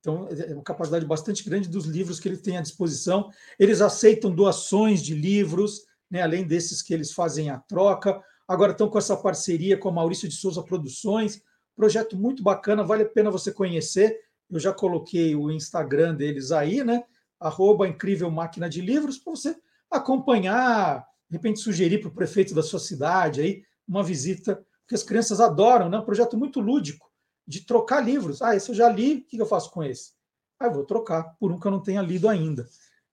Então, 0.00 0.28
é 0.28 0.54
uma 0.54 0.62
capacidade 0.62 1.04
bastante 1.04 1.44
grande 1.44 1.68
dos 1.68 1.84
livros 1.84 2.20
que 2.20 2.28
eles 2.28 2.40
têm 2.40 2.58
à 2.58 2.60
disposição. 2.60 3.30
Eles 3.58 3.80
aceitam 3.80 4.34
doações 4.34 5.02
de 5.02 5.14
livros, 5.14 5.82
né, 6.10 6.22
além 6.22 6.44
desses 6.44 6.82
que 6.82 6.94
eles 6.94 7.12
fazem 7.12 7.50
a 7.50 7.58
troca. 7.58 8.20
Agora 8.46 8.72
estão 8.72 8.88
com 8.88 8.98
essa 8.98 9.16
parceria 9.16 9.76
com 9.76 9.88
a 9.88 9.92
Maurício 9.92 10.28
de 10.28 10.34
Souza 10.34 10.62
Produções, 10.62 11.42
projeto 11.74 12.16
muito 12.16 12.42
bacana, 12.42 12.84
vale 12.84 13.02
a 13.02 13.08
pena 13.08 13.30
você 13.30 13.52
conhecer. 13.52 14.18
Eu 14.48 14.60
já 14.60 14.72
coloquei 14.72 15.34
o 15.34 15.50
Instagram 15.50 16.14
deles 16.14 16.52
aí, 16.52 16.84
né? 16.84 17.04
Arroba 17.38 17.86
Incrível 17.86 18.30
Máquina 18.30 18.68
de 18.68 18.80
Livros, 18.80 19.18
para 19.18 19.32
você 19.32 19.56
acompanhar, 19.90 21.04
de 21.28 21.36
repente 21.36 21.60
sugerir 21.60 21.98
para 21.98 22.08
o 22.08 22.14
prefeito 22.14 22.54
da 22.54 22.62
sua 22.62 22.80
cidade 22.80 23.40
aí 23.40 23.62
uma 23.86 24.02
visita, 24.02 24.56
porque 24.82 24.94
as 24.94 25.02
crianças 25.02 25.40
adoram, 25.40 25.88
né? 25.88 25.98
Um 25.98 26.04
projeto 26.04 26.36
muito 26.36 26.60
lúdico 26.60 27.10
de 27.46 27.64
trocar 27.64 28.00
livros. 28.00 28.42
Ah, 28.42 28.56
esse 28.56 28.68
eu 28.70 28.74
já 28.74 28.88
li, 28.88 29.18
o 29.18 29.24
que 29.24 29.40
eu 29.40 29.46
faço 29.46 29.70
com 29.70 29.82
esse? 29.82 30.12
Ah, 30.58 30.66
eu 30.66 30.72
vou 30.72 30.84
trocar 30.84 31.36
por 31.38 31.52
um 31.52 31.58
que 31.58 31.66
eu 31.66 31.70
não 31.70 31.82
tenha 31.82 32.02
lido 32.02 32.28
ainda. 32.28 32.66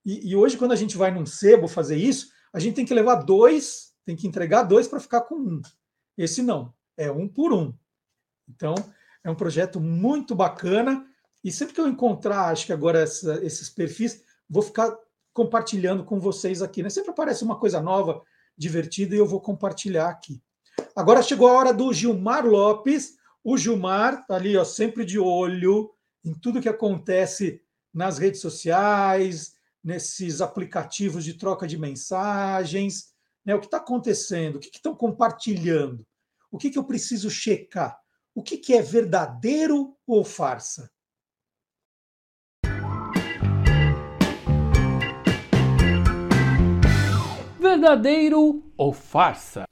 E, 0.06 0.30
e 0.30 0.36
hoje, 0.36 0.58
quando 0.58 0.72
a 0.72 0.76
gente 0.76 0.98
vai 0.98 1.12
num 1.12 1.26
sebo 1.26 1.68
fazer 1.68 1.98
isso, 1.98 2.32
a 2.52 2.60
gente 2.60 2.76
tem 2.76 2.86
que 2.86 2.94
levar 2.94 3.16
dois, 3.16 3.94
tem 4.06 4.16
que 4.16 4.28
entregar 4.28 4.64
dois 4.64 4.88
para 4.88 5.00
ficar 5.00 5.22
com 5.22 5.36
um. 5.36 5.62
Esse 6.18 6.42
não, 6.42 6.74
é 6.98 7.12
um 7.12 7.28
por 7.28 7.54
um. 7.54 7.74
Então, 8.48 8.76
é 9.24 9.30
um 9.30 9.36
projeto 9.36 9.80
muito 9.80 10.36
bacana. 10.36 11.06
E 11.44 11.52
sempre 11.52 11.74
que 11.74 11.82
eu 11.82 11.88
encontrar, 11.88 12.50
acho 12.50 12.66
que 12.66 12.74
agora 12.74 13.00
essa, 13.00 13.44
esses 13.44 13.70
perfis, 13.70 14.24
vou 14.50 14.62
ficar 14.62 14.96
compartilhando 15.34 16.04
com 16.04 16.20
vocês 16.20 16.62
aqui. 16.62 16.84
Né? 16.84 16.90
Sempre 16.90 17.12
aparece 17.12 17.44
uma 17.44 17.58
coisa 17.58 17.82
nova, 17.82 18.22
divertida, 18.58 19.16
e 19.16 19.18
eu 19.18 19.26
vou 19.26 19.42
compartilhar 19.42 20.10
aqui. 20.10 20.42
Agora 20.96 21.22
chegou 21.22 21.48
a 21.48 21.54
hora 21.54 21.74
do 21.74 21.92
Gilmar 21.94 22.46
Lopes 22.46 23.18
o 23.44 23.58
Gilmar 23.58 24.22
está 24.22 24.36
ali, 24.36 24.56
ó, 24.56 24.64
sempre 24.64 25.04
de 25.04 25.20
olho 25.20 25.94
em 26.24 26.34
tudo 26.34 26.62
que 26.62 26.70
acontece 26.70 27.62
nas 27.94 28.18
redes 28.18 28.40
sociais, 28.40 29.58
nesses 29.84 30.40
aplicativos 30.40 31.26
de 31.26 31.34
troca 31.34 31.68
de 31.68 31.78
mensagens, 31.78 33.14
né? 33.46 33.54
O 33.54 33.60
que 33.60 33.66
está 33.66 33.78
acontecendo? 33.78 34.56
O 34.56 34.60
que 34.60 34.70
estão 34.74 34.96
compartilhando? 34.96 36.08
O 36.50 36.58
que, 36.58 36.70
que 36.70 36.80
eu 36.80 36.86
preciso 36.86 37.30
checar? 37.30 38.00
O 38.34 38.42
que, 38.42 38.58
que 38.58 38.74
é 38.74 38.82
verdadeiro 38.82 39.94
ou 40.08 40.24
farsa? 40.24 40.90
Verdadeiro 47.60 48.64
ou 48.78 48.94
farsa? 48.94 49.68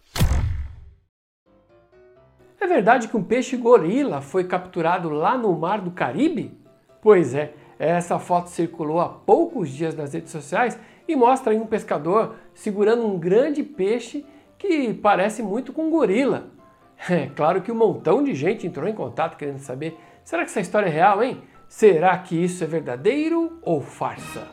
É 2.62 2.68
verdade 2.68 3.08
que 3.08 3.18
um 3.18 3.24
peixe 3.24 3.58
gorila 3.58 4.22
foi 4.22 4.44
capturado 4.44 5.10
lá 5.10 5.36
no 5.36 5.52
Mar 5.58 5.82
do 5.82 5.90
Caribe? 5.90 6.56
Pois 7.02 7.34
é, 7.34 7.56
essa 7.80 8.20
foto 8.20 8.52
circulou 8.52 9.02
há 9.02 9.10
poucos 9.10 9.72
dias 9.72 9.96
nas 9.96 10.14
redes 10.14 10.32
sociais 10.32 10.80
e 11.08 11.16
mostra 11.16 11.56
um 11.56 11.66
pescador 11.66 12.36
segurando 12.54 13.04
um 13.04 13.18
grande 13.18 13.64
peixe 13.64 14.24
que 14.60 14.94
parece 14.94 15.42
muito 15.42 15.74
com 15.74 15.88
um 15.88 15.90
gorila. 15.90 16.52
É 17.10 17.26
claro 17.36 17.64
que 17.64 17.72
um 17.72 17.76
montão 17.76 18.24
de 18.24 18.36
gente 18.36 18.68
entrou 18.68 18.88
em 18.88 18.94
contato 18.94 19.38
querendo 19.38 19.58
saber: 19.58 19.98
será 20.24 20.44
que 20.44 20.52
essa 20.52 20.62
história 20.62 20.86
é 20.86 20.92
real, 20.92 21.24
hein? 21.24 21.42
Será 21.68 22.16
que 22.20 22.36
isso 22.36 22.64
é 22.64 22.68
verdadeiro 22.68 23.58
ou 23.64 23.82
farsa? 23.82 24.48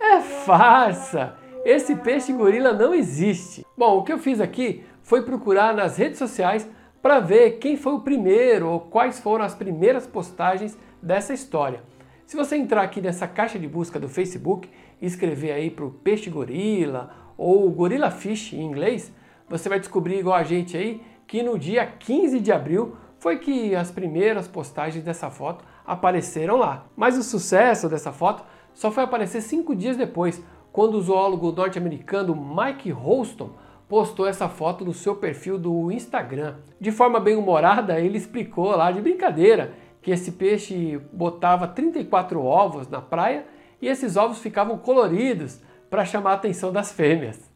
É 0.00 0.18
farsa! 0.22 1.45
Esse 1.66 1.96
peixe 1.96 2.32
gorila 2.32 2.72
não 2.72 2.94
existe. 2.94 3.66
Bom, 3.76 3.98
o 3.98 4.04
que 4.04 4.12
eu 4.12 4.18
fiz 4.18 4.40
aqui 4.40 4.84
foi 5.02 5.22
procurar 5.22 5.74
nas 5.74 5.96
redes 5.96 6.16
sociais 6.16 6.64
para 7.02 7.18
ver 7.18 7.58
quem 7.58 7.76
foi 7.76 7.94
o 7.94 8.02
primeiro 8.02 8.68
ou 8.68 8.78
quais 8.78 9.18
foram 9.18 9.44
as 9.44 9.52
primeiras 9.52 10.06
postagens 10.06 10.78
dessa 11.02 11.34
história. 11.34 11.82
Se 12.24 12.36
você 12.36 12.56
entrar 12.56 12.82
aqui 12.82 13.00
nessa 13.00 13.26
caixa 13.26 13.58
de 13.58 13.66
busca 13.66 13.98
do 13.98 14.08
Facebook 14.08 14.70
e 15.02 15.06
escrever 15.06 15.50
aí 15.50 15.68
para 15.68 15.84
o 15.84 15.90
peixe 15.90 16.30
gorila 16.30 17.10
ou 17.36 17.68
gorila 17.68 18.12
fish 18.12 18.52
em 18.52 18.62
inglês, 18.62 19.12
você 19.48 19.68
vai 19.68 19.80
descobrir 19.80 20.20
igual 20.20 20.36
a 20.36 20.44
gente 20.44 20.76
aí 20.76 21.02
que 21.26 21.42
no 21.42 21.58
dia 21.58 21.84
15 21.84 22.38
de 22.38 22.52
abril 22.52 22.96
foi 23.18 23.40
que 23.40 23.74
as 23.74 23.90
primeiras 23.90 24.46
postagens 24.46 25.02
dessa 25.02 25.30
foto 25.30 25.64
apareceram 25.84 26.58
lá. 26.58 26.86
Mas 26.94 27.18
o 27.18 27.24
sucesso 27.24 27.88
dessa 27.88 28.12
foto 28.12 28.44
só 28.72 28.92
foi 28.92 29.02
aparecer 29.02 29.40
cinco 29.40 29.74
dias 29.74 29.96
depois, 29.96 30.40
quando 30.76 30.96
o 30.96 31.00
zoólogo 31.00 31.52
norte-americano 31.52 32.36
Mike 32.36 32.90
Holston 32.90 33.52
postou 33.88 34.26
essa 34.26 34.46
foto 34.46 34.84
no 34.84 34.92
seu 34.92 35.16
perfil 35.16 35.58
do 35.58 35.90
Instagram. 35.90 36.56
De 36.78 36.92
forma 36.92 37.18
bem 37.18 37.34
humorada, 37.34 37.98
ele 37.98 38.18
explicou 38.18 38.76
lá 38.76 38.92
de 38.92 39.00
brincadeira 39.00 39.72
que 40.02 40.10
esse 40.10 40.32
peixe 40.32 41.00
botava 41.10 41.66
34 41.66 42.44
ovos 42.44 42.90
na 42.90 43.00
praia 43.00 43.46
e 43.80 43.88
esses 43.88 44.18
ovos 44.18 44.38
ficavam 44.40 44.76
coloridos 44.76 45.62
para 45.88 46.04
chamar 46.04 46.32
a 46.32 46.34
atenção 46.34 46.70
das 46.70 46.92
fêmeas. 46.92 47.50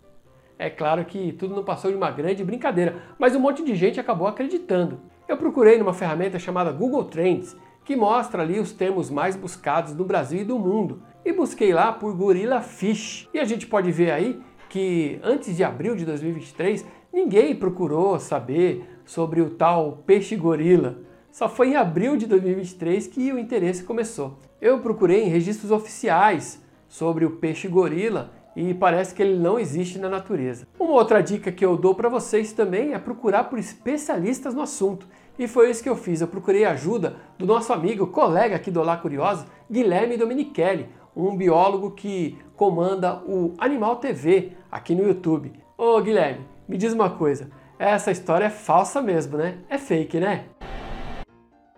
É 0.59 0.70
claro 0.70 1.05
que 1.05 1.32
tudo 1.32 1.55
não 1.55 1.62
passou 1.62 1.90
de 1.90 1.98
uma 1.98 2.10
grande 2.10 2.42
brincadeira, 2.42 3.02
mas 3.18 3.36
um 3.36 3.40
monte 3.40 3.62
de 3.62 3.74
gente 3.74 4.01
acabou 4.01 4.28
acreditando. 4.28 4.98
Eu 5.28 5.36
procurei 5.36 5.76
numa 5.76 5.92
ferramenta 5.92 6.38
chamada 6.38 6.72
Google 6.72 7.05
Trends, 7.05 7.55
que 7.84 7.94
mostra 7.94 8.40
ali 8.40 8.59
os 8.59 8.72
termos 8.72 9.10
mais 9.10 9.36
buscados 9.36 9.94
no 9.94 10.06
Brasil 10.06 10.40
e 10.40 10.44
do 10.44 10.59
mundo 10.59 11.02
e 11.24 11.32
busquei 11.32 11.72
lá 11.72 11.92
por 11.92 12.14
Gorilla 12.14 12.60
Fish. 12.60 13.28
E 13.34 13.38
a 13.38 13.44
gente 13.44 13.66
pode 13.66 13.90
ver 13.92 14.10
aí 14.10 14.40
que 14.68 15.18
antes 15.22 15.56
de 15.56 15.64
abril 15.64 15.97
de 15.97 16.05
2023 16.05 16.84
ninguém 17.12 17.55
procurou 17.55 18.18
saber 18.18 18.84
sobre 19.05 19.40
o 19.40 19.51
tal 19.51 20.02
peixe 20.06 20.36
gorila. 20.36 20.98
Só 21.32 21.48
foi 21.48 21.70
em 21.70 21.76
abril 21.76 22.16
de 22.16 22.26
2023 22.26 23.06
que 23.06 23.32
o 23.32 23.38
interesse 23.38 23.84
começou. 23.84 24.38
Eu 24.60 24.80
procurei 24.80 25.24
em 25.24 25.28
registros 25.28 25.70
oficiais 25.70 26.62
sobre 26.88 27.24
o 27.24 27.32
peixe 27.32 27.68
gorila 27.68 28.32
e 28.55 28.74
parece 28.74 29.14
que 29.14 29.22
ele 29.22 29.38
não 29.38 29.59
existe 29.59 29.98
na 29.98 30.09
natureza. 30.09 30.66
Uma 30.78 30.94
outra 30.94 31.22
dica 31.22 31.52
que 31.52 31.64
eu 31.64 31.76
dou 31.76 31.94
para 31.94 32.09
vocês 32.09 32.52
também 32.52 32.92
é 32.92 32.98
procurar 32.98 33.44
por 33.44 33.59
especialistas 33.59 34.55
no 34.55 34.62
assunto. 34.62 35.06
E 35.38 35.47
foi 35.47 35.70
isso 35.70 35.82
que 35.82 35.88
eu 35.88 35.97
fiz. 35.97 36.20
Eu 36.20 36.28
procurei 36.28 36.64
ajuda 36.64 37.16
do 37.38 37.47
nosso 37.47 37.72
amigo, 37.72 38.09
colega 38.09 38.56
aqui 38.56 38.70
do 38.70 38.80
Olá 38.80 38.97
Curioso, 38.97 39.47
Guilherme 39.70 40.16
Domenichelli, 40.16 40.88
um 41.14 41.36
biólogo 41.36 41.90
que 41.90 42.38
comanda 42.56 43.22
o 43.26 43.54
Animal 43.58 43.96
TV 43.96 44.52
aqui 44.70 44.94
no 44.94 45.06
YouTube. 45.06 45.52
Ô 45.76 46.00
Guilherme, 46.00 46.46
me 46.68 46.76
diz 46.76 46.92
uma 46.92 47.10
coisa, 47.10 47.50
essa 47.78 48.10
história 48.10 48.44
é 48.44 48.50
falsa 48.50 49.00
mesmo, 49.00 49.36
né? 49.36 49.58
É 49.68 49.78
fake, 49.78 50.20
né? 50.20 50.44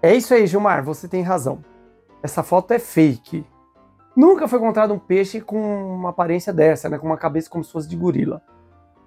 É 0.03 0.15
isso 0.15 0.35
aí, 0.35 0.47
Gilmar, 0.47 0.85
você 0.85 1.09
tem 1.09 1.23
razão. 1.23 1.65
Essa 2.23 2.43
foto 2.43 2.73
é 2.73 2.79
fake. 2.79 3.47
Nunca 4.17 4.47
foi 4.47 4.59
encontrado 4.59 4.93
um 4.93 4.99
peixe 4.99 5.41
com 5.41 5.61
uma 5.95 6.11
aparência 6.11 6.53
dessa, 6.53 6.89
né? 6.89 6.99
Com 6.99 7.07
uma 7.07 7.17
cabeça 7.17 7.49
como 7.49 7.65
se 7.65 7.73
fosse 7.73 7.89
de 7.89 7.97
gorila. 7.97 8.43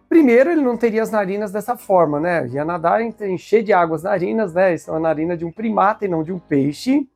Primeiro, 0.07 0.52
ele 0.52 0.61
não 0.61 0.77
teria 0.77 1.03
as 1.03 1.11
narinas 1.11 1.52
dessa 1.52 1.76
forma, 1.76 2.19
né? 2.19 2.47
Ia 2.47 2.64
nadar, 2.64 3.02
encher 3.02 3.61
de 3.61 3.73
água 3.73 3.97
as 3.97 4.03
narinas, 4.03 4.53
né? 4.53 4.73
Isso 4.73 4.89
é 4.89 4.93
uma 4.93 4.99
narina 4.99 5.35
de 5.35 5.45
um 5.45 5.52
primata 5.52 6.06
e 6.06 6.07
não 6.07 6.23
de 6.23 6.31
um 6.31 6.39
peixe. 6.39 7.07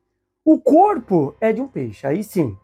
O 0.44 0.60
corpo 0.60 1.36
é 1.40 1.54
de 1.54 1.62
um 1.62 1.68
peixe, 1.68 2.06
aí 2.06 2.24
sim 2.24 2.58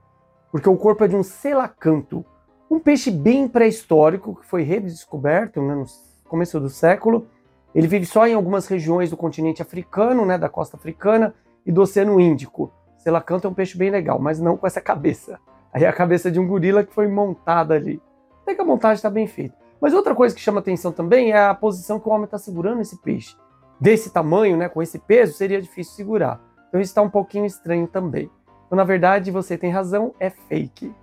porque 0.56 0.70
o 0.70 0.78
corpo 0.78 1.04
é 1.04 1.08
de 1.10 1.18
um 1.18 1.22
selacanto, 1.22 2.24
um 2.72 2.80
peixe 2.80 3.12
bem 3.12 3.46
pré-histórico 3.46 4.36
que 4.36 4.46
foi 4.46 4.64
redescoberto 4.64 5.62
né, 5.62 5.76
no 5.76 5.84
começo 6.30 6.58
do 6.62 6.70
século. 6.70 7.28
Ele 7.76 7.88
vive 7.88 8.06
só 8.06 8.26
em 8.26 8.36
algumas 8.36 8.66
regiões 8.66 9.10
do 9.10 9.18
continente 9.18 9.62
africano, 9.62 10.26
né, 10.26 10.38
da 10.38 10.48
costa 10.48 10.78
africana 10.78 11.36
e 11.66 11.74
do 11.74 11.82
Oceano 11.82 12.22
Índico. 12.22 12.72
Selacanto 13.00 13.46
é 13.46 13.50
um 13.50 13.54
peixe 13.54 13.78
bem 13.78 13.90
legal, 13.90 14.18
mas 14.18 14.40
não 14.40 14.56
com 14.56 14.66
essa 14.66 14.80
cabeça. 14.80 15.42
Aí 15.74 15.84
é 15.84 15.90
a 15.90 15.92
cabeça 15.92 16.32
de 16.32 16.40
um 16.40 16.48
gorila 16.48 16.86
que 16.86 16.94
foi 16.94 17.10
montada 17.10 17.74
ali. 17.74 18.02
Até 18.42 18.56
que 18.56 18.62
a 18.62 18.66
montagem 18.66 18.96
está 18.96 19.10
bem 19.10 19.28
feita. 19.28 19.58
Mas 19.82 19.94
outra 19.94 20.16
coisa 20.16 20.34
que 20.34 20.40
chama 20.40 20.62
atenção 20.62 20.94
também 20.94 21.34
é 21.34 21.38
a 21.38 21.54
posição 21.54 22.00
que 22.00 22.08
o 22.08 22.14
homem 22.14 22.24
está 22.24 22.38
segurando 22.38 22.80
esse 22.80 22.96
peixe. 23.02 23.36
Desse 23.78 24.10
tamanho, 24.10 24.56
né, 24.56 24.70
com 24.70 24.82
esse 24.82 25.00
peso, 25.00 25.34
seria 25.34 25.62
difícil 25.62 25.96
segurar. 25.96 26.40
Então 26.70 26.80
isso 26.80 26.92
está 26.92 27.02
um 27.02 27.10
pouquinho 27.10 27.46
estranho 27.46 27.88
também. 27.88 28.32
Então, 28.66 28.76
na 28.76 28.84
verdade, 28.84 29.32
você 29.32 29.58
tem 29.58 29.72
razão, 29.72 30.14
é 30.20 30.30
fake. 30.30 30.94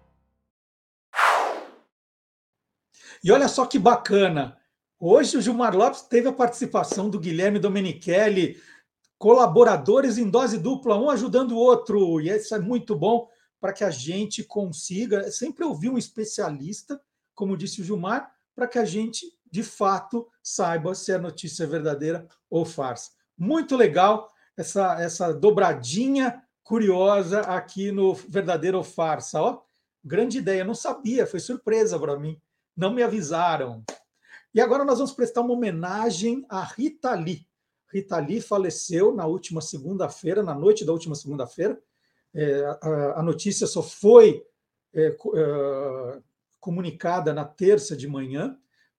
E 3.24 3.32
olha 3.32 3.48
só 3.48 3.68
que 3.68 3.78
bacana! 3.78 4.58
Hoje 5.00 5.38
o 5.38 5.42
Gilmar 5.42 5.76
Lopes 5.76 6.02
teve 6.02 6.28
a 6.28 6.34
participação 6.34 7.08
do 7.10 7.20
Guilherme 7.20 7.60
Domenichelli, 7.60 8.58
colaboradores 9.18 10.18
em 10.18 10.30
dose 10.30 10.58
dupla, 10.58 10.98
um 10.98 11.10
ajudando 11.10 11.52
o 11.52 11.58
outro. 11.58 12.20
E 12.20 12.30
isso 12.30 12.54
é 12.54 12.60
muito 12.60 12.94
bom 12.96 13.30
para 13.60 13.74
que 13.74 13.84
a 13.84 13.92
gente 13.92 14.44
consiga 14.44 15.32
sempre 15.32 15.64
ouvir 15.64 15.90
um 15.90 15.98
especialista, 15.98 17.02
como 17.34 17.58
disse 17.58 17.82
o 17.82 17.84
Gilmar, 17.84 18.32
para 18.56 18.68
que 18.68 18.80
a 18.80 18.86
gente, 18.86 19.26
de 19.50 19.64
fato, 19.64 20.28
saiba 20.44 20.94
se 20.96 21.12
a 21.12 21.20
notícia 21.20 21.64
é 21.64 21.68
verdadeira 21.68 22.28
ou 22.50 22.66
farsa. 22.66 23.12
Muito 23.38 23.76
legal 23.76 24.32
essa, 24.58 25.02
essa 25.02 25.34
dobradinha 25.34 26.42
curiosa 26.64 27.42
aqui 27.42 27.92
no 27.92 28.14
Verdadeiro 28.14 28.78
ou 28.78 28.84
Farsa. 28.84 29.42
Ó. 29.42 29.62
Grande 30.04 30.38
ideia, 30.38 30.64
não 30.64 30.74
sabia, 30.74 31.28
foi 31.28 31.40
surpresa 31.40 32.00
para 32.00 32.18
mim. 32.18 32.40
Não 32.76 32.94
me 32.94 33.04
avisaram. 33.04 33.84
E 34.54 34.62
agora 34.62 34.86
nós 34.86 34.98
vamos 34.98 35.14
prestar 35.14 35.42
uma 35.42 35.54
homenagem 35.54 36.46
a 36.50 36.64
Rita 36.64 37.14
Lee. 37.14 37.46
Rita 37.94 38.18
Lee 38.20 38.42
faleceu 38.42 39.14
na 39.14 39.26
última 39.26 39.62
segunda-feira, 39.62 40.42
na 40.42 40.56
noite 40.56 40.86
da 40.86 40.94
última 40.94 41.16
segunda-feira. 41.16 41.78
É, 42.34 42.66
a, 42.82 43.20
a, 43.20 43.24
notícia 43.24 43.68
só 43.68 43.84
foi 43.84 44.42
é, 44.94 45.08
é, 45.08 46.22
comunicada 46.62 47.34
na 47.34 47.44
terça 47.44 47.98
de 47.98 48.08
manhã, 48.08 48.56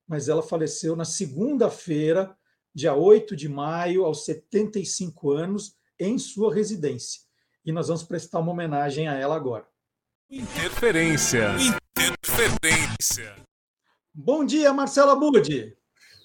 mas 0.07 0.27
ela 0.27 0.43
faleceu 0.43 0.95
na 0.95 1.05
segunda-feira, 1.05 2.35
dia 2.75 2.93
8 2.93 3.35
de 3.35 3.47
maio, 3.47 4.03
aos 4.03 4.25
75 4.25 5.31
anos, 5.31 5.75
em 5.97 6.19
sua 6.19 6.53
residência. 6.53 7.21
E 7.65 7.71
nós 7.71 7.87
vamos 7.87 8.03
prestar 8.03 8.39
uma 8.39 8.51
homenagem 8.51 9.07
a 9.07 9.13
ela 9.13 9.35
agora. 9.35 9.65
Interferência. 10.29 11.51
Interferência. 11.97 13.35
Bom 14.13 14.43
dia, 14.45 14.73
Marcelo 14.73 15.11
Abud. 15.11 15.73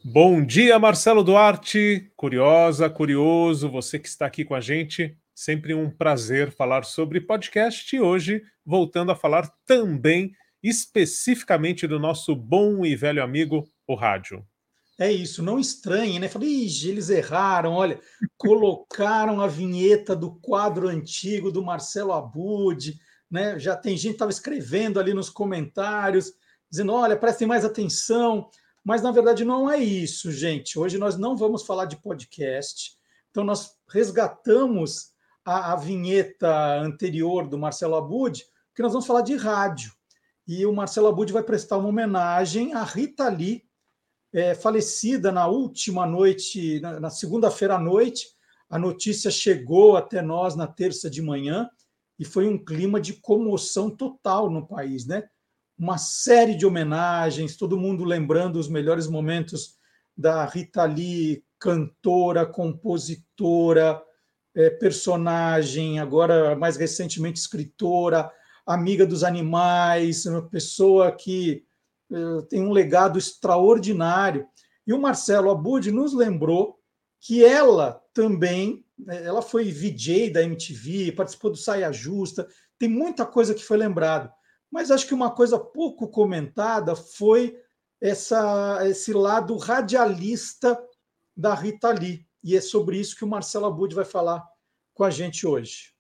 Bom 0.04 0.44
dia, 0.44 0.78
Marcelo 0.78 1.22
Duarte. 1.22 2.10
Curiosa, 2.16 2.90
curioso, 2.90 3.70
você 3.70 3.98
que 3.98 4.08
está 4.08 4.26
aqui 4.26 4.44
com 4.44 4.54
a 4.54 4.60
gente. 4.60 5.16
Sempre 5.34 5.72
um 5.72 5.88
prazer 5.88 6.50
falar 6.50 6.84
sobre 6.84 7.20
podcast 7.20 7.94
e 7.94 8.00
hoje 8.00 8.42
voltando 8.66 9.12
a 9.12 9.16
falar 9.16 9.48
também 9.64 10.32
especificamente 10.62 11.86
do 11.86 11.98
nosso 11.98 12.34
bom 12.34 12.84
e 12.84 12.96
velho 12.96 13.22
amigo, 13.22 13.68
o 13.86 13.94
rádio. 13.94 14.44
É 15.00 15.12
isso, 15.12 15.44
não 15.44 15.60
estranhe, 15.60 16.18
né? 16.18 16.28
Falei, 16.28 16.48
eles 16.48 17.08
erraram, 17.08 17.72
olha, 17.72 18.00
colocaram 18.36 19.40
a 19.40 19.46
vinheta 19.46 20.16
do 20.16 20.34
quadro 20.40 20.88
antigo 20.88 21.52
do 21.52 21.62
Marcelo 21.62 22.12
Abud, 22.12 22.98
né? 23.30 23.56
Já 23.60 23.76
tem 23.76 23.96
gente 23.96 24.10
que 24.10 24.14
estava 24.16 24.32
escrevendo 24.32 24.98
ali 24.98 25.14
nos 25.14 25.30
comentários, 25.30 26.32
dizendo, 26.68 26.92
olha, 26.92 27.16
prestem 27.16 27.46
mais 27.46 27.64
atenção, 27.64 28.50
mas 28.84 29.00
na 29.00 29.12
verdade 29.12 29.44
não 29.44 29.70
é 29.70 29.78
isso, 29.78 30.32
gente. 30.32 30.76
Hoje 30.78 30.98
nós 30.98 31.16
não 31.16 31.36
vamos 31.36 31.64
falar 31.64 31.84
de 31.84 32.00
podcast, 32.02 32.96
então 33.30 33.44
nós 33.44 33.70
resgatamos 33.88 35.12
a, 35.44 35.72
a 35.72 35.76
vinheta 35.76 36.80
anterior 36.80 37.48
do 37.48 37.56
Marcelo 37.56 37.94
Abud, 37.94 38.44
que 38.74 38.82
nós 38.82 38.92
vamos 38.92 39.06
falar 39.06 39.22
de 39.22 39.36
rádio. 39.36 39.92
E 40.48 40.64
o 40.64 40.72
Marcelo 40.72 41.08
Abud 41.08 41.30
vai 41.30 41.42
prestar 41.42 41.76
uma 41.76 41.90
homenagem 41.90 42.72
à 42.72 42.82
Rita 42.82 43.28
Lee, 43.28 43.66
é, 44.32 44.54
falecida 44.54 45.30
na 45.30 45.46
última 45.46 46.06
noite, 46.06 46.80
na, 46.80 46.98
na 46.98 47.10
segunda-feira 47.10 47.74
à 47.74 47.78
noite. 47.78 48.28
A 48.70 48.78
notícia 48.78 49.30
chegou 49.30 49.94
até 49.94 50.22
nós 50.22 50.56
na 50.56 50.66
terça 50.66 51.10
de 51.10 51.20
manhã 51.20 51.68
e 52.18 52.24
foi 52.24 52.48
um 52.48 52.56
clima 52.56 52.98
de 52.98 53.12
comoção 53.12 53.90
total 53.90 54.48
no 54.48 54.66
país, 54.66 55.06
né? 55.06 55.28
Uma 55.78 55.98
série 55.98 56.54
de 56.54 56.64
homenagens, 56.64 57.54
todo 57.54 57.78
mundo 57.78 58.02
lembrando 58.02 58.58
os 58.58 58.68
melhores 58.68 59.06
momentos 59.06 59.76
da 60.16 60.46
Rita 60.46 60.84
Lee, 60.84 61.44
cantora, 61.58 62.46
compositora, 62.46 64.02
é, 64.54 64.70
personagem, 64.70 66.00
agora 66.00 66.56
mais 66.56 66.78
recentemente 66.78 67.38
escritora, 67.38 68.32
amiga 68.68 69.06
dos 69.06 69.24
animais, 69.24 70.26
uma 70.26 70.42
pessoa 70.42 71.10
que 71.10 71.64
eh, 72.12 72.42
tem 72.50 72.60
um 72.60 72.70
legado 72.70 73.18
extraordinário. 73.18 74.46
E 74.86 74.92
o 74.92 75.00
Marcelo 75.00 75.50
Abud 75.50 75.90
nos 75.90 76.12
lembrou 76.12 76.78
que 77.18 77.42
ela 77.42 78.02
também, 78.12 78.84
né, 78.98 79.24
ela 79.24 79.40
foi 79.40 79.72
VJ 79.72 80.30
da 80.30 80.42
MTV, 80.42 81.12
participou 81.12 81.50
do 81.50 81.56
Saia 81.56 81.90
Justa, 81.90 82.46
tem 82.78 82.88
muita 82.88 83.24
coisa 83.24 83.54
que 83.54 83.64
foi 83.64 83.78
lembrado. 83.78 84.30
Mas 84.70 84.90
acho 84.90 85.06
que 85.06 85.14
uma 85.14 85.30
coisa 85.30 85.58
pouco 85.58 86.06
comentada 86.08 86.94
foi 86.94 87.58
essa, 88.00 88.86
esse 88.86 89.14
lado 89.14 89.56
radialista 89.56 90.78
da 91.34 91.54
Rita 91.54 91.90
Lee. 91.90 92.26
E 92.44 92.54
é 92.54 92.60
sobre 92.60 92.98
isso 92.98 93.16
que 93.16 93.24
o 93.24 93.28
Marcelo 93.28 93.64
Abud 93.64 93.94
vai 93.94 94.04
falar 94.04 94.46
com 94.92 95.04
a 95.04 95.10
gente 95.10 95.46
hoje. 95.46 95.97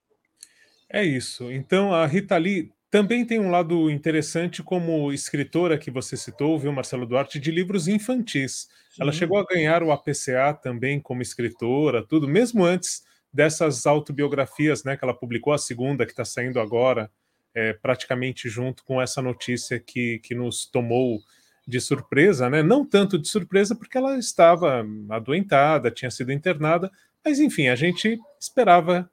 É 0.90 1.04
isso. 1.04 1.50
Então, 1.52 1.92
a 1.92 2.06
Rita 2.06 2.36
Lee 2.36 2.72
também 2.90 3.24
tem 3.24 3.38
um 3.38 3.50
lado 3.50 3.90
interessante 3.90 4.62
como 4.62 5.12
escritora 5.12 5.76
que 5.76 5.90
você 5.90 6.16
citou, 6.16 6.58
viu, 6.58 6.72
Marcelo 6.72 7.06
Duarte, 7.06 7.38
de 7.38 7.50
livros 7.50 7.86
infantis. 7.86 8.68
Sim. 8.90 9.02
Ela 9.02 9.12
chegou 9.12 9.38
a 9.38 9.44
ganhar 9.44 9.82
o 9.82 9.92
APCA 9.92 10.54
também 10.54 10.98
como 10.98 11.20
escritora, 11.20 12.02
tudo, 12.06 12.26
mesmo 12.26 12.64
antes 12.64 13.02
dessas 13.32 13.86
autobiografias 13.86 14.84
né, 14.84 14.96
que 14.96 15.04
ela 15.04 15.12
publicou, 15.12 15.52
a 15.52 15.58
segunda 15.58 16.06
que 16.06 16.12
está 16.12 16.24
saindo 16.24 16.58
agora, 16.58 17.10
é, 17.54 17.74
praticamente 17.74 18.48
junto 18.48 18.82
com 18.84 19.00
essa 19.00 19.20
notícia 19.20 19.78
que, 19.78 20.18
que 20.20 20.34
nos 20.34 20.64
tomou 20.64 21.20
de 21.66 21.80
surpresa, 21.80 22.48
né? 22.48 22.62
Não 22.62 22.82
tanto 22.82 23.18
de 23.18 23.28
surpresa, 23.28 23.76
porque 23.76 23.98
ela 23.98 24.16
estava 24.18 24.86
adoentada, 25.10 25.90
tinha 25.90 26.10
sido 26.10 26.32
internada, 26.32 26.90
mas 27.22 27.38
enfim, 27.38 27.68
a 27.68 27.76
gente 27.76 28.18
esperava 28.40 29.10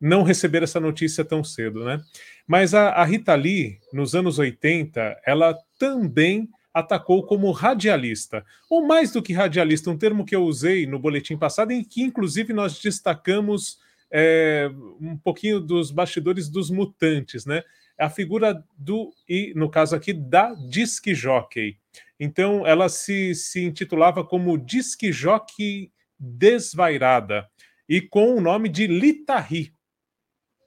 não 0.00 0.22
receber 0.22 0.62
essa 0.62 0.78
notícia 0.78 1.24
tão 1.24 1.42
cedo, 1.42 1.84
né? 1.84 2.00
Mas 2.46 2.74
a, 2.74 2.90
a 2.90 3.04
Rita 3.04 3.34
Lee, 3.34 3.78
nos 3.92 4.14
anos 4.14 4.38
80, 4.38 5.20
ela 5.26 5.56
também 5.78 6.48
atacou 6.72 7.24
como 7.24 7.50
radialista, 7.50 8.44
ou 8.70 8.86
mais 8.86 9.10
do 9.12 9.22
que 9.22 9.32
radialista, 9.32 9.90
um 9.90 9.98
termo 9.98 10.24
que 10.24 10.36
eu 10.36 10.44
usei 10.44 10.86
no 10.86 10.98
boletim 10.98 11.36
passado, 11.36 11.72
em 11.72 11.82
que 11.82 12.02
inclusive 12.02 12.52
nós 12.52 12.78
destacamos 12.80 13.78
é, 14.10 14.70
um 15.00 15.16
pouquinho 15.16 15.60
dos 15.60 15.90
bastidores 15.90 16.48
dos 16.48 16.70
mutantes, 16.70 17.44
né? 17.44 17.62
A 17.98 18.08
figura 18.08 18.64
do, 18.76 19.12
e 19.28 19.52
no 19.56 19.68
caso 19.68 19.96
aqui, 19.96 20.12
da 20.12 20.54
disc 20.70 21.04
jockey. 21.14 21.76
Então, 22.20 22.64
ela 22.64 22.88
se, 22.88 23.34
se 23.34 23.64
intitulava 23.64 24.24
como 24.24 24.56
disc 24.56 25.02
jockey 25.10 25.90
desvairada, 26.18 27.48
e 27.88 28.00
com 28.00 28.34
o 28.36 28.40
nome 28.40 28.68
de 28.68 28.86
Litari. 28.86 29.72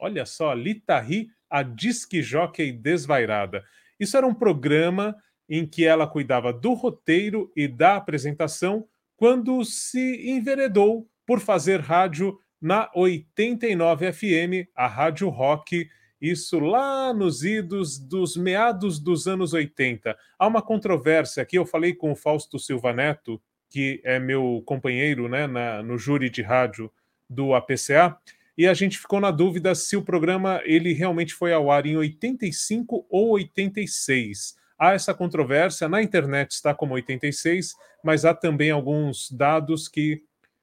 Olha 0.02 0.26
só, 0.26 0.52
Litari, 0.53 1.30
a 1.48 1.61
disque 1.61 2.23
jockey 2.23 2.72
desvairada. 2.72 3.64
Isso 3.99 4.18
era 4.18 4.26
um 4.26 4.34
programa 4.34 5.15
em 5.48 5.64
que 5.65 5.86
ela 5.86 6.07
cuidava 6.07 6.52
do 6.52 6.73
roteiro 6.73 7.52
e 7.56 7.68
da 7.68 7.98
apresentação 7.98 8.88
quando 9.15 9.64
se 9.64 10.28
enveredou 10.28 11.07
por 11.23 11.40
fazer 11.40 11.80
rádio 11.80 12.36
na 12.60 12.90
89 12.95 14.11
FM, 14.11 14.68
a 14.76 14.88
Rádio 14.88 15.30
Rock, 15.30 15.88
isso 16.19 16.60
lá 16.60 17.14
nos 17.14 17.44
idos 17.44 17.99
dos 17.99 18.36
meados 18.36 18.99
dos 18.99 19.28
anos 19.28 19.53
80. 19.53 20.18
Há 20.40 20.48
uma 20.48 20.61
controvérsia 20.61 21.44
aqui, 21.44 21.57
eu 21.57 21.65
falei 21.65 21.94
com 21.94 22.11
o 22.11 22.15
Fausto 22.15 22.57
Silva 22.57 22.91
Neto, 22.91 23.40
que 23.69 24.02
é 24.03 24.19
meu 24.19 24.64
companheiro 24.65 25.30
né, 25.30 25.45
na, 25.45 25.84
no 25.84 25.98
júri 25.98 26.30
de 26.30 26.41
rádio 26.41 26.91
do 27.30 27.53
APCA, 27.53 28.18
e 28.61 28.67
a 28.67 28.75
gente 28.75 28.99
ficou 28.99 29.19
na 29.19 29.31
dúvida 29.31 29.73
se 29.73 29.97
o 29.97 30.03
programa 30.03 30.61
ele 30.65 30.93
realmente 30.93 31.33
foi 31.33 31.51
ao 31.51 31.71
ar 31.71 31.88
em 31.88 31.97
85 31.97 33.07
ou 33.09 33.31
86. 33.31 34.55
Há 34.77 34.93
essa 34.93 35.15
controvérsia, 35.15 35.89
na 35.89 35.99
internet 35.99 36.51
está 36.51 36.71
como 36.71 36.93
86, 36.93 37.73
mas 38.03 38.23
há 38.23 38.35
também 38.35 38.69
alguns 38.69 39.31
dados 39.31 39.88
que 39.88 40.21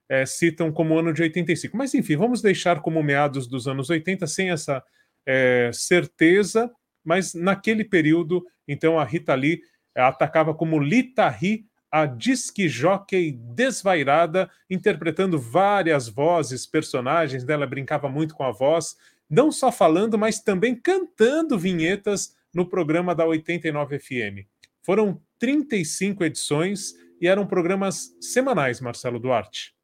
é, 0.08 0.24
citam 0.24 0.70
como 0.70 0.96
ano 0.96 1.12
de 1.12 1.22
85. 1.22 1.76
Mas 1.76 1.92
enfim, 1.92 2.14
vamos 2.14 2.40
deixar 2.40 2.82
como 2.82 3.02
meados 3.02 3.48
dos 3.48 3.66
anos 3.66 3.90
80, 3.90 4.28
sem 4.28 4.50
essa 4.50 4.80
é, 5.26 5.72
certeza, 5.74 6.70
mas 7.04 7.34
naquele 7.34 7.82
período, 7.82 8.46
então 8.68 8.96
a 8.96 9.04
Rita 9.04 9.34
Lee 9.34 9.60
é, 9.92 10.02
atacava 10.02 10.54
como 10.54 10.78
Lita 10.78 11.28
Ri 11.28 11.66
a 11.90 12.06
disque 12.06 12.68
jockey 12.68 13.32
desvairada, 13.32 14.50
interpretando 14.68 15.38
várias 15.38 16.08
vozes, 16.08 16.66
personagens 16.66 17.44
dela, 17.44 17.66
brincava 17.66 18.08
muito 18.08 18.34
com 18.34 18.44
a 18.44 18.52
voz, 18.52 18.96
não 19.28 19.50
só 19.50 19.70
falando, 19.72 20.18
mas 20.18 20.40
também 20.40 20.74
cantando 20.74 21.58
vinhetas 21.58 22.34
no 22.54 22.68
programa 22.68 23.14
da 23.14 23.26
89 23.26 23.98
FM. 23.98 24.46
Foram 24.82 25.20
35 25.38 26.24
edições 26.24 26.94
e 27.20 27.26
eram 27.26 27.46
programas 27.46 28.16
semanais, 28.20 28.80
Marcelo 28.80 29.18
Duarte. 29.18 29.74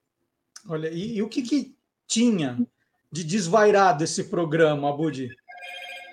Olha, 0.68 0.89
e, 0.89 1.16
e 1.16 1.22
o 1.22 1.28
que, 1.28 1.43
que 1.43 1.74
tinha 2.06 2.59
de 3.12 3.24
desvairado 3.24 4.02
esse 4.02 4.24
programa, 4.24 4.90
Abudi? 4.90 5.28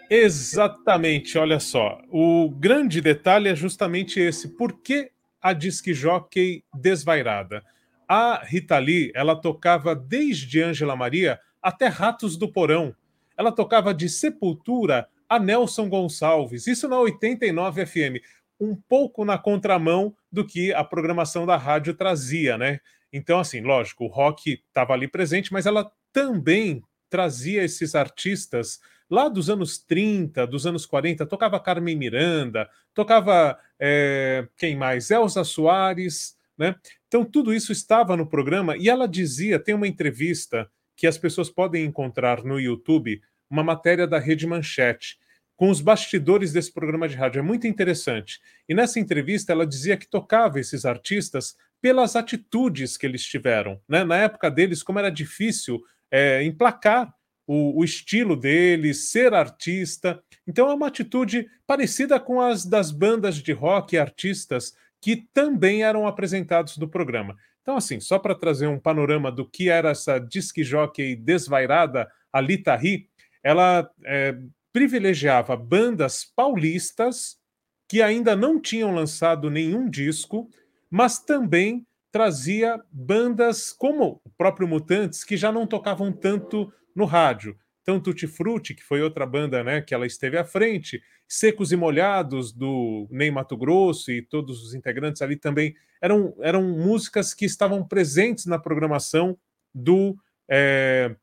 Exatamente, 0.09 1.37
olha 1.37 1.59
só. 1.59 2.01
O 2.09 2.49
grande 2.49 2.99
detalhe 2.99 3.47
é 3.47 3.55
justamente 3.55 4.19
esse. 4.19 4.49
Por 4.49 4.73
que 4.73 5.09
a 5.41 5.53
disque 5.53 5.93
jockey 5.93 6.63
desvairada. 6.73 7.63
A 8.07 8.41
Rita 8.43 8.77
Lee, 8.77 9.11
ela 9.15 9.35
tocava 9.35 9.95
desde 9.95 10.61
Ângela 10.61 10.95
Maria 10.95 11.39
até 11.61 11.87
Ratos 11.87 12.37
do 12.37 12.51
Porão. 12.51 12.93
Ela 13.37 13.51
tocava 13.51 13.93
de 13.93 14.09
Sepultura 14.09 15.07
a 15.27 15.39
Nelson 15.39 15.87
Gonçalves, 15.87 16.67
isso 16.67 16.89
na 16.89 16.99
89 16.99 17.85
FM, 17.85 18.21
um 18.59 18.75
pouco 18.75 19.23
na 19.23 19.37
contramão 19.37 20.13
do 20.29 20.45
que 20.45 20.73
a 20.73 20.83
programação 20.83 21.45
da 21.45 21.55
rádio 21.55 21.93
trazia, 21.93 22.57
né? 22.57 22.79
Então, 23.13 23.39
assim, 23.39 23.61
lógico, 23.61 24.03
o 24.03 24.07
rock 24.07 24.61
estava 24.67 24.93
ali 24.93 25.07
presente, 25.07 25.53
mas 25.53 25.65
ela 25.65 25.89
também 26.11 26.83
trazia 27.09 27.63
esses 27.63 27.95
artistas 27.95 28.81
lá 29.09 29.27
dos 29.27 29.49
anos 29.49 29.77
30, 29.77 30.47
dos 30.47 30.65
anos 30.65 30.85
40, 30.85 31.25
tocava 31.25 31.59
Carmen 31.59 31.97
Miranda, 31.97 32.69
tocava 32.93 33.57
é, 33.81 34.47
quem 34.55 34.75
mais? 34.75 35.09
Elza 35.09 35.43
Soares, 35.43 36.37
né? 36.57 36.75
Então 37.07 37.25
tudo 37.25 37.51
isso 37.51 37.71
estava 37.71 38.15
no 38.15 38.27
programa 38.27 38.77
e 38.77 38.87
ela 38.87 39.07
dizia, 39.07 39.59
tem 39.59 39.73
uma 39.73 39.87
entrevista 39.87 40.69
que 40.95 41.07
as 41.07 41.17
pessoas 41.17 41.49
podem 41.49 41.83
encontrar 41.83 42.43
no 42.43 42.59
YouTube, 42.59 43.19
uma 43.49 43.63
matéria 43.63 44.05
da 44.05 44.19
Rede 44.19 44.45
Manchete, 44.45 45.17
com 45.55 45.69
os 45.69 45.81
bastidores 45.81 46.53
desse 46.53 46.71
programa 46.71 47.07
de 47.07 47.15
rádio. 47.15 47.39
É 47.39 47.41
muito 47.41 47.65
interessante. 47.65 48.39
E 48.69 48.75
nessa 48.75 48.99
entrevista 48.99 49.51
ela 49.51 49.65
dizia 49.65 49.97
que 49.97 50.07
tocava 50.07 50.59
esses 50.59 50.85
artistas 50.85 51.55
pelas 51.81 52.15
atitudes 52.15 52.97
que 52.97 53.07
eles 53.07 53.23
tiveram. 53.23 53.81
Né? 53.89 54.03
Na 54.03 54.17
época 54.17 54.51
deles, 54.51 54.83
como 54.83 54.99
era 54.99 55.09
difícil 55.09 55.81
é, 56.11 56.43
emplacar 56.43 57.11
o, 57.51 57.81
o, 57.81 57.83
estilo 57.83 58.37
deles, 58.37 59.09
ser 59.09 59.33
artista. 59.33 60.23
Então 60.47 60.71
é 60.71 60.73
uma 60.73 60.87
atitude 60.87 61.49
parecida 61.67 62.17
com 62.17 62.39
as 62.39 62.65
das 62.65 62.91
bandas 62.91 63.35
de 63.35 63.51
rock 63.51 63.95
e 63.95 63.99
artistas 63.99 64.73
que 65.01 65.27
também 65.33 65.83
eram 65.83 66.07
apresentados 66.07 66.77
no 66.77 66.87
programa. 66.87 67.35
Então, 67.61 67.75
assim, 67.75 67.99
só 67.99 68.17
para 68.17 68.33
trazer 68.33 68.67
um 68.67 68.79
panorama 68.79 69.29
do 69.29 69.45
que 69.45 69.67
era 69.67 69.89
essa 69.89 70.17
disque 70.17 70.63
jockey 70.63 71.13
desvairada, 71.13 72.09
a 72.31 72.39
Lita 72.39 72.73
Ri, 72.73 73.09
ela 73.43 73.89
é, 74.05 74.37
privilegiava 74.71 75.57
bandas 75.57 76.23
paulistas 76.23 77.37
que 77.85 78.01
ainda 78.01 78.33
não 78.33 78.61
tinham 78.61 78.95
lançado 78.95 79.49
nenhum 79.49 79.89
disco, 79.89 80.49
mas 80.89 81.19
também 81.19 81.85
trazia 82.11 82.81
bandas 82.89 83.73
como 83.73 84.21
o 84.23 84.29
próprio 84.37 84.67
Mutantes, 84.67 85.25
que 85.25 85.35
já 85.35 85.51
não 85.51 85.67
tocavam 85.67 86.13
tanto 86.13 86.71
no 86.95 87.05
rádio. 87.05 87.57
Então, 87.81 87.99
Tutti 87.99 88.27
Frutti, 88.27 88.75
que 88.75 88.83
foi 88.83 89.01
outra 89.01 89.25
banda 89.25 89.63
né, 89.63 89.81
que 89.81 89.93
ela 89.93 90.05
esteve 90.05 90.37
à 90.37 90.43
frente, 90.43 91.01
Secos 91.27 91.71
e 91.71 91.75
Molhados, 91.75 92.51
do 92.51 93.07
Ney 93.09 93.31
Mato 93.31 93.57
Grosso 93.57 94.11
e 94.11 94.21
todos 94.21 94.63
os 94.63 94.73
integrantes 94.73 95.21
ali 95.21 95.35
também, 95.35 95.75
eram, 96.01 96.35
eram 96.41 96.61
músicas 96.61 97.33
que 97.33 97.45
estavam 97.45 97.87
presentes 97.87 98.45
na 98.45 98.59
programação 98.59 99.37
do 99.73 100.15
é, 100.49 101.15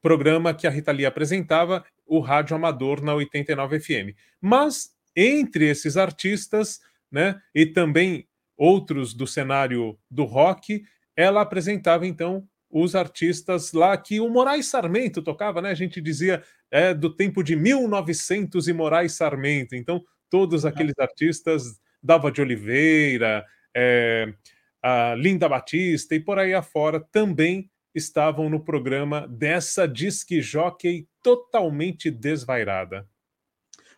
programa 0.00 0.54
que 0.54 0.66
a 0.66 0.70
Rita 0.70 0.92
Lee 0.92 1.06
apresentava, 1.06 1.84
o 2.06 2.20
Rádio 2.20 2.56
Amador 2.56 3.02
na 3.02 3.14
89 3.14 3.80
FM. 3.80 4.16
Mas, 4.40 4.90
entre 5.14 5.68
esses 5.68 5.96
artistas, 5.96 6.80
né, 7.10 7.40
e 7.54 7.66
também 7.66 8.26
outros 8.56 9.12
do 9.12 9.26
cenário 9.26 9.98
do 10.10 10.24
rock, 10.24 10.82
ela 11.14 11.40
apresentava 11.40 12.06
então 12.06 12.48
os 12.70 12.94
artistas 12.94 13.72
lá 13.72 13.96
que 13.96 14.20
o 14.20 14.28
Moraes 14.28 14.66
Sarmento 14.66 15.22
tocava, 15.22 15.62
né? 15.62 15.70
A 15.70 15.74
gente 15.74 16.00
dizia 16.00 16.42
é 16.70 16.92
do 16.92 17.14
tempo 17.14 17.42
de 17.42 17.54
1900 17.54 18.68
e 18.68 18.72
Moraes 18.72 19.12
Sarmento. 19.12 19.74
Então, 19.74 20.02
todos 20.28 20.64
aqueles 20.64 20.98
artistas, 20.98 21.80
Dava 22.02 22.30
de 22.30 22.40
Oliveira, 22.40 23.44
é, 23.74 24.32
a 24.82 25.14
Linda 25.14 25.48
Batista 25.48 26.14
e 26.14 26.20
por 26.20 26.38
aí 26.38 26.54
afora 26.54 27.00
também 27.00 27.70
estavam 27.94 28.50
no 28.50 28.62
programa 28.62 29.26
dessa 29.26 29.88
disque 29.88 30.40
jockey 30.40 31.08
totalmente 31.22 32.10
desvairada. 32.10 33.08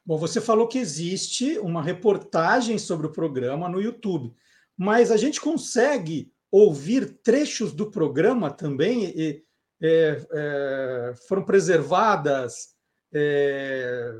Bom, 0.06 0.16
você 0.16 0.40
falou 0.40 0.68
que 0.68 0.78
existe 0.78 1.58
uma 1.58 1.82
reportagem 1.82 2.78
sobre 2.78 3.06
o 3.06 3.12
programa 3.12 3.68
no 3.68 3.80
YouTube, 3.80 4.32
mas 4.76 5.10
a 5.10 5.16
gente 5.16 5.40
consegue 5.40 6.32
ouvir 6.50 7.18
trechos 7.22 7.72
do 7.72 7.90
programa 7.90 8.50
também? 8.50 9.12
E, 9.16 9.42
é, 9.80 10.26
é, 10.32 11.14
foram 11.28 11.44
preservadas 11.44 12.74
é, 13.14 14.12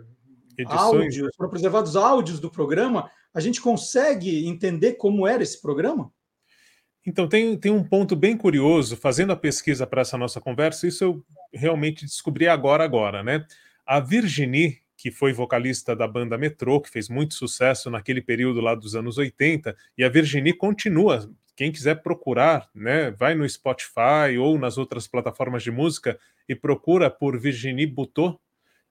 áudios, 0.67 1.35
foram 1.37 1.51
preservados 1.51 1.97
áudios 1.97 2.41
do 2.41 2.51
programa. 2.51 3.11
A 3.35 3.41
gente 3.41 3.61
consegue 3.61 4.47
entender 4.47 4.95
como 4.95 5.27
era 5.27 5.43
esse 5.43 5.61
programa? 5.61 6.13
Então, 7.07 7.29
tem, 7.29 7.57
tem 7.57 7.73
um 7.73 7.83
ponto 7.83 8.15
bem 8.15 8.37
curioso, 8.37 8.97
fazendo 8.97 9.33
a 9.33 9.37
pesquisa 9.37 9.87
para 9.87 10.03
essa 10.03 10.19
nossa 10.19 10.41
conversa, 10.41 10.87
isso 10.87 11.05
eu 11.05 11.25
realmente 11.53 12.05
descobri 12.05 12.47
agora, 12.49 12.85
agora, 12.85 13.23
né? 13.23 13.47
A 13.87 13.99
Virginie, 13.99 14.79
que 14.97 15.11
foi 15.11 15.33
vocalista 15.33 15.97
da 15.97 16.07
banda 16.07 16.37
Metrô, 16.37 16.81
que 16.81 16.91
fez 16.91 17.09
muito 17.09 17.35
sucesso 17.35 17.91
naquele 17.91 18.21
período 18.21 18.61
lá 18.61 18.75
dos 18.75 18.95
anos 18.95 19.17
80, 19.17 19.75
e 19.97 20.05
a 20.05 20.09
Virginie 20.09 20.53
continua 20.53 21.31
quem 21.59 21.73
quiser 21.73 21.97
procurar, 22.05 22.71
né, 22.73 23.11
vai 23.11 23.35
no 23.35 23.49
Spotify 23.49 24.39
ou 24.39 24.57
nas 24.57 24.79
outras 24.79 25.09
plataformas 25.09 25.61
de 25.61 25.73
música 25.73 26.17
e 26.49 26.55
procura 26.55 27.11
por 27.11 27.37
Virginie 27.37 27.85
Butot, 27.85 28.39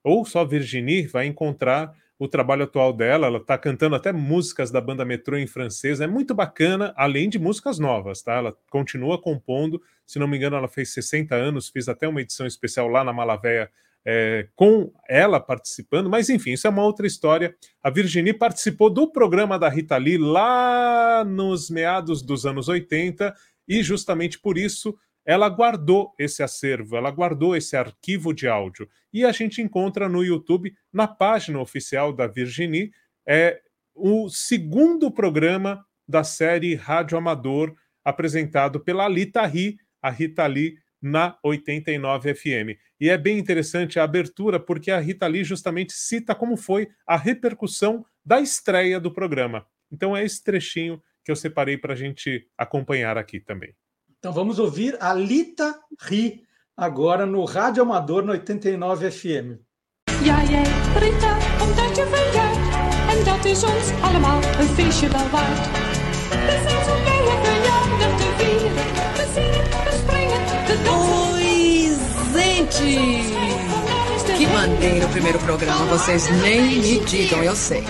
ou 0.03 0.26
só 0.26 0.44
Virginie, 0.44 1.07
vai 1.07 1.27
encontrar 1.27 1.95
o 2.19 2.27
trabalho 2.27 2.64
atual 2.64 2.91
dela. 2.91 3.27
Ela 3.27 3.38
está 3.38 3.57
cantando 3.57 3.95
até 3.95 4.11
músicas 4.11 4.69
da 4.69 4.81
banda 4.81 5.06
Metrô 5.06 5.38
em 5.38 5.48
francês, 5.48 6.02
é 6.02 6.07
muito 6.07 6.35
bacana, 6.35 6.94
além 6.98 7.30
de 7.30 7.39
músicas 7.39 7.80
novas, 7.80 8.22
tá? 8.22 8.34
Ela 8.34 8.53
continua 8.69 9.18
compondo, 9.18 9.81
se 10.06 10.19
não 10.19 10.27
me 10.27 10.35
engano, 10.35 10.57
ela 10.57 10.68
fez 10.68 10.91
60 10.91 11.34
anos, 11.34 11.69
fiz 11.69 11.88
até 11.88 12.06
uma 12.06 12.22
edição 12.22 12.45
especial 12.45 12.89
lá 12.89 13.02
na 13.02 13.14
Malavéia 13.14 13.72
é, 14.09 14.47
com 14.55 14.89
ela 15.09 15.38
participando, 15.38 16.09
mas 16.09 16.29
enfim, 16.29 16.53
isso 16.53 16.65
é 16.65 16.69
uma 16.69 16.84
outra 16.84 17.05
história. 17.05 17.53
A 17.84 17.89
Virginie 17.89 18.34
participou 18.34 18.89
do 18.89 19.11
programa 19.11 19.59
da 19.59 19.67
Rita 19.67 19.97
Lee 19.97 20.17
lá 20.17 21.25
nos 21.25 21.69
meados 21.69 22.21
dos 22.21 22.45
anos 22.45 22.69
80 22.69 23.35
e 23.67 23.84
justamente 23.84 24.39
por 24.39 24.57
isso 24.57 24.97
ela 25.25 25.49
guardou 25.49 26.13
esse 26.17 26.41
acervo, 26.41 26.95
ela 26.95 27.11
guardou 27.11 27.53
esse 27.53 27.75
arquivo 27.75 28.34
de 28.34 28.47
áudio. 28.47 28.88
E 29.11 29.25
a 29.25 29.34
gente 29.34 29.61
encontra 29.61 30.07
no 30.07 30.23
YouTube, 30.23 30.73
na 30.93 31.05
página 31.05 31.59
oficial 31.59 32.13
da 32.13 32.27
Virginie, 32.27 32.91
é 33.27 33.59
o 33.93 34.29
segundo 34.29 35.11
programa 35.11 35.85
da 36.07 36.23
série 36.23 36.75
Rádio 36.75 37.17
Amador, 37.17 37.75
apresentado 38.05 38.79
pela 38.79 39.05
Lita 39.09 39.45
Ri, 39.45 39.77
a 40.01 40.09
Rita 40.09 40.47
Lee 40.47 40.77
na 41.01 41.37
89 41.43 42.33
FM. 42.33 42.77
E 42.99 43.09
é 43.09 43.17
bem 43.17 43.37
interessante 43.37 43.99
a 43.99 44.03
abertura, 44.03 44.59
porque 44.59 44.91
a 44.91 44.99
Rita 44.99 45.27
Lee 45.27 45.43
justamente 45.43 45.93
cita 45.93 46.33
como 46.33 46.57
foi 46.57 46.89
a 47.05 47.15
repercussão 47.15 48.05
da 48.25 48.39
estreia 48.39 48.99
do 48.99 49.11
programa. 49.11 49.65
Então 49.91 50.15
é 50.15 50.23
esse 50.23 50.43
trechinho 50.43 51.01
que 51.23 51.31
eu 51.31 51.35
separei 51.35 51.77
para 51.77 51.93
a 51.93 51.95
gente 51.95 52.47
acompanhar 52.57 53.17
aqui 53.17 53.39
também. 53.39 53.73
Então 54.17 54.33
vamos 54.33 54.59
ouvir 54.59 54.97
a 54.99 55.13
Lita 55.13 55.79
Ri 56.01 56.43
agora 56.75 57.25
no 57.25 57.43
Rádio 57.45 57.83
Amador 57.83 58.23
no 58.23 58.31
89 58.31 59.11
FM. 59.11 59.67
Ja, 60.23 60.43
jij 60.43 60.63
Rita, 60.99 61.37
omdat 61.61 61.95
je 61.95 62.07
verjaart. 62.11 62.75
En 63.17 63.23
dat 63.25 63.45
is 63.45 63.63
ons 63.63 63.91
allemaal 64.01 64.43
een 64.43 64.67
feestje 64.67 65.09
wel 65.09 65.29
waard. 65.29 66.86
Que 74.37 74.45
maneiro 74.45 75.07
o 75.07 75.09
primeiro 75.09 75.39
programa, 75.39 75.85
vocês 75.85 76.29
nem 76.41 76.61
me 76.61 76.99
digam, 76.99 77.43
eu 77.43 77.55
sei. 77.55 77.83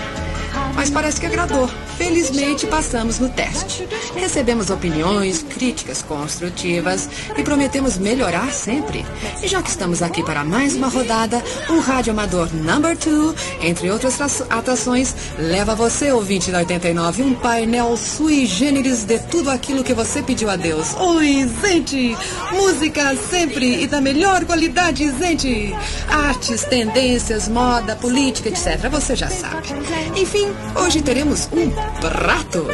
Mas 0.78 0.90
parece 0.90 1.18
que 1.18 1.26
agradou. 1.26 1.68
Felizmente 1.96 2.64
passamos 2.68 3.18
no 3.18 3.28
teste. 3.28 3.88
Recebemos 4.14 4.70
opiniões, 4.70 5.42
críticas 5.42 6.02
construtivas 6.02 7.08
e 7.36 7.42
prometemos 7.42 7.98
melhorar 7.98 8.52
sempre. 8.52 9.04
E 9.42 9.48
já 9.48 9.60
que 9.60 9.70
estamos 9.70 10.00
aqui 10.02 10.22
para 10.22 10.44
mais 10.44 10.76
uma 10.76 10.86
rodada, 10.86 11.42
o 11.68 11.80
Rádio 11.80 12.12
Amador 12.12 12.54
Number 12.54 12.96
2, 12.96 13.34
entre 13.60 13.90
outras 13.90 14.20
atrações, 14.48 15.16
leva 15.36 15.74
você, 15.74 16.12
ouvinte 16.12 16.52
da 16.52 16.58
89, 16.58 17.24
um 17.24 17.34
painel 17.34 17.96
sui 17.96 18.46
generis 18.46 19.02
de 19.02 19.18
tudo 19.18 19.50
aquilo 19.50 19.82
que 19.82 19.92
você 19.92 20.22
pediu 20.22 20.48
a 20.48 20.54
Deus. 20.54 20.94
Oi, 20.94 21.50
gente! 21.60 22.16
Música 22.52 23.16
sempre 23.16 23.82
e 23.82 23.88
da 23.88 24.00
melhor 24.00 24.44
qualidade, 24.44 25.12
gente! 25.18 25.74
Artes, 26.08 26.62
tendências, 26.62 27.48
moda, 27.48 27.96
política, 27.96 28.48
etc. 28.48 28.88
Você 28.88 29.16
já 29.16 29.28
sabe. 29.28 29.66
Enfim, 30.14 30.46
hoje 30.74 31.02
teremos 31.02 31.48
um 31.52 31.70
prato. 32.00 32.66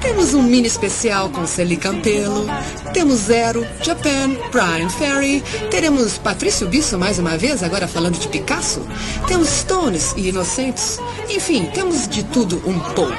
Temos 0.00 0.34
um 0.34 0.42
mini 0.42 0.66
especial 0.66 1.30
com 1.30 1.46
Celi 1.46 1.76
Campelo, 1.78 2.46
temos 2.92 3.20
Zero, 3.20 3.66
Japan, 3.82 4.36
Brian 4.52 4.90
Ferry, 4.90 5.42
teremos 5.70 6.18
Patrício 6.18 6.68
Bisso 6.68 6.98
mais 6.98 7.18
uma 7.18 7.38
vez, 7.38 7.62
agora 7.62 7.88
falando 7.88 8.18
de 8.18 8.28
Picasso, 8.28 8.86
temos 9.26 9.48
Stones 9.48 10.12
e 10.14 10.28
Inocentes, 10.28 10.98
enfim, 11.30 11.70
temos 11.72 12.06
de 12.06 12.22
tudo 12.24 12.62
um 12.66 12.78
pouco. 12.78 13.14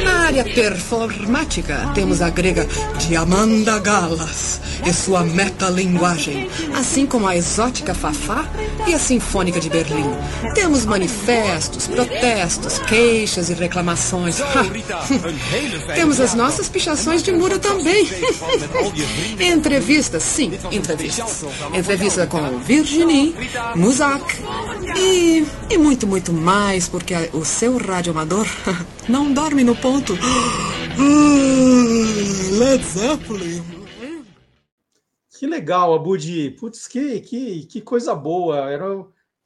Na 0.00 0.26
área 0.26 0.44
performática, 0.44 1.90
temos 1.94 2.22
a 2.22 2.30
grega 2.30 2.66
Diamanda 2.98 3.78
Galas 3.78 4.60
e 4.86 4.92
sua 4.92 5.22
metalinguagem, 5.22 6.48
assim 6.74 7.06
como 7.06 7.26
a 7.26 7.36
exótica 7.36 7.94
Fafá 7.94 8.44
e 8.86 8.94
a 8.94 8.98
Sinfônica 8.98 9.60
de 9.60 9.68
Berlim. 9.68 10.10
Temos 10.54 10.84
manifestos, 10.86 11.86
protestos, 11.86 12.78
queixas 12.78 13.50
e 13.50 13.54
reclamações. 13.54 14.38
temos 15.94 16.20
as 16.20 16.34
nossas 16.34 16.68
pichações 16.68 17.22
de 17.22 17.32
muro 17.32 17.58
também. 17.58 18.08
entrevistas, 19.40 20.22
sim, 20.22 20.52
entrevistas. 20.70 21.44
Entrevista 21.72 22.26
com 22.26 22.58
Virginie, 22.60 23.34
Muzak, 23.76 24.42
E, 24.96 25.46
e 25.70 25.78
muito, 25.78 26.06
muito 26.06 26.32
mais, 26.32 26.88
porque 26.88 27.14
o 27.32 27.44
seu 27.44 27.76
rádio 27.76 28.12
amador 28.12 28.46
não 29.08 29.32
dorme 29.32 29.64
no 29.64 29.76
ponto. 29.76 30.14
Ah, 30.94 32.58
Led 32.58 32.84
Zeppelin. 32.84 33.62
Que 35.38 35.46
legal, 35.46 35.94
Abudi. 35.94 36.50
Putz, 36.50 36.86
que, 36.86 37.20
que, 37.20 37.64
que 37.64 37.80
coisa 37.80 38.14
boa. 38.14 38.70
Era, 38.70 38.84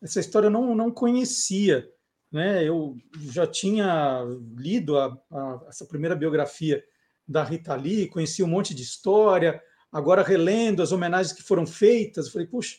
essa 0.02 0.18
história 0.18 0.46
eu 0.48 0.50
não, 0.50 0.74
não 0.74 0.90
conhecia. 0.90 1.88
Né? 2.32 2.64
Eu 2.64 2.96
já 3.30 3.46
tinha 3.46 4.22
lido 4.58 4.98
a- 4.98 5.16
a- 5.30 5.60
essa 5.68 5.84
primeira 5.86 6.16
biografia 6.16 6.82
da 7.26 7.44
Rita 7.44 7.76
Lee, 7.76 8.08
conheci 8.08 8.42
um 8.42 8.48
monte 8.48 8.74
de 8.74 8.82
história, 8.82 9.62
agora 9.92 10.22
relendo 10.24 10.82
as 10.82 10.90
homenagens 10.90 11.32
que 11.32 11.42
foram 11.44 11.64
feitas, 11.66 12.28
falei, 12.28 12.46
puxa, 12.48 12.76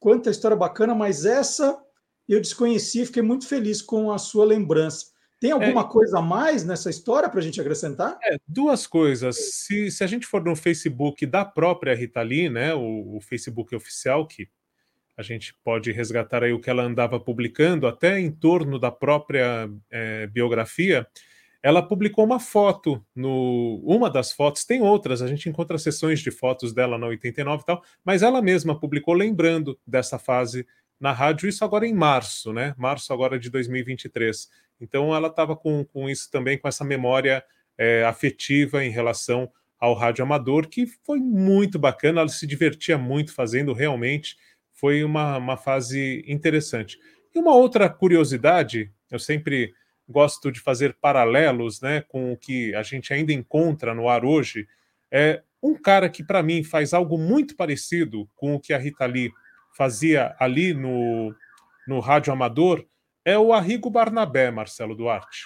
quanta 0.00 0.28
história 0.28 0.56
bacana, 0.56 0.94
mas 0.94 1.24
essa 1.24 1.80
eu 2.28 2.40
desconheci, 2.40 3.06
fiquei 3.06 3.22
muito 3.22 3.46
feliz 3.46 3.80
com 3.80 4.10
a 4.10 4.18
sua 4.18 4.44
lembrança. 4.44 5.06
Tem 5.40 5.52
alguma 5.52 5.88
coisa 5.88 6.18
a 6.18 6.22
mais 6.22 6.64
nessa 6.64 6.90
história 6.90 7.28
para 7.28 7.38
a 7.38 7.42
gente 7.42 7.60
acrescentar? 7.60 8.18
É, 8.24 8.36
duas 8.46 8.86
coisas. 8.86 9.36
Se, 9.36 9.90
se 9.90 10.02
a 10.02 10.06
gente 10.06 10.26
for 10.26 10.42
no 10.44 10.56
Facebook 10.56 11.24
da 11.26 11.44
própria 11.44 11.94
Rita 11.94 12.22
Lee, 12.22 12.48
né, 12.48 12.74
o, 12.74 13.16
o 13.16 13.20
Facebook 13.20 13.74
oficial, 13.74 14.26
que 14.26 14.48
a 15.16 15.22
gente 15.22 15.54
pode 15.64 15.90
resgatar 15.92 16.44
aí 16.44 16.52
o 16.52 16.60
que 16.60 16.70
ela 16.70 16.82
andava 16.82 17.18
publicando, 17.18 17.86
até 17.86 18.18
em 18.20 18.30
torno 18.30 18.78
da 18.78 18.90
própria 18.90 19.68
eh, 19.90 20.28
biografia, 20.28 21.06
ela 21.60 21.82
publicou 21.82 22.24
uma 22.24 22.38
foto 22.38 23.04
no 23.14 23.82
uma 23.84 24.08
das 24.08 24.32
fotos, 24.32 24.64
tem 24.64 24.80
outras, 24.80 25.20
a 25.20 25.26
gente 25.26 25.48
encontra 25.48 25.76
sessões 25.76 26.20
de 26.20 26.30
fotos 26.30 26.72
dela 26.72 26.96
na 26.96 27.08
89 27.08 27.62
e 27.62 27.66
tal, 27.66 27.82
mas 28.04 28.22
ela 28.22 28.40
mesma 28.40 28.78
publicou 28.78 29.12
lembrando 29.12 29.76
dessa 29.84 30.20
fase 30.20 30.64
na 31.00 31.12
rádio, 31.12 31.48
isso 31.48 31.64
agora 31.64 31.86
em 31.86 31.94
março, 31.94 32.52
né? 32.52 32.74
Março 32.76 33.12
agora 33.12 33.38
de 33.38 33.50
2023. 33.50 34.48
Então 34.80 35.14
ela 35.14 35.28
estava 35.28 35.56
com, 35.56 35.84
com 35.84 36.08
isso 36.08 36.30
também, 36.30 36.58
com 36.58 36.68
essa 36.68 36.84
memória 36.84 37.44
eh, 37.76 38.04
afetiva 38.04 38.84
em 38.84 38.90
relação 38.90 39.50
ao 39.78 39.94
rádio 39.94 40.24
amador, 40.24 40.68
que 40.68 40.86
foi 41.04 41.18
muito 41.18 41.78
bacana, 41.78 42.20
ela 42.20 42.28
se 42.28 42.46
divertia 42.46 42.98
muito 42.98 43.32
fazendo, 43.32 43.72
realmente 43.72 44.36
foi 44.72 45.04
uma, 45.04 45.36
uma 45.36 45.56
fase 45.56 46.24
interessante. 46.26 46.98
E 47.34 47.38
uma 47.38 47.54
outra 47.54 47.88
curiosidade, 47.88 48.92
eu 49.10 49.18
sempre 49.18 49.72
gosto 50.08 50.50
de 50.50 50.60
fazer 50.60 50.96
paralelos 51.00 51.80
né, 51.80 52.00
com 52.08 52.32
o 52.32 52.36
que 52.36 52.74
a 52.74 52.82
gente 52.82 53.12
ainda 53.12 53.32
encontra 53.32 53.94
no 53.94 54.08
ar 54.08 54.24
hoje, 54.24 54.66
é 55.10 55.42
um 55.62 55.74
cara 55.74 56.08
que, 56.08 56.22
para 56.22 56.42
mim, 56.42 56.62
faz 56.62 56.94
algo 56.94 57.18
muito 57.18 57.56
parecido 57.56 58.28
com 58.36 58.54
o 58.54 58.60
que 58.60 58.72
a 58.72 58.78
Rita 58.78 59.04
Lee 59.06 59.32
fazia 59.76 60.34
ali 60.38 60.72
no, 60.72 61.34
no 61.86 62.00
rádio 62.00 62.32
amador, 62.32 62.84
é 63.24 63.38
o 63.38 63.52
Arrigo 63.52 63.90
Barnabé, 63.90 64.50
Marcelo 64.50 64.94
Duarte. 64.94 65.44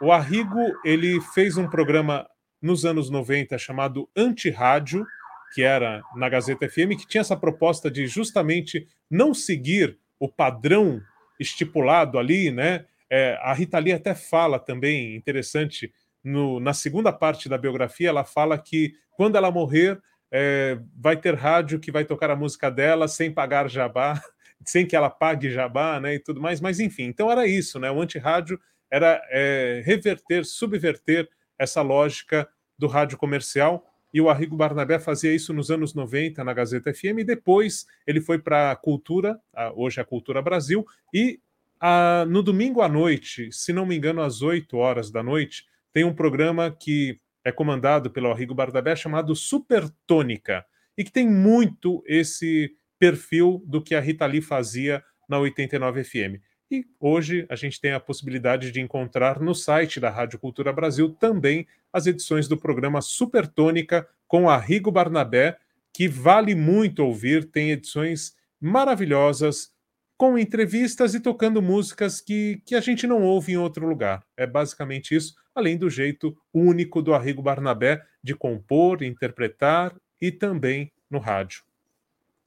O 0.00 0.10
Arrigo, 0.10 0.60
ele 0.84 1.20
fez 1.34 1.56
um 1.56 1.68
programa 1.68 2.28
nos 2.60 2.84
anos 2.84 3.10
90 3.10 3.58
chamado 3.58 4.08
Antirrádio, 4.16 5.06
que 5.54 5.62
era 5.62 6.02
na 6.16 6.28
Gazeta 6.28 6.68
FM, 6.68 6.96
que 6.98 7.06
tinha 7.06 7.20
essa 7.20 7.36
proposta 7.36 7.90
de 7.90 8.06
justamente 8.06 8.86
não 9.10 9.34
seguir 9.34 9.98
o 10.18 10.28
padrão 10.28 11.00
estipulado 11.38 12.18
ali, 12.18 12.50
né? 12.50 12.86
É, 13.10 13.38
a 13.42 13.52
Rita 13.52 13.78
Lee 13.78 13.92
até 13.92 14.14
fala 14.14 14.58
também, 14.58 15.14
interessante, 15.14 15.92
no, 16.24 16.60
na 16.60 16.72
segunda 16.72 17.12
parte 17.12 17.48
da 17.48 17.58
biografia, 17.58 18.08
ela 18.08 18.24
fala 18.24 18.56
que 18.56 18.94
quando 19.10 19.36
ela 19.36 19.50
morrer, 19.50 20.00
é, 20.30 20.78
vai 20.96 21.16
ter 21.16 21.34
rádio 21.34 21.78
que 21.78 21.92
vai 21.92 22.04
tocar 22.04 22.30
a 22.30 22.36
música 22.36 22.70
dela 22.70 23.06
sem 23.06 23.30
pagar 23.30 23.68
jabá, 23.68 24.20
sem 24.64 24.86
que 24.86 24.96
ela 24.96 25.10
pague 25.10 25.50
jabá, 25.50 26.00
né? 26.00 26.14
E 26.14 26.18
tudo 26.18 26.40
mais, 26.40 26.60
mas 26.60 26.80
enfim, 26.80 27.04
então 27.04 27.30
era 27.30 27.46
isso, 27.46 27.78
né? 27.78 27.90
O 27.90 28.00
antirrádio 28.00 28.58
era 28.90 29.20
é, 29.30 29.82
reverter, 29.84 30.44
subverter 30.44 31.28
essa 31.58 31.80
lógica 31.82 32.48
do 32.78 32.86
rádio 32.86 33.16
comercial 33.16 33.86
e 34.12 34.20
o 34.20 34.28
Arrigo 34.28 34.54
Barnabé 34.56 34.98
fazia 34.98 35.34
isso 35.34 35.54
nos 35.54 35.70
anos 35.70 35.94
90 35.94 36.44
na 36.44 36.52
Gazeta 36.52 36.92
FM, 36.92 37.20
e 37.20 37.24
depois 37.24 37.86
ele 38.06 38.20
foi 38.20 38.38
para 38.38 38.70
a 38.70 38.76
Cultura, 38.76 39.40
hoje 39.74 39.98
é 40.00 40.02
a 40.02 40.06
Cultura 40.06 40.42
Brasil, 40.42 40.84
e 41.14 41.40
a- 41.80 42.26
no 42.28 42.42
domingo 42.42 42.82
à 42.82 42.88
noite, 42.88 43.50
se 43.50 43.72
não 43.72 43.86
me 43.86 43.96
engano, 43.96 44.20
às 44.20 44.42
8 44.42 44.76
horas 44.76 45.10
da 45.10 45.22
noite, 45.22 45.64
tem 45.94 46.04
um 46.04 46.12
programa 46.14 46.70
que 46.70 47.18
é 47.42 47.50
comandado 47.50 48.10
pelo 48.10 48.30
Arrigo 48.30 48.54
Barnabé 48.54 48.94
chamado 48.94 49.34
Supertônica, 49.34 50.64
e 50.96 51.04
que 51.04 51.10
tem 51.10 51.26
muito 51.26 52.04
esse 52.06 52.74
perfil 53.02 53.60
do 53.66 53.82
que 53.82 53.96
a 53.96 54.00
Rita 54.00 54.24
Lee 54.24 54.40
fazia 54.40 55.02
na 55.28 55.36
89 55.36 56.04
FM. 56.04 56.40
E 56.70 56.86
hoje 57.00 57.44
a 57.48 57.56
gente 57.56 57.80
tem 57.80 57.90
a 57.90 57.98
possibilidade 57.98 58.70
de 58.70 58.80
encontrar 58.80 59.40
no 59.40 59.56
site 59.56 59.98
da 59.98 60.08
Rádio 60.08 60.38
Cultura 60.38 60.72
Brasil 60.72 61.10
também 61.10 61.66
as 61.92 62.06
edições 62.06 62.46
do 62.46 62.56
programa 62.56 63.00
Supertônica 63.00 64.08
com 64.28 64.48
Arrigo 64.48 64.92
Barnabé, 64.92 65.58
que 65.92 66.06
vale 66.06 66.54
muito 66.54 67.00
ouvir, 67.04 67.50
tem 67.50 67.72
edições 67.72 68.36
maravilhosas, 68.60 69.72
com 70.16 70.38
entrevistas 70.38 71.12
e 71.12 71.18
tocando 71.18 71.60
músicas 71.60 72.20
que, 72.20 72.62
que 72.64 72.76
a 72.76 72.80
gente 72.80 73.04
não 73.04 73.20
ouve 73.24 73.50
em 73.50 73.56
outro 73.56 73.84
lugar. 73.84 74.22
É 74.36 74.46
basicamente 74.46 75.16
isso, 75.16 75.34
além 75.52 75.76
do 75.76 75.90
jeito 75.90 76.36
único 76.54 77.02
do 77.02 77.12
Arrigo 77.12 77.42
Barnabé 77.42 78.00
de 78.22 78.32
compor, 78.36 79.02
interpretar 79.02 79.92
e 80.20 80.30
também 80.30 80.92
no 81.10 81.18
rádio. 81.18 81.64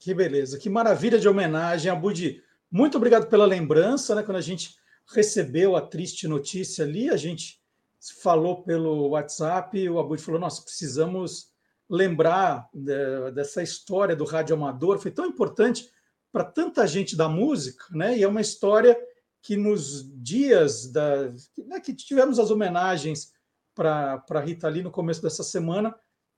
Que 0.05 0.13
beleza, 0.13 0.59
que 0.59 0.69
maravilha 0.69 1.17
de 1.17 1.27
homenagem, 1.27 1.91
Abudi. 1.91 2.39
Muito 2.69 2.95
obrigado 2.95 3.25
pela 3.25 3.43
lembrança, 3.43 4.13
né? 4.13 4.21
Quando 4.21 4.37
a 4.37 4.41
gente 4.41 4.75
recebeu 5.11 5.75
a 5.75 5.81
triste 5.81 6.27
notícia 6.27 6.85
ali, 6.85 7.09
a 7.09 7.17
gente 7.17 7.59
falou 8.21 8.61
pelo 8.61 9.07
WhatsApp, 9.07 9.89
o 9.89 9.97
Abud 9.97 10.21
falou: 10.21 10.39
Nós 10.39 10.59
precisamos 10.59 11.47
lembrar 11.89 12.69
né, 12.71 13.31
dessa 13.31 13.63
história 13.63 14.15
do 14.15 14.25
rádio 14.25 14.55
amador, 14.55 14.99
foi 14.99 15.09
tão 15.09 15.25
importante 15.25 15.89
para 16.31 16.43
tanta 16.43 16.85
gente 16.85 17.15
da 17.15 17.27
música, 17.27 17.85
né? 17.89 18.15
E 18.15 18.21
é 18.21 18.27
uma 18.27 18.41
história 18.41 18.95
que 19.41 19.57
nos 19.57 20.07
dias 20.21 20.91
da, 20.91 21.33
né, 21.65 21.79
que 21.79 21.95
tivemos 21.95 22.37
as 22.37 22.51
homenagens 22.51 23.33
para 23.73 24.23
a 24.29 24.39
Rita 24.39 24.69
Lee 24.69 24.83
no 24.83 24.91
começo 24.91 25.23
dessa 25.23 25.41
semana, 25.43 25.95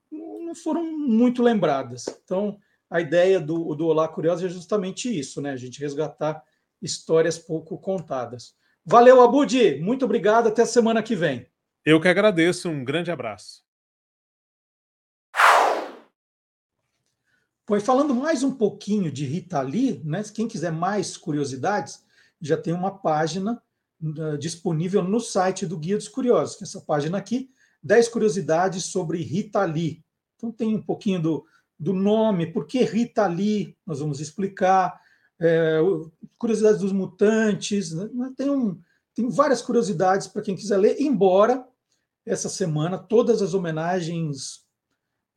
não 0.09 0.55
foram 0.55 0.85
muito 0.85 1.43
lembradas. 1.43 2.05
Então, 2.23 2.57
a 2.89 3.01
ideia 3.01 3.39
do, 3.39 3.75
do 3.75 3.87
Olá 3.87 4.07
Curioso 4.07 4.45
é 4.45 4.49
justamente 4.49 5.07
isso, 5.07 5.41
né? 5.41 5.51
A 5.51 5.57
gente 5.57 5.79
resgatar 5.79 6.43
histórias 6.81 7.37
pouco 7.37 7.77
contadas. 7.77 8.55
Valeu, 8.85 9.21
Abudi. 9.21 9.79
Muito 9.79 10.05
obrigado. 10.05 10.47
Até 10.47 10.61
a 10.61 10.65
semana 10.65 11.03
que 11.03 11.15
vem. 11.15 11.47
Eu 11.83 11.99
que 11.99 12.07
agradeço, 12.07 12.69
um 12.69 12.83
grande 12.83 13.11
abraço. 13.11 13.65
Pois 17.65 17.83
falando 17.83 18.15
mais 18.15 18.43
um 18.43 18.55
pouquinho 18.55 19.11
de 19.11 19.25
Rita 19.25 19.61
Lee, 19.61 20.01
né? 20.05 20.23
Quem 20.33 20.47
quiser 20.47 20.71
mais 20.71 21.17
curiosidades, 21.17 22.01
já 22.39 22.55
tem 22.55 22.73
uma 22.73 22.97
página 22.97 23.61
uh, 24.01 24.37
disponível 24.37 25.03
no 25.03 25.19
site 25.19 25.65
do 25.65 25.77
Guia 25.77 25.97
dos 25.97 26.07
Curiosos, 26.07 26.55
que 26.55 26.63
é 26.63 26.67
essa 26.67 26.79
página 26.79 27.17
aqui, 27.17 27.49
10 27.83 28.07
curiosidades 28.07 28.85
sobre 28.85 29.21
Rita 29.21 29.65
Lee. 29.65 30.01
Então 30.37 30.51
tem 30.51 30.75
um 30.75 30.81
pouquinho 30.81 31.21
do, 31.21 31.45
do 31.79 31.93
nome, 31.93 32.51
por 32.51 32.65
que 32.65 32.83
Rita 32.83 33.27
Lee, 33.27 33.77
nós 33.85 33.99
vamos 33.99 34.19
explicar, 34.19 34.99
é, 35.39 35.79
curiosidades 36.37 36.81
dos 36.81 36.91
mutantes, 36.91 37.93
né? 37.93 38.31
tem, 38.35 38.49
um, 38.49 38.79
tem 39.13 39.29
várias 39.29 39.61
curiosidades 39.61 40.27
para 40.27 40.41
quem 40.41 40.55
quiser 40.55 40.77
ler, 40.77 40.99
embora 40.99 41.65
essa 42.25 42.49
semana 42.49 42.97
todas 42.97 43.41
as 43.41 43.53
homenagens 43.53 44.65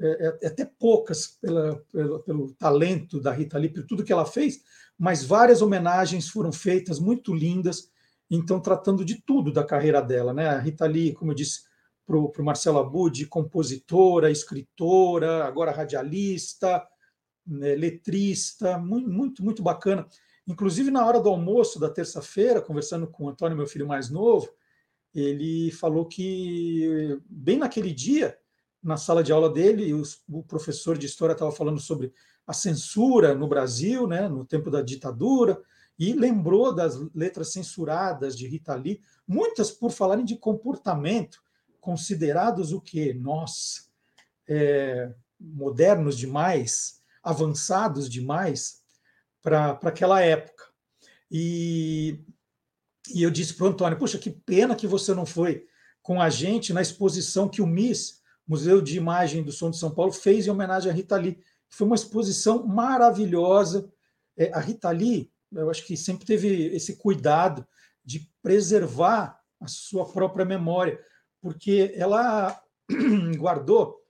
é, 0.01 0.39
é, 0.43 0.47
até 0.47 0.65
poucas 0.65 1.27
pela, 1.27 1.77
pelo, 1.93 2.21
pelo, 2.21 2.53
talento 2.55 3.21
da 3.21 3.31
Rita 3.31 3.59
Lee, 3.59 3.69
por 3.69 3.85
tudo 3.85 4.03
que 4.03 4.13
ela 4.13 4.25
fez, 4.25 4.63
mas 4.99 5.23
várias 5.23 5.61
homenagens 5.61 6.29
foram 6.29 6.51
feitas, 6.51 6.99
muito 6.99 7.35
lindas, 7.35 7.91
então 8.31 8.61
tratando 8.61 9.05
de 9.05 9.21
tudo 9.21 9.53
da 9.53 9.63
carreira 9.63 10.01
dela. 10.01 10.33
Né? 10.33 10.49
A 10.49 10.59
Rita 10.59 10.87
Lee, 10.87 11.13
como 11.13 11.33
eu 11.33 11.35
disse 11.35 11.70
para 12.33 12.43
o 12.43 12.45
Marcelo 12.45 12.79
Abud, 12.79 13.25
compositora, 13.27 14.31
escritora, 14.31 15.45
agora 15.45 15.71
radialista, 15.71 16.85
né, 17.47 17.77
letrista, 17.77 18.77
muito, 18.79 19.09
muito, 19.09 19.45
muito 19.45 19.63
bacana. 19.63 20.07
Inclusive, 20.47 20.91
na 20.91 21.07
hora 21.07 21.21
do 21.21 21.29
almoço 21.29 21.79
da 21.79 21.89
terça-feira, 21.89 22.61
conversando 22.61 23.07
com 23.07 23.25
o 23.25 23.29
Antônio, 23.29 23.57
meu 23.57 23.67
filho 23.67 23.87
mais 23.87 24.11
novo, 24.11 24.49
ele 25.15 25.71
falou 25.71 26.07
que, 26.07 27.21
bem 27.29 27.59
naquele 27.59 27.93
dia, 27.93 28.37
na 28.83 28.97
sala 28.97 29.23
de 29.23 29.33
aula 29.33 29.49
dele, 29.49 29.93
o 30.29 30.43
professor 30.43 30.99
de 30.99 31.07
história 31.07 31.35
estava 31.35 31.53
falando 31.53 31.79
sobre 31.79 32.13
a 32.45 32.53
censura 32.53 33.35
no 33.35 33.47
Brasil, 33.47 34.09
né, 34.09 34.29
no 34.29 34.45
tempo 34.45 34.71
da 34.71 34.83
ditadura, 34.83 35.61
e 35.97 36.13
lembrou 36.13 36.75
das 36.75 36.97
letras 37.15 37.53
censuradas 37.53 38.37
de 38.37 38.49
Rita 38.49 38.75
Lee, 38.75 39.01
muitas 39.29 39.71
por 39.71 39.93
falarem 39.93 40.25
de 40.25 40.37
comportamento, 40.37 41.41
considerados 41.81 42.73
o 42.73 42.81
quê? 42.81 43.15
Nós, 43.15 43.91
é, 44.49 45.13
modernos 45.39 46.17
demais, 46.17 47.01
avançados 47.23 48.09
demais 48.09 48.81
para 49.43 49.79
aquela 49.83 50.21
época. 50.21 50.65
E, 51.31 52.19
e 53.15 53.23
eu 53.23 53.31
disse 53.31 53.55
para 53.55 53.67
o 53.67 53.69
Antônio: 53.69 53.99
Poxa, 53.99 54.19
que 54.19 54.31
pena 54.31 54.77
que 54.77 54.87
você 54.87 55.15
não 55.15 55.25
foi 55.25 55.67
com 56.03 56.21
a 56.21 56.29
gente 56.29 56.73
na 56.73 56.83
exposição 56.83 57.49
que 57.49 57.63
o 57.63 57.67
MIS, 57.67 58.21
Museu 58.47 58.81
de 58.81 58.97
Imagem 58.97 59.43
do 59.43 59.53
Som 59.53 59.71
de 59.71 59.79
São 59.79 59.91
Paulo, 59.91 60.13
fez 60.13 60.47
em 60.47 60.51
homenagem 60.51 60.91
a 60.91 60.95
Rita 60.95 61.17
Lee. 61.17 61.41
Foi 61.69 61.87
uma 61.87 61.97
exposição 61.97 62.67
maravilhosa. 62.67 63.91
É, 64.37 64.53
a 64.53 64.61
Rita 64.61 64.91
Lee, 64.91 65.31
eu 65.53 65.71
acho 65.71 65.85
que 65.87 65.97
sempre 65.97 66.27
teve 66.27 66.67
esse 66.75 66.97
cuidado 66.97 67.67
de 68.05 68.29
preservar 68.43 69.41
a 69.61 69.69
sua 69.69 70.11
própria 70.11 70.45
memória, 70.45 70.99
porque 71.41 71.93
ela 71.97 72.61
guardou 73.39 74.01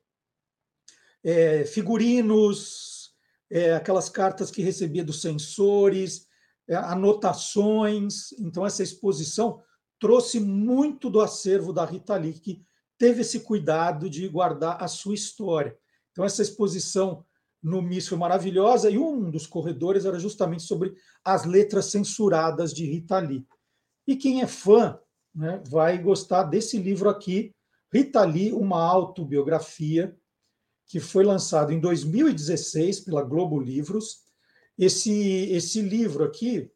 é, 1.23 1.65
figurinos, 1.65 3.11
é, 3.51 3.75
aquelas 3.75 4.09
cartas 4.09 4.51
que 4.51 4.63
recebia 4.63 5.05
dos 5.05 5.21
censores, 5.21 6.27
é, 6.69 6.75
anotações. 6.77 8.33
Então, 8.39 8.65
essa 8.65 8.83
exposição 8.83 9.63
trouxe 9.99 10.41
muito 10.41 11.11
do 11.11 11.21
acervo 11.21 11.73
da 11.73 11.85
Rita 11.85 12.17
Lee, 12.17 12.33
que 12.33 12.63
teve 12.97 13.21
esse 13.23 13.41
cuidado 13.41 14.09
de 14.09 14.27
guardar 14.29 14.83
a 14.83 14.89
sua 14.89 15.15
história. 15.15 15.77
Então, 16.13 16.25
essa 16.25 16.43
exposição 16.43 17.25
no 17.63 17.83
MIS 17.83 18.09
foi 18.09 18.17
maravilhosa, 18.17 18.91
e 18.91 18.99
um 18.99 19.31
dos 19.31 19.47
corredores 19.47 20.07
era 20.07 20.19
justamente 20.19 20.63
sobre 20.63 20.95
as 21.23 21.45
letras 21.45 21.87
censuradas 21.87 22.73
de 22.73 22.87
Rita 22.87 23.19
Lee. 23.19 23.47
E 24.07 24.17
quem 24.17 24.41
é 24.41 24.47
fã 24.47 24.99
né, 25.35 25.63
vai 25.69 25.99
gostar 25.99 26.45
desse 26.45 26.79
livro 26.79 27.09
aqui, 27.09 27.55
Rita 27.93 28.25
Lee, 28.25 28.53
uma 28.53 28.83
autobiografia, 28.83 30.17
que 30.87 31.01
foi 31.01 31.25
lançado 31.25 31.73
em 31.73 31.81
2016 31.81 33.01
pela 33.01 33.23
Globo 33.23 33.61
Livros. 33.61 34.25
Esse, 34.79 35.13
esse 35.51 35.81
livro 35.81 36.25
aqui 36.25 36.71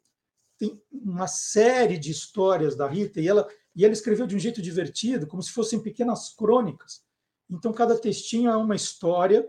tem 0.57 0.81
uma 0.91 1.27
série 1.27 1.97
de 1.97 2.11
histórias 2.11 2.75
da 2.75 2.87
Rita 2.87 3.19
e 3.19 3.27
ela, 3.27 3.47
e 3.75 3.83
ela 3.83 3.93
escreveu 3.93 4.25
de 4.25 4.35
um 4.35 4.39
jeito 4.39 4.61
divertido, 4.61 5.27
como 5.27 5.43
se 5.43 5.51
fossem 5.51 5.81
pequenas 5.81 6.33
crônicas. 6.33 7.03
Então, 7.49 7.73
cada 7.73 7.97
textinho 7.97 8.49
é 8.49 8.55
uma 8.55 8.75
história. 8.75 9.47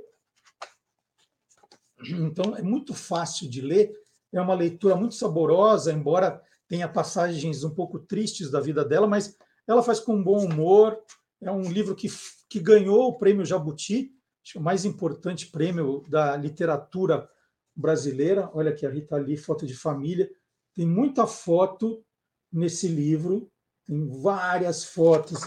Então, 2.08 2.56
é 2.56 2.62
muito 2.62 2.92
fácil 2.92 3.48
de 3.48 3.60
ler, 3.60 3.92
é 4.32 4.40
uma 4.40 4.54
leitura 4.54 4.96
muito 4.96 5.14
saborosa, 5.14 5.92
embora 5.92 6.42
tenha 6.68 6.88
passagens 6.88 7.64
um 7.64 7.70
pouco 7.70 7.98
tristes 7.98 8.50
da 8.50 8.60
vida 8.60 8.84
dela, 8.84 9.06
mas 9.06 9.36
ela 9.66 9.82
faz 9.82 10.00
com 10.00 10.22
bom 10.22 10.44
humor. 10.44 10.98
É 11.40 11.50
um 11.50 11.70
livro 11.70 11.94
que, 11.94 12.08
que 12.48 12.60
ganhou 12.60 13.08
o 13.08 13.18
prêmio 13.18 13.44
Jabuti, 13.44 14.12
o 14.54 14.60
mais 14.60 14.84
importante 14.84 15.50
prêmio 15.50 16.02
da 16.08 16.36
literatura 16.36 17.28
brasileira. 17.74 18.50
Olha 18.54 18.70
aqui 18.70 18.86
a 18.86 18.90
Rita 18.90 19.16
Lee, 19.16 19.36
foto 19.36 19.66
de 19.66 19.74
família. 19.74 20.30
Tem 20.74 20.86
muita 20.86 21.26
foto 21.26 22.04
nesse 22.52 22.88
livro, 22.88 23.50
tem 23.84 24.08
várias 24.22 24.84
fotos 24.84 25.40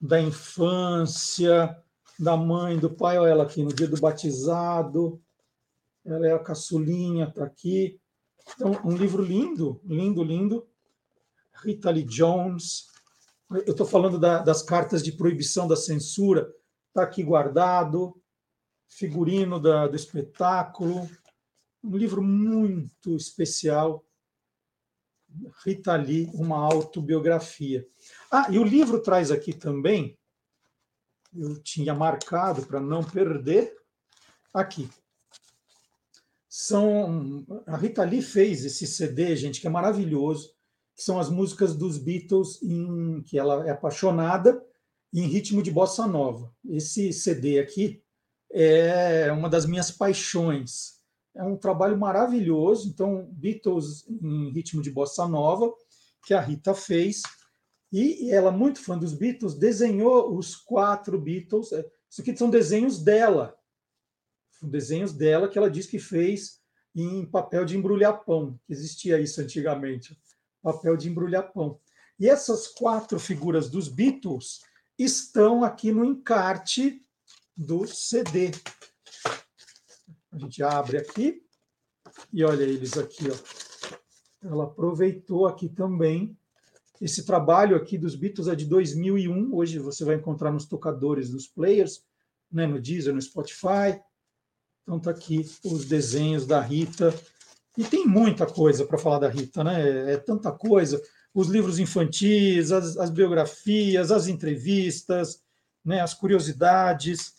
da 0.00 0.20
infância, 0.20 1.76
da 2.18 2.36
mãe, 2.36 2.78
do 2.78 2.90
pai. 2.90 3.18
Olha 3.18 3.30
ela 3.30 3.44
aqui 3.44 3.62
no 3.62 3.72
dia 3.72 3.88
do 3.88 4.00
batizado. 4.00 5.22
Ela 6.04 6.26
é 6.26 6.32
a 6.32 6.38
caçulinha, 6.38 7.26
está 7.28 7.44
aqui. 7.44 8.00
Então, 8.54 8.80
um 8.84 8.96
livro 8.96 9.22
lindo, 9.22 9.80
lindo, 9.84 10.22
lindo. 10.22 10.68
Rita 11.54 11.90
Lee 11.90 12.04
Jones. 12.04 12.86
Eu 13.50 13.72
estou 13.72 13.86
falando 13.86 14.18
da, 14.18 14.38
das 14.38 14.62
cartas 14.62 15.02
de 15.02 15.12
proibição 15.12 15.68
da 15.68 15.76
censura, 15.76 16.52
está 16.88 17.02
aqui 17.02 17.22
guardado. 17.22 18.20
Figurino 18.88 19.58
da, 19.58 19.86
do 19.86 19.96
espetáculo. 19.96 21.08
Um 21.82 21.96
livro 21.96 22.22
muito 22.22 23.16
especial. 23.16 24.04
Rita 25.64 25.96
Lee, 25.96 26.30
uma 26.34 26.58
autobiografia. 26.58 27.86
Ah, 28.30 28.46
e 28.50 28.58
o 28.58 28.64
livro 28.64 29.00
traz 29.00 29.30
aqui 29.30 29.54
também, 29.54 30.18
eu 31.34 31.58
tinha 31.62 31.94
marcado 31.94 32.66
para 32.66 32.78
não 32.78 33.02
perder, 33.02 33.74
aqui, 34.52 34.90
são. 36.54 37.46
A 37.66 37.78
Rita 37.78 38.04
Lee 38.04 38.20
fez 38.20 38.62
esse 38.62 38.86
CD, 38.86 39.34
gente, 39.34 39.58
que 39.58 39.66
é 39.66 39.70
maravilhoso, 39.70 40.50
que 40.94 41.02
são 41.02 41.18
as 41.18 41.30
músicas 41.30 41.74
dos 41.74 41.96
Beatles, 41.96 42.62
em 42.62 43.22
que 43.22 43.38
ela 43.38 43.66
é 43.66 43.70
apaixonada 43.70 44.62
em 45.14 45.26
ritmo 45.26 45.62
de 45.62 45.70
bossa 45.70 46.06
nova. 46.06 46.54
Esse 46.68 47.10
CD 47.10 47.58
aqui 47.58 48.02
é 48.52 49.32
uma 49.32 49.48
das 49.48 49.64
minhas 49.64 49.90
paixões. 49.90 51.00
É 51.34 51.42
um 51.42 51.56
trabalho 51.56 51.96
maravilhoso. 51.96 52.86
Então, 52.86 53.30
Beatles 53.32 54.06
em 54.06 54.52
ritmo 54.52 54.82
de 54.82 54.90
bossa 54.90 55.26
nova, 55.26 55.72
que 56.26 56.34
a 56.34 56.40
Rita 56.40 56.74
fez. 56.74 57.22
E 57.90 58.30
ela, 58.30 58.50
muito 58.50 58.78
fã 58.78 58.98
dos 58.98 59.14
Beatles, 59.14 59.54
desenhou 59.54 60.36
os 60.36 60.54
quatro 60.54 61.18
Beatles. 61.18 61.70
Isso 62.10 62.20
aqui 62.20 62.36
são 62.36 62.50
desenhos 62.50 63.02
dela 63.02 63.56
desenhos 64.68 65.12
dela 65.12 65.48
que 65.48 65.58
ela 65.58 65.70
diz 65.70 65.86
que 65.86 65.98
fez 65.98 66.60
em 66.94 67.24
papel 67.24 67.64
de 67.64 67.76
embrulhar 67.76 68.24
pão, 68.24 68.58
que 68.66 68.72
existia 68.72 69.20
isso 69.20 69.40
antigamente, 69.40 70.18
papel 70.62 70.96
de 70.96 71.08
embrulhar 71.08 71.52
pão. 71.52 71.80
E 72.18 72.28
essas 72.28 72.68
quatro 72.68 73.18
figuras 73.18 73.70
dos 73.70 73.88
Beatles 73.88 74.60
estão 74.98 75.64
aqui 75.64 75.90
no 75.90 76.04
encarte 76.04 77.04
do 77.56 77.86
CD. 77.86 78.50
A 80.30 80.38
gente 80.38 80.62
abre 80.62 80.98
aqui 80.98 81.42
e 82.32 82.44
olha 82.44 82.62
eles 82.62 82.96
aqui, 82.96 83.24
ó. 83.30 84.46
Ela 84.46 84.64
aproveitou 84.64 85.46
aqui 85.46 85.68
também 85.68 86.36
esse 87.02 87.24
trabalho 87.24 87.74
aqui 87.74 87.98
dos 87.98 88.14
Beatles 88.14 88.46
é 88.46 88.54
de 88.54 88.64
2001. 88.64 89.52
Hoje 89.52 89.80
você 89.80 90.04
vai 90.04 90.14
encontrar 90.14 90.52
nos 90.52 90.66
tocadores 90.66 91.30
dos 91.30 91.48
players, 91.48 92.04
né, 92.48 92.64
no 92.64 92.80
Deezer, 92.80 93.12
no 93.12 93.20
Spotify. 93.20 94.00
Então 94.82 94.96
está 94.98 95.10
aqui 95.10 95.48
os 95.64 95.84
desenhos 95.84 96.46
da 96.46 96.60
Rita. 96.60 97.14
E 97.76 97.84
tem 97.84 98.06
muita 98.06 98.46
coisa 98.46 98.84
para 98.84 98.98
falar 98.98 99.20
da 99.20 99.28
Rita, 99.28 99.64
né? 99.64 100.12
É 100.12 100.16
tanta 100.16 100.52
coisa. 100.52 101.00
Os 101.34 101.48
livros 101.48 101.78
infantis, 101.78 102.70
as, 102.70 102.96
as 102.96 103.10
biografias, 103.10 104.10
as 104.10 104.26
entrevistas, 104.26 105.42
né? 105.84 106.00
as 106.00 106.12
curiosidades. 106.12 107.32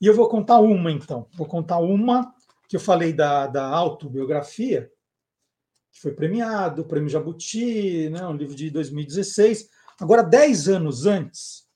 E 0.00 0.06
eu 0.06 0.14
vou 0.14 0.28
contar 0.28 0.60
uma, 0.60 0.90
então. 0.90 1.28
Vou 1.34 1.46
contar 1.46 1.78
uma 1.78 2.34
que 2.68 2.76
eu 2.76 2.80
falei 2.80 3.12
da, 3.12 3.46
da 3.46 3.66
autobiografia, 3.66 4.90
que 5.92 6.00
foi 6.00 6.12
premiado, 6.12 6.82
o 6.82 6.84
Prêmio 6.86 7.10
Jabuti, 7.10 8.08
né? 8.08 8.26
um 8.26 8.34
livro 8.34 8.54
de 8.54 8.70
2016. 8.70 9.68
Agora, 10.00 10.22
dez 10.22 10.68
anos 10.68 11.04
antes, 11.04 11.68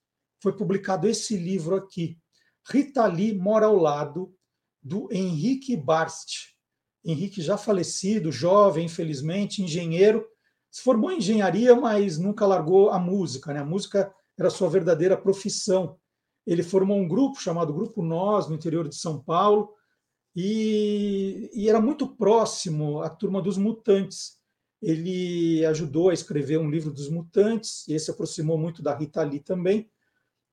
foi 0.42 0.56
publicado 0.56 1.06
esse 1.06 1.36
livro 1.36 1.76
aqui, 1.76 2.18
Rita 2.68 3.06
Lee 3.06 3.36
mora 3.36 3.66
ao 3.66 3.76
lado 3.76 4.34
do 4.82 5.08
Henrique 5.12 5.76
Barst. 5.76 6.54
Henrique 7.04 7.40
já 7.40 7.56
falecido, 7.56 8.32
jovem, 8.32 8.86
infelizmente, 8.86 9.62
engenheiro, 9.62 10.26
se 10.70 10.82
formou 10.82 11.10
em 11.10 11.18
engenharia, 11.18 11.74
mas 11.74 12.18
nunca 12.18 12.46
largou 12.46 12.90
a 12.90 12.98
música. 12.98 13.52
Né? 13.52 13.60
A 13.60 13.64
música 13.64 14.12
era 14.38 14.50
sua 14.50 14.68
verdadeira 14.68 15.16
profissão. 15.16 15.96
Ele 16.46 16.62
formou 16.62 16.98
um 16.98 17.08
grupo 17.08 17.40
chamado 17.40 17.72
Grupo 17.72 18.02
Nós, 18.02 18.48
no 18.48 18.54
interior 18.54 18.88
de 18.88 18.94
São 18.94 19.22
Paulo, 19.22 19.72
e, 20.34 21.50
e 21.54 21.68
era 21.68 21.80
muito 21.80 22.06
próximo 22.14 23.00
à 23.00 23.08
turma 23.08 23.40
dos 23.40 23.56
Mutantes. 23.56 24.36
Ele 24.82 25.64
ajudou 25.64 26.10
a 26.10 26.14
escrever 26.14 26.58
um 26.58 26.68
livro 26.68 26.92
dos 26.92 27.08
Mutantes, 27.08 27.88
e 27.88 27.94
esse 27.94 28.10
aproximou 28.10 28.58
muito 28.58 28.82
da 28.82 28.94
Rita 28.94 29.22
Lee 29.22 29.40
também. 29.40 29.90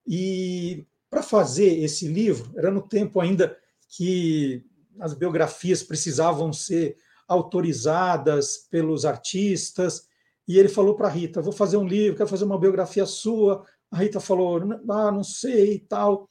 E 0.08 0.88
para 1.14 1.22
fazer 1.22 1.84
esse 1.84 2.08
livro, 2.08 2.52
era 2.58 2.72
no 2.72 2.82
tempo 2.82 3.22
ainda 3.22 3.56
que 3.88 4.66
as 5.00 5.14
biografias 5.14 5.84
precisavam 5.84 6.52
ser 6.52 6.98
autorizadas 7.28 8.68
pelos 8.72 9.06
artistas, 9.06 10.08
e 10.48 10.58
ele 10.58 10.68
falou 10.68 10.96
para 10.96 11.08
a 11.08 11.12
Rita: 11.12 11.40
Vou 11.40 11.54
fazer 11.54 11.78
um 11.78 11.86
livro, 11.86 12.18
quero 12.18 12.28
fazer 12.28 12.46
uma 12.46 12.58
biografia 12.58 13.06
sua. 13.06 13.64
A 13.92 13.98
Rita 13.98 14.20
falou: 14.20 14.60
Ah, 14.90 15.12
não 15.12 15.24
sei 15.24 15.76
e 15.76 15.80
tal. 15.82 16.28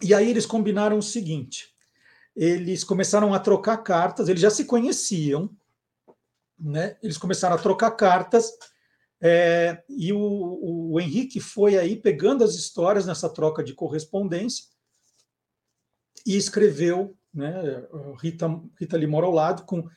E 0.00 0.14
aí 0.14 0.30
eles 0.30 0.46
combinaram 0.46 0.98
o 0.98 1.02
seguinte: 1.02 1.74
eles 2.36 2.84
começaram 2.84 3.34
a 3.34 3.40
trocar 3.40 3.78
cartas, 3.78 4.28
eles 4.28 4.40
já 4.40 4.48
se 4.48 4.64
conheciam, 4.64 5.50
né? 6.56 6.96
eles 7.02 7.18
começaram 7.18 7.56
a 7.56 7.58
trocar 7.58 7.90
cartas 7.90 8.52
é, 9.20 9.82
e 9.88 10.12
o, 10.12 10.90
o, 10.92 11.00
Henrique 11.00 11.40
foi 11.40 11.76
aí 11.76 11.96
pegando 11.96 12.44
as 12.44 12.54
histórias 12.54 13.06
nessa 13.06 13.28
troca 13.28 13.64
de 13.64 13.74
correspondência 13.74 14.64
e 16.24 16.36
escreveu, 16.36 17.16
né, 17.34 17.84
Rita, 18.20 18.46
Rita 18.78 18.96
Lee 18.96 19.08
mora 19.08 19.26
ao 19.26 19.32
lado, 19.32 19.64
com 19.64 19.88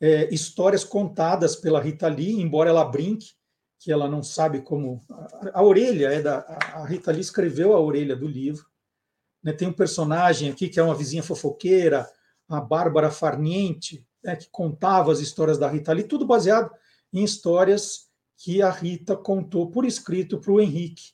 é, 0.00 0.32
histórias 0.32 0.84
contadas 0.84 1.56
pela 1.56 1.80
Rita 1.80 2.06
Lee, 2.06 2.40
embora 2.40 2.70
ela 2.70 2.84
brinque, 2.84 3.32
que 3.80 3.90
ela 3.90 4.08
não 4.08 4.22
sabe 4.22 4.60
como. 4.60 5.04
A, 5.10 5.60
a 5.60 5.62
orelha 5.62 6.08
é 6.08 6.22
da. 6.22 6.38
A 6.74 6.84
Rita 6.86 7.10
Lee 7.10 7.20
escreveu 7.20 7.74
a 7.74 7.80
orelha 7.80 8.14
do 8.14 8.28
livro. 8.28 8.64
Né, 9.42 9.52
tem 9.52 9.66
um 9.66 9.72
personagem 9.72 10.50
aqui 10.50 10.68
que 10.68 10.78
é 10.78 10.82
uma 10.82 10.94
vizinha 10.94 11.22
fofoqueira, 11.22 12.08
a 12.48 12.60
Bárbara 12.60 13.10
Farniente, 13.10 14.06
né, 14.22 14.36
que 14.36 14.48
contava 14.50 15.10
as 15.10 15.18
histórias 15.18 15.58
da 15.58 15.68
Rita 15.68 15.92
Lee, 15.92 16.04
tudo 16.04 16.24
baseado 16.24 16.70
em 17.12 17.24
histórias 17.24 18.07
que 18.38 18.62
a 18.62 18.70
Rita 18.70 19.16
contou 19.16 19.70
por 19.70 19.84
escrito 19.84 20.38
para 20.38 20.52
o 20.52 20.60
Henrique. 20.60 21.10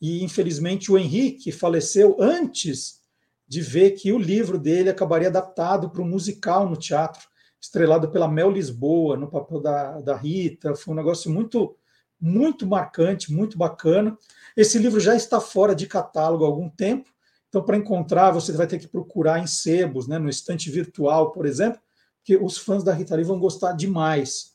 E, 0.00 0.24
infelizmente, 0.24 0.90
o 0.90 0.96
Henrique 0.96 1.52
faleceu 1.52 2.16
antes 2.18 3.00
de 3.46 3.60
ver 3.60 3.90
que 3.90 4.12
o 4.12 4.18
livro 4.18 4.58
dele 4.58 4.88
acabaria 4.88 5.28
adaptado 5.28 5.90
para 5.90 6.00
um 6.00 6.08
musical 6.08 6.68
no 6.68 6.76
teatro, 6.76 7.28
estrelado 7.60 8.10
pela 8.10 8.28
Mel 8.28 8.50
Lisboa, 8.50 9.16
no 9.16 9.28
papel 9.28 9.60
da, 9.60 10.00
da 10.00 10.16
Rita. 10.16 10.74
Foi 10.74 10.94
um 10.94 10.96
negócio 10.96 11.30
muito, 11.30 11.76
muito 12.18 12.66
marcante, 12.66 13.32
muito 13.32 13.58
bacana. 13.58 14.16
Esse 14.56 14.78
livro 14.78 15.00
já 15.00 15.14
está 15.14 15.40
fora 15.40 15.74
de 15.74 15.86
catálogo 15.86 16.44
há 16.44 16.46
algum 16.46 16.70
tempo, 16.70 17.10
então, 17.50 17.64
para 17.64 17.76
encontrar, 17.76 18.30
você 18.30 18.52
vai 18.52 18.68
ter 18.68 18.78
que 18.78 18.86
procurar 18.86 19.40
em 19.40 19.46
sebos, 19.46 20.06
né, 20.06 20.18
no 20.18 20.30
estante 20.30 20.70
virtual, 20.70 21.32
por 21.32 21.44
exemplo, 21.44 21.80
que 22.22 22.36
os 22.36 22.56
fãs 22.56 22.84
da 22.84 22.92
Rita 22.92 23.16
Lee 23.16 23.24
vão 23.24 23.40
gostar 23.40 23.72
demais. 23.72 24.52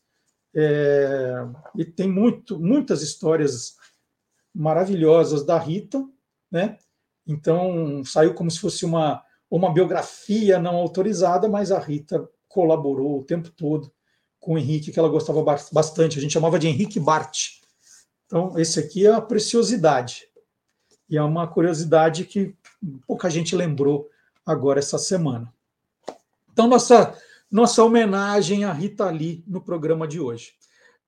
É, 0.55 1.45
e 1.75 1.83
tem 1.83 2.09
muito, 2.09 2.57
muitas 2.59 3.01
histórias 3.01 3.75
maravilhosas 4.53 5.45
da 5.45 5.59
Rita, 5.59 6.07
né? 6.49 6.77
Então 7.27 8.03
saiu 8.05 8.33
como 8.33 8.49
se 8.49 8.59
fosse 8.59 8.85
uma, 8.85 9.21
uma 9.49 9.73
biografia 9.73 10.57
não 10.57 10.75
autorizada, 10.77 11.49
mas 11.49 11.71
a 11.71 11.79
Rita 11.79 12.29
colaborou 12.47 13.19
o 13.19 13.23
tempo 13.23 13.49
todo 13.51 13.91
com 14.39 14.53
o 14.53 14.57
Henrique, 14.57 14.91
que 14.91 14.99
ela 14.99 15.09
gostava 15.09 15.43
bastante. 15.43 16.17
A 16.17 16.21
gente 16.21 16.33
chamava 16.33 16.57
de 16.57 16.67
Henrique 16.67 16.99
Bart. 16.99 17.59
Então, 18.25 18.57
esse 18.57 18.79
aqui 18.79 19.05
é 19.05 19.11
a 19.11 19.19
preciosidade. 19.19 20.27
E 21.09 21.17
é 21.17 21.21
uma 21.21 21.47
curiosidade 21.47 22.25
que 22.25 22.55
pouca 23.07 23.29
gente 23.29 23.55
lembrou 23.55 24.09
agora 24.45 24.79
essa 24.79 24.97
semana. 24.97 25.51
Então, 26.51 26.67
nossa, 26.67 27.17
nossa 27.55 27.81
homenagem 27.81 28.65
à 28.65 28.73
Rita 28.73 29.09
Lee 29.09 29.41
no 29.47 29.61
programa 29.61 30.05
de 30.05 30.19
hoje. 30.19 30.51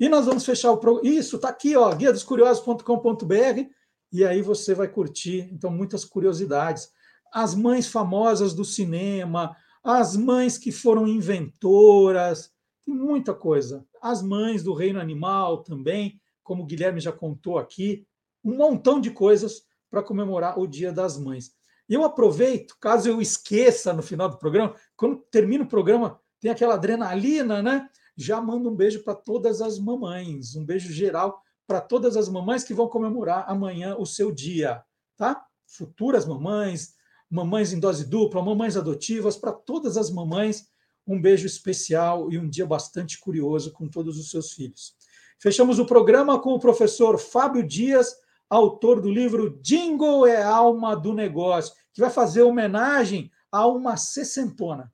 E 0.00 0.08
nós 0.08 0.24
vamos 0.24 0.46
fechar 0.46 0.72
o 0.72 0.78
programa. 0.78 1.06
Isso, 1.06 1.38
tá 1.38 1.50
aqui, 1.50 1.76
ó, 1.76 1.94
guia 1.94 2.14
dos 2.14 2.24
curiosos.com.br. 2.24 3.70
E 4.10 4.24
aí 4.24 4.40
você 4.40 4.74
vai 4.74 4.88
curtir, 4.88 5.50
então, 5.52 5.70
muitas 5.70 6.02
curiosidades. 6.02 6.90
As 7.30 7.54
mães 7.54 7.86
famosas 7.86 8.54
do 8.54 8.64
cinema, 8.64 9.54
as 9.84 10.16
mães 10.16 10.56
que 10.56 10.72
foram 10.72 11.06
inventoras, 11.06 12.50
tem 12.86 12.94
muita 12.94 13.34
coisa. 13.34 13.86
As 14.00 14.22
mães 14.22 14.62
do 14.62 14.72
reino 14.72 14.98
animal 14.98 15.62
também, 15.62 16.18
como 16.46 16.62
o 16.62 16.66
Guilherme 16.66 17.00
já 17.00 17.10
contou 17.10 17.58
aqui, 17.58 18.06
um 18.42 18.56
montão 18.56 19.00
de 19.00 19.10
coisas 19.10 19.64
para 19.90 20.02
comemorar 20.02 20.58
o 20.58 20.66
Dia 20.66 20.92
das 20.92 21.18
Mães. 21.18 21.50
E 21.88 21.94
eu 21.94 22.04
aproveito, 22.04 22.76
caso 22.80 23.08
eu 23.08 23.20
esqueça 23.20 23.92
no 23.92 24.02
final 24.02 24.28
do 24.28 24.38
programa, 24.38 24.74
quando 24.96 25.16
termina 25.30 25.64
o 25.64 25.68
programa, 25.68 26.20
tem 26.40 26.50
aquela 26.50 26.74
adrenalina, 26.74 27.60
né? 27.60 27.88
Já 28.16 28.40
mando 28.40 28.70
um 28.70 28.76
beijo 28.76 29.02
para 29.02 29.14
todas 29.14 29.60
as 29.60 29.78
mamães, 29.78 30.54
um 30.54 30.64
beijo 30.64 30.92
geral 30.92 31.42
para 31.66 31.80
todas 31.80 32.16
as 32.16 32.28
mamães 32.28 32.62
que 32.62 32.72
vão 32.72 32.88
comemorar 32.88 33.44
amanhã 33.48 33.96
o 33.96 34.06
seu 34.06 34.30
dia, 34.30 34.82
tá? 35.16 35.44
Futuras 35.66 36.24
mamães, 36.24 36.94
mamães 37.28 37.72
em 37.72 37.80
dose 37.80 38.04
dupla, 38.08 38.40
mamães 38.40 38.76
adotivas, 38.76 39.36
para 39.36 39.52
todas 39.52 39.96
as 39.96 40.10
mamães, 40.10 40.68
um 41.04 41.20
beijo 41.20 41.44
especial 41.46 42.30
e 42.30 42.38
um 42.38 42.48
dia 42.48 42.66
bastante 42.66 43.18
curioso 43.18 43.72
com 43.72 43.88
todos 43.88 44.16
os 44.16 44.30
seus 44.30 44.52
filhos. 44.52 44.95
Fechamos 45.38 45.78
o 45.78 45.84
programa 45.84 46.40
com 46.40 46.54
o 46.54 46.58
professor 46.58 47.18
Fábio 47.18 47.62
Dias 47.62 48.14
autor 48.48 49.00
do 49.00 49.10
livro 49.10 49.58
Jingle 49.60 50.26
é 50.26 50.42
Alma 50.42 50.96
do 50.96 51.12
Negócio, 51.12 51.74
que 51.92 52.00
vai 52.00 52.10
fazer 52.10 52.42
homenagem 52.42 53.30
a 53.50 53.66
uma 53.66 53.96
sessentona. 53.96 54.90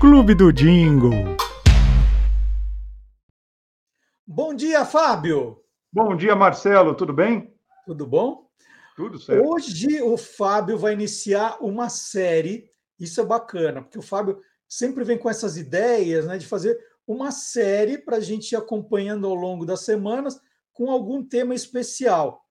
Clube 0.00 0.34
do 0.34 0.52
Jingle. 0.52 1.36
Bom 4.26 4.54
dia, 4.54 4.84
Fábio. 4.84 5.62
Bom 5.90 6.14
dia, 6.16 6.34
Marcelo. 6.36 6.94
Tudo 6.94 7.12
bem? 7.12 7.54
Tudo 7.86 8.06
bom? 8.06 8.46
Tudo 8.96 9.18
certo. 9.18 9.46
Hoje 9.46 10.02
o 10.02 10.18
Fábio 10.18 10.76
vai 10.76 10.92
iniciar 10.92 11.56
uma 11.60 11.88
série. 11.88 12.73
Isso 12.98 13.20
é 13.20 13.24
bacana, 13.24 13.82
porque 13.82 13.98
o 13.98 14.02
Fábio 14.02 14.40
sempre 14.68 15.04
vem 15.04 15.18
com 15.18 15.28
essas 15.28 15.56
ideias 15.56 16.26
né, 16.26 16.38
de 16.38 16.46
fazer 16.46 16.78
uma 17.06 17.30
série 17.30 17.98
para 17.98 18.16
a 18.16 18.20
gente 18.20 18.52
ir 18.52 18.56
acompanhando 18.56 19.26
ao 19.26 19.34
longo 19.34 19.66
das 19.66 19.80
semanas 19.80 20.40
com 20.72 20.90
algum 20.90 21.24
tema 21.24 21.54
especial. 21.54 22.44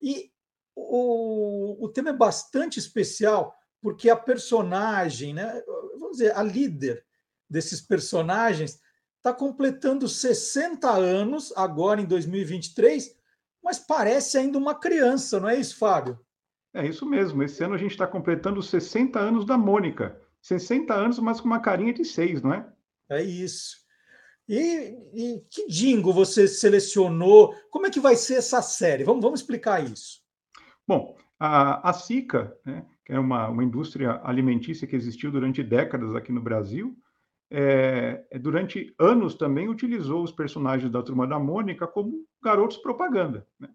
E 0.00 0.32
o, 0.74 1.84
o 1.84 1.88
tema 1.88 2.10
é 2.10 2.12
bastante 2.12 2.78
especial 2.78 3.54
porque 3.80 4.10
a 4.10 4.16
personagem, 4.16 5.34
né, 5.34 5.62
vamos 5.98 6.18
dizer, 6.18 6.36
a 6.36 6.42
líder 6.42 7.04
desses 7.48 7.80
personagens 7.80 8.80
está 9.16 9.32
completando 9.32 10.08
60 10.08 10.90
anos 10.90 11.52
agora 11.56 12.00
em 12.00 12.06
2023, 12.06 13.16
mas 13.62 13.78
parece 13.78 14.38
ainda 14.38 14.58
uma 14.58 14.74
criança, 14.74 15.38
não 15.38 15.48
é 15.48 15.56
isso, 15.58 15.76
Fábio? 15.76 16.18
É 16.78 16.86
isso 16.86 17.04
mesmo. 17.04 17.42
Esse 17.42 17.64
ano 17.64 17.74
a 17.74 17.78
gente 17.78 17.90
está 17.90 18.06
completando 18.06 18.62
60 18.62 19.18
anos 19.18 19.44
da 19.44 19.58
Mônica. 19.58 20.16
60 20.40 20.94
anos, 20.94 21.18
mas 21.18 21.40
com 21.40 21.48
uma 21.48 21.58
carinha 21.58 21.92
de 21.92 22.04
seis, 22.04 22.40
não 22.40 22.54
é? 22.54 22.64
É 23.10 23.20
isso. 23.20 23.78
E, 24.48 24.94
e, 25.12 25.44
que 25.50 25.66
jingle 25.66 26.12
você 26.12 26.46
selecionou? 26.46 27.52
Como 27.68 27.86
é 27.86 27.90
que 27.90 27.98
vai 27.98 28.14
ser 28.14 28.36
essa 28.36 28.62
série? 28.62 29.02
Vamos, 29.02 29.22
vamos 29.22 29.40
explicar 29.40 29.84
isso. 29.84 30.20
Bom, 30.86 31.16
a, 31.36 31.90
a 31.90 31.92
Sica, 31.92 32.56
né, 32.64 32.86
que 33.04 33.12
é 33.12 33.18
uma, 33.18 33.48
uma 33.48 33.64
indústria 33.64 34.20
alimentícia 34.22 34.86
que 34.86 34.94
existiu 34.94 35.32
durante 35.32 35.64
décadas 35.64 36.14
aqui 36.14 36.30
no 36.30 36.40
Brasil, 36.40 36.96
é, 37.50 38.24
é, 38.30 38.38
durante 38.38 38.94
anos 39.00 39.34
também 39.34 39.68
utilizou 39.68 40.22
os 40.22 40.30
personagens 40.30 40.92
da 40.92 41.02
Turma 41.02 41.26
da 41.26 41.40
Mônica 41.40 41.88
como 41.88 42.24
garotos 42.40 42.76
propaganda. 42.76 43.44
Né? 43.58 43.68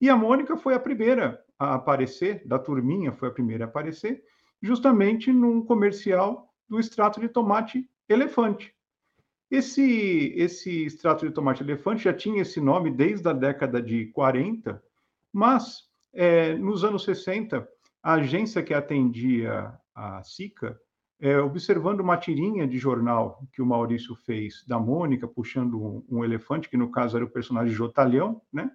E 0.00 0.08
a 0.08 0.16
Mônica 0.16 0.56
foi 0.56 0.74
a 0.74 0.80
primeira 0.80 1.42
a 1.58 1.74
aparecer, 1.74 2.46
da 2.46 2.58
turminha 2.58 3.12
foi 3.12 3.28
a 3.28 3.32
primeira 3.32 3.64
a 3.64 3.68
aparecer, 3.68 4.22
justamente 4.62 5.32
num 5.32 5.64
comercial 5.64 6.52
do 6.68 6.78
extrato 6.78 7.20
de 7.20 7.28
tomate 7.28 7.88
elefante. 8.08 8.72
Esse, 9.50 10.34
esse 10.36 10.84
extrato 10.84 11.26
de 11.26 11.32
tomate 11.32 11.62
elefante 11.62 12.04
já 12.04 12.12
tinha 12.12 12.42
esse 12.42 12.60
nome 12.60 12.90
desde 12.90 13.28
a 13.28 13.32
década 13.32 13.80
de 13.80 14.06
40, 14.06 14.82
mas 15.32 15.84
é, 16.12 16.54
nos 16.54 16.84
anos 16.84 17.04
60, 17.04 17.66
a 18.02 18.12
agência 18.14 18.62
que 18.62 18.74
atendia 18.74 19.72
a 19.94 20.22
SICA, 20.22 20.78
é, 21.20 21.38
observando 21.38 22.00
uma 22.00 22.16
tirinha 22.16 22.66
de 22.66 22.78
jornal 22.78 23.42
que 23.52 23.60
o 23.60 23.66
Maurício 23.66 24.14
fez 24.14 24.64
da 24.66 24.78
Mônica 24.78 25.26
puxando 25.26 25.82
um, 25.82 26.04
um 26.08 26.24
elefante, 26.24 26.68
que 26.68 26.76
no 26.76 26.90
caso 26.90 27.16
era 27.16 27.24
o 27.24 27.30
personagem 27.30 27.74
Jotalhão, 27.74 28.40
né? 28.52 28.70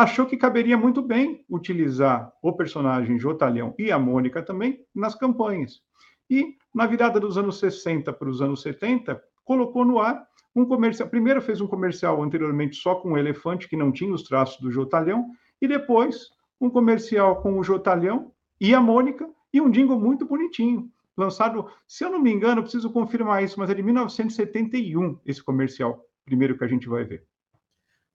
Achou 0.00 0.24
que 0.24 0.34
caberia 0.34 0.78
muito 0.78 1.02
bem 1.02 1.44
utilizar 1.46 2.32
o 2.42 2.54
personagem 2.54 3.18
Jotalhão 3.18 3.74
e 3.78 3.92
a 3.92 3.98
Mônica 3.98 4.42
também 4.42 4.80
nas 4.94 5.14
campanhas. 5.14 5.82
E 6.30 6.56
na 6.74 6.86
virada 6.86 7.20
dos 7.20 7.36
anos 7.36 7.58
60 7.58 8.10
para 8.14 8.30
os 8.30 8.40
anos 8.40 8.62
70, 8.62 9.22
colocou 9.44 9.84
no 9.84 9.98
ar 9.98 10.26
um 10.56 10.64
comercial. 10.64 11.06
Primeiro 11.06 11.42
fez 11.42 11.60
um 11.60 11.66
comercial 11.66 12.22
anteriormente 12.22 12.76
só 12.76 12.94
com 12.94 13.12
o 13.12 13.18
elefante, 13.18 13.68
que 13.68 13.76
não 13.76 13.92
tinha 13.92 14.14
os 14.14 14.22
traços 14.22 14.58
do 14.58 14.70
Jotalhão, 14.70 15.26
e 15.60 15.68
depois 15.68 16.30
um 16.58 16.70
comercial 16.70 17.42
com 17.42 17.58
o 17.58 17.62
Jotalhão 17.62 18.32
e 18.58 18.74
a 18.74 18.80
Mônica, 18.80 19.28
e 19.52 19.60
um 19.60 19.70
jingle 19.70 20.00
muito 20.00 20.24
bonitinho, 20.24 20.90
lançado, 21.14 21.66
se 21.86 22.04
eu 22.04 22.10
não 22.10 22.20
me 22.20 22.32
engano, 22.32 22.62
preciso 22.62 22.90
confirmar 22.90 23.44
isso, 23.44 23.60
mas 23.60 23.68
é 23.68 23.74
de 23.74 23.82
1971 23.82 25.18
esse 25.26 25.42
comercial, 25.42 26.02
primeiro 26.24 26.56
que 26.56 26.64
a 26.64 26.68
gente 26.68 26.88
vai 26.88 27.04
ver. 27.04 27.29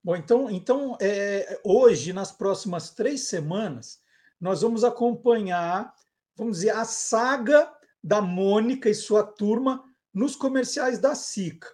Bom, 0.06 0.14
então, 0.14 0.48
então 0.48 0.96
é, 1.00 1.60
hoje, 1.64 2.12
nas 2.12 2.30
próximas 2.30 2.90
três 2.90 3.22
semanas, 3.22 3.98
nós 4.40 4.62
vamos 4.62 4.84
acompanhar, 4.84 5.92
vamos 6.36 6.58
dizer, 6.58 6.70
a 6.70 6.84
saga 6.84 7.68
da 8.00 8.22
Mônica 8.22 8.88
e 8.88 8.94
sua 8.94 9.24
turma 9.24 9.82
nos 10.14 10.36
comerciais 10.36 11.00
da 11.00 11.16
SICA. 11.16 11.66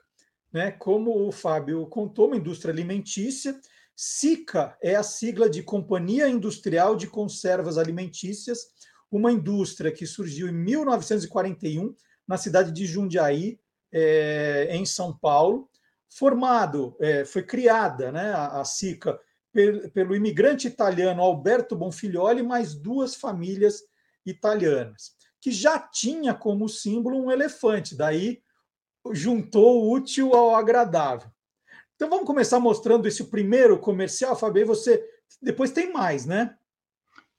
né? 0.51 0.71
Como 0.71 1.29
o 1.29 1.31
Fábio 1.31 1.87
contou, 1.89 2.29
uma 2.29 2.37
indústria 2.39 2.73
alimentícia. 2.73 3.61
SICA 3.95 4.79
é 4.83 4.97
a 4.97 5.03
sigla 5.03 5.51
de 5.51 5.63
Companhia 5.63 6.27
Industrial 6.27 6.97
de 6.97 7.09
Conservas 7.09 7.77
Alimentícias, 7.77 8.69
uma 9.11 9.31
indústria 9.31 9.93
que 9.93 10.07
surgiu 10.07 10.49
em 10.49 10.55
1941 10.55 11.95
na 12.27 12.39
cidade 12.39 12.73
de 12.73 12.87
Jundiaí, 12.87 13.61
é, 13.93 14.69
em 14.71 14.87
São 14.87 15.15
Paulo. 15.15 15.69
Formado, 16.17 16.97
é, 17.01 17.25
foi 17.25 17.43
criada 17.43 18.13
né, 18.13 18.33
a, 18.33 18.61
a 18.61 18.65
SICA 18.65 19.19
pelo, 19.53 19.91
pelo 19.91 20.17
imigrante 20.17 20.67
italiano 20.67 21.23
Alberto 21.23 21.77
Bonfiglioli, 21.77 22.43
mais 22.43 22.75
duas 22.75 23.15
famílias 23.15 23.83
italianas, 24.25 25.13
que 25.41 25.51
já 25.51 25.79
tinha 25.79 26.35
como 26.35 26.69
símbolo 26.69 27.19
um 27.19 27.31
elefante, 27.31 27.97
daí 27.97 28.43
juntou 29.13 29.83
o 29.83 29.93
útil 29.93 30.35
ao 30.35 30.55
agradável. 30.55 31.31
Então 31.95 32.09
vamos 32.09 32.27
começar 32.27 32.61
mostrando 32.61 33.07
esse 33.07 33.25
primeiro 33.25 33.79
comercial, 33.79 34.37
Fabio, 34.37 34.67
você 34.67 35.05
depois 35.41 35.71
tem 35.71 35.93
mais, 35.93 36.27
né? 36.27 36.57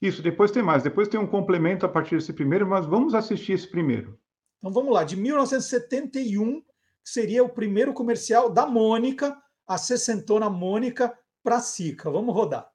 Isso, 0.02 0.22
depois 0.22 0.52
tem 0.52 0.62
mais. 0.62 0.84
Depois 0.84 1.08
tem 1.08 1.20
um 1.20 1.28
complemento 1.28 1.86
a 1.86 1.90
partir 1.90 2.16
desse 2.16 2.34
primeiro, 2.34 2.68
mas 2.68 2.86
vamos 2.86 3.14
assistir 3.14 3.54
esse 3.54 3.70
primeiro. 3.70 4.20
Então 4.58 4.72
vamos 4.72 4.94
lá, 4.94 5.04
de 5.04 5.16
1971, 5.16 6.64
que 7.04 7.10
seria 7.10 7.44
o 7.44 7.50
primeiro 7.50 7.94
comercial 7.94 8.50
da 8.50 8.66
Mônica, 8.66 9.36
a 9.68 9.78
sessentona 9.78 10.50
Mônica 10.50 11.14
para 11.44 11.60
Sica. 11.60 12.10
Vamos 12.10 12.34
rodar. 12.34 12.68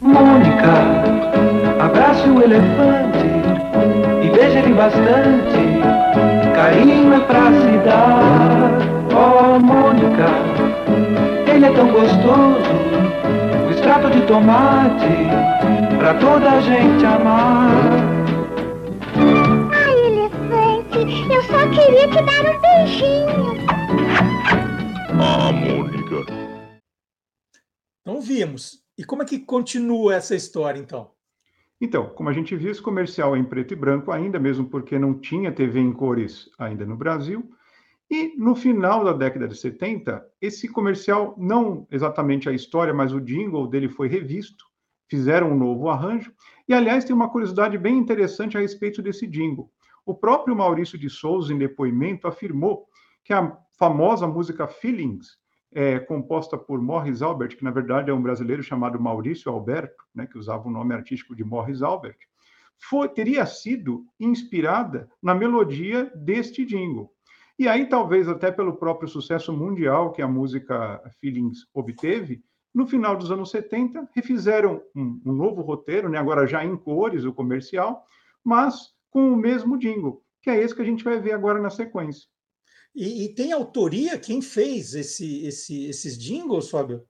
Mônica, 0.00 0.72
abrace 1.80 2.28
o 2.28 2.42
elefante 2.42 3.26
e 4.22 4.30
beije 4.30 4.58
ele 4.58 4.74
bastante. 4.74 5.62
Carinho 6.54 7.14
é 7.14 7.20
pra 7.20 7.46
se 7.46 7.78
dar. 7.84 8.92
Oh, 9.14 9.58
Mônica, 9.58 10.26
ele 11.50 11.66
é 11.66 11.72
tão 11.72 11.90
gostoso. 11.92 12.72
O 13.66 13.70
extrato 13.70 14.10
de 14.10 14.26
tomate 14.26 15.62
pra 15.98 16.14
toda 16.14 16.50
a 16.50 16.60
gente 16.60 17.04
amar. 17.06 18.21
Eu 21.12 21.42
só 21.42 21.68
queria 21.68 22.08
te 22.08 22.22
dar 22.24 22.44
um 22.46 22.60
beijinho. 22.60 23.52
Ah, 25.20 25.52
Mônica. 25.52 26.24
Então 28.00 28.20
vimos. 28.20 28.82
E 28.96 29.04
como 29.04 29.22
é 29.22 29.26
que 29.26 29.38
continua 29.38 30.14
essa 30.14 30.34
história, 30.34 30.78
então? 30.78 31.10
Então, 31.80 32.10
como 32.10 32.28
a 32.28 32.32
gente 32.32 32.56
viu, 32.56 32.70
esse 32.70 32.80
comercial 32.80 33.36
é 33.36 33.38
em 33.38 33.44
preto 33.44 33.72
e 33.72 33.76
branco 33.76 34.10
ainda, 34.10 34.38
mesmo 34.38 34.66
porque 34.66 34.98
não 34.98 35.12
tinha 35.18 35.52
TV 35.52 35.80
em 35.80 35.92
cores 35.92 36.48
ainda 36.58 36.86
no 36.86 36.96
Brasil. 36.96 37.50
E 38.10 38.34
no 38.36 38.54
final 38.54 39.04
da 39.04 39.12
década 39.12 39.48
de 39.48 39.56
70, 39.56 40.24
esse 40.40 40.68
comercial, 40.68 41.34
não 41.36 41.86
exatamente 41.90 42.48
a 42.48 42.52
história, 42.52 42.94
mas 42.94 43.12
o 43.12 43.20
jingle 43.20 43.66
dele 43.66 43.88
foi 43.88 44.08
revisto, 44.08 44.64
fizeram 45.08 45.50
um 45.50 45.58
novo 45.58 45.88
arranjo. 45.88 46.32
E, 46.68 46.72
aliás, 46.72 47.04
tem 47.04 47.14
uma 47.14 47.30
curiosidade 47.30 47.76
bem 47.76 47.98
interessante 47.98 48.56
a 48.56 48.60
respeito 48.60 49.02
desse 49.02 49.26
jingle. 49.26 49.70
O 50.04 50.14
próprio 50.14 50.56
Maurício 50.56 50.98
de 50.98 51.08
Souza, 51.08 51.52
em 51.52 51.58
depoimento, 51.58 52.26
afirmou 52.26 52.86
que 53.24 53.32
a 53.32 53.56
famosa 53.78 54.26
música 54.26 54.66
Feelings, 54.66 55.38
é, 55.74 55.98
composta 55.98 56.58
por 56.58 56.80
Morris 56.80 57.22
Albert, 57.22 57.56
que 57.56 57.64
na 57.64 57.70
verdade 57.70 58.10
é 58.10 58.14
um 58.14 58.22
brasileiro 58.22 58.62
chamado 58.62 59.00
Maurício 59.00 59.50
Alberto, 59.50 60.04
né, 60.14 60.26
que 60.26 60.36
usava 60.36 60.68
o 60.68 60.70
nome 60.70 60.94
artístico 60.94 61.34
de 61.34 61.42
Morris 61.42 61.82
Albert, 61.82 62.18
foi, 62.78 63.08
teria 63.08 63.46
sido 63.46 64.04
inspirada 64.18 65.08
na 65.22 65.34
melodia 65.34 66.12
deste 66.14 66.64
jingle. 66.64 67.10
E 67.58 67.68
aí, 67.68 67.88
talvez 67.88 68.28
até 68.28 68.50
pelo 68.50 68.76
próprio 68.76 69.08
sucesso 69.08 69.52
mundial 69.52 70.12
que 70.12 70.20
a 70.20 70.26
música 70.26 71.00
Feelings 71.20 71.66
obteve, 71.72 72.42
no 72.74 72.86
final 72.86 73.16
dos 73.16 73.30
anos 73.30 73.50
70, 73.50 74.08
refizeram 74.14 74.82
um, 74.96 75.20
um 75.24 75.32
novo 75.32 75.62
roteiro, 75.62 76.08
né, 76.08 76.18
agora 76.18 76.46
já 76.46 76.64
em 76.64 76.76
cores, 76.76 77.24
o 77.24 77.32
comercial, 77.32 78.04
mas 78.44 78.92
com 79.12 79.30
o 79.32 79.36
mesmo 79.36 79.78
jingle, 79.78 80.24
que 80.40 80.50
é 80.50 80.60
esse 80.60 80.74
que 80.74 80.82
a 80.82 80.84
gente 80.84 81.04
vai 81.04 81.20
ver 81.20 81.32
agora 81.32 81.60
na 81.60 81.70
sequência. 81.70 82.26
E, 82.94 83.24
e, 83.24 83.34
tem 83.34 83.52
autoria 83.52 84.18
quem 84.18 84.42
fez 84.42 84.94
esse, 84.94 85.46
esse, 85.46 85.86
esses 85.86 86.18
jingles, 86.18 86.68
Fábio? 86.68 87.02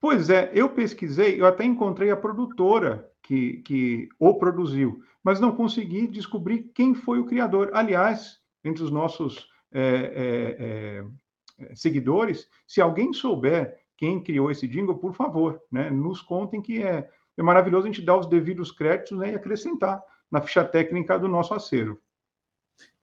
Pois 0.00 0.28
é, 0.28 0.50
eu 0.54 0.68
pesquisei, 0.68 1.40
eu 1.40 1.46
até 1.46 1.64
encontrei 1.64 2.10
a 2.10 2.16
produtora 2.16 3.08
que, 3.22 3.58
que 3.62 4.08
o 4.18 4.34
produziu, 4.34 5.00
mas 5.22 5.40
não 5.40 5.54
consegui 5.54 6.06
descobrir 6.06 6.70
quem 6.74 6.94
foi 6.94 7.18
o 7.18 7.24
criador. 7.24 7.70
Aliás, 7.72 8.38
entre 8.62 8.82
os 8.82 8.90
nossos 8.90 9.46
é, 9.72 9.80
é, 9.80 11.64
é, 11.64 11.74
seguidores, 11.74 12.48
se 12.66 12.80
alguém 12.80 13.12
souber 13.12 13.78
quem 13.96 14.22
criou 14.22 14.50
esse 14.50 14.68
jingle, 14.68 14.98
por 14.98 15.14
favor, 15.14 15.60
né, 15.70 15.88
nos 15.88 16.20
contem 16.20 16.60
que 16.60 16.82
é, 16.82 17.08
é 17.36 17.42
maravilhoso 17.42 17.86
a 17.86 17.90
gente 17.90 18.04
dar 18.04 18.18
os 18.18 18.26
devidos 18.26 18.70
créditos 18.70 19.16
né, 19.18 19.32
e 19.32 19.34
acrescentar 19.34 20.02
na 20.30 20.40
ficha 20.40 20.64
técnica 20.64 21.18
do 21.18 21.28
nosso 21.28 21.52
acervo. 21.54 22.00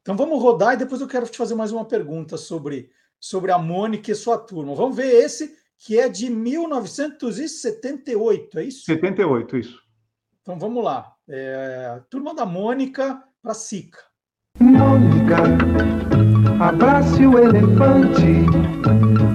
Então 0.02 0.18
vamos 0.18 0.41
rodar 0.41 0.73
e 0.73 0.77
depois 0.77 1.02
eu 1.02 1.07
quero 1.07 1.27
te 1.27 1.38
fazer 1.38 1.53
mais 1.56 1.72
uma 1.72 1.85
pergunta 1.85 2.38
sobre, 2.38 2.89
sobre 3.19 3.52
a 3.52 3.57
Mônica 3.57 4.11
e 4.11 4.15
sua 4.15 4.38
turma. 4.38 4.76
Vamos 4.76 4.95
ver 4.95 5.11
esse 5.14 5.60
que 5.77 5.99
é 5.99 6.07
de 6.07 6.30
1978, 6.30 8.60
é 8.60 8.64
isso? 8.64 8.85
78, 8.85 9.57
isso. 9.57 9.81
Então 10.41 10.57
vamos 10.60 10.84
lá. 10.84 11.14
É, 11.27 11.99
turma 12.10 12.35
da 12.35 12.45
Mônica 12.45 13.23
para 13.41 13.53
Sica. 13.53 13.99
Mônica, 14.60 15.38
abrace 16.60 17.26
o 17.26 17.38
elefante 17.38 18.45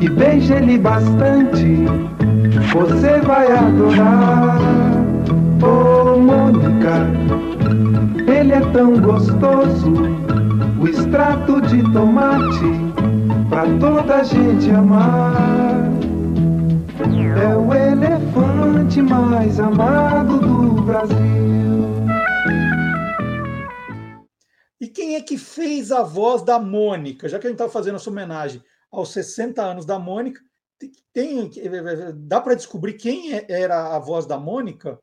e 0.05 0.09
beije 0.09 0.53
ele 0.53 0.79
bastante. 0.79 1.87
Você 2.73 3.21
vai 3.21 3.51
adorar. 3.51 4.59
Oh, 5.63 6.19
Mônica, 6.19 7.36
é 8.57 8.73
tão 8.73 8.99
gostoso 8.99 9.93
o 10.81 10.89
extrato 10.89 11.61
de 11.61 11.83
tomate 11.93 12.65
pra 13.51 13.65
toda 13.79 14.17
a 14.17 14.23
gente 14.23 14.71
amar. 14.71 15.75
É 17.39 17.55
o 17.55 17.75
elefante 17.75 19.03
mais 19.03 19.61
amado 19.61 20.39
do 20.39 20.83
Brasil. 20.83 21.17
E 24.81 24.89
quem 24.89 25.17
é 25.17 25.21
que 25.21 25.37
fez 25.37 25.93
a 25.93 26.03
voz 26.03 26.43
da 26.43 26.59
Mônica? 26.59 27.29
Já 27.29 27.39
que 27.39 27.47
a 27.47 27.51
gente 27.51 27.61
está 27.61 27.71
fazendo 27.71 27.97
essa 27.97 28.09
homenagem 28.09 28.63
aos 28.91 29.13
60 29.13 29.63
anos 29.63 29.85
da 29.85 29.99
Mônica, 29.99 30.41
tem, 31.13 31.51
dá 32.15 32.41
para 32.41 32.55
descobrir 32.55 32.95
quem 32.95 33.35
é, 33.35 33.47
era 33.49 33.95
a 33.95 33.99
voz 33.99 34.25
da 34.25 34.39
Mônica? 34.39 34.99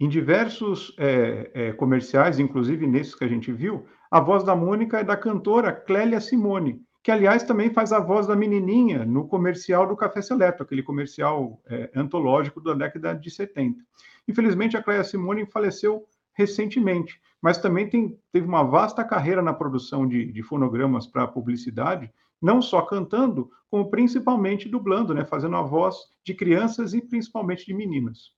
Em 0.00 0.08
diversos 0.08 0.94
é, 0.96 1.50
é, 1.52 1.72
comerciais, 1.72 2.38
inclusive 2.38 2.86
nesses 2.86 3.16
que 3.16 3.24
a 3.24 3.28
gente 3.28 3.52
viu, 3.52 3.84
a 4.08 4.20
voz 4.20 4.44
da 4.44 4.54
Mônica 4.54 4.98
é 4.98 5.04
da 5.04 5.16
cantora 5.16 5.72
Clélia 5.72 6.20
Simone, 6.20 6.80
que, 7.02 7.10
aliás, 7.10 7.42
também 7.42 7.70
faz 7.70 7.92
a 7.92 7.98
voz 7.98 8.26
da 8.26 8.36
menininha 8.36 9.04
no 9.04 9.26
comercial 9.26 9.88
do 9.88 9.96
Café 9.96 10.22
Seleto, 10.22 10.62
aquele 10.62 10.84
comercial 10.84 11.60
é, 11.66 11.90
antológico 11.96 12.60
da 12.60 12.74
década 12.74 13.12
de 13.12 13.28
70. 13.28 13.82
Infelizmente, 14.28 14.76
a 14.76 14.82
Clélia 14.82 15.02
Simone 15.02 15.46
faleceu 15.46 16.06
recentemente, 16.32 17.20
mas 17.42 17.58
também 17.58 17.88
tem, 17.88 18.16
teve 18.30 18.46
uma 18.46 18.62
vasta 18.62 19.02
carreira 19.02 19.42
na 19.42 19.52
produção 19.52 20.06
de, 20.06 20.30
de 20.30 20.42
fonogramas 20.44 21.08
para 21.08 21.26
publicidade, 21.26 22.12
não 22.40 22.62
só 22.62 22.82
cantando, 22.82 23.50
como 23.68 23.90
principalmente 23.90 24.68
dublando, 24.68 25.12
né, 25.12 25.24
fazendo 25.24 25.56
a 25.56 25.62
voz 25.62 25.96
de 26.24 26.34
crianças 26.34 26.94
e 26.94 27.00
principalmente 27.00 27.66
de 27.66 27.74
meninas. 27.74 28.37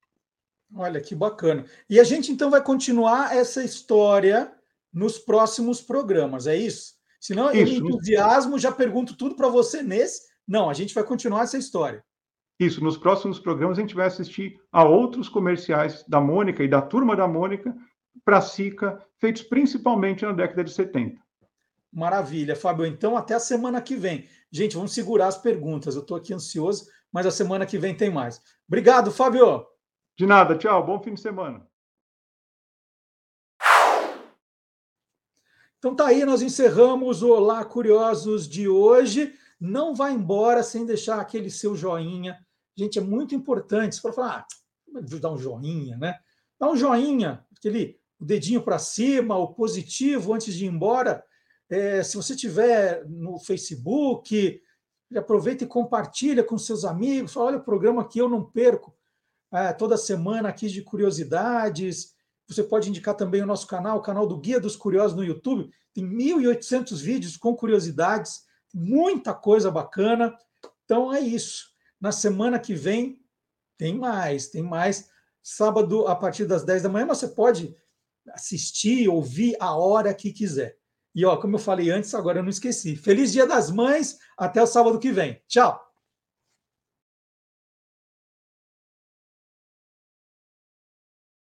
Olha 0.75 1.01
que 1.01 1.15
bacana. 1.15 1.65
E 1.89 1.99
a 1.99 2.05
gente 2.05 2.31
então 2.31 2.51
vai 2.51 2.63
continuar 2.63 3.37
essa 3.37 3.63
história 3.63 4.53
nos 4.93 5.19
próximos 5.19 5.81
programas, 5.81 6.47
é 6.47 6.57
isso? 6.57 6.95
Senão 7.21 7.53
eu 7.53 7.67
entusiasmo, 7.67 8.59
já 8.59 8.73
pergunto 8.73 9.17
tudo 9.17 9.35
para 9.35 9.49
você 9.49 9.83
nesse. 9.83 10.29
Não, 10.47 10.71
a 10.71 10.75
gente 10.75 10.95
vai 10.95 11.05
continuar 11.05 11.43
essa 11.43 11.59
história. 11.59 12.03
Isso, 12.59 12.83
nos 12.83 12.97
próximos 12.97 13.39
programas 13.39 13.79
a 13.79 13.81
gente 13.81 13.95
vai 13.95 14.07
assistir 14.07 14.61
a 14.71 14.85
outros 14.85 15.29
comerciais 15.29 16.05
da 16.07 16.21
Mônica 16.21 16.63
e 16.63 16.69
da 16.69 16.83
turma 16.83 17.17
da 17.17 17.27
Mônica 17.27 17.75
para 18.25 18.41
SICA, 18.41 19.03
feitos 19.19 19.43
principalmente 19.43 20.25
na 20.25 20.33
década 20.33 20.65
de 20.65 20.73
70. 20.73 21.21
Maravilha, 21.93 22.55
Fábio. 22.55 22.87
Então, 22.87 23.17
até 23.17 23.35
a 23.35 23.41
semana 23.41 23.81
que 23.81 23.97
vem. 23.97 24.29
Gente, 24.51 24.77
vamos 24.77 24.93
segurar 24.93 25.27
as 25.27 25.39
perguntas. 25.39 25.95
Eu 25.95 26.03
estou 26.03 26.17
aqui 26.17 26.33
ansioso, 26.33 26.87
mas 27.13 27.27
a 27.27 27.31
semana 27.31 27.67
que 27.67 27.79
vem 27.79 27.95
tem 27.95 28.11
mais. 28.11 28.41
Obrigado, 28.69 29.11
Fábio. 29.11 29.67
De 30.21 30.27
nada, 30.27 30.55
tchau. 30.55 30.85
Bom 30.85 31.03
fim 31.03 31.15
de 31.15 31.21
semana. 31.23 31.67
Então 35.79 35.97
tá 35.97 36.09
aí, 36.09 36.27
nós 36.27 36.43
encerramos 36.43 37.23
o 37.23 37.31
Olá 37.31 37.65
Curiosos 37.65 38.47
de 38.47 38.69
hoje. 38.69 39.33
Não 39.59 39.95
vá 39.95 40.11
embora 40.11 40.63
sem 40.63 40.85
deixar 40.85 41.19
aquele 41.19 41.49
seu 41.49 41.75
joinha. 41.75 42.39
Gente, 42.77 42.99
é 42.99 43.01
muito 43.01 43.35
importante 43.35 43.99
para 44.03 44.13
falar, 44.13 44.47
ah, 44.95 45.01
dar 45.19 45.33
um 45.33 45.39
joinha, 45.39 45.97
né? 45.97 46.21
Dá 46.59 46.71
um 46.71 46.77
joinha, 46.77 47.43
aquele 47.57 47.99
dedinho 48.21 48.61
para 48.61 48.79
cima, 48.79 49.39
o 49.39 49.55
positivo 49.55 50.35
antes 50.35 50.55
de 50.55 50.67
ir 50.67 50.69
embora. 50.69 51.25
É, 51.71 52.03
se 52.03 52.19
você 52.19 52.37
tiver 52.37 53.09
no 53.09 53.39
Facebook, 53.39 54.61
aproveita 55.17 55.65
e 55.65 55.67
compartilha 55.67 56.45
com 56.45 56.59
seus 56.59 56.85
amigos. 56.85 57.39
Olha 57.39 57.57
o 57.57 57.65
programa 57.65 58.03
aqui, 58.03 58.19
eu 58.19 58.29
não 58.29 58.45
perco. 58.45 59.00
É, 59.53 59.73
toda 59.73 59.97
semana 59.97 60.49
aqui 60.49 60.69
de 60.69 60.83
curiosidades. 60.83 62.15
Você 62.49 62.63
pode 62.63 62.89
indicar 62.89 63.15
também 63.15 63.43
o 63.43 63.47
nosso 63.47 63.67
canal, 63.67 63.99
o 63.99 64.03
canal 64.03 64.27
do 64.27 64.39
Guia 64.39 64.61
dos 64.61 64.77
Curiosos 64.77 65.17
no 65.17 65.25
YouTube. 65.25 65.71
Tem 65.93 66.05
1.800 66.05 67.01
vídeos 67.01 67.37
com 67.37 67.55
curiosidades, 67.55 68.43
muita 68.73 69.35
coisa 69.35 69.71
bacana. 69.71 70.37
Então 70.85 71.13
é 71.13 71.21
isso. 71.21 71.71
Na 72.01 72.13
semana 72.13 72.59
que 72.59 72.75
vem 72.75 73.21
tem 73.77 73.97
mais, 73.97 74.49
tem 74.49 74.63
mais. 74.63 75.09
Sábado, 75.43 76.07
a 76.07 76.15
partir 76.15 76.45
das 76.45 76.65
10 76.65 76.83
da 76.83 76.89
manhã, 76.89 77.07
você 77.07 77.27
pode 77.27 77.75
assistir, 78.35 79.09
ouvir 79.09 79.57
a 79.59 79.75
hora 79.75 80.15
que 80.15 80.33
quiser. 80.33 80.77
E 81.15 81.25
ó, 81.25 81.37
como 81.37 81.57
eu 81.57 81.61
falei 81.61 81.91
antes, 81.91 82.15
agora 82.15 82.39
eu 82.39 82.43
não 82.43 82.51
esqueci. 82.51 82.95
Feliz 82.95 83.33
Dia 83.33 83.47
das 83.47 83.71
Mães, 83.71 84.19
até 84.37 84.63
o 84.63 84.67
sábado 84.67 85.01
que 85.01 85.11
vem. 85.11 85.43
Tchau! 85.49 85.90